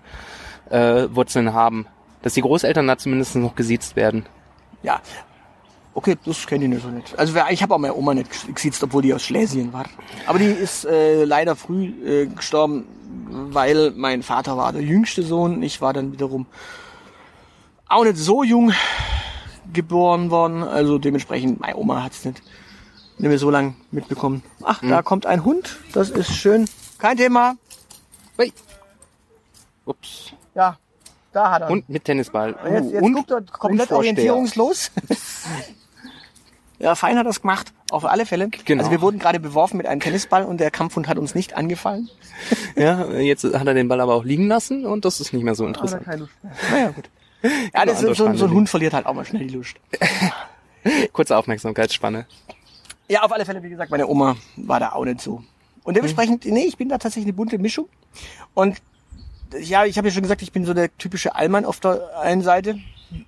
äh, 0.70 1.08
Wurzeln 1.14 1.52
haben. 1.52 1.86
Dass 2.22 2.34
die 2.34 2.42
Großeltern 2.42 2.86
da 2.86 2.98
zumindest 2.98 3.36
noch 3.36 3.54
gesiezt 3.54 3.96
werden. 3.96 4.26
Ja. 4.82 5.00
Okay, 5.92 6.16
das 6.24 6.46
kenne 6.46 6.64
ich 6.64 6.70
nicht 6.70 6.82
so 6.82 6.88
nicht. 6.88 7.18
Also 7.18 7.34
ich 7.50 7.62
habe 7.62 7.74
auch 7.74 7.78
meine 7.78 7.94
Oma 7.94 8.14
nicht 8.14 8.54
gesiezt, 8.54 8.82
obwohl 8.82 9.02
die 9.02 9.12
aus 9.12 9.22
Schlesien 9.22 9.72
war. 9.72 9.84
Aber 10.26 10.38
die 10.38 10.44
ist 10.44 10.84
äh, 10.84 11.24
leider 11.24 11.56
früh 11.56 11.86
äh, 11.86 12.26
gestorben, 12.26 12.84
weil 13.28 13.90
mein 13.96 14.22
Vater 14.22 14.56
war 14.56 14.72
der 14.72 14.82
jüngste 14.82 15.22
Sohn. 15.22 15.62
Ich 15.62 15.80
war 15.80 15.92
dann 15.92 16.12
wiederum 16.12 16.46
auch 17.88 18.04
nicht 18.04 18.18
so 18.18 18.44
jung 18.44 18.72
geboren 19.72 20.30
worden. 20.30 20.62
Also 20.62 20.98
dementsprechend, 20.98 21.60
meine 21.60 21.76
Oma 21.76 22.04
hat's 22.04 22.24
nicht, 22.24 22.40
nicht 23.18 23.28
mehr 23.28 23.38
so 23.38 23.50
lang 23.50 23.74
mitbekommen. 23.90 24.42
Ach, 24.62 24.80
da 24.82 25.02
kommt 25.02 25.26
ein 25.26 25.44
Hund. 25.44 25.78
Das 25.92 26.10
ist 26.10 26.32
schön. 26.32 26.66
Kein 26.98 27.16
Thema. 27.16 27.56
Ui. 28.38 28.52
Ups. 29.86 30.32
Ja, 30.54 30.78
da 31.32 31.50
hat 31.50 31.62
er. 31.62 31.70
Und 31.70 31.88
mit 31.88 32.04
Tennisball. 32.04 32.54
Und 32.54 32.72
jetzt, 32.72 32.92
jetzt 32.92 33.02
und, 33.02 33.12
guckt 33.12 33.30
er 33.30 33.42
komplett 33.42 33.92
orientierungslos. 33.92 34.90
ja, 36.78 36.94
fein 36.94 37.18
hat 37.18 37.26
das 37.26 37.40
gemacht. 37.40 37.72
Auf 37.90 38.04
alle 38.04 38.26
Fälle. 38.26 38.48
Genau. 38.48 38.80
Also 38.80 38.90
wir 38.90 39.00
wurden 39.00 39.18
gerade 39.18 39.40
beworfen 39.40 39.76
mit 39.76 39.86
einem 39.86 40.00
Tennisball 40.00 40.44
und 40.44 40.58
der 40.58 40.70
Kampfhund 40.70 41.08
hat 41.08 41.18
uns 41.18 41.34
nicht 41.34 41.54
angefallen. 41.56 42.08
Ja, 42.74 43.10
jetzt 43.10 43.44
hat 43.44 43.66
er 43.66 43.74
den 43.74 43.88
Ball 43.88 44.00
aber 44.00 44.14
auch 44.14 44.24
liegen 44.24 44.48
lassen 44.48 44.86
und 44.86 45.04
das 45.04 45.20
ist 45.20 45.34
nicht 45.34 45.42
mehr 45.42 45.54
so 45.54 45.66
interessant. 45.66 46.04
keine 46.04 46.22
Lust 46.22 46.32
mehr. 46.42 46.52
Naja, 46.70 46.90
gut. 46.90 47.10
Ja, 47.74 47.84
das 47.84 48.02
ist, 48.02 48.16
so, 48.16 48.32
so 48.32 48.46
ein 48.46 48.50
Hund 48.50 48.68
verliert 48.68 48.94
halt 48.94 49.04
auch 49.06 49.14
mal 49.14 49.24
schnell 49.24 49.46
die 49.46 49.54
Lust. 49.54 49.74
Kurze 51.12 51.36
Aufmerksamkeitsspanne. 51.36 52.26
Ja, 53.08 53.22
auf 53.22 53.32
alle 53.32 53.44
Fälle, 53.44 53.62
wie 53.62 53.68
gesagt, 53.68 53.90
meine 53.90 54.06
Oma 54.06 54.36
war 54.56 54.80
da 54.80 54.92
auch 54.92 55.04
nicht 55.04 55.20
so. 55.20 55.42
Und 55.82 55.96
dementsprechend, 55.96 56.44
nee, 56.44 56.64
ich 56.64 56.76
bin 56.76 56.88
da 56.88 56.98
tatsächlich 56.98 57.26
eine 57.26 57.32
bunte 57.32 57.58
Mischung. 57.58 57.88
Und 58.54 58.76
ja, 59.58 59.84
ich 59.84 59.98
habe 59.98 60.08
ja 60.08 60.14
schon 60.14 60.22
gesagt, 60.22 60.42
ich 60.42 60.52
bin 60.52 60.64
so 60.64 60.74
der 60.74 60.96
typische 60.96 61.34
Allmann 61.34 61.64
auf 61.64 61.80
der 61.80 62.18
einen 62.20 62.42
Seite. 62.42 62.76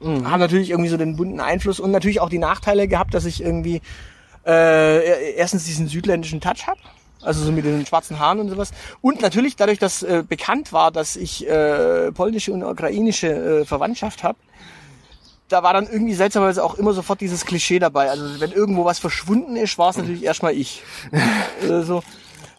Haben 0.00 0.40
natürlich 0.40 0.70
irgendwie 0.70 0.90
so 0.90 0.96
den 0.96 1.16
bunten 1.16 1.40
Einfluss 1.40 1.80
und 1.80 1.90
natürlich 1.90 2.20
auch 2.20 2.28
die 2.28 2.38
Nachteile 2.38 2.86
gehabt, 2.86 3.14
dass 3.14 3.24
ich 3.24 3.42
irgendwie 3.42 3.80
äh, 4.46 5.32
erstens 5.34 5.64
diesen 5.64 5.88
südländischen 5.88 6.40
Touch 6.40 6.66
hab, 6.66 6.78
also 7.20 7.44
so 7.44 7.50
mit 7.50 7.64
den 7.64 7.84
schwarzen 7.86 8.18
Haaren 8.18 8.40
und 8.40 8.48
sowas. 8.48 8.70
Und 9.00 9.20
natürlich 9.20 9.56
dadurch, 9.56 9.78
dass 9.78 10.02
äh, 10.02 10.22
bekannt 10.26 10.72
war, 10.72 10.92
dass 10.92 11.16
ich 11.16 11.48
äh, 11.48 12.12
polnische 12.12 12.52
und 12.52 12.62
ukrainische 12.62 13.60
äh, 13.62 13.64
Verwandtschaft 13.64 14.22
habe, 14.22 14.38
da 15.48 15.62
war 15.62 15.72
dann 15.74 15.86
irgendwie 15.86 16.14
seltsamerweise 16.14 16.64
auch 16.64 16.74
immer 16.76 16.92
sofort 16.92 17.20
dieses 17.20 17.44
Klischee 17.44 17.78
dabei. 17.78 18.08
Also 18.10 18.40
wenn 18.40 18.52
irgendwo 18.52 18.84
was 18.84 18.98
verschwunden 18.98 19.56
ist, 19.56 19.78
war 19.78 19.90
es 19.90 19.98
natürlich 19.98 20.22
erstmal 20.22 20.54
ich. 20.54 20.82
äh, 21.62 21.82
so. 21.82 22.02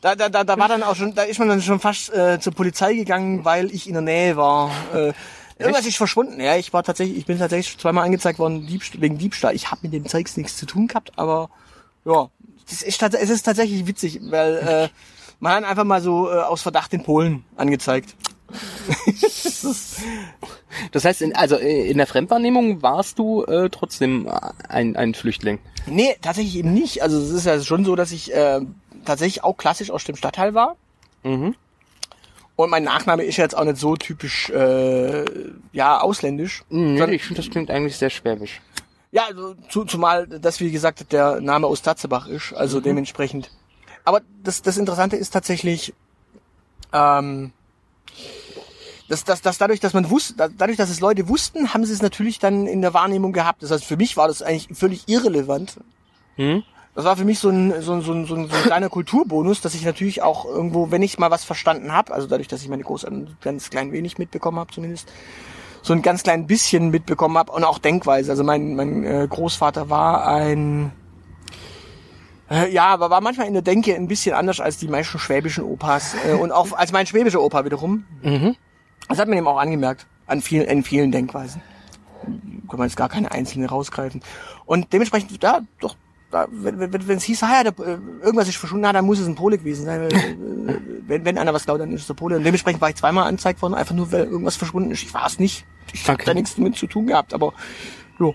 Da, 0.04 0.16
da, 0.16 0.28
da, 0.28 0.43
da 0.43 0.60
war 0.60 0.68
dann 0.68 0.84
auch 0.84 0.97
schon, 0.97 1.16
da 1.16 1.22
ist 1.22 1.39
man 1.39 1.47
dann 1.47 1.62
schon 1.62 1.80
fast 1.80 2.14
äh, 2.14 2.38
zur 2.38 2.51
Polizei 2.51 2.93
gegangen, 2.93 3.45
weil 3.45 3.74
ich 3.74 3.88
in 3.88 3.93
der 3.93 4.01
Nähe 4.01 4.36
war. 4.36 4.70
Äh, 4.93 5.14
irgendwas 5.58 5.86
ist 5.86 5.95
verschwunden. 5.95 6.41
Ja, 6.41 6.58
ich 6.58 6.74
war 6.74 6.84
tatsächlich, 6.84 7.20
ich 7.20 7.26
bin 7.26 7.39
tatsächlich 7.39 7.78
zweimal 7.78 8.04
angezeigt 8.04 8.38
worden 8.38 8.68
Diebst 8.68 8.99
wegen 8.99 9.18
Diebstahl. 9.18 9.56
Ich 9.56 9.72
habe 9.72 9.80
mit 9.84 9.93
dem 9.93 10.06
Zeugs 10.06 10.36
nichts 10.36 10.58
zu 10.58 10.66
tun 10.66 10.88
gehabt, 10.88 11.14
aber 11.16 11.49
ja, 12.04 12.28
das 12.70 12.82
ist, 12.82 13.01
es 13.01 13.30
ist 13.30 13.43
tatsächlich 13.43 13.88
witzig, 13.88 14.20
weil 14.24 14.58
äh, 14.58 14.89
man 15.39 15.54
hat 15.54 15.64
einfach 15.64 15.86
mal 15.86 16.01
so 16.01 16.30
äh, 16.30 16.34
aus 16.34 16.64
Verdacht 16.64 16.93
in 16.93 17.04
Polen 17.04 17.45
angezeigt. 17.56 18.14
Das 20.91 21.06
heißt, 21.06 21.22
in, 21.22 21.36
also 21.36 21.56
äh, 21.56 21.89
in 21.89 21.97
der 21.97 22.08
Fremdwahrnehmung 22.08 22.82
warst 22.82 23.20
du 23.20 23.43
äh, 23.43 23.70
trotzdem 23.70 24.28
ein, 24.68 24.95
ein 24.95 25.14
Flüchtling. 25.14 25.60
Nee, 25.86 26.16
tatsächlich 26.22 26.58
eben 26.58 26.74
nicht. 26.74 27.04
Also 27.04 27.20
es 27.20 27.30
ist 27.30 27.45
ja 27.45 27.60
schon 27.62 27.86
so, 27.86 27.95
dass 27.95 28.12
ich 28.12 28.34
äh, 28.34 28.62
tatsächlich 29.06 29.43
auch 29.43 29.58
klassisch 29.58 29.91
aus 29.91 30.04
dem 30.04 30.16
Stadtteil 30.16 30.54
war. 30.54 30.76
Mhm. 31.24 31.56
Und 32.56 32.70
mein 32.70 32.84
Nachname 32.84 33.24
ist 33.24 33.38
jetzt 33.38 33.58
auch 33.58 33.64
nicht 33.64 33.78
so 33.78 33.95
typisch, 33.95 34.49
äh, 34.51 35.26
ja, 35.72 35.99
ausländisch. 35.99 36.64
Sondern- 36.70 37.12
ich 37.14 37.24
finde, 37.24 37.41
das 37.41 37.49
klingt 37.51 37.72
eigentlich 37.72 37.97
sehr 37.97 38.10
schwäbisch. 38.12 38.62
Ja, 39.12 39.26
also, 39.28 39.56
zu, 39.70 39.86
zumal 39.86 40.28
das, 40.28 40.60
wie 40.60 40.72
gesagt, 40.72 41.12
der 41.12 41.39
Name 41.41 41.68
aus 41.68 41.82
Tatzebach 41.82 42.28
ist, 42.28 42.54
also 42.54 42.80
dementsprechend. 42.80 43.51
Aber 44.06 44.22
das, 44.43 44.62
das 44.62 44.78
Interessante 44.78 45.16
ist 45.16 45.32
tatsächlich, 45.32 45.93
ähm, 46.91 47.54
dass, 49.10 49.24
dass, 49.24 49.41
dass 49.41 49.58
dadurch, 49.58 49.80
dass 49.80 49.93
man 49.93 50.10
wusste, 50.10 50.36
da- 50.36 50.47
dadurch, 50.47 50.78
dass 50.78 50.89
es 50.89 50.99
Leute 50.99 51.28
wussten, 51.30 51.74
haben 51.74 51.86
sie 51.86 51.93
es 51.93 52.01
natürlich 52.01 52.39
dann 52.39 52.68
in 52.68 52.82
der 52.82 52.93
Wahrnehmung 52.93 53.34
gehabt. 53.34 53.62
Das 53.64 53.72
heißt, 53.72 53.84
für 53.86 53.97
mich 53.97 54.18
war 54.18 54.28
das 54.28 54.41
eigentlich 54.41 54.68
völlig 54.78 55.08
irrelevant. 55.08 55.80
Hm? 56.36 56.64
Das 56.96 57.06
war 57.06 57.18
für 57.18 57.26
mich 57.26 57.39
so 57.39 57.50
ein, 57.50 57.82
so 57.82 57.94
ein, 57.94 58.02
so 58.02 58.14
ein, 58.14 58.26
so 58.28 58.36
ein, 58.36 58.48
kleiner 58.48 58.89
Kulturbonus, 58.89 59.62
dass 59.62 59.74
ich 59.74 59.84
natürlich 59.84 60.22
auch 60.22 60.46
irgendwo, 60.46 60.91
wenn 60.91 61.02
ich 61.02 61.18
mal 61.18 61.32
was 61.32 61.44
verstanden 61.44 61.91
habe, 61.91 62.14
also 62.14 62.28
dadurch, 62.28 62.48
dass 62.48 62.62
ich 62.62 62.70
meine 62.70 62.84
Großeltern 62.84 63.36
ganz 63.41 63.72
klein 63.72 63.91
wenig 63.91 64.20
mitbekommen 64.20 64.60
habe 64.60 64.72
zumindest, 64.72 65.12
so 65.82 65.94
ein 65.94 66.04
ganz 66.04 66.24
klein 66.24 66.46
bisschen 66.46 66.91
mitbekommen 66.91 67.38
habe 67.38 67.52
und 67.52 67.64
auch 67.64 67.80
Denkweise. 67.80 68.32
Also 68.32 68.44
mein, 68.44 68.76
mein 68.76 69.04
äh, 69.04 69.28
Großvater 69.28 69.89
war 69.89 70.28
ein, 70.28 70.91
äh, 72.50 72.72
ja, 72.72 72.86
aber 72.86 73.10
war 73.10 73.22
manchmal 73.22 73.48
in 73.48 73.54
der 73.54 73.64
Denke 73.64 73.96
ein 73.96 74.08
bisschen 74.08 74.36
anders 74.36 74.60
als 74.60 74.78
die 74.78 74.88
meisten 74.88 75.18
schwäbischen 75.18 75.64
Opas 75.64 76.16
äh, 76.28 76.34
und 76.34 76.52
auch 76.52 76.72
als 76.74 76.91
mein 76.91 77.08
schwäbischer 77.08 77.41
Opa 77.41 77.66
wiederum. 77.66 78.06
Mhm. 78.22 78.56
Das 79.10 79.18
hat 79.18 79.28
man 79.28 79.38
ihm 79.38 79.48
auch 79.48 79.58
angemerkt, 79.58 80.06
an 80.28 80.41
vielen, 80.41 80.68
in 80.68 80.84
vielen 80.84 81.12
Denkweisen. 81.12 81.62
Kann 82.70 82.80
man 82.80 82.88
jetzt 82.88 82.98
gar 82.98 83.10
keine 83.10 83.32
einzelne 83.32 83.68
rausgreifen. 83.68 84.22
Und 84.66 84.94
dementsprechend, 84.94 85.41
ja, 85.44 85.62
doch, 85.82 85.96
da, 86.34 86.47
wenn 86.51 87.17
es 87.17 87.23
hieß, 87.23 87.43
ah, 87.43 87.63
ja, 87.63 87.71
der, 87.71 87.86
äh, 87.86 87.97
irgendwas 88.23 88.47
ist 88.47 88.57
verschwunden, 88.57 88.81
na, 88.81 88.91
dann 88.91 89.05
muss 89.05 89.19
es 89.19 89.27
ein 89.27 89.36
Pole 89.36 89.57
gewesen 89.57 89.86
sein. 89.86 90.01
Weil, 90.01 90.13
äh, 90.13 90.79
wenn, 91.07 91.25
wenn 91.25 91.38
einer 91.38 91.53
was 91.53 91.65
klaut, 91.65 91.79
dann 91.79 91.91
ist 91.93 92.01
es 92.01 92.07
der 92.07 92.15
Pole. 92.15 92.38
Und 92.38 92.43
dementsprechend 92.43 92.81
war 92.81 92.89
ich 92.89 92.95
zweimal 92.95 93.27
angezeigt 93.27 93.61
worden, 93.61 93.75
einfach 93.75 93.95
nur, 93.95 94.11
weil 94.11 94.25
irgendwas 94.25 94.55
verschwunden 94.55 94.91
ist. 94.91 95.03
Ich 95.03 95.13
war 95.13 95.27
es 95.27 95.39
nicht. 95.39 95.65
Ich 95.93 96.09
Okay. 96.09 96.23
da 96.25 96.34
nichts 96.34 96.55
damit 96.55 96.75
zu 96.75 96.88
tun 96.88 97.07
gehabt, 97.07 97.34
aber 97.34 97.53
jo. 98.19 98.34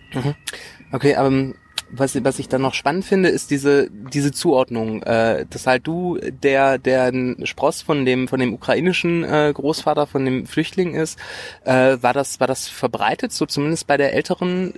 Okay, 0.93 1.17
aber 1.17 1.29
ähm, 1.29 1.55
was, 1.91 2.23
was 2.23 2.39
ich 2.39 2.49
dann 2.49 2.63
noch 2.63 2.75
spannend 2.75 3.05
finde, 3.05 3.31
ist 3.31 3.51
diese 3.51 3.89
diese 3.91 4.33
Zuordnung, 4.33 5.03
äh, 5.03 5.47
dass 5.49 5.67
halt 5.67 5.87
du 5.87 6.19
der 6.21 6.79
der 6.79 7.13
Spross 7.45 7.83
von 7.83 8.05
dem 8.05 8.29
von 8.29 8.41
dem 8.41 8.53
ukrainischen 8.53 9.25
äh, 9.25 9.53
Großvater 9.55 10.07
von 10.07 10.25
dem 10.25 10.47
Flüchtling 10.47 10.95
ist, 10.95 11.19
äh, 11.65 11.97
war 12.01 12.13
das 12.13 12.41
war 12.41 12.47
das 12.47 12.69
verbreitet, 12.69 13.33
so 13.33 13.47
zumindest 13.47 13.87
bei 13.87 13.97
der 13.97 14.13
älteren 14.13 14.75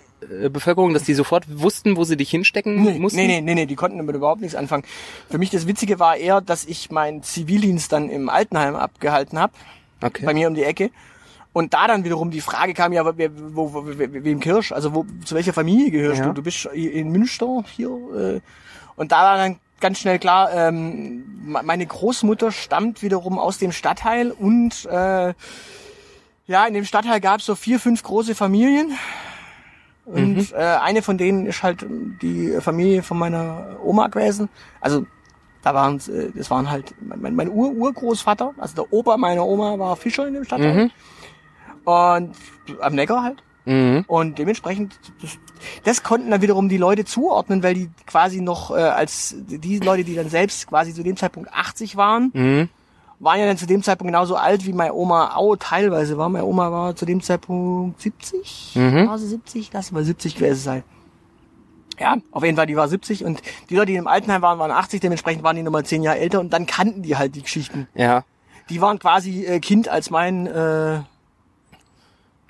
Bevölkerung, 0.50 0.94
dass 0.94 1.02
die 1.04 1.14
sofort 1.14 1.44
wussten, 1.60 1.96
wo 1.96 2.04
sie 2.04 2.16
dich 2.16 2.30
hinstecken 2.30 2.82
Nee, 2.82 2.98
mussten? 2.98 3.18
nee, 3.18 3.26
nee, 3.26 3.40
nee, 3.40 3.54
nee, 3.54 3.66
die 3.66 3.74
konnten 3.76 3.98
damit 3.98 4.14
überhaupt 4.14 4.40
nichts 4.40 4.54
anfangen. 4.54 4.84
Für 5.28 5.38
mich 5.38 5.50
das 5.50 5.66
Witzige 5.66 5.98
war 5.98 6.16
eher, 6.16 6.40
dass 6.40 6.64
ich 6.64 6.90
meinen 6.90 7.22
Zivildienst 7.22 7.92
dann 7.92 8.08
im 8.10 8.28
Altenheim 8.28 8.76
abgehalten 8.76 9.38
habe, 9.38 9.52
Okay. 10.02 10.24
bei 10.24 10.32
mir 10.34 10.48
um 10.48 10.54
die 10.54 10.62
Ecke. 10.64 10.90
Und 11.52 11.74
da 11.74 11.88
dann 11.88 12.04
wiederum 12.04 12.30
die 12.30 12.40
Frage 12.40 12.74
kam, 12.74 12.92
ja, 12.92 13.04
wer, 13.18 13.30
wo, 13.56 13.72
wo, 13.74 13.84
we- 13.84 14.24
wem 14.24 14.38
Kirsch, 14.38 14.70
also 14.70 14.94
wo, 14.94 15.04
zu 15.24 15.34
welcher 15.34 15.52
Familie 15.52 15.90
gehörst 15.90 16.20
Ja. 16.20 16.26
du? 16.26 16.32
Du 16.34 16.42
bist 16.42 16.66
in 16.66 17.10
Münster 17.10 17.64
hier. 17.74 17.88
Äh, 17.88 18.40
und 18.94 19.10
da 19.10 19.22
war 19.24 19.36
dann 19.36 19.58
ganz 19.80 19.98
schnell 19.98 20.20
klar, 20.20 20.52
ähm, 20.54 21.24
me- 21.44 21.62
meine 21.64 21.86
Großmutter 21.86 22.52
stammt 22.52 23.02
wiederum 23.02 23.36
aus 23.38 23.58
dem 23.58 23.72
Stadtteil 23.72 24.30
und 24.30 24.86
äh, 24.86 25.34
ja, 26.46 26.66
in 26.66 26.74
dem 26.74 26.84
Stadtteil 26.84 27.20
gab 27.20 27.40
es 27.40 27.46
so 27.46 27.54
vier, 27.56 27.80
fünf 27.80 28.02
große 28.04 28.34
Familien. 28.36 28.92
Und 30.04 30.52
äh, 30.52 30.56
eine 30.56 31.02
von 31.02 31.18
denen 31.18 31.46
ist 31.46 31.62
halt 31.62 31.86
die 32.22 32.56
Familie 32.60 33.02
von 33.02 33.18
meiner 33.18 33.76
Oma 33.84 34.08
gewesen. 34.08 34.48
Also 34.80 35.06
da 35.62 35.74
waren 35.74 35.96
äh, 35.98 36.30
das 36.34 36.50
waren 36.50 36.70
halt 36.70 36.94
mein, 37.00 37.34
mein 37.34 37.48
Ur 37.48 37.70
Urgroßvater, 37.72 38.54
also 38.58 38.74
der 38.74 38.92
Opa 38.92 39.16
meiner 39.16 39.44
Oma 39.46 39.78
war 39.78 39.96
Fischer 39.96 40.26
in 40.26 40.34
dem 40.34 40.44
Stadtteil. 40.44 40.84
Mhm. 40.84 40.90
Und 41.84 42.34
am 42.80 42.94
Neckar 42.94 43.22
halt. 43.22 43.42
Mhm. 43.66 44.04
Und 44.06 44.38
dementsprechend, 44.38 44.98
das, 45.20 45.38
das 45.84 46.02
konnten 46.02 46.30
dann 46.30 46.42
wiederum 46.42 46.68
die 46.68 46.78
Leute 46.78 47.04
zuordnen, 47.04 47.62
weil 47.62 47.74
die 47.74 47.90
quasi 48.06 48.40
noch 48.40 48.70
äh, 48.70 48.80
als 48.80 49.36
die 49.38 49.78
Leute, 49.78 50.04
die 50.04 50.14
dann 50.14 50.28
selbst 50.28 50.66
quasi 50.66 50.94
zu 50.94 51.02
dem 51.02 51.16
Zeitpunkt 51.16 51.52
80 51.52 51.96
waren, 51.96 52.30
Mhm. 52.34 52.68
Waren 53.20 53.38
ja 53.38 53.46
dann 53.46 53.56
zu 53.58 53.66
dem 53.66 53.82
Zeitpunkt 53.82 54.08
genauso 54.08 54.34
alt 54.36 54.66
wie 54.66 54.72
meine 54.72 54.94
Oma 54.94 55.36
auch 55.36 55.54
teilweise 55.56 56.16
war. 56.18 56.28
Meine 56.28 56.44
Oma 56.46 56.72
war 56.72 56.96
zu 56.96 57.04
dem 57.06 57.22
Zeitpunkt 57.22 58.00
70, 58.00 58.72
Mhm. 58.74 59.06
war 59.08 59.18
sie 59.18 59.28
70, 59.28 59.70
lass 59.72 59.92
mal 59.92 60.02
70 60.04 60.34
gewesen 60.36 60.60
sein. 60.60 60.82
Ja, 61.98 62.16
auf 62.32 62.42
jeden 62.44 62.56
Fall, 62.56 62.64
die 62.66 62.76
war 62.76 62.88
70 62.88 63.24
und 63.26 63.42
die 63.68 63.76
Leute, 63.76 63.92
die 63.92 63.96
im 63.96 64.06
Altenheim 64.06 64.40
waren, 64.40 64.58
waren 64.58 64.70
80, 64.70 65.00
dementsprechend 65.00 65.42
waren 65.44 65.54
die 65.54 65.62
nochmal 65.62 65.84
10 65.84 66.02
Jahre 66.02 66.18
älter 66.18 66.40
und 66.40 66.50
dann 66.50 66.66
kannten 66.66 67.02
die 67.02 67.16
halt 67.16 67.34
die 67.36 67.42
Geschichten. 67.42 67.88
Ja. 67.94 68.24
Die 68.70 68.80
waren 68.80 68.98
quasi 68.98 69.44
äh, 69.44 69.60
Kind, 69.60 69.88
als 69.88 70.08
mein 70.08 70.46
äh, 70.46 71.00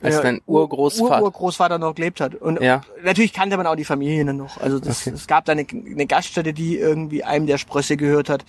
Als 0.03 0.17
äh, 0.19 0.23
dein 0.23 0.41
Urgroßvater. 0.47 1.17
Ur 1.19 1.23
Urgroßvater 1.25 1.79
noch 1.79 1.97
gelebt 1.97 2.21
hat. 2.21 2.37
Und 2.37 2.61
Ja. 2.61 2.83
natürlich 3.03 3.33
kannte 3.33 3.57
man 3.57 3.67
auch 3.67 3.75
die 3.75 3.85
Familien 3.85 4.29
dann 4.29 4.37
noch. 4.37 4.57
Also 4.61 4.79
das, 4.79 5.01
Okay. 5.07 5.17
es 5.17 5.27
gab 5.27 5.45
da 5.47 5.53
eine, 5.53 5.67
eine 5.69 6.07
Gaststätte, 6.07 6.53
die 6.53 6.77
irgendwie 6.79 7.25
einem 7.25 7.47
der 7.47 7.59
Sprösse 7.59 7.97
gehört 7.97 8.29
hat. 8.29 8.45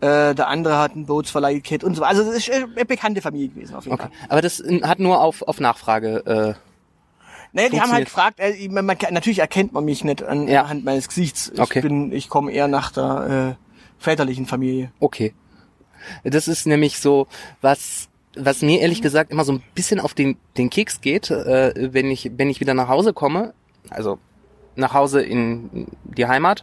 Äh, 0.00 0.34
der 0.34 0.48
andere 0.48 0.78
hat 0.78 0.92
einen 0.92 1.06
Bootsverleih 1.06 1.54
gekriegt 1.54 1.84
und 1.84 1.94
so. 1.94 2.02
Also 2.02 2.24
das 2.24 2.34
ist 2.36 2.48
äh, 2.48 2.64
eine 2.74 2.84
bekannte 2.84 3.22
Familie 3.22 3.48
gewesen 3.48 3.74
auf 3.76 3.84
jeden 3.84 3.94
Okay. 3.94 4.08
Fall. 4.08 4.28
Aber 4.28 4.42
das 4.42 4.62
hat 4.82 4.98
nur 4.98 5.20
auf 5.20 5.42
auf 5.42 5.60
Nachfrage. 5.60 6.18
Äh, 6.26 6.54
Naja, 7.52 7.68
die 7.68 7.80
haben 7.80 7.92
halt 7.92 8.06
gefragt, 8.06 8.40
äh, 8.40 8.68
man, 8.68 8.84
man, 8.84 8.96
natürlich 9.12 9.38
erkennt 9.38 9.72
man 9.72 9.84
mich 9.84 10.02
nicht 10.04 10.22
an, 10.22 10.48
Ja. 10.48 10.62
anhand 10.62 10.84
meines 10.84 11.08
Gesichts. 11.08 11.50
Ich 11.54 11.60
Okay. 11.60 11.80
bin, 11.80 12.12
ich 12.12 12.28
komme 12.28 12.50
eher 12.52 12.66
nach 12.68 12.90
der 12.90 13.56
äh, 13.58 14.02
väterlichen 14.02 14.46
Familie. 14.46 14.90
Okay. 15.00 15.32
Das 16.24 16.48
ist 16.48 16.66
nämlich 16.66 16.98
so, 16.98 17.28
was, 17.62 18.08
was 18.36 18.60
mir 18.60 18.80
ehrlich 18.80 19.00
gesagt 19.00 19.30
immer 19.30 19.44
so 19.44 19.52
ein 19.52 19.62
bisschen 19.74 20.00
auf 20.00 20.12
den, 20.12 20.36
den 20.58 20.68
Keks 20.68 21.00
geht, 21.00 21.30
äh, 21.30 21.72
wenn 21.94 22.10
ich, 22.10 22.30
wenn 22.36 22.50
ich 22.50 22.60
wieder 22.60 22.74
nach 22.74 22.88
Hause 22.88 23.12
komme, 23.14 23.54
also 23.90 24.18
nach 24.76 24.94
Hause 24.94 25.22
in 25.22 25.86
die 26.04 26.26
Heimat, 26.26 26.62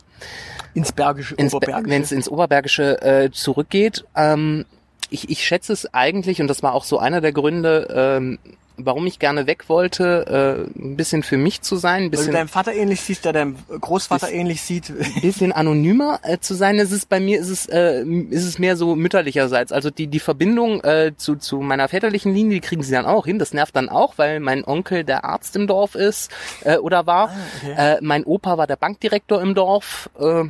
Ins 0.74 0.92
Bergische, 0.92 1.36
ins, 1.36 1.54
Oberbergische. 1.54 1.90
wenn 1.90 2.02
es 2.02 2.12
ins 2.12 2.30
Oberbergische 2.30 3.02
äh, 3.02 3.32
zurückgeht. 3.32 4.06
Ähm, 4.16 4.66
ich, 5.10 5.30
ich 5.30 5.46
schätze 5.46 5.74
es 5.74 5.94
eigentlich, 5.94 6.42
und 6.42 6.48
das 6.48 6.64
war 6.64 6.74
auch 6.74 6.86
so 6.86 6.98
einer 6.98 7.20
der 7.20 7.34
Gründe, 7.34 7.88
ähm, 7.94 8.40
warum 8.86 9.06
ich 9.08 9.20
gerne 9.20 9.48
weg 9.48 9.70
wollte, 9.70 10.68
äh, 10.78 10.80
ein 10.80 10.98
bisschen 10.98 11.24
für 11.24 11.38
mich 11.38 11.62
zu 11.62 11.76
sein, 11.76 11.96
ein 11.96 12.04
Weil 12.04 12.10
du 12.10 12.18
bisschen 12.18 12.34
deinem 12.34 12.48
Vater 12.48 12.74
ähnlich 12.74 13.02
siehst, 13.02 13.26
der 13.26 13.34
deinem 13.34 13.56
Großvater 13.68 14.32
ähnlich 14.32 14.62
sieht. 14.62 14.94
bisschen 15.22 15.52
anonymer 15.52 16.20
äh, 16.24 16.40
zu 16.40 16.54
sein. 16.54 16.80
Es 16.80 16.92
ist 16.92 17.10
bei 17.10 17.20
mir 17.20 17.40
ist 17.40 17.50
es 17.50 17.66
äh, 17.68 18.04
ist 18.04 18.46
es 18.46 18.60
mehr 18.60 18.76
so 18.76 18.96
mütterlicherseits. 18.96 19.72
Also 19.72 19.90
die 19.90 20.08
die 20.08 20.20
Verbindung 20.20 20.82
äh, 20.84 21.14
zu 21.16 21.36
zu 21.36 21.60
meiner 21.60 21.88
väterlichen 21.88 22.34
Linie, 22.34 22.56
die 22.56 22.62
kriegen 22.62 22.84
sie 22.84 22.92
dann 22.92 23.06
auch 23.06 23.26
hin. 23.26 23.40
Das 23.40 23.54
nervt 23.54 23.76
dann 23.76 23.90
auch, 23.90 24.18
weil 24.18 24.40
mein 24.40 24.64
Onkel 24.66 25.04
der 25.04 25.26
Arzt 25.26 25.56
im 25.56 25.68
Dorf 25.68 25.96
ist 25.96 26.32
äh, 26.64 26.78
oder 26.78 27.06
war. 27.06 27.36
okay. 27.58 27.96
äh, 27.96 27.98
mein 28.02 28.24
Opa 28.24 28.58
war 28.58 28.68
der 28.68 28.76
Bankdirektor 28.76 29.42
im 29.42 29.56
Dorf. 29.56 30.10
Äh, 30.20 30.46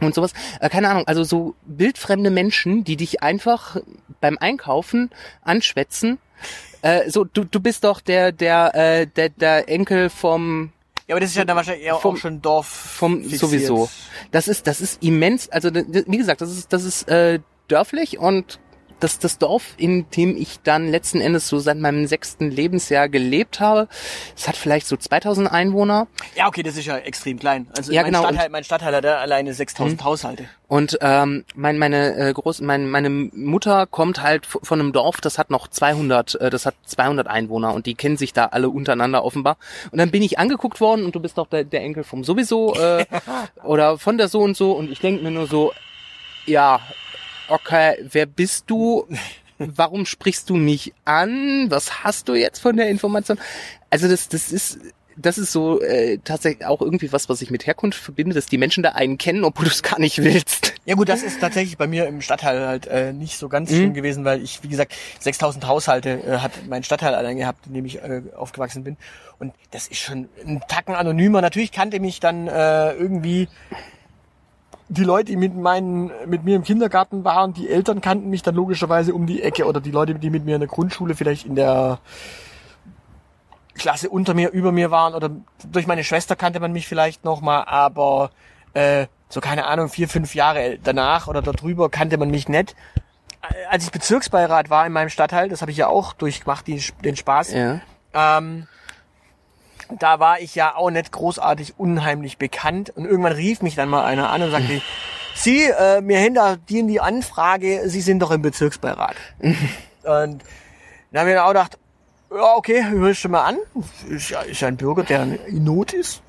und 0.00 0.14
sowas. 0.14 0.32
Äh, 0.60 0.68
keine 0.68 0.88
Ahnung, 0.88 1.04
also 1.06 1.24
so 1.24 1.54
wildfremde 1.66 2.30
Menschen, 2.30 2.84
die 2.84 2.96
dich 2.96 3.22
einfach 3.22 3.76
beim 4.20 4.38
Einkaufen 4.38 5.10
anschwätzen. 5.42 6.18
Äh, 6.82 7.10
so, 7.10 7.24
du, 7.24 7.44
du 7.44 7.60
bist 7.60 7.84
doch 7.84 8.00
der, 8.00 8.32
der, 8.32 8.74
äh, 8.74 9.06
der, 9.06 9.28
der 9.30 9.68
Enkel 9.68 10.08
vom, 10.10 10.70
Ja, 11.06 11.14
aber 11.14 11.20
das 11.20 11.30
ist 11.30 11.36
ja 11.36 11.44
dann 11.44 11.56
wahrscheinlich 11.56 11.84
eher 11.84 11.96
Vom- 11.96 12.14
auch 12.14 12.18
schon 12.18 12.40
Dorf. 12.42 12.66
vom 12.66 13.20
fixiert. 13.20 13.40
sowieso. 13.40 13.90
Das 14.30 14.48
ist, 14.48 14.66
das 14.66 14.80
ist 14.80 15.02
immens. 15.02 15.48
Also 15.50 15.70
wie 15.74 16.16
gesagt, 16.16 16.40
das 16.40 16.50
ist, 16.50 16.72
das 16.72 16.84
ist 16.84 17.08
äh, 17.08 17.40
dörflich 17.68 18.18
und 18.18 18.58
das, 19.00 19.18
das 19.18 19.38
Dorf, 19.38 19.74
in 19.76 20.08
dem 20.10 20.36
ich 20.36 20.60
dann 20.62 20.88
letzten 20.88 21.20
Endes 21.20 21.48
so 21.48 21.58
seit 21.58 21.78
meinem 21.78 22.06
sechsten 22.06 22.50
Lebensjahr 22.50 23.08
gelebt 23.08 23.60
habe, 23.60 23.88
es 24.36 24.46
hat 24.46 24.56
vielleicht 24.56 24.86
so 24.86 24.96
2000 24.96 25.50
Einwohner 25.50 26.06
Ja, 26.36 26.46
okay, 26.48 26.62
das 26.62 26.76
ist 26.76 26.86
ja 26.86 26.98
extrem 26.98 27.38
klein. 27.38 27.66
Also 27.76 27.92
Ja, 27.92 28.02
mein, 28.02 28.12
genau, 28.12 28.24
Stadtteil, 28.24 28.48
mein 28.50 28.64
Stadtteil 28.64 28.94
hat 28.94 29.04
alleine 29.06 29.52
6000 29.54 30.04
Haushalte. 30.04 30.44
und 30.68 30.98
ähm, 31.00 31.44
mein, 31.54 31.78
meine 31.78 32.16
äh, 32.16 32.32
Groß, 32.32 32.60
mein, 32.60 32.90
meine 32.90 33.10
Mutter 33.10 33.86
kommt 33.86 34.22
halt 34.22 34.46
von 34.46 34.80
einem 34.80 34.92
Dorf, 34.92 35.20
das 35.20 35.38
hat 35.38 35.50
noch 35.50 35.68
200, 35.68 36.34
äh, 36.36 36.50
das 36.50 36.66
hat 36.66 36.74
200 36.86 37.26
Einwohner 37.26 37.74
und 37.74 37.86
die 37.86 37.94
kennen 37.94 38.16
sich 38.16 38.32
da 38.32 38.46
alle 38.46 38.68
untereinander 38.68 39.24
offenbar. 39.24 39.56
Und 39.90 39.98
dann 39.98 40.10
bin 40.10 40.22
ich 40.22 40.38
angeguckt 40.38 40.80
worden 40.80 41.04
und 41.04 41.14
du 41.14 41.20
bist 41.20 41.38
doch 41.38 41.48
der, 41.48 41.64
der 41.64 41.80
Enkel 41.82 42.04
vom 42.04 42.24
sowieso 42.24 42.74
äh, 42.74 43.06
oder 43.64 43.98
von 43.98 44.18
der 44.18 44.28
so 44.28 44.40
und 44.40 44.56
so 44.56 44.72
und 44.72 44.90
ich 44.90 45.00
denke 45.00 45.22
mir 45.22 45.30
nur 45.30 45.46
so, 45.46 45.72
ja, 46.46 46.80
okay, 47.50 47.96
wer 48.10 48.26
bist 48.26 48.64
du? 48.68 49.06
Warum 49.58 50.06
sprichst 50.06 50.48
du 50.48 50.56
mich 50.56 50.94
an? 51.04 51.66
Was 51.70 52.02
hast 52.02 52.28
du 52.28 52.34
jetzt 52.34 52.60
von 52.60 52.76
der 52.76 52.88
Information? 52.88 53.38
Also 53.90 54.08
das, 54.08 54.28
das 54.30 54.50
ist, 54.50 54.78
das 55.18 55.36
ist 55.36 55.52
so 55.52 55.82
äh, 55.82 56.16
tatsächlich 56.24 56.64
auch 56.66 56.80
irgendwie 56.80 57.12
was, 57.12 57.28
was 57.28 57.42
ich 57.42 57.50
mit 57.50 57.66
Herkunft 57.66 57.98
verbinde, 58.00 58.34
dass 58.34 58.46
die 58.46 58.56
Menschen 58.56 58.82
da 58.82 58.90
einen 58.92 59.18
kennen, 59.18 59.44
obwohl 59.44 59.66
du 59.66 59.70
es 59.70 59.82
gar 59.82 59.98
nicht 60.00 60.16
willst. 60.24 60.72
Ja 60.86 60.94
gut, 60.94 61.10
das 61.10 61.22
ist 61.22 61.40
tatsächlich 61.42 61.76
bei 61.76 61.86
mir 61.86 62.06
im 62.06 62.22
Stadtteil 62.22 62.66
halt 62.66 62.86
äh, 62.86 63.12
nicht 63.12 63.36
so 63.36 63.50
ganz 63.50 63.70
Mhm. 63.70 63.74
schlimm 63.76 63.94
gewesen, 63.94 64.24
weil 64.24 64.42
ich, 64.42 64.62
wie 64.62 64.68
gesagt, 64.68 64.94
6000 65.18 65.66
Haushalte 65.66 66.22
äh, 66.26 66.38
hat 66.38 66.52
mein 66.66 66.82
Stadtteil 66.82 67.14
allein 67.14 67.36
gehabt, 67.36 67.66
in 67.66 67.74
dem 67.74 67.84
ich 67.84 67.96
äh, 68.02 68.22
aufgewachsen 68.34 68.82
bin. 68.82 68.96
Und 69.38 69.52
das 69.72 69.88
ist 69.88 69.98
schon 69.98 70.30
ein 70.46 70.62
Tacken 70.68 70.94
anonymer. 70.94 71.42
Natürlich 71.42 71.70
kannte 71.70 72.00
mich 72.00 72.18
dann 72.20 72.48
äh, 72.48 72.92
irgendwie 72.94 73.48
die 74.92 75.04
Leute, 75.04 75.26
die 75.26 75.36
mit 75.36 75.54
meinen, 75.56 76.10
mit 76.26 76.42
mir 76.44 76.56
im 76.56 76.64
Kindergarten 76.64 77.24
waren, 77.24 77.54
die 77.54 77.68
Eltern 77.70 78.00
kannten 78.00 78.28
mich 78.28 78.42
dann 78.42 78.56
logischerweise 78.56 79.14
um 79.14 79.24
die 79.26 79.40
Ecke 79.40 79.64
oder 79.66 79.80
die 79.80 79.92
Leute, 79.92 80.16
die 80.16 80.30
mit 80.30 80.44
mir 80.44 80.56
in 80.56 80.60
der 80.60 80.68
Grundschule 80.68 81.14
vielleicht 81.14 81.46
in 81.46 81.54
der 81.54 81.98
Klasse 83.74 84.10
unter 84.10 84.34
mir, 84.34 84.50
über 84.50 84.72
mir 84.72 84.90
waren 84.90 85.14
oder 85.14 85.30
durch 85.70 85.86
meine 85.86 86.02
Schwester 86.04 86.34
kannte 86.36 86.58
man 86.60 86.72
mich 86.72 86.86
vielleicht 86.88 87.24
noch 87.24 87.40
mal, 87.40 87.62
aber 87.64 88.30
äh, 88.74 89.06
so 89.28 89.40
keine 89.40 89.66
Ahnung, 89.66 89.88
vier, 89.88 90.08
fünf 90.08 90.34
Jahre 90.34 90.78
danach 90.82 91.28
oder 91.28 91.40
darüber 91.40 91.88
kannte 91.88 92.18
man 92.18 92.30
mich 92.30 92.48
nicht. 92.48 92.74
Als 93.70 93.84
ich 93.84 93.92
Bezirksbeirat 93.92 94.70
war 94.70 94.84
in 94.86 94.92
meinem 94.92 95.08
Stadtteil, 95.08 95.48
das 95.48 95.62
habe 95.62 95.70
ich 95.70 95.76
ja 95.78 95.86
auch 95.86 96.12
durchgemacht, 96.14 96.66
die, 96.66 96.82
den 97.04 97.16
Spaß, 97.16 97.52
Ja. 97.52 97.80
ähm, 98.12 98.66
da 99.98 100.20
war 100.20 100.40
ich 100.40 100.54
ja 100.54 100.74
auch 100.76 100.90
nicht 100.90 101.12
großartig 101.12 101.78
unheimlich 101.78 102.38
bekannt. 102.38 102.90
Und 102.90 103.04
irgendwann 103.04 103.32
rief 103.32 103.62
mich 103.62 103.74
dann 103.74 103.88
mal 103.88 104.04
einer 104.04 104.30
an 104.30 104.42
und 104.42 104.50
sagte, 104.50 104.82
Sie, 105.34 105.64
äh, 105.64 106.00
mir 106.00 106.18
hin 106.18 106.34
da 106.34 106.56
die 106.56 106.80
in 106.80 106.88
die 106.88 107.00
Anfrage, 107.00 107.88
Sie 107.88 108.00
sind 108.00 108.20
doch 108.20 108.30
im 108.30 108.42
Bezirksbeirat. 108.42 109.16
und 109.40 109.54
dann 110.02 111.20
habe 111.20 111.30
ich 111.30 111.36
mir 111.36 111.44
auch 111.44 111.48
gedacht, 111.48 111.78
ja, 112.30 112.54
okay, 112.56 112.84
hör 112.84 113.10
ich 113.10 113.18
schon 113.18 113.30
mal 113.32 113.44
an. 113.44 113.58
Ist 114.08 114.30
ja, 114.30 114.40
ist 114.42 114.60
ja 114.60 114.68
ein 114.68 114.76
Bürger, 114.76 115.02
der 115.02 115.22
in 115.22 115.64
Not 115.64 115.92
ist 115.92 116.22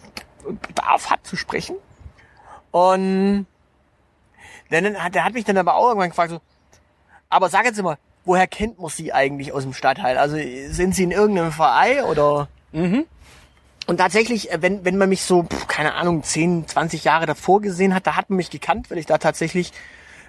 und 0.43 0.62
Bedarf 0.62 1.09
hat 1.09 1.26
zu 1.26 1.36
sprechen. 1.36 1.76
Und 2.72 3.45
dann 4.70 5.03
hat, 5.03 5.16
der 5.16 5.26
hat 5.26 5.34
mich 5.34 5.45
dann 5.45 5.57
aber 5.57 5.76
auch 5.76 5.89
irgendwann 5.89 6.09
gefragt, 6.09 6.32
so, 6.32 6.41
aber 7.30 7.49
sag 7.49 7.66
jetzt 7.66 7.82
mal, 7.82 7.97
woher 8.26 8.47
kennt 8.47 8.80
man 8.80 8.89
Sie 8.89 9.14
eigentlich 9.14 9.51
aus 9.53 9.64
dem 9.64 9.74
Stadtteil? 9.74 10.18
Also 10.18 10.38
sind 10.70 10.95
Sie 10.95 11.03
in 11.03 11.12
irgendeinem 11.12 11.51
Verein 11.51 12.03
oder? 12.03 12.47
Mhm. 12.72 13.05
Und 13.88 13.97
tatsächlich, 13.97 14.51
äh, 14.51 14.61
wenn, 14.61 14.86
wenn 14.86 14.97
man 14.97 15.09
mich 15.09 15.23
so, 15.23 15.43
pf, 15.43 15.67
keine 15.67 15.95
Ahnung, 15.95 16.23
10, 16.23 16.67
20 16.67 17.03
Jahre 17.03 17.25
davor 17.25 17.61
gesehen 17.61 17.93
hat, 17.93 18.07
da 18.07 18.15
hat 18.15 18.29
man 18.29 18.38
mich 18.38 18.49
gekannt, 18.49 18.89
weil 18.89 18.97
ich 18.97 19.05
da 19.05 19.17
tatsächlich 19.17 19.73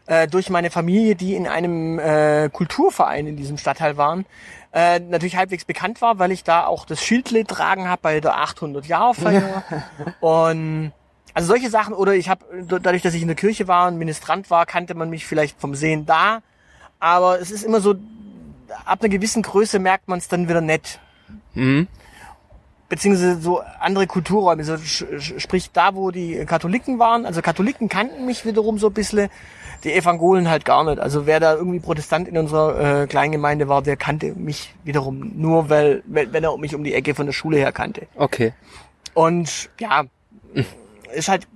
äh, 0.07 0.26
durch 0.26 0.50
meine 0.50 0.70
Familie, 0.70 1.14
die 1.14 1.34
in 1.34 1.46
einem 1.46 1.98
äh, 1.98 2.48
Kulturverein 2.53 3.26
in 3.26 3.36
diesem 3.36 3.59
Stadtteil 3.59 3.96
waren, 3.96 4.26
äh, 4.72 4.98
natürlich 5.00 5.36
halbwegs 5.36 5.64
bekannt 5.64 6.00
war, 6.00 6.18
weil 6.18 6.32
ich 6.32 6.44
da 6.44 6.66
auch 6.66 6.86
das 6.86 7.03
Schildle 7.03 7.44
tragen 7.44 7.88
habe 7.88 8.03
bei 8.03 8.20
der 8.20 8.36
800 8.36 8.86
Jahre 8.86 9.14
Feier 9.14 9.64
und 10.20 10.92
also 11.34 11.48
solche 11.48 11.70
Sachen 11.70 11.94
oder 11.94 12.14
ich 12.14 12.28
habe 12.28 12.44
dadurch, 12.66 13.03
dass 13.03 13.14
ich 13.14 13.22
in 13.22 13.28
der 13.28 13.36
Kirche 13.36 13.68
war 13.68 13.88
und 13.88 13.98
Ministrant 13.98 14.50
war, 14.50 14.66
kannte 14.66 14.94
man 14.94 15.09
mich 15.09 15.26
vielleicht 15.26 15.61
vom 15.61 15.74
Sehen 15.74 16.05
da, 16.05 16.42
aber 16.98 17.40
es 17.40 17.50
ist 17.50 17.64
immer 17.64 17.80
so 17.80 17.94
ab 18.84 19.00
einer 19.00 19.09
gewissen 19.09 19.42
Größe 19.42 19.78
merkt 19.78 20.09
man 20.09 20.18
es 20.18 20.28
dann 20.28 20.48
wieder 20.48 20.61
nett. 20.61 20.98
Mhm. 21.55 21.86
Beziehungsweise 22.93 23.40
so 23.40 23.62
andere 23.80 24.07
Kulturräume, 24.07 24.64
so, 24.64 24.76
sprich 24.76 25.70
da, 25.72 25.95
wo 25.95 26.11
die 26.11 26.45
Katholiken 26.45 26.99
waren. 26.99 27.24
Also 27.24 27.40
Katholiken 27.40 27.88
kannten 27.88 28.26
mich 28.26 28.45
wiederum 28.45 28.76
so 28.76 28.88
ein 28.88 28.93
bisschen, 28.93 29.30
die 29.82 29.95
Evangolen 29.95 30.51
halt 30.51 30.66
gar 30.66 30.84
nicht. 30.84 30.99
Also 30.99 31.24
wer 31.24 31.40
da 31.40 31.55
irgendwie 31.55 31.80
Protestant 31.80 32.28
in 32.28 32.36
unserer 32.36 33.05
äh, 33.05 33.07
Kleingemeinde 33.07 33.66
war, 33.66 33.80
der 33.80 33.97
kannte 33.97 34.34
mich 34.34 34.74
wiederum 34.84 35.32
nur, 35.36 35.70
weil, 35.70 36.03
wenn 36.05 36.45
er 36.45 36.55
mich 36.59 36.74
um 36.74 36.84
die 36.84 36.93
Ecke 36.93 37.14
von 37.14 37.24
der 37.24 37.32
Schule 37.32 37.57
her 37.57 37.72
kannte. 37.72 38.09
Okay. 38.14 38.53
Und 39.14 39.70
ja, 39.80 40.05
ist 41.14 41.30
halt, 41.30 41.49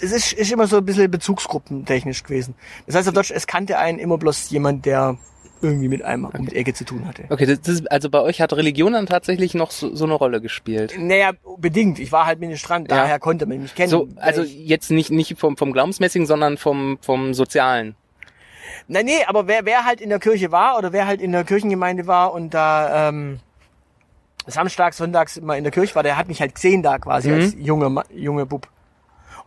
es 0.00 0.12
ist, 0.12 0.32
ist 0.32 0.50
immer 0.50 0.66
so 0.66 0.78
ein 0.78 0.86
bisschen 0.86 1.10
bezugskruppentechnisch 1.10 2.22
gewesen. 2.22 2.54
Das 2.86 2.94
heißt 2.94 3.06
auf 3.06 3.12
Deutsch, 3.12 3.32
es 3.32 3.46
kannte 3.46 3.76
einen 3.76 3.98
immer 3.98 4.16
bloß 4.16 4.48
jemand, 4.48 4.86
der 4.86 5.18
irgendwie 5.62 5.88
mit 5.88 6.02
einem 6.02 6.24
um 6.26 6.46
die 6.46 6.56
Ecke 6.56 6.74
zu 6.74 6.84
tun 6.84 7.06
hatte. 7.06 7.24
Okay, 7.30 7.46
das, 7.46 7.60
das, 7.62 7.86
also 7.86 8.10
bei 8.10 8.20
euch 8.20 8.40
hat 8.40 8.52
Religion 8.52 8.92
dann 8.92 9.06
tatsächlich 9.06 9.54
noch 9.54 9.70
so, 9.70 9.94
so 9.94 10.04
eine 10.04 10.14
Rolle 10.14 10.40
gespielt. 10.40 10.94
Naja, 10.98 11.32
bedingt. 11.58 11.98
Ich 11.98 12.12
war 12.12 12.26
halt 12.26 12.40
Ministrant, 12.40 12.90
Ja. 12.90 12.96
daher 12.96 13.18
konnte 13.18 13.46
man 13.46 13.62
mich 13.62 13.74
kennen. 13.74 13.88
So, 13.88 14.08
also 14.16 14.42
jetzt 14.42 14.90
nicht, 14.90 15.10
nicht 15.10 15.38
vom, 15.38 15.56
vom 15.56 15.72
Glaubensmäßigen, 15.72 16.26
sondern 16.26 16.56
vom, 16.58 16.98
vom 17.00 17.32
Sozialen. 17.34 17.94
na, 18.88 19.02
nee, 19.02 19.24
aber 19.26 19.46
wer, 19.46 19.64
wer 19.64 19.84
halt 19.84 20.00
in 20.00 20.08
der 20.10 20.18
Kirche 20.18 20.50
war 20.52 20.76
oder 20.78 20.92
wer 20.92 21.06
halt 21.06 21.20
in 21.20 21.32
der 21.32 21.44
Kirchengemeinde 21.44 22.06
war 22.06 22.32
und 22.34 22.52
da 22.54 23.08
ähm, 23.08 23.38
samstags, 24.46 24.96
sonntags 24.96 25.36
immer 25.36 25.56
in 25.56 25.64
der 25.64 25.72
Kirche 25.72 25.94
war, 25.94 26.02
der 26.02 26.16
hat 26.16 26.28
mich 26.28 26.40
halt 26.40 26.54
gesehen 26.54 26.82
da 26.82 26.98
quasi 26.98 27.28
Mhm. 27.30 27.34
als 27.34 27.54
junger 27.58 27.88
Ma- 27.90 28.04
junge 28.12 28.46
Bub. 28.46 28.66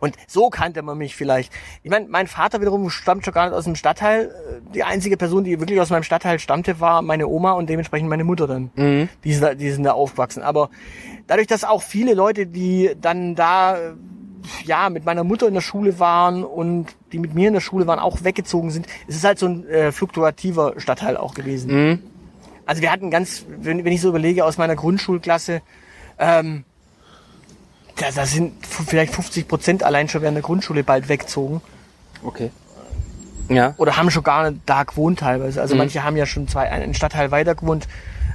Und 0.00 0.16
so 0.26 0.50
kannte 0.50 0.82
man 0.82 0.98
mich 0.98 1.16
vielleicht. 1.16 1.52
Ich 1.82 1.90
meine, 1.90 2.06
mein 2.08 2.26
Vater 2.26 2.60
wiederum 2.60 2.90
stammt 2.90 3.24
schon 3.24 3.34
gar 3.34 3.46
nicht 3.46 3.54
aus 3.54 3.64
dem 3.64 3.76
Stadtteil. 3.76 4.34
Die 4.74 4.84
einzige 4.84 5.16
Person, 5.16 5.44
die 5.44 5.58
wirklich 5.60 5.80
aus 5.80 5.90
meinem 5.90 6.02
Stadtteil 6.02 6.38
stammte, 6.38 6.80
war 6.80 7.02
meine 7.02 7.28
Oma 7.28 7.52
und 7.52 7.68
dementsprechend 7.68 8.08
meine 8.08 8.24
Mutter 8.24 8.46
dann. 8.46 8.70
Mhm. 8.76 9.08
Die, 9.24 9.32
sind 9.32 9.42
da, 9.42 9.54
die 9.54 9.70
sind 9.70 9.84
da 9.84 9.92
aufgewachsen. 9.92 10.42
Aber 10.42 10.70
dadurch, 11.26 11.46
dass 11.46 11.64
auch 11.64 11.82
viele 11.82 12.14
Leute, 12.14 12.46
die 12.46 12.90
dann 13.00 13.34
da 13.34 13.76
äh, 13.76 13.92
ja 14.64 14.90
mit 14.90 15.04
meiner 15.04 15.24
Mutter 15.24 15.48
in 15.48 15.54
der 15.54 15.60
Schule 15.60 15.98
waren 15.98 16.44
und 16.44 16.96
die 17.12 17.18
mit 17.18 17.34
mir 17.34 17.48
in 17.48 17.54
der 17.54 17.60
Schule 17.60 17.86
waren, 17.86 17.98
auch 17.98 18.24
weggezogen 18.24 18.70
sind, 18.70 18.86
es 19.08 19.16
ist 19.16 19.24
halt 19.24 19.38
so 19.38 19.46
ein 19.46 19.66
äh, 19.66 19.92
fluktuativer 19.92 20.74
Stadtteil 20.78 21.16
auch 21.16 21.34
gewesen. 21.34 21.72
Mhm. 21.72 22.02
Also 22.66 22.82
wir 22.82 22.90
hatten 22.90 23.10
ganz, 23.10 23.46
wenn, 23.48 23.84
wenn 23.84 23.92
ich 23.92 24.00
so 24.00 24.08
überlege, 24.08 24.44
aus 24.44 24.58
meiner 24.58 24.74
Grundschulklasse, 24.74 25.62
ähm, 26.18 26.64
da, 27.96 28.10
da 28.14 28.26
sind 28.26 28.52
vielleicht 28.66 29.14
50 29.14 29.48
Prozent 29.48 29.82
allein 29.82 30.08
schon 30.08 30.22
während 30.22 30.36
der 30.36 30.42
Grundschule 30.42 30.84
bald 30.84 31.08
weggezogen. 31.08 31.60
Okay. 32.22 32.50
Ja. 33.48 33.74
Oder 33.76 33.96
haben 33.96 34.10
schon 34.10 34.22
gar 34.24 34.50
nicht 34.50 34.62
da 34.66 34.82
gewohnt 34.82 35.20
teilweise. 35.20 35.60
Also 35.60 35.74
Mhm. 35.74 35.78
manche 35.78 36.02
haben 36.04 36.16
ja 36.16 36.26
schon 36.26 36.48
zwei, 36.48 36.70
einen 36.70 36.94
Stadtteil 36.94 37.30
weiter 37.30 37.54
gewohnt, 37.54 37.86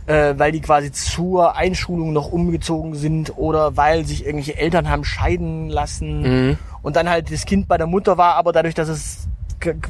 äh, 0.07 0.33
weil 0.37 0.51
die 0.51 0.61
quasi 0.61 0.91
zur 0.91 1.55
Einschulung 1.57 2.13
noch 2.13 2.31
umgezogen 2.31 2.95
sind 2.95 3.37
oder 3.37 3.75
weil 3.77 4.05
sich 4.05 4.25
irgendwelche 4.25 4.57
Eltern 4.57 4.89
haben 4.89 5.03
scheiden 5.03 5.69
lassen 5.69 6.21
Mhm. 6.51 6.57
und 6.81 6.95
dann 6.95 7.09
halt 7.09 7.31
das 7.31 7.45
Kind 7.45 7.67
bei 7.67 7.77
der 7.77 7.87
Mutter 7.87 8.17
war, 8.17 8.35
aber 8.35 8.53
dadurch, 8.53 8.73
dass 8.73 8.87
es 8.87 9.27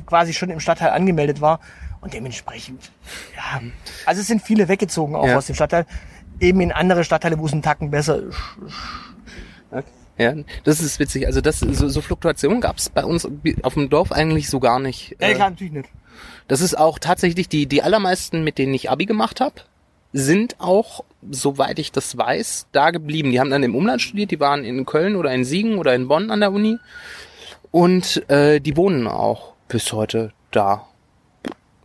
quasi 0.06 0.34
schon 0.34 0.50
im 0.50 0.60
Stadtteil 0.60 0.90
angemeldet 0.90 1.40
war 1.40 1.60
und 2.02 2.14
dementsprechend, 2.14 2.92
ja, 3.38 3.62
also 4.06 4.20
es 4.22 4.28
sind 4.28 4.42
viele 4.42 4.68
weggezogen 4.68 5.16
auch 5.16 5.28
Ja. 5.28 5.38
aus 5.38 5.46
dem 5.46 5.56
Stadtteil, 5.56 5.86
eben 6.42 6.60
in 6.62 6.72
andere 6.72 7.04
Stadtteile, 7.06 7.38
wo 7.40 7.46
es 7.46 7.54
einen 7.54 7.62
Tacken 7.62 7.92
besser 7.92 8.18
ist. 8.18 8.38
Ja, 10.18 10.34
das 10.64 10.82
ist 10.82 11.00
witzig. 11.00 11.26
Also 11.26 11.42
das 11.42 11.60
so, 11.60 11.88
so 11.88 12.02
Fluktuationen 12.02 12.62
gab 12.62 12.78
es 12.78 12.90
bei 12.90 13.04
uns 13.04 13.28
auf 13.64 13.74
dem 13.74 13.90
Dorf 13.90 14.12
eigentlich 14.12 14.50
so 14.50 14.60
gar 14.60 14.80
nicht. 14.80 15.16
Ja, 15.20 15.30
Äh, 15.30 15.34
klar, 15.36 15.50
natürlich 15.52 15.74
nicht. 15.74 15.90
Das 16.48 16.62
ist 16.62 16.78
auch 16.78 17.00
tatsächlich 17.00 17.50
die 17.50 17.66
die 17.66 17.82
allermeisten, 17.82 18.44
mit 18.44 18.58
denen 18.58 18.74
ich 18.74 18.92
Abi 18.92 19.06
gemacht 19.06 19.40
habe, 19.42 19.56
sind 20.14 20.60
auch, 20.60 21.04
soweit 21.30 21.80
ich 21.80 21.92
das 21.92 22.18
weiß, 22.18 22.68
da 22.72 22.92
geblieben. 22.92 23.32
Die 23.32 23.40
haben 23.40 23.50
dann 23.50 23.64
im 23.64 23.76
Umland 23.76 24.02
studiert. 24.02 24.30
Die 24.32 24.40
waren 24.40 24.64
in 24.66 24.86
Köln 24.86 25.16
oder 25.16 25.34
in 25.34 25.46
Siegen 25.46 25.78
oder 25.78 25.96
in 25.96 26.08
Bonn 26.08 26.30
an 26.30 26.42
der 26.42 26.52
Uni 26.52 26.78
und 27.72 28.30
äh, 28.30 28.60
die 28.60 28.76
wohnen 28.76 29.08
auch 29.08 29.54
bis 29.70 29.94
heute 29.94 30.34
da. 30.52 30.86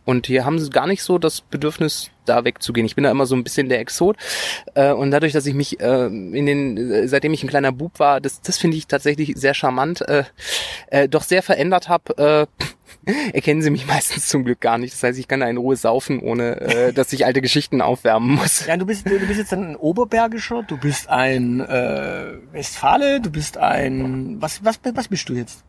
Und 0.07 0.25
hier 0.25 0.45
haben 0.45 0.57
sie 0.57 0.69
gar 0.69 0.87
nicht 0.87 1.03
so 1.03 1.17
das 1.17 1.41
Bedürfnis, 1.41 2.11
da 2.25 2.45
wegzugehen. 2.45 2.85
Ich 2.85 2.95
bin 2.95 3.03
da 3.03 3.11
immer 3.11 3.25
so 3.25 3.35
ein 3.35 3.43
bisschen 3.43 3.67
der 3.67 3.81
Exot. 3.81 4.15
Äh, 4.73 4.93
und 4.93 5.11
dadurch, 5.11 5.33
dass 5.33 5.45
ich 5.45 5.53
mich 5.53 5.81
äh, 5.81 6.05
in 6.05 6.45
den, 6.45 6.77
äh, 6.77 7.07
seitdem 7.09 7.33
ich 7.33 7.43
ein 7.43 7.49
kleiner 7.49 7.73
Bub 7.73 7.99
war, 7.99 8.21
das, 8.21 8.39
das 8.39 8.57
finde 8.57 8.77
ich 8.77 8.87
tatsächlich 8.87 9.33
sehr 9.35 9.53
charmant, 9.53 9.99
äh, 10.07 10.23
äh, 10.91 11.09
doch 11.09 11.23
sehr 11.23 11.43
verändert 11.43 11.89
habe, 11.89 12.47
äh, 13.05 13.11
erkennen 13.33 13.61
sie 13.61 13.69
mich 13.69 13.85
meistens 13.85 14.29
zum 14.29 14.45
Glück 14.45 14.61
gar 14.61 14.77
nicht. 14.77 14.93
Das 14.93 15.03
heißt, 15.03 15.19
ich 15.19 15.27
kann 15.27 15.41
da 15.41 15.49
in 15.49 15.57
Ruhe 15.57 15.75
saufen, 15.75 16.21
ohne 16.21 16.61
äh, 16.61 16.93
dass 16.93 17.11
ich 17.11 17.25
alte 17.25 17.41
Geschichten 17.41 17.81
aufwärmen 17.81 18.35
muss. 18.35 18.65
Ja, 18.65 18.77
du 18.77 18.85
bist, 18.85 19.05
du 19.05 19.19
bist 19.19 19.39
jetzt 19.39 19.51
ein 19.51 19.75
Oberbergischer, 19.75 20.63
du 20.63 20.77
bist 20.77 21.09
ein 21.09 21.59
äh, 21.59 22.31
Westfale, 22.53 23.19
du 23.19 23.29
bist 23.29 23.57
ein 23.57 24.37
was, 24.39 24.63
was, 24.63 24.79
was 24.93 25.09
bist 25.09 25.27
du 25.27 25.33
jetzt? 25.33 25.66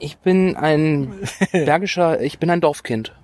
Ich 0.00 0.16
bin 0.18 0.56
ein 0.56 1.12
bergischer, 1.52 2.20
ich 2.20 2.38
bin 2.38 2.50
ein 2.50 2.60
Dorfkind. 2.60 3.14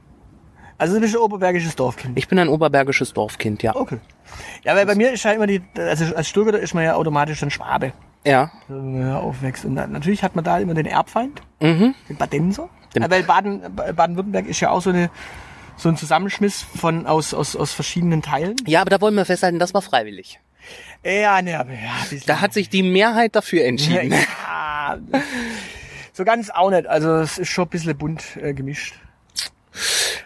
Also 0.78 0.94
du 0.94 1.00
bist 1.00 1.14
ein 1.14 1.20
oberbergisches 1.22 1.74
Dorfkind. 1.74 2.18
Ich 2.18 2.28
bin 2.28 2.38
ein 2.38 2.48
oberbergisches 2.48 3.14
Dorfkind, 3.14 3.62
ja. 3.62 3.74
Okay. 3.74 3.98
Ja, 4.62 4.76
weil 4.76 4.84
bei 4.86 4.94
mir 4.94 5.10
ist 5.10 5.24
ja 5.24 5.32
immer 5.32 5.46
die, 5.46 5.62
also 5.76 6.14
als 6.14 6.28
Stuttgarter 6.28 6.60
ist 6.60 6.74
man 6.74 6.84
ja 6.84 6.94
automatisch 6.94 7.42
ein 7.42 7.50
Schwabe, 7.50 7.92
Ja. 8.24 8.50
wenn 8.68 8.98
man 9.00 9.16
aufwächst. 9.16 9.64
Und 9.64 9.76
dann, 9.76 9.92
natürlich 9.92 10.22
hat 10.22 10.36
man 10.36 10.44
da 10.44 10.58
immer 10.58 10.74
den 10.74 10.84
Erbfeind, 10.86 11.40
Mhm. 11.60 11.94
den 12.08 12.16
Badenser. 12.16 12.68
Den- 12.94 13.10
weil 13.10 13.22
Baden, 13.22 13.62
Baden-Württemberg 13.74 14.46
ist 14.46 14.60
ja 14.60 14.70
auch 14.70 14.82
so 14.82 14.90
eine 14.90 15.10
so 15.78 15.90
ein 15.90 15.96
Zusammenschmiss 15.98 16.62
von 16.62 17.06
aus, 17.06 17.34
aus, 17.34 17.54
aus 17.54 17.72
verschiedenen 17.74 18.22
Teilen. 18.22 18.56
Ja, 18.66 18.80
aber 18.80 18.88
da 18.88 18.98
wollen 19.02 19.14
wir 19.14 19.26
festhalten, 19.26 19.58
das 19.58 19.74
war 19.74 19.82
freiwillig. 19.82 20.40
Ja, 21.04 21.40
ne, 21.42 21.58
aber 21.60 21.72
ja, 21.72 21.92
Da 22.26 22.40
hat 22.40 22.54
sich 22.54 22.70
die 22.70 22.82
Mehrheit 22.82 23.36
dafür 23.36 23.64
entschieden. 23.66 24.10
Ja, 24.12 24.96
so 26.16 26.24
ganz 26.24 26.50
auch 26.50 26.70
nicht. 26.70 26.86
Also 26.86 27.16
es 27.16 27.38
ist 27.38 27.48
schon 27.48 27.64
ein 27.64 27.70
bisschen 27.70 27.96
bunt 27.96 28.36
äh, 28.36 28.54
gemischt. 28.54 28.94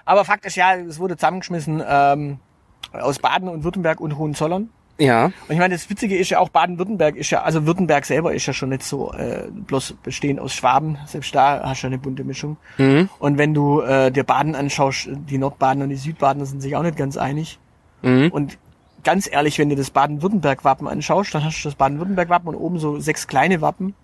Aber 0.04 0.24
Fakt 0.24 0.46
ist 0.46 0.56
ja, 0.56 0.76
es 0.76 1.00
wurde 1.00 1.16
zusammengeschmissen 1.16 1.82
ähm, 1.86 2.38
aus 2.92 3.18
Baden 3.18 3.48
und 3.48 3.64
Württemberg 3.64 4.00
und 4.00 4.16
Hohenzollern. 4.16 4.70
Ja. 4.98 5.26
Und 5.26 5.34
ich 5.48 5.58
meine, 5.58 5.74
das 5.74 5.88
Witzige 5.88 6.16
ist 6.16 6.30
ja 6.30 6.38
auch, 6.38 6.50
Baden-Württemberg 6.50 7.16
ist 7.16 7.30
ja, 7.30 7.42
also 7.42 7.66
Württemberg 7.66 8.04
selber 8.04 8.34
ist 8.34 8.46
ja 8.46 8.52
schon 8.52 8.68
nicht 8.68 8.82
so 8.82 9.12
äh, 9.12 9.48
bloß 9.50 9.94
bestehend 10.02 10.38
aus 10.38 10.52
Schwaben. 10.52 10.98
Selbst 11.06 11.34
da 11.34 11.62
hast 11.64 11.82
du 11.82 11.86
eine 11.86 11.98
bunte 11.98 12.22
Mischung. 12.22 12.58
Mhm. 12.76 13.08
Und 13.18 13.38
wenn 13.38 13.54
du 13.54 13.80
äh, 13.80 14.12
dir 14.12 14.24
Baden 14.24 14.54
anschaust, 14.54 15.08
die 15.10 15.38
Nordbaden 15.38 15.82
und 15.82 15.88
die 15.88 15.96
Südbaden 15.96 16.44
sind 16.44 16.60
sich 16.60 16.76
auch 16.76 16.82
nicht 16.82 16.96
ganz 16.96 17.16
einig. 17.16 17.58
Mhm. 18.02 18.28
Und 18.30 18.58
ganz 19.02 19.28
ehrlich, 19.30 19.58
wenn 19.58 19.70
du 19.70 19.76
das 19.76 19.90
Baden-Württemberg-Wappen 19.90 20.86
anschaust, 20.86 21.34
dann 21.34 21.44
hast 21.44 21.64
du 21.64 21.68
das 21.68 21.76
Baden-Württemberg-Wappen 21.76 22.48
und 22.48 22.56
oben 22.56 22.78
so 22.78 23.00
sechs 23.00 23.26
kleine 23.26 23.60
Wappen. 23.62 23.94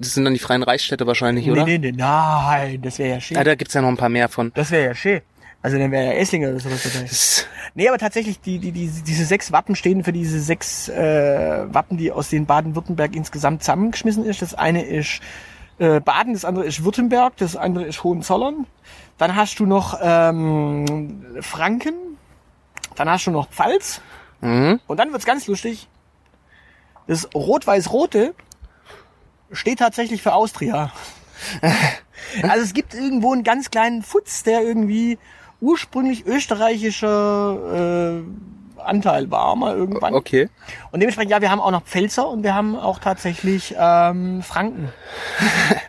Das 0.00 0.14
sind 0.14 0.24
dann 0.24 0.34
die 0.34 0.40
freien 0.40 0.62
Reichsstädte 0.62 1.06
wahrscheinlich, 1.06 1.50
oder? 1.50 1.64
Nee, 1.64 1.78
nee, 1.78 1.92
nee, 1.92 1.98
nein, 1.98 2.80
das 2.82 2.98
wäre 2.98 3.10
ja 3.10 3.20
schön. 3.20 3.36
Ja, 3.36 3.44
da 3.44 3.54
gibt's 3.54 3.74
ja 3.74 3.82
noch 3.82 3.88
ein 3.88 3.96
paar 3.96 4.08
mehr 4.08 4.28
von. 4.28 4.50
Das 4.54 4.70
wäre 4.70 4.86
ja 4.86 4.94
schön. 4.94 5.20
Also 5.62 5.78
dann 5.78 5.90
wäre 5.90 6.06
ja 6.06 6.12
Esslinger 6.12 6.48
oder 6.48 6.60
sowas 6.60 6.82
dabei. 6.82 7.06
Nee, 7.74 7.88
aber 7.88 7.98
tatsächlich, 7.98 8.40
die, 8.40 8.58
die, 8.58 8.72
die, 8.72 8.88
diese 8.88 9.24
sechs 9.24 9.52
Wappen 9.52 9.76
stehen 9.76 10.02
für 10.02 10.12
diese 10.12 10.40
sechs 10.40 10.88
äh, 10.88 11.66
Wappen, 11.72 11.98
die 11.98 12.10
aus 12.10 12.30
den 12.30 12.46
Baden-Württemberg 12.46 13.14
insgesamt 13.14 13.62
zusammengeschmissen 13.62 14.24
ist. 14.24 14.40
Das 14.40 14.54
eine 14.54 14.84
ist 14.84 15.20
äh, 15.78 16.00
Baden, 16.00 16.32
das 16.32 16.44
andere 16.44 16.64
ist 16.64 16.82
Württemberg, 16.82 17.36
das 17.36 17.56
andere 17.56 17.84
ist 17.84 18.02
Hohenzollern. 18.02 18.66
Dann 19.18 19.36
hast 19.36 19.60
du 19.60 19.66
noch 19.66 19.98
ähm, 20.02 21.26
Franken, 21.40 21.94
dann 22.96 23.10
hast 23.10 23.26
du 23.26 23.30
noch 23.30 23.50
Pfalz 23.50 24.00
mhm. 24.40 24.80
und 24.86 24.98
dann 24.98 25.12
wird's 25.12 25.26
ganz 25.26 25.46
lustig. 25.46 25.88
Das 27.06 27.28
Rot-Weiß-Rote 27.34 28.34
steht 29.52 29.78
tatsächlich 29.78 30.22
für 30.22 30.32
Austria. 30.34 30.92
also 32.42 32.62
es 32.64 32.74
gibt 32.74 32.94
irgendwo 32.94 33.32
einen 33.32 33.44
ganz 33.44 33.70
kleinen 33.70 34.02
Futz, 34.02 34.42
der 34.42 34.62
irgendwie 34.62 35.18
ursprünglich 35.60 36.26
österreichischer 36.26 38.18
äh, 38.18 38.80
Anteil 38.82 39.30
war 39.30 39.54
mal 39.56 39.76
irgendwann. 39.76 40.14
Okay. 40.14 40.48
Und 40.90 41.00
dementsprechend, 41.00 41.30
ja, 41.30 41.40
wir 41.42 41.50
haben 41.50 41.60
auch 41.60 41.70
noch 41.70 41.82
Pfälzer 41.84 42.28
und 42.28 42.42
wir 42.42 42.54
haben 42.54 42.76
auch 42.76 42.98
tatsächlich 42.98 43.74
ähm, 43.78 44.42
Franken. 44.42 44.90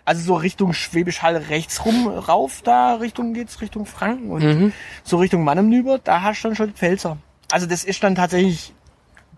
Also 0.04 0.24
so 0.24 0.34
Richtung 0.36 0.74
Schwäbisch 0.74 1.22
Hall 1.22 1.38
rechts 1.38 1.86
rum 1.86 2.08
rauf, 2.08 2.62
da 2.64 2.96
Richtung 2.96 3.34
geht's 3.34 3.62
Richtung 3.62 3.86
Franken 3.86 4.32
und 4.32 4.44
Mhm. 4.44 4.74
so 5.04 5.18
Richtung 5.20 5.44
Mannemnüber, 5.44 6.00
da 6.00 6.22
hast 6.24 6.42
du 6.44 6.50
dann 6.50 6.56
schon 6.56 6.74
Pfälzer. 6.74 7.18
Also 7.52 7.68
das 7.68 7.84
ist 7.86 8.04
dann 8.04 8.16
tatsächlich, 8.16 8.74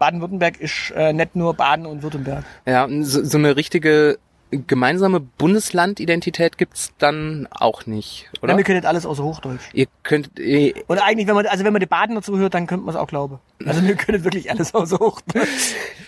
Baden-Württemberg 0.03 0.59
ist 0.59 0.91
äh, 0.97 1.13
nicht 1.13 1.37
nur 1.37 1.53
Baden 1.53 1.85
und 1.85 2.03
Württemberg. 2.03 2.43
Ja, 2.65 2.89
so, 3.03 3.23
so 3.23 3.37
eine 3.37 3.55
richtige 3.55 4.17
gemeinsame 4.51 5.21
Bundeslandidentität 5.21 6.57
gibt's 6.57 6.91
dann 6.97 7.47
auch 7.49 7.85
nicht, 7.85 8.29
oder? 8.33 8.43
Oder? 8.43 8.57
Wir 8.57 8.63
können 8.65 8.79
nicht 8.79 8.87
alles 8.87 9.05
außer 9.05 9.23
Hochdeutsch. 9.23 9.61
Ihr 9.71 9.87
könnt, 10.03 10.37
äh, 10.37 10.73
Und 10.87 10.97
eigentlich, 10.99 11.27
wenn 11.27 11.35
man, 11.35 11.45
also 11.45 11.63
wenn 11.63 11.71
man 11.71 11.79
die 11.79 11.85
Badener 11.85 12.21
zuhört, 12.21 12.53
dann 12.53 12.67
könnte 12.67 12.85
man 12.85 12.93
es 12.93 12.99
auch 12.99 13.07
glauben. 13.07 13.39
Also 13.65 13.81
wir 13.81 13.95
können 13.95 14.25
wirklich 14.25 14.51
alles 14.51 14.75
außer 14.75 14.99
Hochdeutsch. 14.99 15.47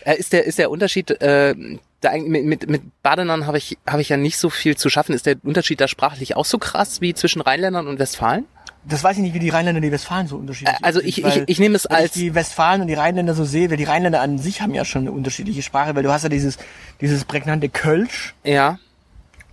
ist 0.18 0.34
der 0.34 0.44
ist 0.44 0.60
der 0.60 0.70
Unterschied 0.70 1.10
äh, 1.22 1.56
da 2.02 2.10
eigentlich 2.10 2.44
mit 2.44 2.46
mit, 2.46 2.70
mit 2.70 3.02
Badenern 3.02 3.48
habe 3.48 3.58
ich 3.58 3.78
habe 3.88 4.02
ich 4.02 4.10
ja 4.10 4.18
nicht 4.18 4.38
so 4.38 4.50
viel 4.50 4.76
zu 4.76 4.90
schaffen. 4.90 5.16
Ist 5.16 5.26
der 5.26 5.38
Unterschied 5.42 5.80
da 5.80 5.88
sprachlich 5.88 6.36
auch 6.36 6.46
so 6.46 6.58
krass 6.58 7.00
wie 7.00 7.14
zwischen 7.14 7.42
Rheinländern 7.42 7.88
und 7.88 7.98
Westfalen? 7.98 8.46
Das 8.88 9.04
weiß 9.04 9.18
ich 9.18 9.24
nicht, 9.24 9.34
wie 9.34 9.40
die 9.40 9.50
Rheinländer 9.50 9.78
und 9.80 9.82
die 9.84 9.92
Westfalen 9.92 10.28
so 10.28 10.38
unterschiedlich 10.38 10.76
also 10.84 11.00
sind, 11.00 11.10
ich- 11.10 11.24
weil 11.24 11.38
ich- 11.40 11.44
ich 11.50 11.60
nehme 11.60 11.76
es 11.76 11.86
als- 11.88 12.06
ich 12.08 12.12
die 12.22 12.36
Westfalen 12.36 12.82
und 12.82 12.88
die 12.88 12.94
Rheinländer 12.94 13.34
so 13.34 13.44
sehe, 13.44 13.70
weil 13.72 13.78
die 13.78 13.84
Rheinländer 13.84 14.22
an 14.22 14.38
sich 14.38 14.62
haben 14.62 14.74
ja 14.76 14.86
schon 14.86 15.02
eine 15.04 15.12
unterschiedliche 15.12 15.62
Sprache, 15.64 15.96
weil 15.96 16.04
du 16.04 16.12
hast 16.12 16.24
ja 16.24 16.30
dieses, 16.30 16.58
dieses 17.02 17.26
prägnante 17.26 17.68
Kölsch 17.70 18.36
Ja. 18.44 18.78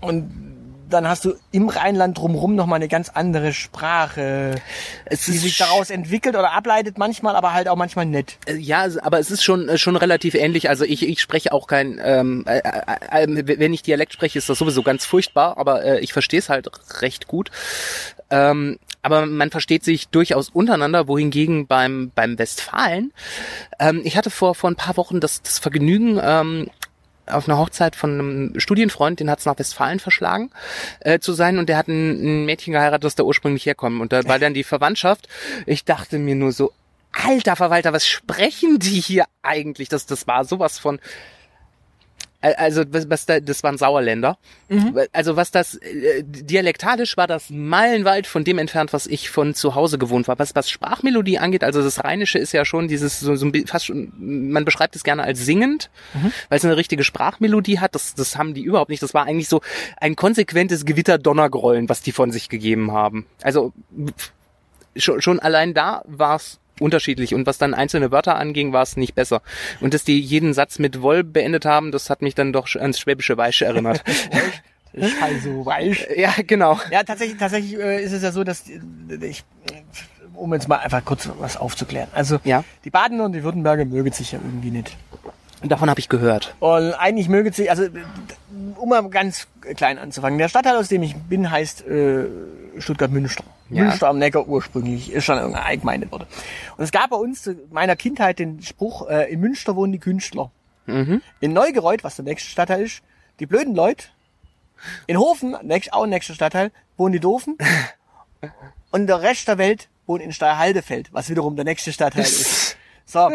und 0.01 0.30
dann 0.91 1.09
hast 1.09 1.24
du 1.24 1.33
im 1.53 1.70
Rheinland 1.70 2.18
drumherum 2.18 2.55
nochmal 2.55 2.76
eine 2.76 2.89
ganz 2.89 3.09
andere 3.09 3.55
Sprache, 3.55 4.57
Es 5.07 5.24
die 5.24 5.39
sich 5.39 5.57
daraus 5.57 5.89
entwickelt 5.89 6.37
oder 6.37 6.53
ableitet 6.53 6.99
manchmal, 6.99 7.35
aber 7.35 7.55
halt 7.55 7.66
auch 7.66 7.76
manchmal 7.76 8.05
nicht. 8.05 8.37
Äh, 8.47 8.57
Ja, 8.57 8.87
aber 9.01 9.18
es 9.18 9.30
ist 9.30 9.43
schon 9.43 9.70
äh, 9.70 9.78
schon 9.78 9.97
relativ 9.97 10.35
ähnlich. 10.35 10.68
Also 10.68 10.85
ich, 10.85 11.09
ich 11.09 11.22
spreche 11.22 11.53
auch 11.55 11.66
kein, 11.66 11.99
ähm, 12.05 12.45
äh, 12.47 12.59
äh, 12.59 13.24
äh, 13.24 13.59
wenn 13.59 13.72
ich 13.72 13.80
Dialekt 13.83 14.12
spreche, 14.12 14.39
ist 14.39 14.51
das 14.51 14.59
sowieso 14.59 14.83
ganz 14.83 15.07
furchtbar, 15.07 15.57
aber 15.57 15.83
äh, 15.83 16.01
ich 16.01 16.12
verstehe 16.12 16.41
es 16.41 16.51
halt 16.51 16.68
recht 17.01 17.26
gut. 17.26 17.51
Ähm, 18.28 18.78
aber 19.03 19.26
man 19.26 19.50
versteht 19.50 19.84
sich 19.84 20.09
durchaus 20.09 20.48
untereinander, 20.48 21.09
wohingegen 21.09 21.66
beim 21.66 22.11
beim 22.14 22.38
Westfalen, 22.38 23.12
ähm, 23.78 24.00
ich 24.05 24.16
hatte 24.16 24.30
vor 24.30 24.55
vor 24.55 24.70
ein 24.70 24.76
paar 24.76 24.96
Wochen 24.96 25.20
das, 25.20 25.42
das 25.42 25.59
Vergnügen. 25.59 26.20
Ähm, 26.22 26.70
auf 27.26 27.48
einer 27.48 27.57
Hochzeit 27.57 27.94
von 27.94 28.11
einem 28.11 28.61
Studienfreund, 28.61 29.20
den 29.20 29.30
hat's 29.30 29.46
nach 29.46 29.57
Westfalen 29.57 30.00
verschlagen 30.00 30.50
äh, 31.00 31.20
zu 31.20 31.32
sein 31.32 31.59
und 31.59 31.68
der 31.68 31.76
hat 31.76 31.86
ein, 31.86 32.42
ein 32.42 32.44
Mädchen 32.46 32.72
geheiratet, 32.72 33.05
das 33.05 33.14
da 33.14 33.22
ursprünglich 33.22 33.64
herkommt 33.64 34.00
und 34.00 34.12
da 34.12 34.24
war 34.24 34.40
dann 34.40 34.55
die 34.55 34.64
Verwandtschaft. 34.64 35.28
Ich 35.64 35.84
dachte 35.84 36.18
mir 36.18 36.34
nur 36.34 36.50
so, 36.50 36.72
alter 37.12 37.57
Verwalter, 37.57 37.92
was 37.92 38.07
sprechen 38.07 38.78
die 38.78 39.00
hier 39.00 39.26
eigentlich? 39.42 39.88
Das, 39.88 40.07
das 40.07 40.26
war 40.26 40.44
sowas 40.44 40.78
von. 40.78 40.98
Al- 42.43 42.55
Also 42.55 42.84
was, 42.90 43.09
was 43.09 43.24
da, 43.26 43.40
das 43.40 43.62
waren 43.62 43.78
Sauerländer. 43.78 44.36
Also 45.12 45.36
was 45.36 45.51
das 45.51 45.76
äh, 45.76 46.22
dialektalisch 46.24 47.16
war 47.16 47.26
das 47.26 47.51
meilenweit 47.51 48.26
von 48.26 48.45
dem 48.45 48.59
entfernt, 48.59 48.93
was 48.93 49.07
ich 49.07 49.30
von 49.30 49.55
zu 49.55 49.74
Hause 49.74 49.97
gewohnt 49.99 50.28
war. 50.28 50.38
Was 50.38 50.55
was 50.55 50.68
Sprachmelodie 50.68 51.38
angeht, 51.38 51.62
also 51.64 51.82
das 51.82 52.03
Rheinische 52.05 52.38
ist 52.38 52.53
ja 52.53 52.64
schon 52.64 52.88
dieses 52.88 53.20
so, 53.20 53.34
so 53.36 53.51
fast 53.66 53.86
schon, 53.86 54.12
man 54.18 54.64
beschreibt 54.64 54.97
es 54.97 55.05
gerne 55.05 55.22
als 55.22 55.45
singend, 55.45 55.90
weil 56.49 56.59
es 56.59 56.64
eine 56.64 56.76
richtige 56.76 57.05
Sprachmelodie 57.05 57.78
hat. 57.80 57.95
Das 57.95 58.14
das 58.14 58.36
haben 58.36 58.55
die 58.55 58.62
überhaupt 58.62 58.90
nicht. 58.90 59.03
Das 59.03 59.14
war 59.14 59.24
eigentlich 59.26 59.49
so 59.49 59.61
ein 60.01 60.16
konsequentes 60.16 60.84
Gewitter-Donnergrollen, 60.84 61.88
was 61.88 62.03
die 62.03 62.12
von 62.12 62.30
sich 62.32 62.49
gegeben 62.49 62.93
haben. 62.93 63.26
Also 63.43 63.72
schon, 64.97 65.22
schon 65.22 65.38
allein 65.40 65.74
da 65.74 66.03
war 66.07 66.36
es 66.36 66.59
unterschiedlich 66.83 67.35
und 67.35 67.47
was 67.47 67.57
dann 67.59 67.72
einzelne 67.74 68.11
Wörter 68.11 68.37
anging, 68.37 68.72
war 68.72 68.83
es 68.83 68.97
nicht 68.97 69.14
besser. 69.14 69.41
Und 69.80 69.95
dass 69.95 70.05
die 70.05 70.20
jeden 70.20 70.53
Satz 70.53 70.78
mit 70.78 71.01
Woll 71.01 71.24
beendet 71.24 71.64
haben, 71.64 71.93
das 71.93 72.11
hat 72.11 72.20
mich 72.20 72.35
dann 72.35 72.53
doch 72.53 72.68
ans 72.74 72.99
schwäbische 72.99 73.37
Weiche 73.37 73.64
erinnert. 73.64 74.03
Ich 74.95 75.22
also 75.22 75.64
weich. 75.64 76.07
ja, 76.18 76.35
genau. 76.47 76.78
Ja, 76.91 77.03
tatsächlich, 77.03 77.39
tatsächlich 77.39 77.78
äh, 77.80 78.05
ist 78.05 78.12
es 78.12 78.22
ja 78.22 78.30
so, 78.30 78.45
dass 78.45 78.64
die- 78.64 78.78
ich, 79.22 79.43
um 80.35 80.53
jetzt 80.53 80.68
mal 80.68 80.80
einfach 80.80 81.03
kurz 81.03 81.30
was 81.39 81.57
aufzuklären. 81.57 82.09
Also 82.12 82.41
Ja. 82.45 82.62
die 82.85 82.91
Badener 82.91 83.24
und 83.24 83.33
die 83.33 83.43
Württemberger 83.43 83.87
mögen 83.87 84.12
sich 84.12 84.33
ja 84.33 84.39
irgendwie 84.45 84.70
nicht. 84.70 84.95
Und 85.62 85.72
davon 85.72 85.89
habe 85.89 85.99
ich 85.99 86.11
gehört. 86.11 86.55
Und 86.61 86.93
eigentlich 86.93 87.30
mögen 87.30 87.51
sie, 87.55 87.70
also 87.70 87.87
um 88.76 88.91
mal 88.91 89.09
ganz 89.09 89.47
klein 89.76 89.97
anzufangen, 89.97 90.39
der 90.39 90.51
Stadtteil, 90.51 90.76
aus 90.76 90.89
dem 90.89 91.03
ich 91.03 91.14
bin, 91.16 91.51
heißt 91.51 91.87
äh, 91.87 92.26
Stuttgart-Münster. 92.76 93.45
Ja. 93.73 93.85
Münster 93.85 94.09
am 94.09 94.18
Neckar 94.18 94.47
ursprünglich, 94.47 95.12
ist 95.12 95.25
schon 95.25 95.37
irgendeine 95.37 95.64
Allgemeinde 95.64 96.11
wurde. 96.11 96.27
Und 96.77 96.85
es 96.85 96.93
gab 96.93 97.11
bei 97.11 97.16
uns 97.16 97.43
zu 97.43 97.57
meiner 97.70 97.97
Kindheit 97.97 98.39
den 98.39 98.62
Spruch, 98.62 99.09
äh, 99.09 99.33
in 99.33 99.41
Münster 99.41 99.77
wohnen 99.77 99.93
die 99.93 99.99
Künstler. 99.99 100.51
Mhm. 100.87 101.23
In 101.41 101.53
Neugereuth, 101.53 102.05
was 102.05 102.16
der 102.16 102.25
nächste 102.25 102.51
Stadtteil 102.51 102.83
ist, 102.83 103.03
die 103.41 103.47
blöden 103.47 103.75
Leute. 103.75 104.07
In 105.07 105.18
Hofen, 105.18 105.57
nächst, 105.62 105.93
auch 105.93 106.07
nächster 106.07 106.35
Stadtteil, 106.35 106.73
wohnen 106.97 107.12
die 107.12 107.20
Doofen. 107.20 107.57
Und 108.91 109.07
der 109.07 109.23
Rest 109.23 109.49
der 109.49 109.59
Welt 109.59 109.89
wohnt 110.07 110.23
in 110.23 110.33
Steierhaldefeld, 110.33 111.12
was 111.12 111.31
wiederum 111.31 111.57
der 111.57 111.64
nächste 111.64 111.93
Stadtteil 111.93 112.25
ist. 112.25 112.77
So, 113.05 113.31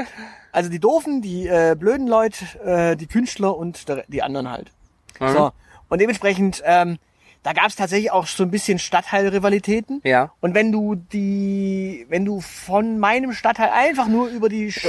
also 0.51 0.69
die 0.69 0.79
Doofen, 0.79 1.21
die 1.21 1.47
äh, 1.47 1.75
blöden 1.77 2.07
Leute, 2.07 2.45
äh, 2.63 2.95
die 2.95 3.07
Künstler 3.07 3.55
und 3.55 3.87
der, 3.87 4.05
die 4.07 4.23
anderen 4.23 4.49
halt. 4.49 4.71
So, 5.19 5.51
und 5.89 5.99
dementsprechend, 5.99 6.61
ähm, 6.65 6.99
da 7.43 7.53
gab 7.53 7.67
es 7.67 7.75
tatsächlich 7.75 8.11
auch 8.11 8.27
so 8.27 8.43
ein 8.43 8.51
bisschen 8.51 8.79
Stadtteilrivalitäten. 8.79 10.01
Ja. 10.03 10.31
Und 10.41 10.53
wenn 10.53 10.71
du 10.71 10.95
die, 10.95 12.05
wenn 12.09 12.25
du 12.25 12.41
von 12.41 12.99
meinem 12.99 13.33
Stadtteil 13.33 13.69
einfach 13.69 14.07
nur 14.07 14.27
über 14.29 14.49
die 14.49 14.71
Sch- 14.71 14.87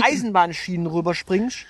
Eisenbahnschienen 0.02 0.86
rüberspringst, 0.86 1.66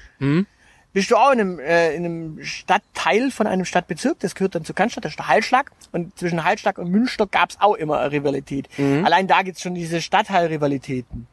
bist 0.92 1.10
du 1.10 1.16
auch 1.16 1.30
in 1.32 1.40
einem, 1.40 1.58
äh, 1.60 1.94
in 1.94 2.04
einem 2.04 2.44
Stadtteil 2.44 3.30
von 3.30 3.46
einem 3.46 3.64
Stadtbezirk, 3.64 4.18
das 4.20 4.34
gehört 4.34 4.54
dann 4.56 4.64
zu 4.64 4.74
Cannstatt, 4.74 5.04
das 5.04 5.12
ist 5.12 5.18
der 5.18 5.28
Hallschlag. 5.28 5.70
Und 5.92 6.18
zwischen 6.18 6.44
Hallschlag 6.44 6.78
und 6.78 6.90
Münster 6.90 7.26
gab 7.26 7.50
es 7.50 7.60
auch 7.60 7.74
immer 7.74 8.00
eine 8.00 8.12
Rivalität. 8.12 8.68
Allein 8.78 9.26
da 9.26 9.42
gibt's 9.42 9.62
schon 9.62 9.74
diese 9.74 10.00
Stadtteilrivalitäten. 10.02 11.26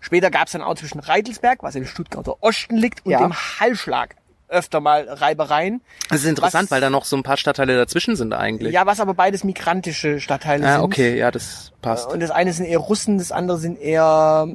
Später 0.00 0.30
gab's 0.30 0.52
dann 0.52 0.62
auch 0.62 0.74
zwischen 0.74 0.98
Reitelsberg, 0.98 1.62
was 1.62 1.74
im 1.76 1.86
Stuttgarter 1.86 2.42
Osten 2.42 2.76
liegt, 2.76 3.06
und 3.06 3.12
Ja. 3.12 3.20
dem 3.20 3.32
Hallschlag 3.32 4.16
öfter 4.48 4.80
mal 4.80 5.08
Reibereien. 5.08 5.80
Das 6.10 6.20
ist 6.20 6.26
interessant, 6.26 6.64
Was- 6.64 6.70
weil 6.70 6.80
da 6.80 6.90
noch 6.90 7.04
so 7.04 7.16
ein 7.16 7.22
paar 7.22 7.36
Stadtteile 7.36 7.76
dazwischen 7.76 8.16
sind 8.16 8.32
eigentlich. 8.32 8.72
Ja, 8.72 8.86
was 8.86 9.00
aber 9.00 9.14
beides 9.14 9.44
migrantische 9.44 10.20
Stadtteile 10.20 10.66
Ah, 10.66 10.72
sind. 10.76 10.84
okay, 10.84 11.16
ja, 11.18 11.30
das 11.30 11.72
passt. 11.82 12.10
Und 12.12 12.20
das 12.20 12.30
eine 12.30 12.52
sind 12.52 12.66
eher 12.66 12.78
Russen, 12.78 13.18
das 13.18 13.30
andere 13.32 13.58
sind 13.58 13.78
eher 13.80 14.48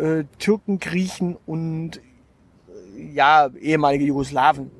äh, 0.00 0.24
Türken, 0.38 0.78
Griechen 0.78 1.36
und 1.46 1.98
äh, 2.96 3.02
ja, 3.14 3.48
ehemalige 3.60 4.04
Jugoslawen. 4.04 4.70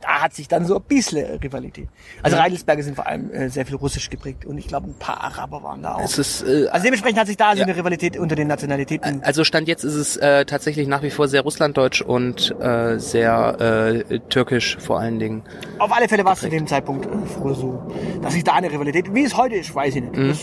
Da 0.00 0.22
hat 0.22 0.34
sich 0.34 0.46
dann 0.46 0.64
so 0.66 0.76
ein 0.76 0.82
bisschen 0.82 1.24
Rivalität. 1.38 1.88
Also 2.22 2.36
Reidelsberger 2.36 2.82
sind 2.82 2.94
vor 2.96 3.06
allem 3.06 3.30
äh, 3.32 3.48
sehr 3.48 3.64
viel 3.64 3.76
russisch 3.76 4.10
geprägt 4.10 4.44
und 4.44 4.58
ich 4.58 4.68
glaube 4.68 4.88
ein 4.88 4.94
paar 4.98 5.20
Araber 5.22 5.62
waren 5.62 5.82
da 5.82 5.94
auch. 5.94 6.00
Es 6.04 6.18
ist, 6.18 6.42
äh, 6.42 6.68
Also 6.68 6.84
dementsprechend 6.84 7.18
hat 7.18 7.26
sich 7.26 7.36
da 7.38 7.52
so 7.52 7.58
Ja. 7.60 7.64
eine 7.64 7.74
Rivalität 7.76 8.16
unter 8.18 8.36
den 8.36 8.46
Nationalitäten. 8.46 9.22
also 9.24 9.42
Stand 9.42 9.68
jetzt 9.68 9.84
ist 9.84 9.94
es 9.94 10.16
äh, 10.18 10.44
tatsächlich 10.44 10.86
nach 10.86 11.02
wie 11.02 11.10
vor 11.10 11.28
sehr 11.28 11.40
russlanddeutsch 11.42 12.02
und 12.02 12.54
äh, 12.60 12.98
sehr 12.98 14.04
äh, 14.10 14.18
türkisch 14.28 14.76
vor 14.78 15.00
allen 15.00 15.18
Dingen. 15.18 15.42
Auf 15.78 15.90
alle 15.96 16.08
Fälle 16.08 16.24
war 16.24 16.34
es 16.34 16.40
zu 16.40 16.50
dem 16.50 16.66
Zeitpunkt 16.66 17.06
äh, 17.06 17.08
früher 17.26 17.54
so, 17.54 17.82
dass 18.22 18.34
sich 18.34 18.44
da 18.44 18.52
eine 18.52 18.70
Rivalität, 18.70 19.12
wie 19.14 19.24
es 19.24 19.36
heute 19.36 19.54
ist, 19.56 19.74
weiß 19.74 19.96
ich 19.96 20.02
nicht. 20.02 20.16
Mhm. 20.16 20.28
Das 20.28 20.40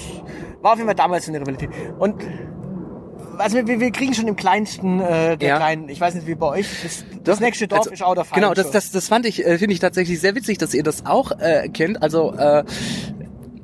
war 0.62 0.72
auf 0.72 0.78
jeden 0.78 0.88
Fall 0.88 0.95
damals 0.95 1.28
eine 1.30 1.39
Rivalität. 1.39 1.70
Und 1.99 2.16
also 3.38 3.58
wir, 3.66 3.80
wir 3.80 3.92
kriegen 3.92 4.14
schon 4.14 4.28
im 4.28 4.36
kleinsten 4.36 5.00
äh, 5.00 5.38
der 5.38 5.50
Ja. 5.50 5.58
kleinen, 5.58 5.90
ich 5.90 6.00
weiß 6.00 6.16
nicht 6.16 6.28
wie 6.28 6.36
bei 6.36 6.48
euch, 6.48 6.68
das, 6.84 7.06
das 7.24 7.40
nächste 7.40 7.68
Dorf 7.68 7.80
Also, 7.82 7.92
ist 7.92 8.04
auch 8.04 8.16
der 8.16 8.26
Fall. 8.26 8.40
Genau, 8.40 8.54
das, 8.54 8.72
das, 8.72 8.92
das 8.92 9.08
fand 9.08 9.26
ich, 9.26 9.46
äh, 9.46 9.58
finde 9.58 9.74
ich 9.74 9.80
tatsächlich 9.80 10.20
sehr 10.20 10.36
witzig, 10.36 10.58
dass 10.58 10.74
ihr 10.74 10.84
das 10.84 11.06
auch 11.06 11.32
äh, 11.40 11.70
kennt. 11.70 12.02
Also 12.02 12.34
äh, 12.34 12.64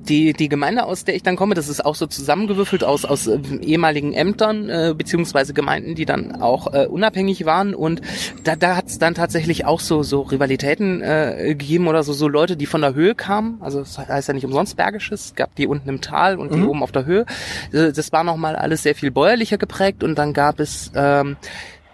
die, 0.09 0.33
die 0.33 0.49
Gemeinde, 0.49 0.85
aus 0.85 1.05
der 1.05 1.15
ich 1.15 1.23
dann 1.23 1.35
komme, 1.35 1.55
das 1.55 1.69
ist 1.69 1.85
auch 1.85 1.95
so 1.95 2.07
zusammengewürfelt 2.07 2.83
aus, 2.83 3.05
aus 3.05 3.27
äh, 3.27 3.39
ehemaligen 3.61 4.13
Ämtern 4.13 4.67
äh, 4.69 4.93
beziehungsweise 4.97 5.53
Gemeinden, 5.53 5.95
die 5.95 6.05
dann 6.05 6.41
auch 6.41 6.73
äh, 6.73 6.87
unabhängig 6.87 7.45
waren. 7.45 7.73
Und 7.75 8.01
da, 8.43 8.55
da 8.55 8.75
hat 8.75 8.87
es 8.87 8.97
dann 8.99 9.13
tatsächlich 9.15 9.65
auch 9.65 9.79
so, 9.79 10.03
so 10.03 10.21
Rivalitäten 10.21 11.01
äh, 11.01 11.55
gegeben 11.55 11.87
oder 11.87 12.03
so, 12.03 12.13
so 12.13 12.27
Leute, 12.27 12.57
die 12.57 12.65
von 12.65 12.81
der 12.81 12.95
Höhe 12.95 13.15
kamen. 13.15 13.57
Also 13.61 13.79
das 13.79 13.97
heißt 13.97 14.27
ja 14.27 14.33
nicht 14.33 14.45
umsonst 14.45 14.75
Bergisches. 14.75 15.25
Es 15.27 15.35
gab 15.35 15.55
die 15.55 15.67
unten 15.67 15.87
im 15.87 16.01
Tal 16.01 16.37
und 16.37 16.53
die 16.53 16.57
Mhm. 16.59 16.69
oben 16.69 16.83
auf 16.83 16.91
der 16.91 17.05
Höhe. 17.05 17.25
Äh, 17.71 17.91
Das 17.93 18.11
war 18.11 18.23
nochmal 18.23 18.55
alles 18.55 18.83
sehr 18.83 18.95
viel 18.95 19.11
bäuerlicher 19.11 19.57
geprägt. 19.57 20.03
Und 20.03 20.15
dann 20.17 20.33
gab 20.33 20.59
es 20.59 20.91
ähm, 20.95 21.37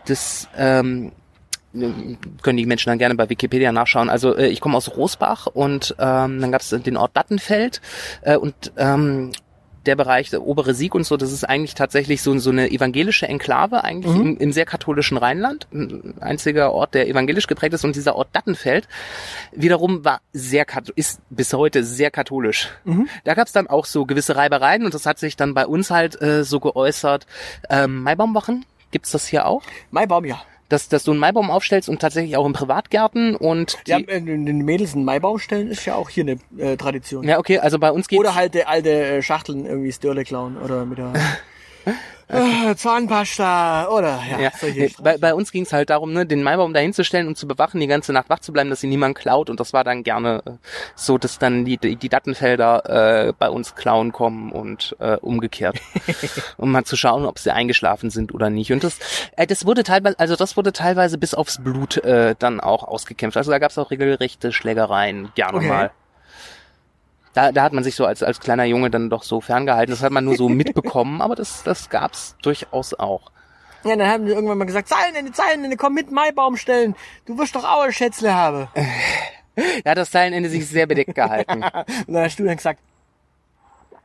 das... 0.07 0.47
Ähm, 0.57 1.11
können 2.42 2.58
die 2.58 2.66
Menschen 2.66 2.90
dann 2.90 3.00
gerne 3.00 3.16
bei 3.16 3.30
Wikipedia 3.30 3.72
nachschauen. 3.72 4.10
Also 4.10 4.36
äh, 4.36 4.48
ich 4.48 4.62
komme 4.62 4.78
aus 4.78 4.96
Rosbach 4.96 5.48
und 5.48 5.96
ähm, 6.00 6.42
dann 6.42 6.52
gab 6.52 6.62
es 6.62 6.70
den 6.70 6.98
Ort 6.98 7.16
Dattenfeld 7.16 7.82
äh, 8.22 8.38
und 8.38 8.72
ähm, 8.78 9.32
der 9.86 9.96
Bereich, 9.96 10.30
der 10.32 10.42
obere 10.42 10.74
Sieg 10.74 10.96
und 10.96 11.06
so, 11.06 11.16
das 11.16 11.32
ist 11.32 11.44
eigentlich 11.44 11.76
tatsächlich 11.76 12.22
so, 12.22 12.36
so 12.40 12.50
eine 12.50 12.72
evangelische 12.72 13.28
Enklave, 13.28 13.84
eigentlich 13.84 14.16
Mhm. 14.16 14.22
im, 14.22 14.38
im 14.38 14.52
sehr 14.52 14.66
katholischen 14.66 15.18
Rheinland. 15.18 15.68
Ein 15.72 16.16
einziger 16.22 16.72
Ort, 16.72 16.96
der 16.96 17.08
evangelisch 17.08 17.48
geprägt 17.48 17.74
ist. 17.74 17.84
Und 17.86 17.96
dieser 17.96 18.16
Ort 18.16 18.30
Dattenfeld 18.34 18.88
wiederum 19.52 20.04
war 20.04 20.22
sehr, 20.34 20.66
ist 20.96 21.22
bis 21.30 21.54
heute 21.54 21.84
sehr 21.84 22.12
katholisch. 22.12 22.70
Mhm. 22.84 23.08
Da 23.24 23.36
gab 23.36 23.46
es 23.48 23.54
dann 23.54 23.68
auch 23.68 23.86
so 23.86 24.06
gewisse 24.06 24.36
Reibereien 24.36 24.86
und 24.86 24.94
das 24.94 25.06
hat 25.06 25.20
sich 25.20 25.36
dann 25.36 25.54
bei 25.54 25.68
uns 25.68 25.92
halt 25.92 26.20
äh, 26.22 26.44
so 26.44 26.60
geäußert. 26.60 27.28
Ähm, 27.70 28.02
Maibaumwochen, 28.02 28.66
gibt's 28.92 29.12
das 29.12 29.28
hier 29.28 29.46
auch? 29.46 29.62
Maibaum, 29.92 30.26
ja. 30.26 30.42
Dass, 30.70 30.89
dass 30.89 31.03
du 31.03 31.11
einen 31.11 31.20
Maibaum 31.20 31.51
aufstellst 31.51 31.89
und 31.89 31.99
tatsächlich 31.99 32.38
auch 32.38 32.45
in 32.45 32.53
Privatgärten 32.53 33.36
und 33.36 33.78
die, 33.88 33.91
Ja, 33.91 33.97
äh, 33.99 34.22
den 34.22 34.57
Mädels 34.66 34.93
einen 34.95 35.05
Maibaum 35.05 35.38
stellen 35.39 35.68
ist 35.70 35.86
ja 35.86 35.95
auch 35.95 36.09
hier 36.09 36.24
eine 36.24 36.38
äh, 36.57 36.76
Tradition. 36.78 37.24
ja 37.28 37.38
okay, 37.39 37.59
also 37.59 37.78
bei 37.80 37.91
uns 37.91 38.07
geht's 38.07 38.20
Oder 38.20 38.36
halt 38.36 38.53
der 38.55 38.68
alte 38.70 38.89
äh, 38.89 39.22
Schachteln 39.22 39.66
irgendwie 39.66 39.91
Störle 39.91 40.24
klauen 40.24 40.57
oder 40.57 40.86
mit 40.86 40.97
der 40.97 41.13
äh, 42.28 42.76
Zahnpasta 42.76 43.88
oder 43.90 44.20
ja, 44.30 44.40
ja, 44.40 44.52
nee, 44.62 44.90
Streiche. 44.90 45.04
bei, 45.04 45.18
bei 45.18 45.34
uns 45.34 45.52
ging 45.52 45.64
es 45.64 45.74
halt 45.74 45.90
darum, 45.90 46.14
ne, 46.14 46.26
den 46.26 46.42
Maibaum 46.44 46.74
dahinzustellen 46.74 47.28
und 47.28 47.38
zu 47.38 47.48
bewachen, 47.48 47.80
die 47.80 47.88
ganze 47.88 48.14
Nacht 48.14 48.30
wach 48.30 48.40
zu 48.40 48.52
bleiben, 48.52 48.70
dass 48.70 48.82
sie 48.82 48.88
niemand 48.88 49.16
klaut. 49.18 49.50
Und 49.50 49.60
das 49.60 49.74
war 49.74 49.84
dann 49.84 50.04
gerne 50.04 50.42
äh, 50.46 50.52
so, 50.96 51.18
dass 51.18 51.38
dann 51.40 51.66
die, 51.66 51.78
die, 51.78 51.96
die 51.96 52.10
Dattenfelder 52.10 53.28
äh, 53.28 53.34
bei 53.38 53.50
uns 53.50 53.76
klauen 53.76 54.12
kommen 54.12 54.52
und 54.52 54.96
äh, 55.00 55.18
umgekehrt. 55.18 55.80
um 56.58 56.72
mal 56.72 56.84
zu 56.84 56.96
schauen, 56.98 57.26
ob 57.26 57.40
sie 57.40 57.54
eingeschlafen 57.54 58.10
sind 58.10 58.34
oder 58.34 58.50
nicht. 58.50 58.72
Und 58.72 58.84
das, 58.84 59.00
äh, 59.36 59.46
das 59.48 59.66
wurde 59.66 59.84
teilweise, 59.84 60.20
also 60.20 60.36
das 60.36 60.58
wurde 60.58 60.74
teilweise 60.74 61.18
bis 61.18 61.34
aufs 61.34 61.62
Blut 61.64 61.98
äh, 61.98 62.36
dann 62.38 62.60
auch 62.60 62.84
ausgekämpft. 62.84 63.38
Also 63.38 63.52
da 63.52 63.60
gab 63.60 63.72
es 63.72 63.78
auch 63.78 63.92
regelrechte 63.92 64.52
Schlägereien, 64.52 65.30
gerne 65.36 65.58
Okay. 65.58 65.68
mal. 65.68 65.92
Da, 67.36 67.52
da 67.52 67.64
hat 67.64 67.74
man 67.74 67.84
sich 67.84 67.96
so 67.96 68.06
als, 68.06 68.24
als 68.24 68.40
kleiner 68.40 68.64
Junge 68.64 68.90
dann 68.90 69.10
doch 69.10 69.22
so 69.22 69.42
ferngehalten. 69.42 69.94
Das 69.94 70.02
hat 70.02 70.12
man 70.12 70.24
nur 70.24 70.38
so 70.38 70.50
mitbekommen, 70.50 71.22
aber 71.22 71.36
das, 71.36 71.64
das 71.64 71.90
gab's 71.90 72.36
durchaus 72.42 72.94
auch. 72.94 73.32
Ja, 73.84 73.96
dann 73.96 74.08
haben 74.08 74.26
die 74.26 74.32
irgendwann 74.32 74.58
mal 74.58 74.66
gesagt, 74.66 74.88
Zeilenende, 74.88 75.32
Zeilenende, 75.34 75.78
komm 75.78 75.94
mit 75.94 76.10
Maibaum 76.10 76.58
stellen. 76.58 76.96
Du 77.26 77.38
wirst 77.38 77.56
doch 77.56 77.66
auch 77.66 77.84
ein 77.84 77.92
Schätzle 77.92 78.34
haben. 78.34 78.68
Da 79.84 79.92
hat 79.92 79.98
das 79.98 80.10
Zeilenende 80.10 80.50
sich 80.50 80.68
sehr 80.68 80.88
bedeckt 80.88 81.14
gehalten. 81.14 81.64
Und 82.08 82.14
dann 82.16 82.24
hast 82.24 82.40
du 82.40 82.46
dann 82.46 82.56
gesagt, 82.56 82.80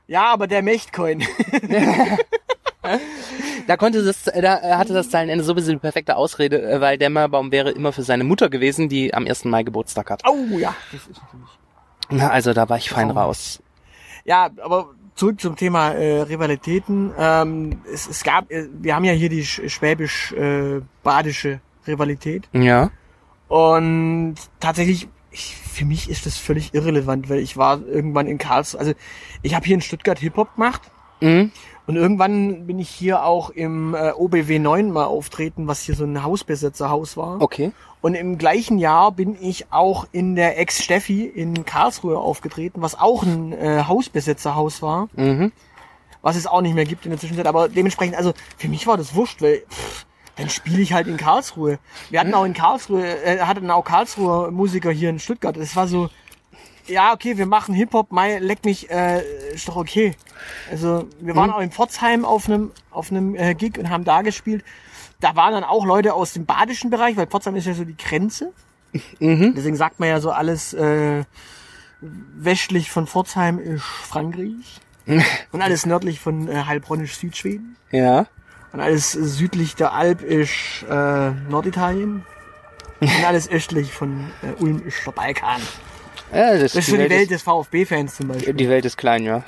ja, 0.06 0.24
aber 0.24 0.48
der 0.48 0.62
Mächtcoin. 0.62 1.24
Da 3.66 3.76
konnte 3.76 4.02
das, 4.02 4.24
da 4.24 4.58
äh, 4.58 4.74
hatte 4.74 4.92
das 4.92 5.10
Zeilenende 5.10 5.44
sowieso 5.44 5.70
die 5.70 5.78
perfekte 5.78 6.16
Ausrede, 6.16 6.60
äh, 6.62 6.80
weil 6.80 6.98
der 6.98 7.10
Maibaum 7.10 7.52
wäre 7.52 7.70
immer 7.70 7.92
für 7.92 8.02
seine 8.02 8.24
Mutter 8.24 8.50
gewesen, 8.50 8.88
die 8.88 9.14
am 9.14 9.26
1. 9.26 9.44
Mai 9.44 9.62
Geburtstag 9.62 10.10
hat. 10.10 10.22
oh 10.26 10.58
ja, 10.58 10.74
das 10.90 11.02
ist 11.02 11.22
natürlich. 11.22 11.59
Na, 12.10 12.30
Also 12.30 12.52
da 12.52 12.68
war 12.68 12.76
ich 12.76 12.90
fein 12.90 13.10
Oh. 13.10 13.14
raus. 13.14 13.62
Ja, 14.24 14.50
aber 14.62 14.90
zurück 15.14 15.40
zum 15.40 15.56
Thema 15.56 15.90
äh, 15.92 16.22
Rivalitäten. 16.22 17.12
Ähm, 17.18 17.80
es, 17.92 18.08
es 18.08 18.22
gab, 18.24 18.50
äh, 18.50 18.68
wir 18.72 18.94
haben 18.94 19.04
ja 19.04 19.12
hier 19.12 19.28
die 19.28 19.44
sch- 19.44 19.68
schwäbisch-badische 19.68 21.60
Rivalität. 21.86 22.48
Ja. 22.52 22.90
Und 23.48 24.36
tatsächlich, 24.60 25.08
ich, 25.30 25.56
für 25.56 25.84
mich 25.84 26.08
ist 26.10 26.26
das 26.26 26.36
völlig 26.36 26.74
irrelevant, 26.74 27.28
weil 27.30 27.38
ich 27.38 27.56
war 27.56 27.80
irgendwann 27.86 28.26
in 28.26 28.38
Karlsruhe. 28.38 28.80
Also 28.80 28.92
ich 29.42 29.54
habe 29.54 29.64
hier 29.66 29.74
in 29.74 29.80
Stuttgart 29.80 30.18
Hip-Hop 30.18 30.54
gemacht. 30.56 30.82
Mhm. 31.20 31.50
Und 31.86 31.96
irgendwann 31.96 32.66
bin 32.66 32.78
ich 32.78 32.88
hier 32.88 33.24
auch 33.24 33.50
im 33.50 33.94
äh, 33.94 34.12
OBW 34.12 34.58
9 34.60 34.92
mal 34.92 35.06
auftreten, 35.06 35.66
was 35.66 35.82
hier 35.82 35.96
so 35.96 36.04
ein 36.04 36.22
Hausbesetzerhaus 36.22 37.16
war. 37.16 37.40
Okay. 37.40 37.72
Und 38.00 38.14
im 38.14 38.38
gleichen 38.38 38.78
Jahr 38.78 39.10
bin 39.12 39.36
ich 39.40 39.72
auch 39.72 40.06
in 40.12 40.36
der 40.36 40.58
Ex-Steffi 40.58 41.24
in 41.26 41.64
Karlsruhe 41.64 42.16
aufgetreten, 42.18 42.80
was 42.80 42.98
auch 42.98 43.24
ein 43.24 43.52
äh, 43.52 43.84
Hausbesetzerhaus 43.88 44.82
war, 44.82 45.08
Mhm. 45.16 45.50
was 46.22 46.36
es 46.36 46.46
auch 46.46 46.60
nicht 46.60 46.74
mehr 46.74 46.84
gibt 46.84 47.04
in 47.06 47.10
der 47.10 47.18
Zwischenzeit. 47.18 47.46
Aber 47.46 47.68
dementsprechend, 47.68 48.16
also 48.16 48.34
für 48.56 48.68
mich 48.68 48.86
war 48.86 48.96
das 48.96 49.14
wurscht, 49.14 49.42
weil 49.42 49.64
pff, 49.68 50.06
dann 50.36 50.48
spiele 50.48 50.80
ich 50.80 50.92
halt 50.92 51.08
in 51.08 51.16
Karlsruhe. 51.16 51.78
Wir 52.08 52.20
hatten 52.20 52.32
auch 52.34 52.44
in 52.44 52.54
Karlsruhe, 52.54 53.04
äh, 53.24 53.40
hatten 53.40 53.70
auch 53.70 53.84
Karlsruher 53.84 54.50
Musiker 54.52 54.90
hier 54.92 55.10
in 55.10 55.18
Stuttgart. 55.18 55.56
Das 55.56 55.74
war 55.76 55.88
so, 55.88 56.08
ja, 56.90 57.12
okay, 57.12 57.38
wir 57.38 57.46
machen 57.46 57.74
Hip-Hop, 57.74 58.12
Mai, 58.12 58.38
leck 58.38 58.64
mich, 58.64 58.90
äh, 58.90 59.22
ist 59.54 59.68
doch 59.68 59.76
okay. 59.76 60.14
Also 60.70 61.08
wir 61.20 61.34
waren 61.36 61.50
auch 61.50 61.60
in 61.60 61.70
Pforzheim 61.70 62.24
auf 62.24 62.46
einem 62.48 62.72
auf 62.90 63.10
einem 63.10 63.34
äh, 63.36 63.54
Gig 63.54 63.78
und 63.78 63.88
haben 63.90 64.04
da 64.04 64.22
gespielt. 64.22 64.64
Da 65.20 65.36
waren 65.36 65.52
dann 65.52 65.64
auch 65.64 65.84
Leute 65.84 66.14
aus 66.14 66.32
dem 66.32 66.46
badischen 66.46 66.90
Bereich, 66.90 67.16
weil 67.16 67.26
Pforzheim 67.26 67.54
ist 67.56 67.66
ja 67.66 67.74
so 67.74 67.84
die 67.84 67.96
Grenze. 67.96 68.52
Mhm. 69.18 69.54
Deswegen 69.56 69.76
sagt 69.76 70.00
man 70.00 70.08
ja 70.08 70.20
so 70.20 70.30
alles 70.32 70.72
äh, 70.74 71.24
westlich 72.00 72.90
von 72.90 73.06
Pforzheim 73.06 73.58
ist 73.58 73.82
Frankreich 73.84 74.80
und 75.52 75.62
alles 75.62 75.86
nördlich 75.86 76.18
von 76.20 76.48
äh, 76.48 76.64
Heilbronn 76.66 77.00
ist 77.04 77.20
Südschweden 77.20 77.76
Ja. 77.92 78.26
und 78.72 78.80
alles 78.80 79.12
südlich 79.12 79.76
der 79.76 79.92
Alp 79.92 80.22
ist 80.22 80.84
äh, 80.88 81.30
Norditalien 81.48 82.24
und 83.00 83.24
alles 83.24 83.48
östlich 83.48 83.92
von 83.92 84.30
äh, 84.42 84.60
Ulm 84.60 84.82
ist 84.86 85.06
der 85.06 85.12
Balkan. 85.12 85.60
Ja 86.32 86.52
das, 86.52 86.72
Das 86.72 86.76
ist 86.76 86.86
so 86.86 86.96
die 86.96 87.10
Welt 87.10 87.30
des 87.30 87.42
VfB-Fans 87.42 88.16
zum 88.16 88.28
Beispiel. 88.28 88.54
die 88.54 88.68
Welt 88.68 88.84
ist 88.84 88.96
klein, 88.96 89.24
ja. 89.24 89.42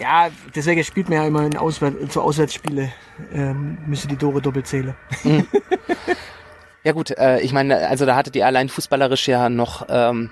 Ja, 0.00 0.28
deswegen 0.54 0.82
spielt 0.82 1.08
man 1.10 1.18
ja 1.18 1.26
immer 1.26 1.44
in 1.44 1.56
Auswär 1.56 1.92
zu 2.08 2.22
Auswärtsspiele. 2.22 2.90
Ähm, 3.34 3.76
müsste 3.86 4.08
die 4.08 4.16
Tore 4.16 4.40
doppelt 4.40 4.66
zählen. 4.66 4.94
Ja 6.82 6.92
gut, 6.92 7.10
äh, 7.10 7.40
ich 7.40 7.52
meine, 7.52 7.88
also 7.88 8.06
da 8.06 8.16
hatte 8.16 8.30
die 8.30 8.42
allein 8.42 8.70
fußballerisch 8.70 9.28
ja 9.28 9.50
noch, 9.50 9.84
ähm, 9.90 10.30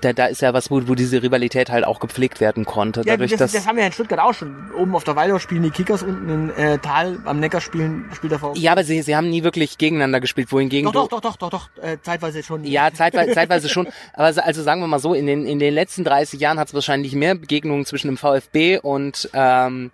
da, 0.00 0.12
da 0.12 0.26
ist 0.26 0.42
ja 0.42 0.52
was, 0.52 0.70
wo, 0.70 0.86
wo 0.86 0.94
diese 0.94 1.22
Rivalität 1.22 1.70
halt 1.70 1.84
auch 1.86 1.98
gepflegt 2.00 2.40
werden 2.40 2.64
konnte. 2.64 3.00
Ja, 3.00 3.14
Dadurch, 3.14 3.30
das, 3.30 3.38
dass 3.38 3.52
das 3.52 3.66
haben 3.66 3.76
wir 3.76 3.82
ja 3.82 3.86
in 3.88 3.92
Stuttgart 3.92 4.20
auch 4.20 4.34
schon. 4.34 4.70
Oben 4.72 4.94
auf 4.94 5.04
der 5.04 5.16
Waldau 5.16 5.38
spielen 5.38 5.62
die 5.62 5.70
Kickers, 5.70 6.02
unten 6.02 6.28
in 6.28 6.50
äh, 6.50 6.78
Tal 6.78 7.18
am 7.24 7.40
Neckar 7.40 7.60
spielen, 7.60 8.04
spielt 8.14 8.32
der 8.32 8.38
VfB. 8.38 8.58
ja, 8.60 8.72
aber 8.72 8.84
sie, 8.84 9.00
sie 9.02 9.16
haben 9.16 9.30
nie 9.30 9.42
wirklich 9.44 9.78
gegeneinander 9.78 10.20
gespielt, 10.20 10.52
wohingegen 10.52 10.90
Doch, 10.92 11.08
doch, 11.08 11.20
doch, 11.20 11.36
doch, 11.36 11.50
doch, 11.50 11.50
doch, 11.76 11.82
äh, 11.82 11.96
zeitweise 12.02 12.42
schon. 12.42 12.64
Ja, 12.64 12.92
zeitweise, 12.92 13.32
zeitweise 13.34 13.68
schon. 13.68 13.88
Aber 14.12 14.32
so- 14.32 14.40
also 14.42 14.62
sagen 14.62 14.80
wir 14.80 14.86
mal 14.88 14.98
so, 14.98 15.14
in 15.14 15.26
den, 15.26 15.46
in 15.46 15.58
den 15.58 15.72
letzten 15.74 16.04
30 16.04 16.38
Jahren 16.40 16.58
hat 16.58 16.68
es 16.68 16.74
wahrscheinlich 16.74 17.14
mehr 17.14 17.34
Begegnungen 17.34 17.84
zwischen 17.86 18.08
dem 18.08 18.16
VfB 18.16 18.78
und 18.78 19.30
ähm, 19.32 19.90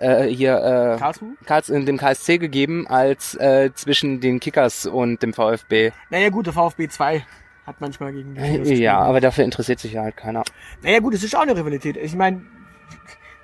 äh, 0.00 0.24
hier 0.26 0.56
äh, 0.56 0.98
Karlsruhe? 0.98 1.30
Karls, 1.46 1.68
in 1.68 1.86
dem 1.86 1.96
KSC 1.98 2.38
gegeben, 2.38 2.86
als 2.88 3.34
äh, 3.36 3.70
zwischen 3.74 4.20
den 4.20 4.40
Kickers 4.40 4.86
und 4.86 5.22
dem 5.22 5.32
VfB. 5.32 5.92
Naja 6.10 6.28
gut, 6.30 6.46
der 6.46 6.52
VfB 6.52 6.88
2 6.88 7.24
hat 7.66 7.80
manchmal 7.80 8.12
gegen 8.12 8.34
die 8.34 8.40
gespielt. 8.58 8.78
Ja, 8.80 8.98
aber 8.98 9.20
dafür 9.20 9.44
interessiert 9.44 9.78
sich 9.78 9.92
ja 9.92 10.02
halt 10.02 10.16
keiner. 10.16 10.42
Naja 10.82 10.98
gut, 11.00 11.14
es 11.14 11.22
ist 11.22 11.34
auch 11.36 11.42
eine 11.42 11.56
Rivalität. 11.56 11.96
Ich 11.96 12.14
meine, 12.14 12.42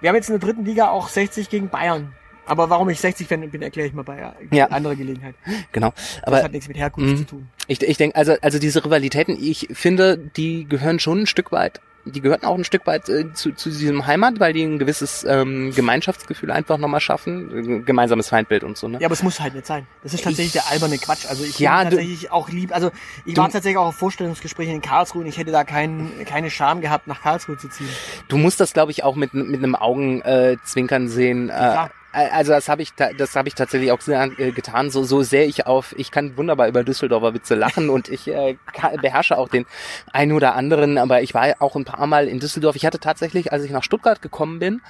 wir 0.00 0.08
haben 0.08 0.16
jetzt 0.16 0.28
in 0.28 0.38
der 0.38 0.46
dritten 0.46 0.64
Liga 0.64 0.88
auch 0.90 1.08
60 1.08 1.48
gegen 1.50 1.68
Bayern. 1.68 2.12
Aber 2.46 2.70
warum 2.70 2.88
ich 2.88 2.98
60 2.98 3.28
Fan 3.28 3.48
bin, 3.50 3.60
erkläre 3.60 3.88
ich 3.88 3.92
mal 3.94 4.04
bei 4.04 4.18
äh, 4.18 4.56
Ja. 4.56 4.68
anderer 4.68 4.96
Gelegenheit. 4.96 5.34
Genau. 5.70 5.90
Das 5.94 6.20
Aber 6.24 6.42
hat 6.42 6.52
nichts 6.52 6.66
mit 6.66 6.78
Herkunft 6.78 7.10
Mhm. 7.10 7.16
zu 7.18 7.24
tun. 7.24 7.48
Ich, 7.66 7.82
ich 7.82 7.98
denke, 7.98 8.16
also, 8.16 8.36
also 8.40 8.58
diese 8.58 8.82
Rivalitäten, 8.84 9.36
ich 9.38 9.68
finde, 9.72 10.16
die 10.16 10.64
gehören 10.66 10.98
schon 10.98 11.20
ein 11.22 11.26
Stück 11.26 11.52
weit, 11.52 11.82
die 12.11 12.20
gehören 12.20 12.44
auch 12.44 12.56
ein 12.56 12.64
Stück 12.64 12.86
weit 12.86 13.09
äh, 13.09 13.32
zu, 13.32 13.52
zu 13.52 13.68
diesem 13.70 14.06
Heimat, 14.06 14.40
weil 14.40 14.52
die 14.52 14.62
ein 14.64 14.78
gewisses 14.78 15.24
ähm, 15.24 15.72
Gemeinschaftsgefühl 15.74 16.50
einfach 16.50 16.78
nochmal 16.78 17.00
schaffen, 17.00 17.80
äh, 17.80 17.80
gemeinsames 17.80 18.28
Feindbild 18.28 18.64
und 18.64 18.76
so, 18.76 18.88
ne? 18.88 18.98
Ja, 19.00 19.06
aber 19.06 19.12
es 19.14 19.22
muss 19.22 19.40
halt 19.40 19.54
nicht 19.54 19.66
sein. 19.66 19.86
Das 20.02 20.14
ist 20.14 20.24
tatsächlich 20.24 20.54
Ich- 20.54 20.62
der 20.62 20.70
alberne 20.70 20.98
Quatsch. 20.98 21.26
Also 21.28 21.44
ich 21.44 21.59
Ja, 21.59 21.80
bin 21.80 21.90
du- 21.90 21.96
tatsächlich 21.96 22.30
auch 22.32 22.48
lieb. 22.50 22.74
Also 22.74 22.90
ich 23.24 23.34
Du- 23.34 23.42
war 23.42 23.50
tatsächlich 23.50 23.78
auch 23.78 23.86
auf 23.88 23.96
Vorstellungsgesprächen 23.96 24.74
in 24.76 24.82
Karlsruhe 24.82 25.22
und 25.22 25.28
ich 25.28 25.38
hätte 25.38 25.50
da 25.52 25.64
kein, 25.64 26.11
keine 26.26 26.50
Scham 26.50 26.80
gehabt, 26.80 27.06
nach 27.06 27.22
Karlsruhe 27.22 27.56
zu 27.59 27.68
ziehen. 27.68 27.88
Du 28.28 28.36
musst 28.38 28.61
das, 28.61 28.72
glaube 28.72 28.90
ich, 28.92 29.04
auch 29.04 29.16
mit, 29.16 29.34
mit 29.34 29.62
einem 29.62 29.74
Augenzwinkern 29.74 31.06
äh, 31.06 31.09
sehen. 31.09 31.48
Äh, 31.48 31.52
Klar. 31.52 31.90
Also 32.12 32.52
das 32.52 32.68
habe 32.68 32.82
ich, 32.82 32.94
das 32.94 33.36
habe 33.36 33.48
ich 33.48 33.54
tatsächlich 33.54 33.92
auch 33.92 34.00
sehr, 34.00 34.30
äh, 34.38 34.52
getan. 34.52 34.90
So, 34.90 35.04
so 35.04 35.22
sehr 35.22 35.46
ich 35.46 35.66
auf, 35.66 35.94
ich 35.98 36.11
kann 36.11 36.36
wunderbar 36.36 36.68
über 36.68 36.84
Düsseldorfer 36.84 37.34
Witze 37.34 37.54
lachen 37.54 37.90
und 37.90 38.09
ich 38.09 38.28
äh, 38.28 38.56
beherrsche 39.00 39.36
auch 39.38 39.48
den 39.48 39.66
einen 40.12 40.32
oder 40.32 40.54
anderen. 40.54 40.98
Aber 40.98 41.22
ich 41.22 41.34
war 41.34 41.54
auch 41.61 41.76
ein 41.76 41.84
paar 41.84 42.06
Mal 42.06 42.28
in 42.28 42.40
Düsseldorf. 42.40 42.76
Ich 42.76 42.86
hatte 42.86 42.98
tatsächlich, 42.98 43.52
als 43.52 43.64
ich 43.64 43.70
nach 43.70 43.82
Stuttgart 43.84 44.22
gekommen 44.22 44.59
bin, 44.59 44.80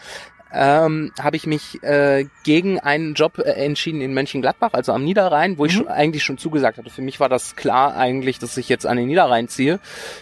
ähm, 0.50 1.12
habe 1.20 1.36
ich 1.36 1.46
mich 1.46 1.82
äh, 1.82 2.26
gegen 2.42 2.80
einen 2.80 3.12
Job 3.14 3.38
äh, 3.38 3.50
entschieden 3.50 4.00
in 4.00 4.14
Mönchengladbach, 4.14 4.70
also 4.72 4.92
am 4.92 5.04
Niederrhein, 5.04 5.58
wo 5.58 5.66
ich 5.66 5.74
Mhm. 5.74 5.76
schon, 5.78 5.88
eigentlich 5.88 6.24
schon 6.24 6.38
zugesagt 6.38 6.78
hatte. 6.78 6.88
Für 6.88 7.02
mich 7.02 7.20
war 7.20 7.28
das 7.28 7.54
klar 7.54 7.94
eigentlich, 7.96 8.38
dass 8.38 8.56
ich 8.56 8.68
jetzt 8.70 8.86
an 8.86 8.96
den 8.96 9.08
Niederrhein 9.08 9.48
ziehe. 9.48 9.78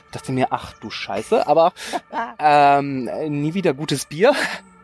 Ich 0.06 0.10
dachte 0.12 0.32
mir, 0.32 0.48
ach 0.50 0.72
du 0.72 0.90
Scheiße, 0.90 1.46
aber 1.46 1.72
ähm, 2.40 3.04
nie 3.28 3.54
wieder 3.54 3.72
gutes 3.72 4.06
Bier. 4.06 4.32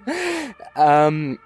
ähm, 0.76 1.38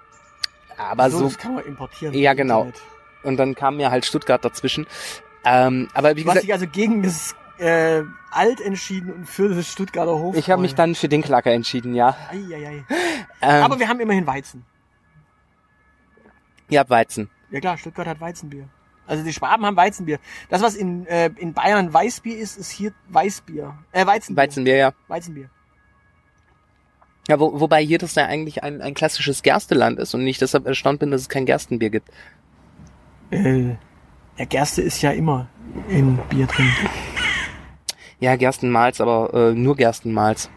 aber 0.77 1.09
so, 1.09 1.23
das 1.25 1.37
kann 1.37 1.55
man 1.55 1.65
importieren. 1.65 2.13
Ja, 2.13 2.33
genau. 2.33 2.65
Internet. 2.65 2.81
und 3.23 3.37
dann 3.37 3.55
kam 3.55 3.77
mir 3.77 3.91
halt 3.91 4.05
Stuttgart 4.05 4.43
dazwischen. 4.43 4.87
Ähm, 5.45 5.89
aber 5.93 6.15
wie 6.15 6.23
Du 6.23 6.29
hast 6.29 6.35
gesagt, 6.35 6.43
dich 6.43 6.53
also 6.53 6.67
gegen 6.67 7.03
das 7.03 7.35
äh, 7.59 8.03
Alt 8.31 8.61
entschieden 8.61 9.11
und 9.13 9.25
für 9.25 9.49
das 9.49 9.67
Stuttgarter 9.71 10.17
Hof. 10.17 10.35
ich 10.35 10.49
habe 10.51 10.61
mich 10.61 10.75
dann 10.75 10.93
für 10.95 11.07
den 11.09 11.21
Klacker 11.23 11.51
entschieden, 11.51 11.95
ja. 11.95 12.15
Eieiei. 12.29 12.83
Ähm, 13.41 13.63
Aber 13.63 13.79
wir 13.79 13.87
haben 13.87 13.99
immerhin 13.99 14.27
Weizen. 14.27 14.65
ihr 16.69 16.79
habt 16.79 16.89
Weizen. 16.89 17.29
Ja 17.49 17.59
klar, 17.59 17.77
Stuttgart 17.77 18.07
hat 18.07 18.19
Weizenbier. 18.19 18.67
Also 19.07 19.23
die 19.23 19.31
Schwaben 19.31 19.65
haben 19.65 19.77
Weizenbier. 19.77 20.19
Das, 20.49 20.61
was 20.61 20.75
in, 20.75 21.05
äh, 21.07 21.29
in 21.37 21.53
Bayern 21.53 21.93
Weißbier 21.93 22.37
ist, 22.37 22.57
ist 22.57 22.69
hier 22.71 22.91
Weißbier. 23.07 23.77
Äh, 23.93 24.05
Weizenbier. 24.05 24.43
Weizenbier, 24.43 24.75
ja. 24.75 24.93
Weizenbier. 25.07 25.49
Ja, 27.27 27.39
wo, 27.39 27.59
wobei 27.59 27.83
hier 27.83 27.97
das 27.97 28.15
ja 28.15 28.25
eigentlich 28.25 28.63
ein, 28.63 28.81
ein 28.81 28.93
klassisches 28.93 29.43
Gersteland 29.43 29.99
ist 29.99 30.13
und 30.13 30.25
ich 30.25 30.37
deshalb 30.37 30.65
erstaunt 30.65 30.99
bin, 30.99 31.11
dass 31.11 31.21
es 31.21 31.29
kein 31.29 31.45
Gerstenbier 31.45 31.89
gibt. 31.89 32.09
Äh, 33.31 33.75
ja, 34.37 34.45
Gerste 34.45 34.81
ist 34.81 35.01
ja 35.01 35.11
immer 35.11 35.47
in 35.89 36.17
Bier 36.29 36.47
drin. 36.47 36.69
Ja, 38.19 38.35
Gerstenmalz, 38.35 39.01
aber 39.01 39.33
äh, 39.33 39.53
nur 39.53 39.75
Gerstenmalz. 39.75 40.49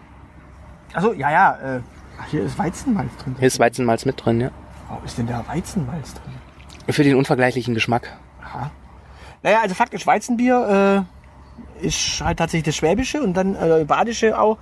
Also 0.93 1.13
ja, 1.13 1.31
ja. 1.31 1.77
Äh, 1.77 1.81
ach, 2.21 2.27
hier 2.31 2.43
ist 2.45 2.59
Weizenmalz 2.59 3.11
drin. 3.19 3.37
Hier 3.39 3.49
ist 3.49 3.59
Weizenmalz 3.59 4.05
mit 4.07 4.25
drin, 4.25 4.41
ja. 4.41 4.51
Warum 4.89 5.05
ist 5.05 5.19
denn 5.19 5.27
da 5.27 5.45
Weizenmalz 5.47 6.15
drin? 6.15 6.95
Für 6.95 7.05
den 7.05 7.17
unvergleichlichen 7.17 7.75
Geschmack. 7.75 8.17
Aha. 8.43 8.71
Naja, 9.43 9.61
also 9.63 9.75
faktisch 9.75 10.07
Weizenbier 10.07 11.07
äh, 11.83 11.87
ist 11.87 12.21
halt 12.21 12.39
tatsächlich 12.39 12.65
das 12.65 12.77
Schwäbische 12.77 13.23
und 13.23 13.35
dann 13.35 13.55
äh, 13.55 13.85
Badische 13.87 14.39
auch. 14.39 14.59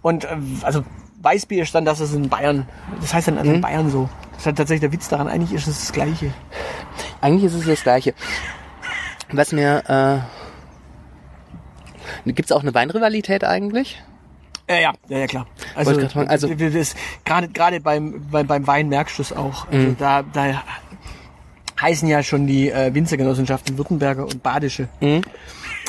Und 0.00 0.24
äh, 0.24 0.36
also 0.62 0.84
Weißbier 1.22 1.62
ist 1.62 1.74
dann, 1.74 1.84
dass 1.84 2.00
es 2.00 2.12
in 2.14 2.28
Bayern, 2.28 2.68
das 3.00 3.14
heißt 3.14 3.28
dann 3.28 3.38
also 3.38 3.50
in 3.50 3.56
Mhm. 3.58 3.62
Bayern 3.62 3.90
so. 3.90 4.08
Das 4.32 4.40
ist 4.40 4.46
halt 4.46 4.56
tatsächlich 4.58 4.80
der 4.80 4.92
Witz 4.92 5.08
daran. 5.08 5.28
Eigentlich 5.28 5.52
ist 5.52 5.66
es 5.68 5.78
das 5.80 5.92
Gleiche. 5.92 6.32
Eigentlich 7.20 7.44
ist 7.44 7.54
es 7.54 7.64
das 7.66 7.82
Gleiche. 7.82 8.14
Was 9.30 9.52
mir, 9.52 10.22
äh, 12.26 12.32
gibt's 12.32 12.52
auch 12.52 12.62
eine 12.62 12.74
Weinrivalität 12.74 13.44
eigentlich? 13.44 14.02
Ja, 14.68 14.76
ja, 14.76 14.92
ja, 15.08 15.18
ja 15.18 15.26
klar. 15.26 15.46
Also, 15.74 15.90
also- 16.26 16.48
gerade 17.24 17.48
gerade 17.48 17.80
beim, 17.80 18.26
beim 18.30 18.46
beim 18.46 18.66
Wein 18.66 18.88
merkst 18.88 19.18
du 19.18 19.22
es 19.22 19.32
auch. 19.32 19.66
Also 19.68 19.88
Mhm. 19.88 19.96
da 19.98 20.22
da 20.22 20.62
heißen 21.82 22.08
ja 22.08 22.22
schon 22.22 22.46
die 22.46 22.70
äh, 22.70 22.94
Winzergenossenschaften 22.94 23.76
Württemberger 23.76 24.22
und 24.24 24.42
Badische. 24.42 24.88
Mhm. 25.00 25.22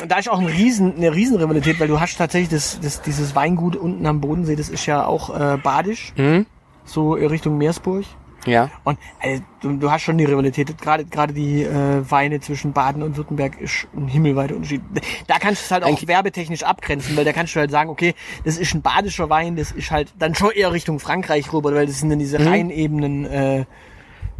Und 0.02 0.10
da 0.10 0.18
ist 0.18 0.28
auch 0.28 0.40
ein 0.40 0.46
Riesen, 0.46 0.96
eine 0.96 1.14
Riesenrivalität, 1.14 1.78
weil 1.78 1.88
du 1.88 2.00
hast 2.00 2.16
tatsächlich 2.18 2.48
das, 2.50 2.80
das, 2.82 3.00
dieses 3.02 3.34
Weingut 3.36 3.76
unten 3.76 4.04
am 4.06 4.20
Bodensee, 4.20 4.56
das 4.56 4.68
ist 4.68 4.86
ja 4.86 5.06
auch 5.06 5.30
äh, 5.38 5.56
badisch, 5.56 6.12
Mhm. 6.16 6.46
so 6.84 7.12
Richtung 7.12 7.56
Meersburg. 7.58 8.04
Ja. 8.46 8.70
Und 8.84 8.98
äh, 9.22 9.40
du, 9.62 9.74
du 9.78 9.90
hast 9.90 10.02
schon 10.02 10.18
die 10.18 10.26
Rivalität. 10.26 10.76
Gerade 10.76 11.06
gerade 11.06 11.32
die 11.32 11.62
äh, 11.62 12.02
Weine 12.10 12.40
zwischen 12.40 12.74
Baden 12.74 13.02
und 13.02 13.16
Württemberg 13.16 13.58
ist 13.58 13.86
ein 13.96 14.06
himmelweiter 14.06 14.54
Unterschied. 14.54 14.82
Da 15.26 15.38
kannst 15.38 15.62
du 15.62 15.64
es 15.64 15.70
halt 15.70 15.82
auch 15.82 15.88
Eigentlich- 15.88 16.08
werbetechnisch 16.08 16.62
abgrenzen, 16.62 17.16
weil 17.16 17.24
da 17.24 17.32
kannst 17.32 17.54
du 17.56 17.60
halt 17.60 17.70
sagen, 17.70 17.88
okay, 17.88 18.14
das 18.44 18.58
ist 18.58 18.74
ein 18.74 18.82
badischer 18.82 19.30
Wein, 19.30 19.56
das 19.56 19.72
ist 19.72 19.90
halt 19.90 20.12
dann 20.18 20.34
schon 20.34 20.50
eher 20.50 20.72
Richtung 20.72 20.98
Frankreich 21.00 21.50
rüber, 21.54 21.72
weil 21.74 21.86
das 21.86 22.00
sind 22.00 22.10
dann 22.10 22.18
diese 22.18 22.38
Rheinebenen, 22.44 23.24
äh, 23.24 23.64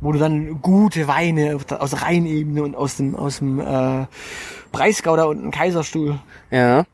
wo 0.01 0.13
du 0.13 0.19
dann 0.19 0.61
gute 0.61 1.09
Weine 1.09 1.59
aus 1.79 2.03
Rheinebene 2.03 2.63
und 2.63 2.75
aus 2.75 2.97
dem 2.97 3.15
aus 3.17 3.39
dem 3.39 3.61
äh, 3.61 4.07
Breisgau 4.73 5.17
da 5.17 5.25
unten 5.25 5.51
Kaiserstuhl. 5.51 6.19
Ja. 6.51 6.85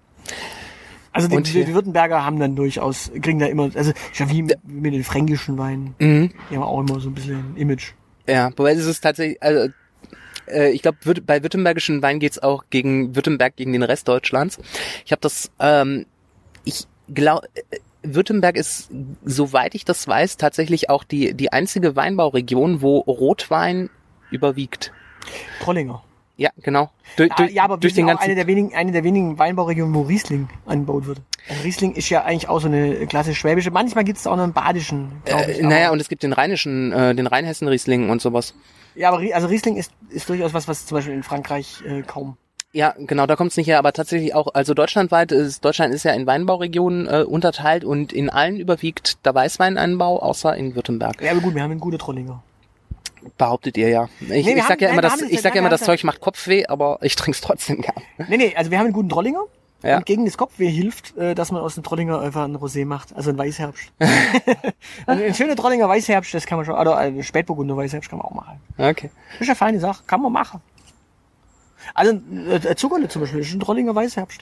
Also 1.12 1.26
die, 1.26 1.42
die, 1.42 1.64
die 1.64 1.74
Württemberger 1.74 2.24
haben 2.24 2.38
dann 2.38 2.54
durchaus, 2.54 3.10
kriegen 3.20 3.40
da 3.40 3.46
immer, 3.46 3.70
also 3.74 3.92
ja 4.14 4.30
wie 4.30 4.42
mit, 4.42 4.58
wie 4.62 4.80
mit 4.80 4.94
den 4.94 5.02
fränkischen 5.02 5.58
Weinen, 5.58 5.94
Mhm. 5.98 6.30
die 6.50 6.54
haben 6.56 6.62
auch 6.62 6.80
immer 6.80 7.00
so 7.00 7.08
ein 7.08 7.14
bisschen 7.14 7.56
Image. 7.56 7.92
Ja, 8.28 8.50
wobei 8.56 8.72
es 8.72 8.86
ist 8.86 9.00
tatsächlich, 9.00 9.42
also 9.42 9.72
äh, 10.46 10.70
ich 10.70 10.82
glaube, 10.82 10.98
bei 11.22 11.42
württembergischen 11.42 12.00
Wein 12.02 12.20
geht's 12.20 12.38
auch 12.38 12.64
gegen 12.70 13.16
Württemberg, 13.16 13.56
gegen 13.56 13.72
den 13.72 13.82
Rest 13.82 14.06
Deutschlands. 14.06 14.58
Ich 15.04 15.10
habe 15.10 15.20
das, 15.20 15.50
ähm, 15.58 16.06
ich 16.64 16.86
glaube, 17.12 17.48
Württemberg 18.02 18.56
ist, 18.56 18.90
soweit 19.24 19.74
ich 19.74 19.84
das 19.84 20.06
weiß, 20.06 20.36
tatsächlich 20.36 20.88
auch 20.90 21.04
die, 21.04 21.34
die 21.34 21.52
einzige 21.52 21.96
Weinbauregion, 21.96 22.82
wo 22.82 22.98
Rotwein 22.98 23.90
überwiegt. 24.30 24.92
Trollinger. 25.62 26.02
Ja, 26.36 26.48
genau. 26.62 26.90
Ah, 27.18 27.34
durch, 27.36 27.52
ja, 27.52 27.64
aber 27.64 27.76
durch 27.76 27.92
den 27.92 28.06
ganzen 28.06 28.24
eine 28.24 28.34
der 28.34 28.46
wenigen, 28.46 28.74
eine 28.74 28.92
der 28.92 29.04
wenigen 29.04 29.38
Weinbauregionen, 29.38 29.94
wo 29.94 30.02
Riesling 30.02 30.48
angebaut 30.64 31.04
wird. 31.06 31.20
Also 31.50 31.62
Riesling 31.64 31.92
ist 31.92 32.08
ja 32.08 32.24
eigentlich 32.24 32.48
auch 32.48 32.60
so 32.60 32.68
eine 32.68 33.06
klasse 33.06 33.34
schwäbische. 33.34 33.70
Manchmal 33.70 34.04
gibt 34.04 34.18
es 34.18 34.26
auch 34.26 34.36
noch 34.36 34.44
einen 34.44 34.54
badischen, 34.54 35.20
glaube 35.26 35.50
ich. 35.50 35.58
äh, 35.58 35.60
aber- 35.60 35.68
naja, 35.68 35.90
und 35.90 36.00
es 36.00 36.08
gibt 36.08 36.22
den 36.22 36.32
rheinischen, 36.32 36.92
äh, 36.92 37.14
den 37.14 37.26
Rheinhessen-Riesling 37.26 38.08
und 38.08 38.22
sowas. 38.22 38.54
ja, 38.94 39.10
aber 39.10 39.22
also 39.34 39.48
Riesling 39.48 39.76
ist, 39.76 39.92
ist 40.08 40.30
durchaus 40.30 40.54
was, 40.54 40.66
was 40.66 40.86
zum 40.86 40.96
Beispiel 40.96 41.12
in 41.12 41.22
Frankreich 41.22 41.82
äh, 41.86 42.00
kaum. 42.02 42.38
Ja, 42.72 42.94
genau, 42.98 43.26
da 43.26 43.34
kommt 43.34 43.50
es 43.50 43.56
nicht 43.56 43.66
her, 43.66 43.78
aber 43.80 43.92
tatsächlich 43.92 44.32
auch, 44.34 44.54
also 44.54 44.74
deutschlandweit 44.74 45.32
ist, 45.32 45.64
Deutschland 45.64 45.92
ist 45.92 46.04
ja 46.04 46.12
in 46.12 46.26
Weinbauregionen 46.26 47.08
äh, 47.08 47.24
unterteilt 47.24 47.84
und 47.84 48.12
in 48.12 48.30
allen 48.30 48.58
überwiegt 48.60 49.24
der 49.26 49.34
Weißweinanbau, 49.34 50.20
außer 50.22 50.56
in 50.56 50.76
Württemberg. 50.76 51.20
Ja, 51.20 51.32
aber 51.32 51.40
gut, 51.40 51.54
wir 51.56 51.62
haben 51.62 51.72
einen 51.72 51.80
guten 51.80 51.98
Trollinger. 51.98 52.42
Behauptet 53.36 53.76
ihr 53.76 53.88
ja. 53.88 54.08
Ich, 54.20 54.28
Nee, 54.28 54.38
ich 54.54 54.62
sag 54.62 54.70
haben- 54.70 54.78
ja 54.80 54.88
immer, 54.90 55.02
das, 55.02 55.20
ich 55.20 55.40
sag 55.40 55.54
ja 55.54 55.60
immer, 55.60 55.68
das 55.68 55.82
Zeug 55.82 56.04
macht 56.04 56.20
Kopfweh, 56.20 56.66
aber 56.66 56.98
ich 57.02 57.16
trink's 57.16 57.40
trotzdem 57.40 57.80
gern. 57.82 58.02
Nee, 58.28 58.36
nee, 58.36 58.54
also 58.56 58.70
wir 58.70 58.78
haben 58.78 58.86
einen 58.86 58.94
guten 58.94 59.08
Trollinger. 59.08 59.42
Ja. 59.82 59.96
Und 59.96 60.04
gegen 60.06 60.26
das 60.26 60.36
Kopfweh 60.36 60.68
hilft, 60.70 61.16
äh, 61.16 61.34
dass 61.34 61.50
man 61.52 61.62
aus 61.62 61.74
dem 61.74 61.82
Trollinger 61.82 62.20
einfach 62.20 62.44
einen 62.44 62.56
Rosé 62.56 62.84
macht, 62.84 63.16
also 63.16 63.30
einen 63.30 63.38
Weißherbst. 63.38 63.90
also 65.06 65.22
ein 65.24 65.34
schöner 65.34 65.56
Trollinger 65.56 65.88
Weißherbst, 65.88 66.34
das 66.34 66.44
kann 66.46 66.58
man 66.58 66.66
schon, 66.66 66.74
oder 66.76 66.98
ein 66.98 67.22
Spätburgunder 67.22 67.76
Weißherbst 67.76 68.10
kann 68.10 68.18
man 68.18 68.26
auch 68.28 68.34
machen. 68.34 68.60
Okay. 68.76 69.10
Das 69.32 69.40
ist 69.40 69.48
eine 69.48 69.56
feine 69.56 69.80
Sache, 69.80 70.02
kann 70.06 70.20
man 70.20 70.32
machen. 70.32 70.60
Also 71.94 72.12
äh, 72.12 72.74
Zuckerle 72.76 73.08
zum 73.08 73.22
Beispiel, 73.22 73.40
ist 73.40 73.52
ein 73.52 73.60
Trollinger 73.60 73.94
Weißherbst. 73.94 74.40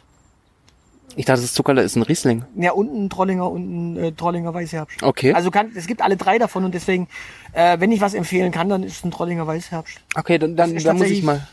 Ich 1.17 1.25
dachte, 1.25 1.41
das 1.43 1.53
Zuckerle 1.53 1.83
ist 1.83 1.97
ein 1.97 2.03
Riesling. 2.03 2.45
Ja, 2.55 2.73
unten 2.73 3.07
ein 3.07 3.11
Trollinger 3.11 3.51
und 3.51 3.63
ein 3.95 3.97
äh, 3.97 4.13
Trollinger 4.13 4.55
Weißherbst. 4.55 5.03
Okay. 5.03 5.33
Also 5.33 5.51
kann, 5.51 5.73
es 5.75 5.87
gibt 5.87 6.03
alle 6.03 6.17
drei 6.17 6.39
davon 6.39 6.65
und 6.65 6.75
deswegen, 6.75 7.09
äh, 7.53 7.81
wenn 7.81 7.91
ich 7.91 8.01
was 8.01 8.15
empfehlen 8.15 8.53
kann, 8.53 8.69
dann 8.69 8.83
ist 8.83 8.99
es 8.99 9.05
ein 9.05 9.11
Trollinger 9.11 9.47
Weißherbst. 9.47 10.01
Okay, 10.15 10.39
dann, 10.39 10.55
dann, 10.57 10.77
dann 10.77 10.97
muss 10.97 11.09
ich 11.09 11.23
mal 11.23 11.47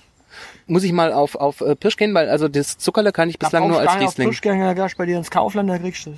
muss 0.67 0.83
ich 0.83 0.91
mal 0.91 1.13
auf 1.13 1.35
auf 1.35 1.61
äh, 1.61 1.75
Pirsch 1.75 1.95
gehen, 1.97 2.13
weil 2.13 2.29
also 2.29 2.47
das 2.47 2.77
Zuckerle 2.77 3.11
kann 3.11 3.29
ich 3.29 3.39
bislang 3.39 3.67
nur 3.67 3.79
als 3.79 3.89
Auf 3.91 4.01
Riesling. 4.01 4.29
Fischgänger, 4.29 4.73
da 4.73 4.83
gehst 4.83 4.95
du 4.95 4.97
bei 4.97 5.05
dir 5.05 5.17
ins 5.17 5.31
Kaufland, 5.31 5.69
da 5.69 5.77
kriegst 5.77 6.05
du 6.05 6.11
es. 6.11 6.17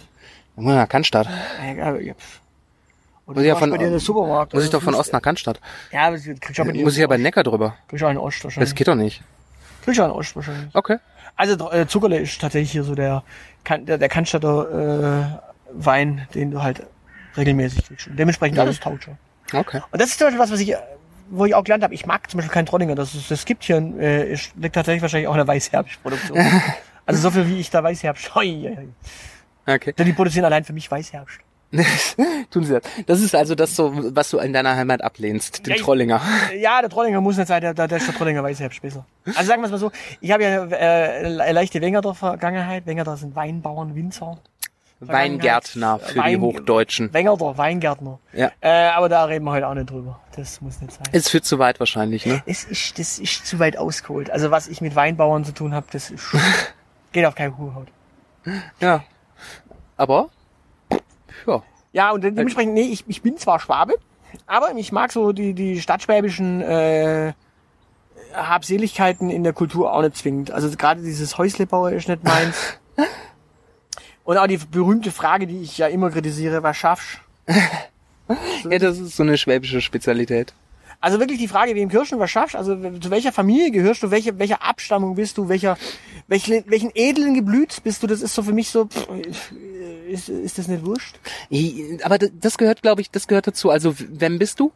Nach 0.56 0.90
Cannstatt. 0.90 1.28
Ja, 1.62 1.74
ja, 1.74 1.96
ja. 1.98 2.14
Oder 3.28 3.36
Muss 3.36 3.42
ich 3.44 3.48
ja 3.48 3.56
von-. 3.56 3.70
Muss 4.54 4.64
ich 4.64 4.70
doch 4.70 4.82
von 4.82 4.96
Ost 4.96 5.14
nach 5.14 5.22
Cannstatt. 5.22 5.60
Ja, 5.92 6.08
aber 6.08 6.16
das 6.16 6.26
kriegst 6.26 6.58
du 6.58 6.64
auch 6.64 6.68
dir 6.72 6.84
Muss 6.84 6.94
ich 6.94 7.02
ja 7.02 7.08
bei 7.08 7.18
Neckar 7.18 7.44
drüber. 7.44 7.76
Kriegst 7.88 8.02
du 8.02 8.08
auch 8.08 8.12
in 8.12 8.18
Ost 8.18 8.38
Das 8.38 8.44
wahrscheinlich. 8.46 8.76
geht 8.76 8.88
doch 8.88 8.96
nicht. 8.96 9.22
Kriegst 9.88 10.00
du 10.00 10.04
auch 10.04 10.08
in 10.08 10.12
Ost 10.12 10.36
wahrscheinlich. 10.36 10.76
Okay. 10.76 10.98
Also 11.38 11.72
äh, 11.72 11.88
Zuckerle 11.88 12.18
ist 12.20 12.42
tatsächlich 12.42 12.74
hier 12.74 12.84
so 12.84 12.94
der, 12.94 13.24
kan- 13.64 13.86
der, 13.86 13.98
der 13.98 14.10
Cannstatter 14.10 15.40
äh, 15.40 15.40
Wein, 15.72 16.28
den 16.36 16.52
du 16.52 16.62
halt 16.62 16.86
regelmäßig 17.38 17.86
kriegst. 17.88 18.08
Und 18.08 18.20
dementsprechend 18.20 18.60
alles 18.60 18.82
taugt 18.82 19.06
schon. 19.06 19.18
Okay. 19.54 19.80
Und 19.90 20.02
das 20.02 20.10
ist 20.10 20.18
zum 20.18 20.26
Beispiel 20.28 20.40
was, 20.42 20.52
was 20.52 20.60
ich, 20.60 20.74
äh, 20.74 20.78
wo 21.30 21.46
ich 21.46 21.56
auch 21.56 21.64
gelernt 21.64 21.86
habe. 21.86 21.94
Ich 21.94 22.06
mag 22.06 22.30
zum 22.30 22.40
Beispiel 22.40 22.54
keinen 22.54 22.66
Trollinger. 22.66 22.96
Das, 22.96 23.16
ist, 23.16 23.32
das 23.32 23.46
gibt 23.46 23.64
hier, 23.64 23.78
äh, 23.78 24.30
ist, 24.34 24.52
liegt 24.58 24.76
tatsächlich 24.76 25.02
wahrscheinlich 25.02 25.30
auch 25.30 25.34
in 25.36 25.38
der 25.38 25.48
Weißherbstproduktion. 25.48 26.38
also 27.06 27.22
so 27.22 27.32
viel 27.32 27.48
wie 27.48 27.58
ich 27.62 27.70
da 27.70 27.82
Weißherbst. 27.82 28.36
Hoi, 28.36 28.46
hoi, 28.46 28.76
hoi. 29.66 29.74
Okay. 29.76 29.94
Denn 29.94 30.06
die 30.06 30.12
produzieren 30.12 30.44
allein 30.44 30.66
für 30.66 30.74
mich 30.74 30.92
Weißherbst. 30.92 31.40
Tun 32.52 32.64
sie 32.64 32.74
das. 32.74 32.84
Das 33.06 33.22
ist 33.22 33.36
also 33.36 33.54
das 33.56 33.76
so, 33.76 33.92
was 34.16 34.30
du 34.30 34.38
in 34.40 34.54
deiner 34.54 34.76
Heimat 34.76 35.02
ablehnst, 35.04 35.66
den 35.66 35.72
Ja, 35.72 35.76
ich- 35.76 35.82
Trollinger. 35.82 36.22
Ja, 36.58 36.80
der 36.82 36.90
Trollinger 36.90 37.20
muss 37.22 37.38
nicht 37.38 37.48
sein, 37.48 37.62
der, 37.62 37.74
der, 37.74 37.88
der 37.88 38.00
Trollinger 38.00 38.42
Weißherbst 38.44 38.82
besser. 38.82 39.06
Also 39.26 39.44
sagen 39.44 39.62
wir 39.62 39.66
es 39.66 39.72
mal 39.72 39.78
so, 39.78 39.92
ich 40.22 40.32
habe 40.32 40.44
ja 40.44 40.66
äh, 40.66 41.52
leichte 41.52 41.82
Wengerder 41.82 42.16
Vergangenheit. 42.16 42.86
Wengerder 42.86 43.18
sind 43.18 43.36
Weinbauern, 43.36 43.96
Winzer. 43.96 44.38
Weingärtner 45.00 46.00
für 46.00 46.14
die 46.14 46.20
Wein- 46.20 46.42
Hochdeutschen. 46.42 47.14
Wengerder, 47.14 47.56
Weingärtner. 47.58 48.18
Ja. 48.34 48.52
Äh, 48.62 48.88
aber 48.90 49.10
da 49.10 49.26
reden 49.26 49.46
wir 49.46 49.52
heute 49.52 49.68
auch 49.68 49.76
nicht 49.76 49.90
drüber. 49.92 50.20
Das 50.36 50.60
muss 50.62 50.82
nicht 50.82 50.92
sein. 50.94 51.06
Ist 51.12 51.30
für 51.30 51.42
zu 51.42 51.60
weit 51.60 51.80
wahrscheinlich, 51.80 52.26
ne? 52.26 52.42
Es 52.48 52.64
ist, 52.64 52.98
das 52.98 53.20
ist 53.20 53.46
zu 53.46 53.60
weit 53.60 53.78
ausgeholt. 53.78 54.32
Also 54.32 54.50
was 54.50 54.68
ich 54.68 54.82
mit 54.82 54.96
Weinbauern 54.96 55.46
zu 55.46 55.52
tun 55.54 55.76
habe, 55.76 55.86
das 55.92 56.10
ist, 56.10 56.26
geht 57.12 57.26
auf 57.26 57.36
keine 57.36 57.52
Kuhhaut. 57.52 57.88
Ja. 58.80 59.04
Aber, 59.98 60.30
ja. 61.48 61.64
Ja, 61.94 62.12
und 62.12 62.24
dementsprechend, 62.24 62.74
nee, 62.74 62.82
ich, 62.92 63.06
ich 63.08 63.22
bin 63.22 63.38
zwar 63.38 63.60
Schwabe, 63.60 63.96
aber 64.46 64.74
ich 64.76 64.92
mag 64.92 65.12
so 65.12 65.32
die, 65.32 65.54
die 65.54 65.82
stadtschwäbischen 65.82 66.62
äh, 66.62 67.34
Habseligkeiten 68.34 69.30
in 69.30 69.44
der 69.44 69.54
Kultur 69.54 69.92
auch 69.94 70.02
nicht 70.02 70.18
zwingend. 70.18 70.52
Also 70.52 70.70
gerade 70.78 71.02
dieses 71.02 71.38
Häuslebauer 71.38 71.92
ist 71.92 72.08
nicht 72.08 72.24
meins. 72.24 72.78
Und 74.26 74.38
auch 74.38 74.48
die 74.48 74.58
berühmte 74.58 75.12
Frage, 75.12 75.48
die 75.48 75.62
ich 75.62 75.78
ja 75.78 75.88
immer 75.88 76.12
kritisiere, 76.12 76.62
was 76.62 76.78
schaffst 76.78 77.20
Ja, 78.70 78.78
das 78.78 79.00
ist 79.00 79.16
so 79.16 79.24
eine 79.24 79.38
schwäbische 79.38 79.80
Spezialität. 79.80 80.54
Also 81.00 81.20
wirklich 81.20 81.40
die 81.40 81.48
Frage, 81.48 81.76
wem 81.76 81.90
Kirschen 81.90 82.20
was 82.20 82.32
schaffst, 82.32 82.56
also 82.56 82.76
zu 82.76 83.12
welcher 83.12 83.32
Familie 83.32 83.72
gehörst 83.72 84.02
du, 84.02 84.10
welche, 84.10 84.40
welcher 84.40 84.64
Abstammung 84.64 85.16
bist 85.16 85.38
du, 85.38 85.48
welcher, 85.48 85.78
welchen, 86.28 86.64
welchen 86.68 86.92
edlen 86.96 87.36
Geblüt 87.36 87.84
bist 87.84 88.02
du, 88.02 88.08
das 88.08 88.22
ist 88.22 88.34
so 88.34 88.42
für 88.42 88.54
mich 88.54 88.70
so, 88.70 88.86
pff, 88.86 89.52
ist, 90.10 90.30
ist 90.30 90.58
das 90.58 90.68
nicht 90.68 90.86
wurscht? 90.86 91.20
Aber 92.04 92.18
das 92.18 92.58
gehört, 92.58 92.82
glaube 92.82 93.02
ich, 93.02 93.12
das 93.12 93.28
gehört 93.28 93.48
dazu. 93.48 93.70
Also, 93.70 93.94
wem 93.98 94.40
bist 94.40 94.60
du? 94.60 94.72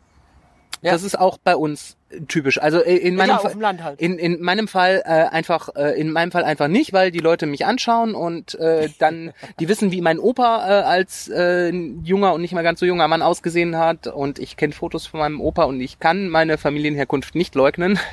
Ja. 0.82 0.92
Das 0.94 1.04
ist 1.04 1.18
auch 1.18 1.38
bei 1.38 1.56
uns 1.56 1.96
typisch. 2.28 2.60
Also 2.60 2.80
äh, 2.84 2.96
in 2.96 3.18
Ja, 3.18 3.26
meinem 3.28 3.36
auf 3.38 3.52
Fall, 3.52 3.84
halt. 3.84 4.02
in, 4.02 4.18
in 4.18 4.42
meinem 4.42 4.68
Fall 4.68 5.04
äh, 5.06 5.10
einfach, 5.10 5.70
äh, 5.76 6.00
in 6.00 6.12
meinem 6.12 6.32
Fall 6.32 6.44
einfach 6.44 6.68
nicht, 6.68 6.92
weil 6.92 7.12
die 7.12 7.20
Leute 7.20 7.46
mich 7.46 7.66
anschauen 7.66 8.16
und 8.16 8.56
äh, 8.56 8.90
dann, 9.00 9.32
die 9.60 9.70
wissen, 9.70 9.92
wie 9.92 10.02
mein 10.02 10.20
Opa 10.20 10.68
äh, 10.68 10.84
als 10.84 11.28
äh, 11.30 11.70
junger 12.04 12.34
und 12.34 12.42
nicht 12.42 12.54
mal 12.54 12.64
ganz 12.64 12.80
so 12.80 12.86
junger 12.86 13.08
Mann 13.08 13.22
ausgesehen 13.22 13.78
hat 13.78 14.08
und 14.08 14.40
ich 14.40 14.58
kenne 14.58 14.74
Fotos 14.74 15.06
von 15.06 15.20
meinem 15.20 15.40
Opa 15.40 15.64
und 15.66 15.80
ich 15.82 16.00
kann 16.00 16.30
meine 16.30 16.58
Familienherkunft 16.58 17.36
nicht 17.36 17.56
leugnen. 17.56 18.00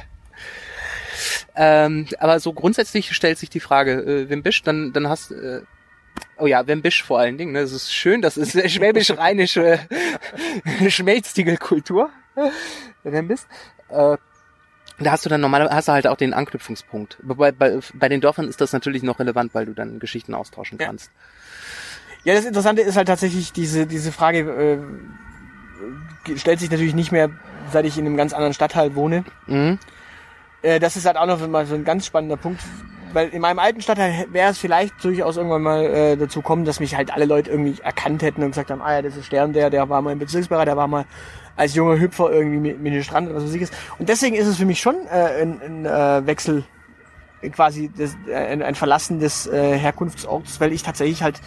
Ähm, 1.61 2.07
aber 2.21 2.39
so 2.39 2.53
grundsätzlich 2.53 3.13
stellt 3.13 3.37
sich 3.39 3.51
die 3.51 3.59
Frage, 3.59 3.95
äh, 3.95 4.29
wem 4.31 4.45
bist, 4.45 4.65
dann, 4.69 4.93
dann 4.93 5.09
hast 5.09 5.33
äh, 5.33 5.63
Oh 6.39 6.47
ja, 6.47 6.67
Wembisch 6.67 7.03
vor 7.03 7.19
allen 7.19 7.37
Dingen. 7.39 7.53
Ne? 7.53 7.63
Das 7.63 7.73
ist 7.73 7.93
schön. 7.93 8.23
Das 8.23 8.37
ist 8.37 8.53
schwäbisch-rheinische 8.71 9.81
schmelztige 10.89 11.57
Kultur. 11.57 12.11
Wembisch. 13.05 13.41
Äh, 13.89 14.17
da 15.01 15.13
hast 15.13 15.25
du 15.25 15.29
dann 15.29 15.41
normal, 15.41 15.69
hast 15.71 15.89
du 15.89 15.93
halt 15.93 16.07
auch 16.07 16.17
den 16.17 16.35
Anknüpfungspunkt. 16.35 17.19
Wobei 17.23 17.53
bei, 17.53 17.79
bei 17.95 18.09
den 18.09 18.21
Dörfern 18.21 18.49
ist 18.49 18.61
das 18.61 18.73
natürlich 18.73 19.03
noch 19.03 19.21
relevant, 19.21 19.55
weil 19.55 19.67
du 19.67 19.73
dann 19.75 20.01
Geschichten 20.01 20.35
austauschen 20.35 20.79
Ja. 20.81 20.87
kannst. 20.87 21.11
Ja, 22.25 22.35
das 22.35 22.45
Interessante 22.45 22.83
ist 22.83 22.97
halt 22.97 23.07
tatsächlich 23.07 23.53
diese, 23.53 23.87
diese 23.87 24.11
Frage, 24.11 24.41
äh, 24.41 26.37
stellt 26.37 26.59
sich 26.59 26.71
natürlich 26.71 26.95
nicht 26.95 27.13
mehr, 27.13 27.31
seit 27.73 27.85
ich 27.85 27.97
in 27.97 28.07
einem 28.07 28.17
ganz 28.17 28.33
anderen 28.33 28.55
Stadtteil 28.55 28.97
wohne. 28.97 29.25
Mhm. 29.47 29.79
Äh, 30.63 30.81
das 30.81 30.97
ist 30.97 31.07
halt 31.07 31.17
auch 31.17 31.27
noch 31.27 31.47
mal 31.47 31.65
so 31.65 31.77
ein 31.77 31.85
ganz 31.85 32.05
spannender 32.07 32.37
Punkt, 32.37 32.61
weil 33.13 33.29
in 33.29 33.41
meinem 33.41 33.61
alten 33.61 33.81
Stadtteil 33.81 34.27
wäre 34.33 34.51
es 34.51 34.59
vielleicht 34.59 35.03
durchaus 35.05 35.37
irgendwann 35.37 35.63
mal 35.63 35.85
äh, 35.85 36.17
dazu 36.17 36.43
kommen, 36.43 36.65
dass 36.65 36.81
mich 36.81 36.97
halt 36.97 37.13
alle 37.13 37.25
Leute 37.25 37.51
irgendwie 37.51 37.81
erkannt 37.81 38.23
hätten 38.23 38.43
und 38.43 38.51
gesagt 38.51 38.71
haben, 38.73 38.83
ah 38.83 38.95
ja, 38.95 39.03
das 39.03 39.17
ist 39.17 39.27
Stern, 39.27 39.53
der, 39.53 39.71
der 39.71 39.89
war 39.89 40.03
mal 40.03 40.13
im 40.13 40.19
Bezirksbereich, 40.19 40.65
der 40.65 40.77
war 40.77 40.89
mal 40.89 41.05
als 41.59 41.75
junger 41.75 41.99
Hüpfer 41.99 42.31
irgendwie 42.31 42.59
mit, 42.59 42.81
mit 42.81 42.95
dem 42.95 43.03
Strand 43.03 43.29
oder 43.29 43.45
ich 43.45 43.61
ist. 43.61 43.73
Und 43.99 44.09
deswegen 44.09 44.37
ist 44.37 44.47
es 44.47 44.57
für 44.57 44.65
mich 44.65 44.81
schon 44.81 44.95
äh, 45.11 45.43
ein, 45.43 45.61
ein 45.61 45.87
äh, 45.87 46.27
Wechsel, 46.27 46.65
quasi 47.53 47.91
das, 47.97 48.17
äh, 48.29 48.35
ein, 48.35 48.63
ein 48.63 48.75
Verlassen 48.77 49.19
des 49.19 49.47
äh, 49.49 49.77
Herkunftsorts, 49.77 50.61
weil 50.61 50.73
ich 50.73 50.83
tatsächlich 50.83 51.23
halt 51.23 51.41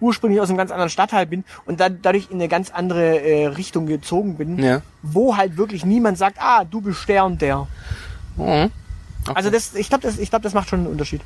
ursprünglich 0.00 0.40
aus 0.40 0.48
einem 0.48 0.58
ganz 0.58 0.70
anderen 0.70 0.90
Stadtteil 0.90 1.26
bin 1.26 1.44
und 1.66 1.78
dann 1.80 2.00
dadurch 2.02 2.28
in 2.30 2.36
eine 2.36 2.48
ganz 2.48 2.70
andere 2.70 3.20
äh, 3.20 3.46
Richtung 3.46 3.86
gezogen 3.86 4.36
bin, 4.36 4.58
Ja. 4.58 4.80
wo 5.02 5.36
halt 5.36 5.56
wirklich 5.56 5.84
niemand 5.84 6.18
sagt, 6.18 6.38
ah, 6.40 6.64
du 6.64 6.80
bist 6.80 6.98
Stern, 6.98 7.38
der. 7.38 7.66
Mhm. 8.36 8.70
Also 9.34 9.50
das, 9.50 9.74
ich 9.74 9.88
glaube, 9.88 10.02
das, 10.02 10.18
ich 10.18 10.30
glaube, 10.30 10.42
das 10.42 10.54
macht 10.54 10.68
schon 10.68 10.80
einen 10.80 10.88
Unterschied. 10.88 11.20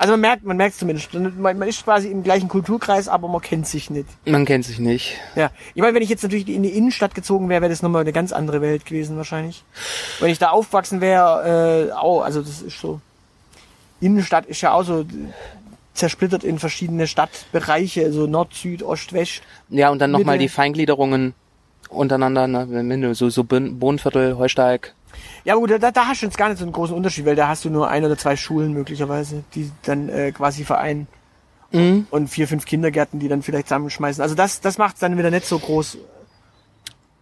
Also 0.00 0.12
man 0.12 0.20
merkt, 0.20 0.44
man 0.44 0.56
merkt 0.56 0.76
zumindest, 0.76 1.12
man, 1.12 1.58
man 1.58 1.68
ist 1.68 1.82
quasi 1.82 2.08
im 2.08 2.22
gleichen 2.22 2.46
Kulturkreis, 2.48 3.08
aber 3.08 3.26
man 3.26 3.40
kennt 3.40 3.66
sich 3.66 3.90
nicht. 3.90 4.06
Man 4.26 4.44
kennt 4.44 4.64
sich 4.64 4.78
nicht. 4.78 5.16
Ja, 5.34 5.50
ich 5.74 5.82
meine, 5.82 5.92
wenn 5.94 6.02
ich 6.02 6.08
jetzt 6.08 6.22
natürlich 6.22 6.48
in 6.48 6.62
die 6.62 6.70
Innenstadt 6.70 7.16
gezogen 7.16 7.48
wäre, 7.48 7.62
wäre 7.62 7.70
das 7.70 7.82
nochmal 7.82 8.02
eine 8.02 8.12
ganz 8.12 8.32
andere 8.32 8.60
Welt 8.60 8.86
gewesen 8.86 9.16
wahrscheinlich. 9.16 9.64
Wenn 10.20 10.30
ich 10.30 10.38
da 10.38 10.50
aufgewachsen 10.50 11.00
wäre, 11.00 11.88
äh, 11.90 11.92
auch, 11.92 12.22
also 12.22 12.40
das 12.40 12.62
ist 12.62 12.80
so. 12.80 13.00
Innenstadt 14.00 14.46
ist 14.46 14.60
ja 14.60 14.72
auch 14.72 14.84
so 14.84 15.04
zersplittert 15.94 16.44
in 16.44 16.60
verschiedene 16.60 17.08
Stadtbereiche, 17.08 18.12
so 18.12 18.28
Nord, 18.28 18.54
Süd, 18.54 18.84
Ost, 18.84 19.12
West. 19.12 19.42
Ja, 19.68 19.90
und 19.90 19.98
dann 19.98 20.12
nochmal 20.12 20.38
die 20.38 20.48
Feingliederungen 20.48 21.34
untereinander, 21.88 22.46
ne? 22.46 23.14
so, 23.16 23.30
so 23.30 23.42
Bohnenviertel, 23.42 24.38
Heusteig. 24.38 24.94
Ja, 25.44 25.54
aber 25.54 25.60
gut, 25.66 25.82
da, 25.82 25.90
da 25.90 26.06
hast 26.06 26.22
du 26.22 26.26
jetzt 26.26 26.36
gar 26.38 26.48
nicht 26.48 26.58
so 26.58 26.64
einen 26.64 26.72
großen 26.72 26.94
Unterschied, 26.94 27.24
weil 27.26 27.36
da 27.36 27.48
hast 27.48 27.64
du 27.64 27.70
nur 27.70 27.88
ein 27.88 28.04
oder 28.04 28.16
zwei 28.18 28.36
Schulen 28.36 28.72
möglicherweise, 28.72 29.44
die 29.54 29.70
dann 29.84 30.08
äh, 30.08 30.32
quasi 30.32 30.64
vereinen. 30.64 31.06
Mhm. 31.70 32.06
und 32.10 32.28
vier, 32.28 32.48
fünf 32.48 32.64
Kindergärten, 32.64 33.20
die 33.20 33.28
dann 33.28 33.42
vielleicht 33.42 33.66
zusammenschmeißen. 33.68 34.22
Also 34.22 34.34
das, 34.34 34.62
das 34.62 34.78
macht 34.78 35.02
dann 35.02 35.18
wieder 35.18 35.30
nicht 35.30 35.44
so 35.44 35.58
groß. 35.58 35.98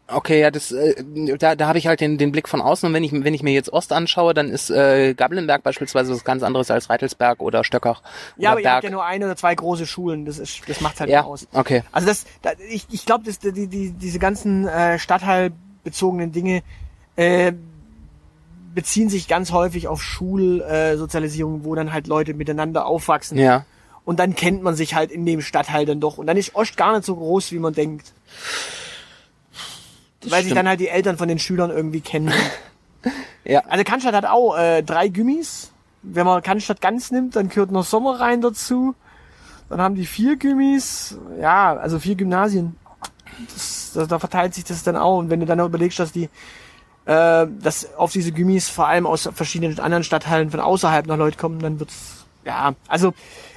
Okay, 0.09 0.41
ja, 0.41 0.53
das, 0.53 0.71
äh, 0.71 0.95
da, 1.37 1.57
da 1.57 1.67
habe 1.67 1.79
ich 1.79 1.89
halt 1.89 2.01
den, 2.01 2.17
den 2.17 2.31
Blick 2.31 2.49
von 2.49 2.61
außen 2.61 2.87
und 2.87 2.95
wenn 2.95 3.03
ich, 3.03 3.11
wenn 3.11 3.35
ich 3.35 3.43
mir 3.43 3.53
jetzt 3.53 3.73
Ost 3.73 3.93
anschaue, 3.93 4.35
dann 4.35 4.49
ist 4.51 4.71
äh, 4.71 5.15
Gablenberg 5.15 5.65
beispielsweise 5.65 6.13
was 6.13 6.23
ganz 6.23 6.45
anderes 6.45 6.71
als 6.71 6.89
Reitelsberg 6.89 7.41
oder 7.43 7.65
Stöckach 7.65 8.03
Ja, 8.37 8.51
aber 8.51 8.61
oder 8.61 8.69
ihr 8.69 8.73
habt 8.73 8.83
Berg. 8.83 8.85
ja 8.85 8.91
nur 8.91 9.05
ein 9.05 9.25
oder 9.25 9.35
zwei 9.35 9.53
große 9.57 9.85
Schulen. 9.85 10.27
Das 10.27 10.39
ist, 10.39 10.61
das 10.69 10.81
macht 10.81 11.01
halt 11.01 11.11
Ja, 11.11 11.25
aus. 11.25 11.49
okay. 11.53 11.83
Also 11.91 12.07
das, 12.07 12.25
da, 12.43 12.53
ich, 12.71 12.87
ich 12.93 13.05
glaube, 13.05 13.25
dass 13.25 13.41
die, 13.41 13.67
die, 13.67 13.91
diese 13.91 14.21
ganzen 14.21 14.69
äh, 14.69 14.97
stadtteilbezogenen 15.01 16.31
Dinge 16.31 16.63
äh, 17.17 17.53
beziehen 18.77 19.09
sich 19.09 19.27
ganz 19.27 19.53
häufig 19.53 19.89
auf 19.89 20.03
Schulsozialisierung, 20.03 21.63
äh, 21.63 21.65
wo 21.65 21.75
dann 21.75 21.95
halt 21.95 22.07
Leute 22.07 22.35
miteinander 22.35 22.87
aufwachsen. 22.87 23.39
Ja. 23.39 23.65
Und 24.05 24.21
dann 24.21 24.37
kennt 24.37 24.63
man 24.63 24.77
sich 24.77 24.95
halt 24.95 25.11
in 25.11 25.25
dem 25.25 25.41
Stadtteil 25.41 25.87
dann 25.87 25.99
doch. 25.99 26.19
Und 26.19 26.27
dann 26.27 26.37
ist 26.37 26.55
Ost 26.55 26.77
gar 26.77 26.93
nicht 26.93 27.07
so 27.07 27.17
groß, 27.17 27.51
wie 27.53 27.59
man 27.59 27.73
denkt. 27.73 28.13
Weil 30.21 30.31
sich 30.31 30.39
stimmt. 30.41 30.59
dann 30.59 30.69
halt 30.69 30.81
die 30.81 30.89
Eltern 30.89 31.17
von 31.17 31.27
den 31.27 31.41
Schülern 31.41 31.71
irgendwie 31.71 32.01
kennen. 32.01 32.33
Ja. 33.49 33.61
Also 33.69 33.85
Cannstatt 33.85 34.17
hat 34.17 34.25
auch 34.25 34.59
äh, 34.59 34.83
drei 34.83 35.07
Gummis. 35.07 35.71
Wenn 36.03 36.27
man 36.27 36.43
Cannstatt 36.43 36.81
ganz 36.81 37.13
nimmt, 37.13 37.37
dann 37.37 37.49
gehört 37.49 37.71
noch 37.71 37.85
Sommer 37.85 38.19
rein 38.19 38.41
dazu. 38.41 38.97
Dann 39.69 39.81
haben 39.81 39.95
die 39.95 40.07
vier 40.07 40.37
Gummis. 40.37 41.17
Ja, 41.41 41.77
also 41.77 42.01
vier 42.01 42.17
Gymnasien. 42.17 42.75
Das, 43.55 43.93
da, 43.95 44.07
da 44.07 44.19
verteilt 44.19 44.55
sich 44.55 44.65
das 44.65 44.83
dann 44.83 44.97
auch. 44.97 45.19
Und 45.19 45.31
wenn 45.31 45.39
du 45.39 45.47
dann 45.47 45.59
noch 45.59 45.67
überlegst, 45.67 46.01
dass 46.01 46.11
die 46.11 46.29
äh, 47.07 47.47
dass 47.63 47.95
auf 47.97 48.13
diese 48.13 48.33
Gummis 48.33 48.69
vor 48.69 48.87
allem 48.89 49.07
aus 49.07 49.29
verschiedenen 49.35 49.79
anderen 49.81 50.05
Stadtteilen 50.05 50.51
von 50.51 50.61
außerhalb 50.61 51.07
noch 51.07 51.17
Leute 51.17 51.39
kommen, 51.39 51.61
dann 51.61 51.81
wird's 51.81 52.25
ja, 52.45 52.75
also 52.87 53.13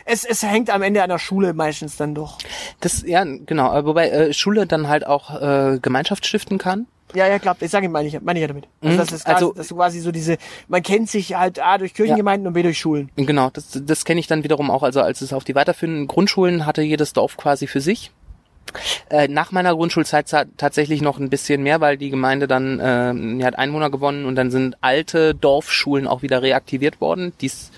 es, 0.05 0.23
es 0.25 0.41
hängt 0.41 0.71
am 0.71 0.81
Ende 0.81 1.03
an 1.03 1.09
der 1.09 1.19
Schule 1.19 1.53
meistens 1.53 1.95
dann 1.95 2.15
doch. 2.15 2.39
Das, 2.79 3.03
ja, 3.05 3.23
genau. 3.23 3.75
äh, 3.77 3.85
Wobei 3.85 4.09
äh, 4.09 4.33
Schule 4.33 4.65
dann 4.65 4.87
halt 4.87 5.05
auch 5.05 5.39
äh, 5.39 5.77
Gemeinschaft 5.79 6.25
stiften 6.25 6.57
kann. 6.57 6.87
Ja, 7.13 7.27
ja, 7.27 7.37
klar, 7.39 7.55
ich 7.59 7.69
sage 7.71 7.89
meine 7.89 8.07
ich, 8.07 8.19
meine 8.21 8.39
ich 8.39 8.41
ja 8.41 8.47
damit. 8.47 8.67
Also, 8.81 8.93
Mhm, 8.93 8.97
das 8.99 9.11
ist 9.11 9.25
quasi, 9.25 9.35
also- 9.35 9.53
dass 9.53 9.67
du 9.67 9.75
quasi 9.75 9.99
so 9.99 10.11
diese, 10.11 10.37
man 10.67 10.81
kennt 10.83 11.09
sich 11.09 11.35
halt 11.35 11.59
A 11.59 11.77
durch 11.77 11.93
Kirchengemeinden 11.93 12.47
und 12.47 12.53
B 12.53 12.63
durch 12.63 12.79
Schulen. 12.79 13.11
Genau, 13.15 13.49
das, 13.51 13.79
das 13.83 14.05
kenne 14.05 14.19
ich 14.19 14.27
dann 14.27 14.43
wiederum 14.43 14.69
auch. 14.71 14.81
Also 14.83 15.01
als 15.01 15.21
es 15.21 15.33
auf 15.33 15.43
die 15.43 15.55
weiterführenden 15.55 16.07
Grundschulen 16.07 16.65
hatte 16.65 16.81
jedes 16.81 17.13
Dorf 17.13 17.37
quasi 17.37 17.67
für 17.67 17.81
sich. 17.81 18.11
Äh, 19.09 19.27
nach 19.27 19.51
meiner 19.51 19.73
Grundschulzeit 19.73 20.29
tatsächlich 20.57 21.01
noch 21.01 21.17
ein 21.19 21.29
bisschen 21.29 21.63
mehr, 21.63 21.81
weil 21.81 21.97
die 21.97 22.09
Gemeinde 22.09 22.47
dann 22.47 22.79
äh, 22.79 23.37
die 23.39 23.43
hat 23.43 23.57
Einwohner 23.57 23.89
gewonnen 23.89 24.25
und 24.25 24.35
dann 24.35 24.51
sind 24.51 24.77
alte 24.81 25.33
Dorfschulen 25.33 26.07
auch 26.07 26.21
wieder 26.21 26.41
reaktiviert 26.41 27.01
worden. 27.01 27.33
Dies 27.41 27.71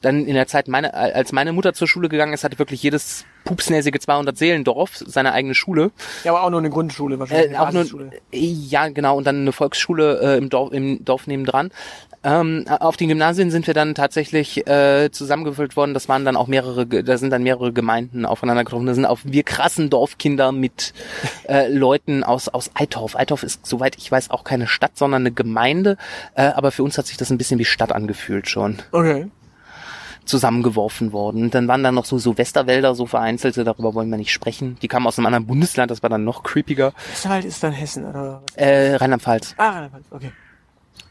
dann 0.00 0.26
in 0.26 0.34
der 0.34 0.46
Zeit, 0.46 0.68
meine, 0.68 0.94
als 0.94 1.32
meine 1.32 1.52
Mutter 1.52 1.72
zur 1.74 1.88
Schule 1.88 2.08
gegangen 2.08 2.32
ist, 2.32 2.44
hatte 2.44 2.58
wirklich 2.58 2.82
jedes 2.82 3.24
pupsnäsige 3.44 3.98
200 3.98 4.36
Seelendorf 4.36 4.90
seine 4.96 5.32
eigene 5.32 5.54
Schule. 5.54 5.90
Ja, 6.24 6.32
aber 6.32 6.42
auch 6.42 6.50
nur 6.50 6.60
eine 6.60 6.70
Grundschule 6.70 7.18
wahrscheinlich. 7.18 7.52
Äh, 7.52 7.56
auch 7.56 7.72
nur, 7.72 7.86
ja, 8.30 8.88
genau, 8.88 9.16
und 9.16 9.26
dann 9.26 9.40
eine 9.40 9.52
Volksschule 9.52 10.20
äh, 10.20 10.38
im, 10.38 10.50
Dorf, 10.50 10.72
im 10.72 11.04
Dorf 11.04 11.26
nebendran. 11.26 11.70
Ähm, 12.24 12.64
auf 12.68 12.96
den 12.96 13.08
Gymnasien 13.08 13.50
sind 13.50 13.66
wir 13.66 13.74
dann 13.74 13.94
tatsächlich 13.94 14.66
äh, 14.66 15.08
zusammengefüllt 15.10 15.76
worden. 15.76 15.94
Das 15.94 16.08
waren 16.08 16.24
dann 16.24 16.36
auch 16.36 16.48
mehrere, 16.48 16.86
da 16.86 17.16
sind 17.16 17.30
dann 17.30 17.44
mehrere 17.44 17.72
Gemeinden 17.72 18.26
aufeinander 18.26 18.64
getroffen. 18.64 18.86
Da 18.86 18.94
sind 18.94 19.06
auch 19.06 19.20
wir 19.22 19.44
krassen 19.44 19.88
Dorfkinder 19.88 20.50
mit 20.50 20.94
äh, 21.48 21.68
Leuten 21.72 22.24
aus 22.24 22.48
aus 22.48 22.70
Eitorf. 22.74 23.14
Eitorf 23.14 23.44
ist, 23.44 23.64
soweit 23.64 23.96
ich 23.96 24.10
weiß, 24.10 24.30
auch 24.30 24.42
keine 24.42 24.66
Stadt, 24.66 24.98
sondern 24.98 25.22
eine 25.22 25.32
Gemeinde. 25.32 25.96
Äh, 26.34 26.42
aber 26.42 26.72
für 26.72 26.82
uns 26.82 26.98
hat 26.98 27.06
sich 27.06 27.16
das 27.16 27.30
ein 27.30 27.38
bisschen 27.38 27.60
wie 27.60 27.64
Stadt 27.64 27.92
angefühlt 27.92 28.48
schon 28.48 28.78
Okay. 28.90 29.26
Zusammengeworfen 30.28 31.12
worden. 31.12 31.50
Dann 31.50 31.66
waren 31.68 31.82
da 31.82 31.90
noch 31.90 32.04
so, 32.04 32.18
so 32.18 32.38
Westerwälder, 32.38 32.94
so 32.94 33.06
vereinzelte, 33.06 33.64
darüber 33.64 33.94
wollen 33.94 34.10
wir 34.10 34.18
nicht 34.18 34.32
sprechen. 34.32 34.76
Die 34.82 34.88
kamen 34.88 35.06
aus 35.06 35.18
einem 35.18 35.26
anderen 35.26 35.46
Bundesland, 35.46 35.90
das 35.90 36.02
war 36.02 36.10
dann 36.10 36.24
noch 36.24 36.42
creepiger. 36.42 36.92
Westerwald 37.10 37.44
ist 37.44 37.62
dann 37.62 37.72
Hessen, 37.72 38.04
oder 38.04 38.42
was? 38.46 38.56
Äh, 38.56 38.96
Rheinland-Pfalz. 38.96 39.54
Ah, 39.56 39.70
Rheinland-Pfalz, 39.70 40.06
okay. 40.10 40.32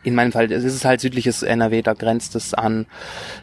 In 0.03 0.15
meinem 0.15 0.31
Fall, 0.31 0.49
es 0.51 0.63
ist 0.63 0.85
halt 0.85 1.01
südliches 1.01 1.43
NRW, 1.43 1.81
da 1.81 1.93
grenzt 1.93 2.35
es 2.35 2.53
an 2.53 2.85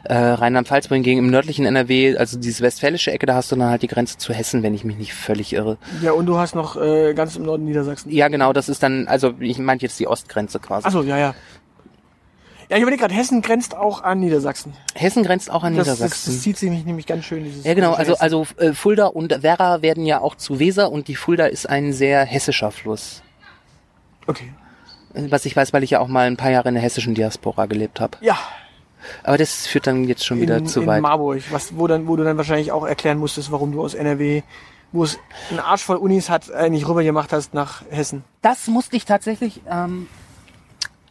äh, 0.05 0.15
Rheinland-Pfalz, 0.15 0.89
wohingegen 0.89 1.23
im 1.23 1.29
nördlichen 1.29 1.65
NRW, 1.65 2.17
also 2.17 2.39
diese 2.39 2.63
westfälische 2.63 3.11
Ecke, 3.11 3.25
da 3.25 3.35
hast 3.35 3.51
du 3.51 3.55
dann 3.55 3.69
halt 3.69 3.83
die 3.83 3.87
Grenze 3.87 4.17
zu 4.17 4.33
Hessen, 4.33 4.63
wenn 4.63 4.73
ich 4.73 4.83
mich 4.83 4.97
nicht 4.97 5.13
völlig 5.13 5.53
irre. 5.53 5.77
Ja, 6.01 6.13
und 6.13 6.25
du 6.25 6.37
hast 6.37 6.55
noch 6.55 6.75
äh, 6.81 7.13
ganz 7.13 7.35
im 7.35 7.43
Norden 7.43 7.65
Niedersachsen. 7.65 8.09
Ja, 8.11 8.29
genau, 8.29 8.53
das 8.53 8.69
ist 8.69 8.81
dann, 8.81 9.07
also 9.07 9.35
ich 9.39 9.59
meinte 9.59 9.85
jetzt 9.85 9.99
die 9.99 10.07
Ostgrenze 10.07 10.59
quasi. 10.59 10.87
Achso, 10.87 11.03
ja, 11.03 11.17
ja. 11.17 11.35
Ja, 12.69 12.77
ich 12.77 12.81
überlege 12.81 13.01
gerade, 13.01 13.13
Hessen 13.13 13.41
grenzt 13.41 13.75
auch 13.75 14.01
an 14.03 14.19
Niedersachsen. 14.19 14.73
Hessen 14.95 15.23
grenzt 15.23 15.51
auch 15.51 15.63
an 15.63 15.75
Das, 15.75 15.87
das, 15.87 15.97
Niedersachsen. 15.99 16.33
das 16.33 16.41
zieht 16.41 16.57
sich 16.57 16.69
nämlich 16.85 17.05
ganz 17.05 17.25
schön, 17.25 17.43
dieses 17.43 17.63
ja, 17.63 17.73
genau, 17.73 17.93
also, 17.93 18.15
also 18.17 18.47
äh, 18.57 18.73
Fulda 18.73 19.07
und 19.07 19.43
Werra 19.43 19.81
werden 19.81 20.05
ja 20.05 20.19
auch 20.21 20.35
zu 20.35 20.59
Weser 20.59 20.91
und 20.91 21.07
die 21.07 21.15
Fulda 21.15 21.45
ist 21.45 21.69
ein 21.69 21.93
sehr 21.93 22.23
hessischer 22.25 22.71
Fluss. 22.71 23.21
Okay. 24.27 24.51
Äh, 25.13 25.29
Was 25.29 25.45
ich 25.45 25.55
weiß, 25.55 25.73
weil 25.73 25.83
ich 25.83 25.91
ja 25.91 25.99
auch 25.99 26.07
mal 26.07 26.27
ein 26.27 26.37
paar 26.37 26.51
Jahre 26.51 26.69
in 26.69 26.75
der 26.75 26.83
hessischen 26.83 27.13
Diaspora 27.13 27.67
gelebt 27.67 27.99
habe. 27.99 28.17
Ja, 28.21 28.37
Aber 29.23 29.37
das 29.37 29.67
führt 29.67 29.85
dann 29.85 30.05
jetzt 30.05 30.25
schon 30.25 30.41
wieder 30.41 30.57
in, 30.57 30.65
zu 30.65 30.81
in 30.81 30.87
weit. 30.87 31.01
Marburg, 31.01 31.43
was, 31.51 31.77
wo, 31.77 31.85
dann, 31.85 32.07
wo 32.07 32.15
du 32.15 32.23
dann 32.23 32.37
wahrscheinlich 32.37 32.71
auch 32.71 32.85
erklären 32.85 33.19
musstest, 33.19 33.51
warum 33.51 33.71
du 33.71 33.83
aus 33.83 33.93
NRW 33.93 34.41
wo 34.91 35.03
es 35.03 35.19
einen 35.49 35.59
Arsch 35.59 35.83
voll 35.83 35.97
Unis 35.97 36.29
hat, 36.29 36.51
eigentlich 36.51 36.87
rüber 36.87 37.03
gemacht 37.03 37.33
hast 37.33 37.53
nach 37.53 37.83
Hessen? 37.89 38.23
Das 38.41 38.67
musste 38.67 38.95
ich 38.95 39.03
tatsächlich, 39.03 39.61
ähm, 39.69 40.07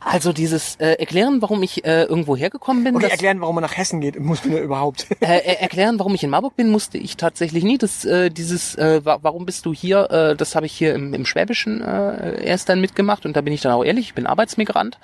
also 0.05 0.33
dieses 0.33 0.77
äh, 0.77 0.93
erklären, 0.99 1.41
warum 1.43 1.63
ich 1.63 1.85
äh, 1.85 2.03
irgendwo 2.05 2.37
hergekommen 2.37 2.85
bin. 2.85 2.95
Das, 2.99 3.11
erklären, 3.11 3.41
warum 3.41 3.57
man 3.57 3.63
nach 3.63 3.77
Hessen 3.77 4.01
geht, 4.01 4.19
muss 4.21 4.45
man 4.45 4.55
ja 4.57 4.63
überhaupt. 4.63 5.07
äh, 5.21 5.27
er- 5.27 5.61
erklären, 5.63 5.99
warum 5.99 6.15
ich 6.15 6.23
in 6.23 6.31
Marburg 6.31 6.57
bin, 6.57 6.71
musste 6.71 6.99
ich 6.99 7.17
tatsächlich 7.17 7.65
nie. 7.65 7.79
Das, 7.79 8.05
äh, 8.05 8.31
dieses, 8.31 8.75
äh, 8.77 9.05
wa 9.05 9.19
warum 9.23 9.47
bist 9.47 9.67
du 9.67 9.73
hier? 9.73 10.11
Äh, 10.11 10.37
das 10.37 10.55
habe 10.55 10.67
ich 10.67 10.73
hier 10.73 10.95
im, 10.95 11.15
im 11.15 11.25
Schwäbischen 11.27 11.81
äh, 11.83 12.45
erst 12.45 12.69
dann 12.69 12.81
mitgemacht 12.81 13.25
und 13.27 13.35
da 13.37 13.41
bin 13.41 13.53
ich 13.53 13.61
dann 13.63 13.73
auch 13.73 13.85
ehrlich. 13.85 14.07
Ich 14.09 14.15
bin 14.15 14.27
Arbeitsmigrant 14.27 14.99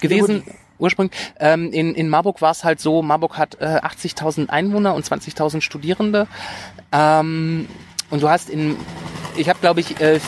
gewesen. 0.00 0.44
Ursprünglich. 0.78 1.16
Ähm, 1.38 1.70
in, 1.72 1.94
in 1.94 2.08
Marburg 2.08 2.42
war 2.42 2.50
es 2.50 2.64
halt 2.64 2.80
so, 2.80 3.00
Marburg 3.00 3.38
hat 3.38 3.60
äh, 3.60 3.64
80.000 3.82 4.48
Einwohner 4.48 4.94
und 4.94 5.04
20.000 5.06 5.60
Studierende. 5.60 6.26
Ähm, 6.92 7.68
und 8.10 8.22
du 8.22 8.28
hast 8.28 8.50
in, 8.50 8.76
ich 9.36 9.48
habe 9.48 9.58
glaube 9.60 9.80
ich, 9.80 10.00
äh, 10.00 10.18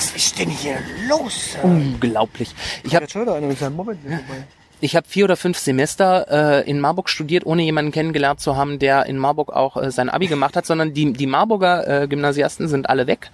Was 0.00 0.16
ist 0.16 0.38
denn 0.38 0.48
hier 0.48 0.78
los? 1.10 1.58
unglaublich. 1.62 2.54
Ich 2.84 2.96
habe 2.96 3.06
schon 3.06 3.20
wieder 3.20 3.34
einer 3.34 3.48
mit 3.48 3.58
seinem 3.58 3.76
Moped 3.76 4.02
mit 4.02 4.14
vorbei. 4.14 4.44
Ich 4.80 4.96
habe 4.96 5.06
vier 5.06 5.24
oder 5.24 5.36
fünf 5.36 5.58
Semester 5.58 6.62
äh, 6.62 6.70
in 6.70 6.80
Marburg 6.80 7.10
studiert, 7.10 7.44
ohne 7.44 7.60
jemanden 7.62 7.92
kennengelernt 7.92 8.40
zu 8.40 8.56
haben, 8.56 8.78
der 8.78 9.04
in 9.04 9.18
Marburg 9.18 9.52
auch 9.52 9.76
äh, 9.76 9.90
sein 9.90 10.08
Abi 10.08 10.26
gemacht 10.26 10.56
hat, 10.56 10.64
sondern 10.64 10.94
die, 10.94 11.12
die 11.12 11.26
Marburger 11.26 11.86
äh, 12.04 12.08
Gymnasiasten 12.08 12.66
sind 12.66 12.88
alle 12.88 13.06
weg. 13.06 13.30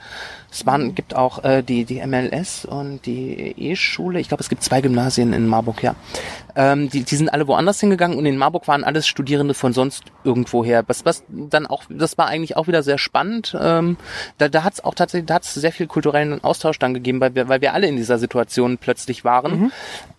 Es 0.57 0.67
waren, 0.67 0.95
gibt 0.95 1.15
auch 1.15 1.45
äh, 1.45 1.63
die, 1.63 1.85
die 1.85 2.05
MLS 2.07 2.65
und 2.65 3.05
die 3.05 3.55
E-Schule. 3.59 4.21
Ich 4.21 4.29
glaube, 4.29 4.43
es 4.43 4.49
gibt 4.49 4.63
zwei 4.63 4.81
Gymnasien 4.81 5.33
in 5.33 5.47
Marburg, 5.47 5.83
ja. 5.83 5.95
Ähm, 6.57 6.89
die, 6.89 7.03
die 7.03 7.17
sind 7.17 7.29
alle 7.29 7.47
woanders 7.47 7.79
hingegangen 7.81 8.17
und 8.17 8.25
in 8.25 8.39
Marburg 8.39 8.67
waren 8.67 8.83
alles 8.83 9.07
Studierende 9.07 9.53
von 9.53 9.75
sonst 9.75 10.05
irgendwoher. 10.25 10.83
Was, 10.87 11.05
was 11.05 11.25
dann 11.29 11.67
auch, 11.67 11.83
das 11.91 12.17
war 12.17 12.29
eigentlich 12.29 12.57
auch 12.57 12.67
wieder 12.69 12.83
sehr 12.83 12.97
spannend. 12.97 13.55
Ähm, 13.61 13.99
da 14.39 14.49
da 14.49 14.65
hat 14.65 14.73
es 14.73 14.85
auch 14.85 14.95
tatsächlich, 14.95 15.27
da 15.27 15.35
hat 15.35 15.45
es 15.45 15.53
sehr 15.53 15.73
viel 15.73 15.87
kulturellen 15.87 16.43
Austausch 16.43 16.79
dann 16.79 16.95
gegeben, 16.95 17.21
weil 17.21 17.35
wir, 17.35 17.49
weil 17.49 17.61
wir 17.61 17.75
alle 17.75 17.87
in 17.89 17.97
dieser 17.97 18.19
Situation 18.19 18.79
plötzlich 18.79 19.23
waren. 19.23 19.71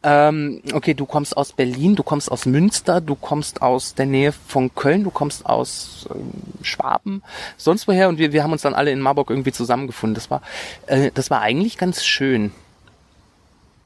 Ähm, 0.04 0.62
okay, 0.74 0.94
du 0.94 1.08
kommst 1.08 1.36
aus 1.36 1.54
Berlin, 1.54 1.96
du 1.96 2.04
kommst 2.04 2.32
aus 2.32 2.46
Münster, 2.46 3.02
du 3.02 3.16
kommst 3.16 3.64
aus 3.64 3.96
der 3.96 4.06
Nähe 4.06 4.32
von 4.32 4.74
Köln, 4.76 5.04
du 5.04 5.10
kommst 5.10 5.46
aus 5.46 6.08
ähm, 6.14 6.32
Schwaben, 6.62 7.24
sonst 7.58 7.88
woher 7.88 8.10
und 8.10 8.20
wir, 8.20 8.32
wir 8.32 8.44
haben 8.44 8.52
uns 8.52 8.62
dann 8.62 8.76
alle 8.76 8.92
in 8.92 9.00
Marburg 9.00 9.32
irgendwie 9.32 9.52
zusammengefunden. 9.52 10.14
Das 10.14 10.27
war, 10.30 10.42
äh, 10.88 11.12
das 11.14 11.30
war 11.30 11.42
eigentlich 11.42 11.78
ganz 11.78 12.04
schön. 12.04 12.52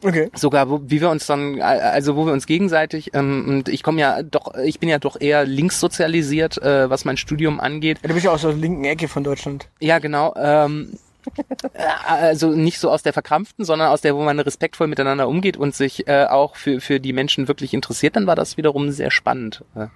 Okay. 0.04 0.32
Sogar, 0.36 0.70
wo, 0.70 0.82
wie 0.84 1.00
wir 1.00 1.10
uns 1.10 1.28
dann, 1.28 1.58
äh, 1.60 1.62
also 1.62 2.16
wo 2.16 2.26
wir 2.26 2.34
uns 2.34 2.48
gegenseitig, 2.48 3.12
ähm, 3.14 3.46
und 3.48 3.70
ich 3.70 3.84
komme 3.84 4.02
ja 4.02 4.24
doch, 4.24 4.56
ich 4.56 4.80
bin 4.80 4.90
ja 4.90 5.00
doch 5.00 5.20
eher 5.20 5.46
links 5.46 5.80
sozialisiert, 5.80 6.62
äh, 6.62 6.90
was 6.90 7.06
mein 7.06 7.18
Studium 7.18 7.60
angeht. 7.60 8.00
Ja, 8.02 8.08
du 8.08 8.14
bist 8.16 8.26
ja 8.26 8.32
aus 8.32 8.42
der 8.42 8.54
linken 8.54 8.84
Ecke 8.86 9.08
von 9.08 9.24
Deutschland. 9.24 9.68
Ja, 9.80 10.00
genau. 10.00 10.34
Ähm, 10.36 10.98
äh, 11.74 11.84
also 12.08 12.50
nicht 12.50 12.80
so 12.80 12.90
aus 12.90 13.04
der 13.04 13.14
verkrampften, 13.14 13.64
sondern 13.64 13.90
aus 13.90 14.02
der, 14.02 14.16
wo 14.16 14.24
man 14.24 14.40
respektvoll 14.40 14.88
miteinander 14.88 15.28
umgeht 15.28 15.56
und 15.56 15.76
sich 15.76 16.08
äh, 16.08 16.26
auch 16.26 16.56
für, 16.56 16.82
für 16.82 17.00
die 17.00 17.14
Menschen 17.14 17.48
wirklich 17.48 17.76
interessiert, 17.76 18.16
dann 18.16 18.26
war 18.26 18.36
das 18.36 18.58
wiederum 18.58 18.92
sehr 18.92 19.12
spannend. 19.12 19.64
Äh, 19.76 19.88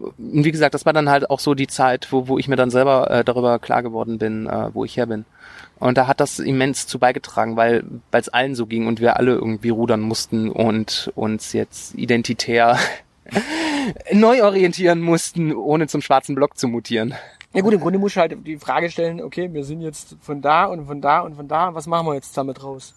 Und 0.00 0.44
wie 0.44 0.52
gesagt, 0.52 0.74
das 0.74 0.86
war 0.86 0.94
dann 0.94 1.10
halt 1.10 1.28
auch 1.28 1.40
so 1.40 1.54
die 1.54 1.66
Zeit, 1.66 2.08
wo, 2.10 2.26
wo 2.26 2.38
ich 2.38 2.48
mir 2.48 2.56
dann 2.56 2.70
selber 2.70 3.10
äh, 3.10 3.24
darüber 3.24 3.58
klar 3.58 3.82
geworden 3.82 4.16
bin, 4.16 4.46
äh, 4.46 4.70
wo 4.72 4.86
ich 4.86 4.96
her 4.96 5.06
bin. 5.06 5.26
Und 5.82 5.98
da 5.98 6.06
hat 6.06 6.20
das 6.20 6.38
immens 6.38 6.86
zu 6.86 7.00
beigetragen, 7.00 7.56
weil 7.56 7.82
es 8.12 8.28
allen 8.28 8.54
so 8.54 8.66
ging 8.66 8.86
und 8.86 9.00
wir 9.00 9.16
alle 9.16 9.32
irgendwie 9.32 9.70
rudern 9.70 10.00
mussten 10.00 10.48
und 10.48 11.10
uns 11.16 11.52
jetzt 11.54 11.96
identitär 11.96 12.78
neu 14.12 14.44
orientieren 14.44 15.00
mussten, 15.00 15.52
ohne 15.52 15.88
zum 15.88 16.00
schwarzen 16.00 16.36
Block 16.36 16.56
zu 16.56 16.68
mutieren. 16.68 17.14
Ja 17.52 17.62
gut, 17.62 17.74
im 17.74 17.80
Grunde 17.80 17.98
musst 17.98 18.14
du 18.14 18.20
halt 18.20 18.46
die 18.46 18.58
Frage 18.58 18.90
stellen, 18.90 19.20
okay, 19.20 19.52
wir 19.52 19.64
sind 19.64 19.80
jetzt 19.80 20.14
von 20.22 20.40
da 20.40 20.66
und 20.66 20.86
von 20.86 21.00
da 21.00 21.18
und 21.18 21.34
von 21.34 21.48
da, 21.48 21.74
was 21.74 21.88
machen 21.88 22.06
wir 22.06 22.14
jetzt 22.14 22.36
damit 22.36 22.62
raus? 22.62 22.94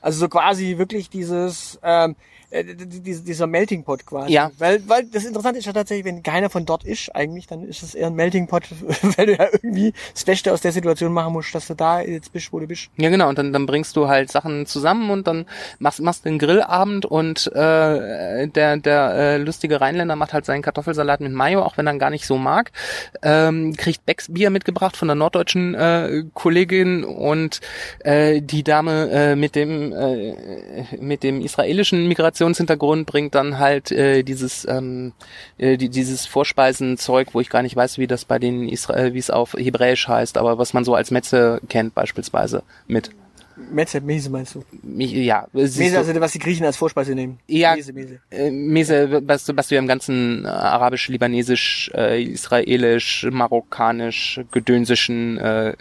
Also 0.00 0.20
so 0.20 0.28
quasi 0.28 0.78
wirklich 0.78 1.10
dieses, 1.10 1.80
ähm, 1.82 2.14
äh, 2.50 2.64
dieser 2.64 3.46
Melting 3.46 3.84
Pot 3.84 4.04
quasi. 4.04 4.32
Ja. 4.32 4.50
Weil, 4.58 4.82
weil 4.88 5.04
das 5.04 5.24
Interessante 5.24 5.58
ist 5.58 5.66
ja 5.66 5.72
tatsächlich, 5.72 6.04
wenn 6.04 6.22
keiner 6.22 6.50
von 6.50 6.66
dort 6.66 6.84
ist, 6.84 7.14
eigentlich, 7.14 7.46
dann 7.46 7.62
ist 7.64 7.82
es 7.82 7.94
eher 7.94 8.08
ein 8.08 8.14
Melting 8.14 8.46
Pot, 8.46 8.64
weil 9.16 9.26
du 9.26 9.36
ja 9.36 9.46
irgendwie 9.52 9.92
das 10.12 10.24
Beste 10.24 10.52
aus 10.52 10.60
der 10.60 10.72
Situation 10.72 11.12
machen 11.12 11.32
musst, 11.32 11.54
dass 11.54 11.66
du 11.66 11.74
da 11.74 12.00
jetzt 12.00 12.32
bist, 12.32 12.52
wo 12.52 12.58
du 12.58 12.66
bist. 12.66 12.90
Ja, 12.96 13.08
genau. 13.08 13.28
Und 13.28 13.38
dann, 13.38 13.52
dann 13.52 13.66
bringst 13.66 13.96
du 13.96 14.08
halt 14.08 14.30
Sachen 14.30 14.66
zusammen 14.66 15.10
und 15.10 15.26
dann 15.26 15.46
machst, 15.78 16.00
machst 16.00 16.24
du 16.24 16.28
einen 16.28 16.38
Grillabend 16.38 17.06
und 17.06 17.46
äh, 17.54 18.48
der, 18.48 18.76
der 18.76 19.14
äh, 19.14 19.36
lustige 19.38 19.80
Rheinländer 19.80 20.16
macht 20.16 20.32
halt 20.32 20.44
seinen 20.44 20.62
Kartoffelsalat 20.62 21.20
mit 21.20 21.32
Mayo, 21.32 21.62
auch 21.62 21.76
wenn 21.76 21.86
er 21.86 21.94
ihn 21.94 21.98
gar 21.98 22.10
nicht 22.10 22.26
so 22.26 22.36
mag. 22.36 22.72
Ähm, 23.22 23.76
kriegt 23.76 24.04
Becks 24.06 24.32
Bier 24.32 24.50
mitgebracht 24.50 24.96
von 24.96 25.08
der 25.08 25.14
norddeutschen 25.14 25.74
äh, 25.74 26.24
Kollegin 26.34 27.04
und 27.04 27.60
äh, 28.00 28.40
die 28.40 28.62
Dame 28.62 29.10
äh, 29.10 29.36
mit 29.36 29.54
dem 29.54 29.92
äh, 29.92 30.34
mit 31.00 31.22
dem 31.22 31.40
israelischen 31.40 32.08
Migrationshintergrund 32.40 33.06
bringt 33.06 33.34
dann 33.34 33.58
halt 33.58 33.92
äh, 33.92 34.22
dieses 34.22 34.66
ähm, 34.68 35.12
äh, 35.58 35.76
die, 35.76 35.88
dieses 35.90 36.26
Vorspeisenzeug, 36.26 37.34
wo 37.34 37.40
ich 37.40 37.50
gar 37.50 37.62
nicht 37.62 37.76
weiß, 37.76 37.98
wie 37.98 38.06
das 38.06 38.24
bei 38.24 38.38
den 38.38 38.68
Israel, 38.68 39.12
wie 39.14 39.18
es 39.18 39.30
auf 39.30 39.52
Hebräisch 39.54 40.08
heißt, 40.08 40.38
aber 40.38 40.58
was 40.58 40.72
man 40.72 40.84
so 40.84 40.94
als 40.94 41.10
Metze 41.10 41.60
kennt 41.68 41.94
beispielsweise 41.94 42.62
mit. 42.86 43.10
Metze, 43.70 44.00
Mese 44.00 44.30
meinst 44.30 44.54
du? 44.54 44.64
Ja, 44.82 45.46
siehst 45.52 45.78
Mese, 45.78 45.98
also 45.98 46.18
was 46.18 46.32
die 46.32 46.38
Griechen 46.38 46.64
als 46.64 46.78
Vorspeise 46.78 47.14
nehmen. 47.14 47.38
Ja. 47.46 47.74
Mese, 47.76 47.92
Mese. 47.92 48.20
äh, 48.30 48.50
Mese, 48.50 49.20
was, 49.28 49.44
du- 49.44 49.54
was 49.54 49.68
du 49.68 49.74
ja 49.74 49.80
im 49.82 49.86
ganzen 49.86 50.46
äh, 50.46 50.48
arabisch, 50.48 51.08
libanesisch, 51.08 51.90
äh, 51.94 52.22
israelisch, 52.22 53.26
marokkanisch, 53.30 54.40
gedönsischen 54.50 55.36
äh, 55.36 55.74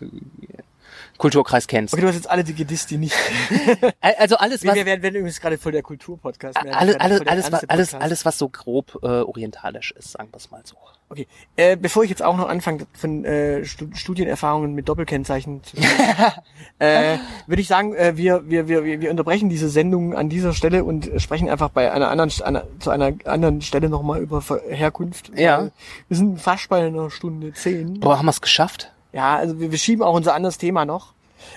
Kulturkreis 1.19 1.67
kennst. 1.67 1.93
Okay, 1.93 2.01
du 2.01 2.07
hast 2.07 2.15
jetzt 2.15 2.29
alle 2.29 2.43
die 2.43 2.55
gedisst, 2.55 2.89
die 2.89 2.97
nicht. 2.97 3.15
Al- 4.01 4.15
Also 4.17 4.37
alles, 4.37 4.63
Wir 4.63 4.71
was, 4.71 4.85
werden, 4.85 5.03
werden 5.03 5.15
übrigens 5.15 5.39
gerade 5.39 5.57
voll 5.59 5.71
der 5.73 5.83
Kulturpodcast. 5.83 6.63
Wir 6.63 6.75
alles, 6.75 6.95
alles, 6.99 7.21
alles, 7.27 7.51
was, 7.51 7.63
alles, 7.69 7.93
alles, 7.93 8.25
was 8.25 8.37
so 8.39 8.49
grob 8.49 8.97
äh, 9.03 9.05
orientalisch 9.07 9.91
ist, 9.91 10.13
sagen 10.13 10.29
wir 10.31 10.37
es 10.37 10.49
mal 10.49 10.61
so. 10.63 10.75
Okay, 11.11 11.27
äh, 11.55 11.75
bevor 11.75 12.03
ich 12.03 12.09
jetzt 12.11 12.21
auch 12.21 12.37
noch 12.37 12.47
anfange 12.49 12.85
von 12.93 13.25
äh, 13.25 13.65
Stu- 13.65 13.89
Studienerfahrungen 13.95 14.73
mit 14.75 14.87
Doppelkennzeichen 14.87 15.63
zu 15.63 15.75
äh, 16.79 17.17
würde 17.47 17.61
ich 17.61 17.67
sagen, 17.67 17.95
äh, 17.95 18.15
wir, 18.15 18.47
wir, 18.49 18.67
wir, 18.67 18.83
wir 18.85 19.01
wir 19.01 19.09
unterbrechen 19.11 19.49
diese 19.49 19.69
Sendung 19.69 20.13
an 20.15 20.29
dieser 20.29 20.53
Stelle 20.53 20.83
und 20.83 21.09
sprechen 21.17 21.49
einfach 21.49 21.69
bei 21.69 21.91
einer 21.91 22.09
anderen 22.11 22.31
einer, 22.43 22.63
zu 22.79 22.91
einer 22.91 23.13
anderen 23.25 23.61
Stelle 23.61 23.89
nochmal 23.89 24.21
über 24.21 24.43
Herkunft. 24.69 25.31
Ja. 25.35 25.69
Wir 26.07 26.17
sind 26.17 26.39
fast 26.39 26.69
bei 26.69 26.85
einer 26.85 27.09
Stunde 27.09 27.53
zehn. 27.53 27.99
Boah, 27.99 28.19
haben 28.19 28.25
wir 28.27 28.31
es 28.31 28.41
geschafft? 28.41 28.91
Ja, 29.13 29.35
also 29.37 29.59
wir, 29.59 29.71
wir 29.71 29.77
schieben 29.77 30.03
auch 30.03 30.13
unser 30.13 30.35
anderes 30.35 30.57
Thema 30.57 30.85
noch. 30.85 31.13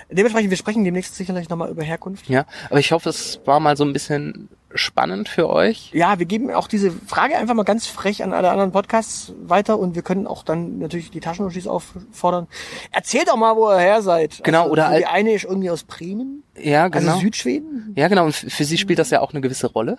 Dementsprechend, 0.09 0.49
wir 0.49 0.57
sprechen 0.57 0.83
demnächst 0.85 1.15
sicherlich 1.15 1.49
nochmal 1.49 1.69
über 1.69 1.83
Herkunft. 1.83 2.29
Ja, 2.29 2.45
aber 2.69 2.79
ich 2.79 2.91
hoffe, 2.93 3.09
es 3.09 3.41
war 3.45 3.59
mal 3.59 3.75
so 3.75 3.83
ein 3.83 3.91
bisschen 3.93 4.47
spannend 4.73 5.27
für 5.29 5.49
euch. 5.49 5.91
Ja, 5.93 6.17
wir 6.17 6.25
geben 6.25 6.49
auch 6.51 6.67
diese 6.67 6.89
Frage 6.89 7.37
einfach 7.37 7.53
mal 7.53 7.63
ganz 7.63 7.85
frech 7.85 8.23
an 8.23 8.33
alle 8.33 8.49
anderen 8.49 8.71
Podcasts 8.71 9.33
weiter 9.45 9.77
und 9.77 9.93
wir 9.93 10.01
können 10.01 10.25
auch 10.25 10.41
dann 10.43 10.79
natürlich 10.79 11.11
die 11.11 11.19
Taschenmuschis 11.19 11.67
auffordern. 11.67 12.47
Erzählt 12.91 13.27
doch 13.27 13.35
mal, 13.35 13.55
wo 13.55 13.69
ihr 13.69 13.77
her 13.79 14.01
seid. 14.01 14.41
Genau, 14.43 14.69
oder 14.69 14.85
so 14.87 14.91
al- 14.93 14.99
die 14.99 15.05
eine 15.05 15.33
ist 15.33 15.43
irgendwie 15.43 15.69
aus 15.69 15.83
Bremen, 15.83 16.43
Ja, 16.57 16.87
genau. 16.87 17.09
also 17.11 17.19
Südschweden. 17.21 17.93
ja, 17.95 18.07
genau. 18.07 18.25
Und 18.25 18.33
für 18.35 18.63
sie 18.63 18.77
spielt 18.77 18.97
das 18.99 19.09
ja 19.11 19.19
auch 19.19 19.31
eine 19.31 19.41
gewisse 19.41 19.67
Rolle. 19.67 19.97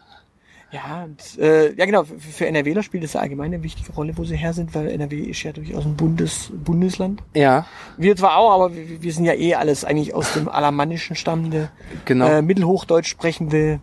Ja, 0.75 1.05
und, 1.05 1.39
äh, 1.39 1.73
ja 1.75 1.87
genau, 1.87 2.03
für, 2.03 2.19
für 2.19 2.47
NRWler 2.49 2.83
spielt 2.83 3.05
das 3.05 3.13
ja 3.13 3.21
allgemein 3.21 3.55
eine 3.55 3.63
wichtige 3.63 3.93
Rolle, 3.93 4.19
wo 4.19 4.25
sie 4.25 4.35
her 4.35 4.53
sind, 4.53 4.75
weil 4.75 4.89
NRW 4.89 5.21
ist 5.21 5.41
ja 5.45 5.53
durchaus 5.53 5.85
ein 5.85 5.95
Bundes, 5.95 6.51
Bundesland. 6.53 7.23
Ja, 7.33 7.65
Wir 7.97 8.17
zwar 8.17 8.37
auch, 8.37 8.51
aber 8.51 8.75
wir, 8.75 9.01
wir 9.01 9.13
sind 9.13 9.25
ja 9.25 9.35
eh 9.35 9.55
alles 9.55 9.85
eigentlich 9.85 10.15
aus 10.15 10.33
dem 10.33 10.49
alamannischen 10.49 11.15
stammende, 11.15 11.71
genau. 12.07 12.27
äh, 12.27 12.43
mittelhochdeutsch 12.43 13.07
sprechende, 13.07 13.79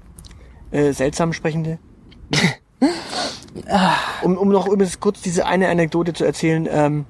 äh, 0.72 0.92
seltsam 0.92 1.32
sprechende. 1.32 1.80
um, 4.22 4.38
um 4.38 4.50
noch 4.50 4.68
übrigens 4.68 5.00
kurz 5.00 5.22
diese 5.22 5.46
eine 5.46 5.70
Anekdote 5.70 6.12
zu 6.12 6.26
erzählen, 6.26 6.68
ähm, 6.70 7.06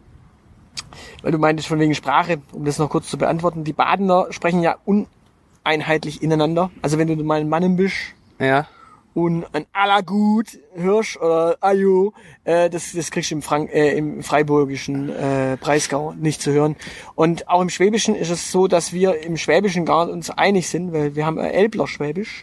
weil 1.24 1.32
du 1.32 1.40
meintest 1.40 1.68
von 1.68 1.80
wegen 1.80 1.95
Sprache, 1.95 2.40
um 2.52 2.66
das 2.66 2.78
noch 2.78 2.90
kurz 2.90 3.10
zu 3.10 3.18
beantworten. 3.18 3.64
Die 3.64 3.74
Badener 3.74 4.28
sprechen 4.30 4.62
ja 4.62 4.76
uneinheitlich 4.86 6.22
ineinander. 6.22 6.70
Also 6.84 6.99
wenn 6.99 7.08
du 7.08 7.16
mal 7.24 7.40
ein 7.41 7.49
Mannen 7.49 7.78
bist 7.78 7.95
ja. 8.41 8.68
Und 9.14 9.46
ein 9.54 9.66
Allergut 9.74 10.58
hörst 10.76 11.18
oder 11.20 11.58
Ajo, 11.62 12.14
äh, 12.44 12.70
das, 12.70 12.94
das 12.94 13.12
kriegst 13.12 13.32
du 13.32 13.36
im, 13.36 13.42
Frank 13.42 13.72
äh, 13.74 13.98
im 13.98 14.24
freiburgischen 14.24 15.10
äh, 15.10 15.58
Breisgau 15.60 16.14
nicht 16.14 16.42
zu 16.42 16.52
hören. 16.52 16.76
Und 17.16 17.48
auch 17.50 17.62
im 17.62 17.70
Schwäbischen 17.70 18.16
ist 18.16 18.30
es 18.30 18.52
so, 18.52 18.68
dass 18.68 18.94
wir 18.94 19.22
im 19.24 19.38
Schwäbischen 19.38 19.86
gar 19.86 20.10
uns 20.10 20.30
einig 20.30 20.70
sind, 20.70 20.94
weil 20.94 21.16
wir 21.16 21.26
haben 21.26 21.38
äh, 21.38 21.50
Elbler 21.50 21.88
Schwäbisch, 21.88 22.42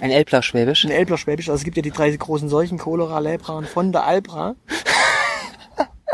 Ein 0.00 0.10
Elbler 0.10 0.42
Schwäbisch. 0.42 0.84
ein 0.84 0.90
Elbler 0.90 1.18
Schwäbisch, 1.18 1.48
also 1.48 1.58
es 1.58 1.64
gibt 1.64 1.76
ja 1.76 1.82
die 1.82 1.90
drei 1.90 2.10
großen 2.10 2.48
Seuchen, 2.48 2.78
Cholera, 2.78 3.18
Lepra 3.18 3.54
und 3.58 3.68
von 3.68 3.92
der 3.92 4.04
Albra. 4.04 4.54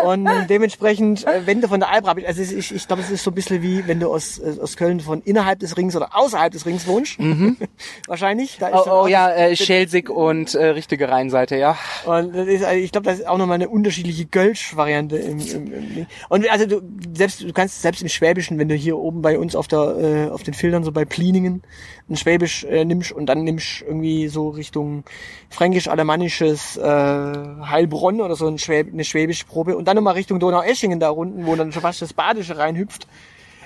Und 0.03 0.29
dementsprechend, 0.49 1.27
äh, 1.27 1.47
wenn 1.47 1.61
du 1.61 1.69
von 1.69 1.81
der 1.81 1.91
Albrab, 1.91 2.19
also 2.27 2.43
ich, 2.43 2.75
ich 2.75 2.87
glaube, 2.87 3.03
es 3.03 3.11
ist 3.11 3.23
so 3.23 3.31
ein 3.31 3.35
bisschen 3.35 3.63
wie, 3.63 3.87
wenn 3.87 4.01
du 4.01 4.13
aus, 4.13 4.39
äh, 4.39 4.57
aus 4.61 4.77
Köln 4.77 5.01
von 5.01 5.23
innerhalb 5.23 5.61
des 5.61 5.77
Rings 5.77 5.95
oder 5.95 6.17
außerhalb 6.17 6.53
des 6.53 6.67
Rings 6.67 6.87
wohnst. 6.87 7.19
Wahrscheinlich. 8.07 8.59
Da 8.59 8.69
ist 8.69 8.87
Oh, 8.87 9.05
oh 9.05 9.07
ja, 9.07 9.31
äh, 9.31 9.57
Schelsig 9.57 10.11
und 10.11 10.55
äh, 10.55 10.67
richtige 10.67 11.09
Rheinseite, 11.09 11.57
ja. 11.57 11.77
Und 12.05 12.35
das 12.35 12.49
ist, 12.49 12.65
also 12.65 12.79
ich 12.79 12.93
glaube, 12.93 13.07
das 13.07 13.21
ist 13.21 13.27
auch 13.27 13.39
nochmal 13.39 13.55
eine 13.55 13.69
unterschiedliche 13.69 14.27
Gölsch-Variante. 14.27 15.17
Im, 15.17 15.39
im, 15.41 15.73
im, 15.73 16.07
und 16.29 16.51
also 16.51 16.67
du 16.67 16.83
selbst, 17.17 17.43
du 17.43 17.53
kannst 17.53 17.81
selbst 17.81 18.03
im 18.03 18.09
Schwäbischen, 18.09 18.59
wenn 18.59 18.69
du 18.69 18.75
hier 18.75 18.99
oben 18.99 19.23
bei 19.23 19.39
uns 19.39 19.55
auf 19.55 19.69
der, 19.69 20.27
äh, 20.29 20.31
auf 20.31 20.43
den 20.43 20.55
Filtern, 20.55 20.85
so 20.85 20.93
bei 20.93 21.05
Pliningen, 21.05 21.63
ein 22.09 22.17
Schwäbisch 22.17 22.65
äh, 22.65 22.85
nimmst 22.85 23.13
und 23.13 23.27
dann 23.27 23.45
nimmst 23.45 23.83
irgendwie 23.83 24.29
so 24.29 24.51
Richtung 24.51 25.05
fränkisch-alemannisches 25.51 26.77
äh, 26.77 26.83
Heilbronn 26.83 28.21
oder 28.21 28.37
so 28.37 28.47
ein 28.47 28.59
Schwäb 28.59 28.93
eine 28.93 29.05
schwäbische 29.05 29.47
Probe 29.47 29.77
und 29.85 29.89
dann 29.89 29.97
nochmal 29.97 30.15
Richtung 30.15 30.41
Donau-Eschingen 30.41 30.99
da 30.99 31.11
unten, 31.11 31.45
wo 31.45 31.57
dann 31.57 31.71
schon 31.71 31.83
fast 31.83 32.01
das 32.01 32.15
Badische 32.15 32.57
reinhüpft. 32.57 33.07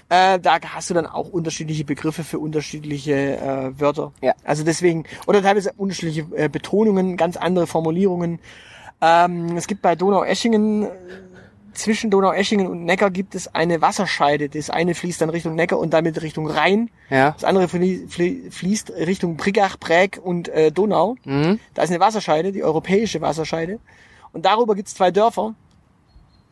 Äh, 0.08 0.40
da 0.40 0.58
hast 0.60 0.90
du 0.90 0.94
dann 0.94 1.06
auch 1.06 1.28
unterschiedliche 1.28 1.84
Begriffe 1.84 2.24
für 2.24 2.40
unterschiedliche 2.40 3.36
äh, 3.36 3.80
Wörter. 3.80 4.10
Ja. 4.20 4.34
Also 4.42 4.64
deswegen, 4.64 5.04
oder 5.28 5.42
teilweise 5.42 5.72
unterschiedliche 5.76 6.26
äh, 6.34 6.48
Betonungen, 6.48 7.16
ganz 7.16 7.36
andere 7.36 7.68
Formulierungen. 7.68 8.40
Ähm, 9.00 9.56
es 9.56 9.68
gibt 9.68 9.80
bei 9.80 9.94
Donau-Eschingen, 9.94 10.88
zwischen 11.74 12.10
Donau-Eschingen 12.10 12.66
und 12.66 12.84
Neckar 12.84 13.12
gibt 13.12 13.36
es 13.36 13.54
eine 13.54 13.80
Wasserscheide. 13.80 14.48
Das 14.48 14.70
eine 14.70 14.96
fließt 14.96 15.20
dann 15.20 15.30
Richtung 15.30 15.54
Neckar 15.54 15.78
und 15.78 15.94
damit 15.94 16.20
Richtung 16.20 16.48
Rhein. 16.48 16.90
Ja. 17.10 17.30
Das 17.30 17.44
andere 17.44 17.68
flie 17.68 18.08
flie 18.08 18.50
fließt 18.50 18.90
Richtung 18.90 19.36
Brigach, 19.36 19.78
Präg 19.78 20.18
und 20.20 20.48
äh, 20.48 20.72
Donau. 20.72 21.14
Mhm. 21.24 21.60
Da 21.74 21.82
ist 21.82 21.90
eine 21.90 22.00
Wasserscheide, 22.00 22.50
die 22.50 22.64
europäische 22.64 23.20
Wasserscheide. 23.20 23.78
Und 24.32 24.46
darüber 24.46 24.74
gibt 24.74 24.88
es 24.88 24.94
zwei 24.94 25.12
Dörfer, 25.12 25.54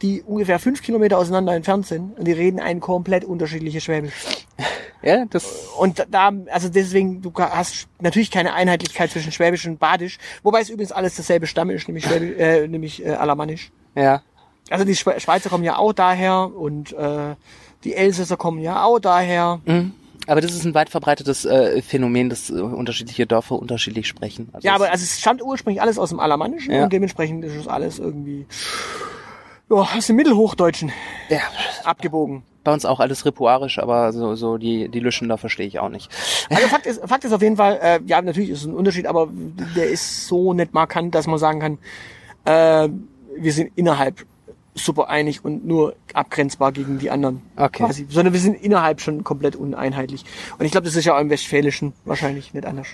die 0.03 0.23
ungefähr 0.23 0.59
fünf 0.59 0.83
Kilometer 0.83 1.19
auseinander 1.19 1.55
entfernt 1.55 1.87
sind. 1.87 2.19
Und 2.19 2.27
die 2.27 2.33
reden 2.33 2.61
ein 2.61 2.81
komplett 2.81 3.25
unterschiedliches 3.25 3.85
Schwäbisch. 3.85 4.13
Ja, 5.03 5.25
das, 5.27 5.45
Und 5.79 6.07
da, 6.11 6.33
also 6.51 6.69
deswegen, 6.69 7.23
du 7.23 7.33
hast 7.37 7.87
natürlich 8.01 8.31
keine 8.31 8.55
Einheitlichkeit 8.55 9.11
zwischen 9.11 9.31
Schwäbisch 9.33 9.67
und 9.67 9.79
Badisch, 9.79 10.19
wobei 10.43 10.61
es 10.61 10.69
übrigens 10.71 10.91
alles 10.93 11.15
dasselbe 11.17 11.47
Stamm 11.47 11.71
ist, 11.71 11.87
nämlich, 11.87 12.05
Schwäbisch, 12.05 12.37
äh, 12.39 12.67
nämlich 12.67 13.05
äh, 13.05 13.11
Alamannisch. 13.11 13.71
ja. 13.95 14.23
Also 14.69 14.85
die 14.85 14.97
Schwe- 14.97 15.21
Schweizer 15.21 15.49
kommen 15.49 15.63
ja 15.63 15.77
auch 15.79 15.93
daher 15.93 16.51
und 16.53 16.93
äh, 16.93 17.37
die 17.85 17.95
Elsässer 17.95 18.37
kommen 18.37 18.59
ja 18.59 18.83
auch 18.83 18.99
daher. 18.99 19.61
Mhm. 19.65 19.93
Aber 20.27 20.41
das 20.41 20.53
ist 20.55 20.65
ein 20.65 20.75
weit 20.75 20.91
verbreitetes 20.91 21.45
äh, 21.45 21.81
Phänomen, 21.83 22.29
dass 22.31 22.51
äh, 22.51 22.55
unterschiedliche 22.55 23.27
Dörfer 23.29 23.55
unterschiedlich 23.61 24.09
sprechen. 24.09 24.49
Also 24.53 24.67
Ja, 24.67 24.75
aber 24.75 24.91
also 24.91 25.05
es 25.05 25.21
stammt 25.21 25.41
ursprünglich 25.41 25.81
alles 25.81 26.01
aus 26.01 26.09
dem 26.09 26.19
Alamannischen 26.19 26.73
Ja. 26.75 26.83
und 26.83 26.93
dementsprechend 26.93 27.45
ist 27.45 27.55
es 27.55 27.69
alles 27.69 28.01
irgendwie 28.01 28.45
ja, 29.71 29.77
aus 29.77 30.07
dem 30.07 30.17
Mittelhochdeutschen 30.17 30.93
ja, 31.29 31.41
abgebogen. 31.85 32.43
bei 32.65 32.73
uns 32.73 32.85
auch 32.85 33.01
alles 33.01 33.25
ripuarisch, 33.25 33.79
aber 33.79 34.13
so, 34.13 34.35
so 34.35 34.59
die, 34.59 34.89
die 34.89 35.01
Lüschen 35.01 35.29
da 35.29 35.37
verstehe 35.37 35.67
ich 35.67 35.79
auch 35.79 35.89
nicht. 35.89 36.11
Also 36.51 36.69
Fakt 36.69 36.87
ist, 36.87 37.01
Fakt 37.07 37.25
ist 37.25 37.33
auf 37.33 37.43
jeden 37.43 37.57
Fall, 37.57 37.79
äh, 37.83 38.01
ja, 38.07 38.21
natürlich 38.23 38.51
ist 38.51 38.61
es 38.61 38.67
ein 38.67 38.75
Unterschied, 38.75 39.07
aber 39.07 39.29
der 39.31 39.89
ist 39.89 40.27
so 40.27 40.53
nicht 40.53 40.75
markant, 40.75 41.15
dass 41.15 41.27
man 41.27 41.39
sagen 41.39 41.61
kann, 41.61 41.79
äh, 42.45 42.89
wir 43.39 43.53
sind 43.53 43.73
innerhalb 43.77 44.25
super 44.79 45.09
einig 45.09 45.45
und 45.45 45.67
nur 45.67 45.97
abgrenzbar 46.13 46.71
gegen 46.71 46.99
die 46.99 47.11
anderen. 47.11 47.43
Okay. 47.57 47.85
Quasi. 47.85 48.07
Sondern 48.11 48.35
wir 48.35 48.41
sind 48.41 48.55
innerhalb 48.63 49.01
schon 49.01 49.25
komplett 49.25 49.57
uneinheitlich. 49.57 50.25
Und 50.59 50.67
ich 50.67 50.71
glaube, 50.73 50.85
das 50.85 50.95
ist 50.97 51.07
ja 51.07 51.17
auch 51.17 51.21
im 51.21 51.31
Westfälischen 51.31 51.95
wahrscheinlich 52.05 52.53
nicht 52.53 52.67
anders. 52.67 52.89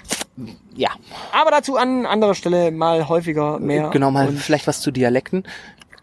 Ja, 0.74 0.90
Aber 1.32 1.50
dazu 1.50 1.76
an 1.76 2.06
anderer 2.06 2.34
Stelle 2.34 2.70
mal 2.70 3.08
häufiger 3.08 3.58
mehr. 3.58 3.90
genau 3.90 4.10
mal 4.10 4.30
vielleicht 4.32 4.66
was 4.66 4.80
zu 4.80 4.90
Dialekten. 4.92 5.44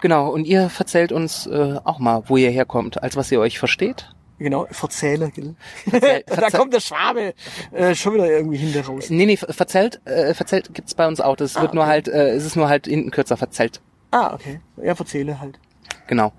Genau, 0.01 0.30
und 0.30 0.45
ihr 0.45 0.69
verzählt 0.69 1.11
uns 1.11 1.45
äh, 1.47 1.76
auch 1.84 1.99
mal, 1.99 2.23
wo 2.27 2.38
ihr 2.38 2.49
herkommt, 2.49 3.01
als 3.03 3.15
was 3.17 3.31
ihr 3.31 3.39
euch 3.39 3.59
versteht. 3.59 4.09
genau, 4.38 4.65
verzähle. 4.71 5.30
Gell? 5.31 5.55
Verzähl- 5.89 6.23
da 6.27 6.49
kommt 6.49 6.73
der 6.73 6.80
Schwabe 6.80 7.34
äh, 7.73 7.93
schon 7.95 8.13
wieder 8.13 8.30
irgendwie 8.30 8.57
hinter 8.57 8.85
raus. 8.85 9.09
Nee, 9.09 9.26
nee, 9.26 9.35
ver- 9.38 9.51
verzählt, 9.53 9.99
äh, 10.05 10.34
verzählt 10.34 10.73
gibt's 10.73 10.93
bei 10.95 11.05
uns 11.07 11.19
auch. 11.19 11.35
Das 11.35 11.59
wird 11.59 11.73
nur 11.73 11.84
okay. 11.84 11.91
halt, 11.91 12.07
äh, 12.07 12.30
es 12.30 12.45
ist 12.45 12.55
nur 12.55 12.69
halt 12.69 12.88
hinten 12.88 13.11
kürzer 13.11 13.35
verzählt. 13.35 13.81
Ah, 14.11 14.34
okay. 14.34 14.61
Ja, 14.81 14.95
verzähle 14.95 15.39
halt. 15.41 15.59
Genau. 16.07 16.31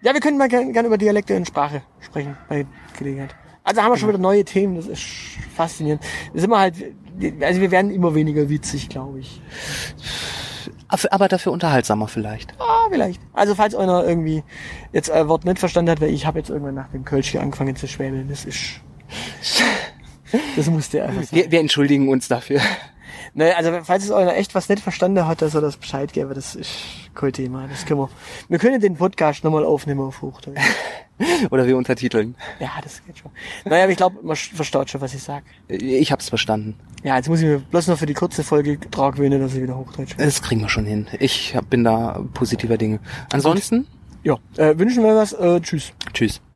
Ja, 0.00 0.14
wir 0.14 0.20
können 0.20 0.38
mal 0.38 0.48
gerne 0.48 0.72
gern 0.72 0.86
über 0.86 0.96
Dialekte 0.96 1.36
und 1.36 1.46
Sprache 1.46 1.82
sprechen 2.00 2.36
bei 2.48 2.64
Gelegenheit. 2.98 3.34
Also 3.64 3.82
haben 3.82 3.92
wir 3.92 3.98
schon 3.98 4.08
wieder 4.08 4.18
neue 4.18 4.44
Themen, 4.44 4.76
das 4.76 4.86
ist 4.86 5.04
faszinierend. 5.54 6.02
Das 6.32 6.36
ist 6.36 6.44
immer 6.44 6.60
halt, 6.60 6.76
also 7.42 7.60
wir 7.60 7.70
werden 7.70 7.90
immer 7.90 8.14
weniger 8.14 8.48
witzig, 8.48 8.88
glaube 8.88 9.18
ich. 9.20 9.42
Aber 10.88 11.28
dafür 11.28 11.52
unterhaltsamer 11.52 12.08
vielleicht. 12.08 12.54
Ah, 12.60 12.88
vielleicht. 12.90 13.20
Also 13.32 13.54
falls 13.54 13.74
einer 13.74 14.04
irgendwie 14.04 14.42
jetzt 14.92 15.10
ein 15.10 15.28
Wort 15.28 15.44
nicht 15.44 15.58
verstanden 15.58 15.90
hat, 15.90 16.00
weil 16.00 16.10
ich 16.10 16.26
habe 16.26 16.38
jetzt 16.38 16.50
irgendwann 16.50 16.74
nach 16.74 16.88
dem 16.88 17.04
Kölsch 17.04 17.30
hier 17.30 17.40
angefangen 17.40 17.76
zu 17.76 17.88
schwäbeln, 17.88 18.28
das 18.28 18.44
ist... 18.44 18.80
Das 20.56 20.68
musste 20.68 21.02
einfach 21.02 21.22
sein. 21.22 21.38
Wir, 21.38 21.50
wir 21.50 21.60
entschuldigen 21.60 22.10
uns 22.10 22.28
dafür. 22.28 22.60
Ne, 23.34 23.56
also 23.56 23.70
falls 23.82 24.04
es 24.04 24.10
einer 24.10 24.36
echt 24.36 24.54
was 24.54 24.68
nicht 24.68 24.82
verstanden 24.82 25.26
hat, 25.26 25.42
dass 25.42 25.54
er 25.54 25.60
das 25.60 25.76
Bescheid 25.76 26.12
gäbe, 26.12 26.34
das 26.34 26.54
ist 26.54 26.70
kein 27.14 27.32
Thema. 27.32 27.66
Das 27.68 27.86
können 27.86 28.00
wir. 28.00 28.10
Wir 28.48 28.58
können 28.58 28.80
den 28.80 28.96
Podcast 28.96 29.44
nochmal 29.44 29.64
aufnehmen 29.64 30.00
auf 30.00 30.22
Hochdeutsch. 30.22 30.58
Oder 31.50 31.66
wir 31.66 31.76
untertiteln. 31.76 32.36
Ja, 32.60 32.70
das 32.82 33.04
geht 33.04 33.18
schon. 33.18 33.30
Naja, 33.64 33.84
aber 33.84 33.92
ich 33.92 33.96
glaube, 33.96 34.18
man 34.22 34.36
verstaut 34.36 34.90
schon, 34.90 35.00
was 35.00 35.14
ich 35.14 35.22
sag. 35.22 35.42
Ich 35.66 36.12
hab's 36.12 36.28
verstanden. 36.28 36.78
Ja, 37.04 37.16
jetzt 37.16 37.28
muss 37.28 37.40
ich 37.40 37.46
mir 37.46 37.58
bloß 37.60 37.86
noch 37.88 37.98
für 37.98 38.06
die 38.06 38.14
kurze 38.14 38.42
Folge 38.42 38.76
dran 38.78 39.12
gewöhnen, 39.12 39.40
dass 39.40 39.54
ich 39.54 39.62
wieder 39.62 39.76
Hochdeutsch 39.76 40.16
bin. 40.16 40.24
Das 40.26 40.42
kriegen 40.42 40.60
wir 40.62 40.68
schon 40.68 40.84
hin. 40.84 41.06
Ich 41.20 41.54
hab- 41.54 41.70
bin 41.70 41.84
da 41.84 42.20
positiver 42.34 42.76
Dinge. 42.76 42.98
Ansonsten, 43.32 43.86
Ja, 44.24 44.36
äh, 44.56 44.76
wünschen 44.78 45.04
wir 45.04 45.14
was. 45.14 45.32
Äh, 45.32 45.60
tschüss. 45.60 45.92
tschüss. 46.12 46.40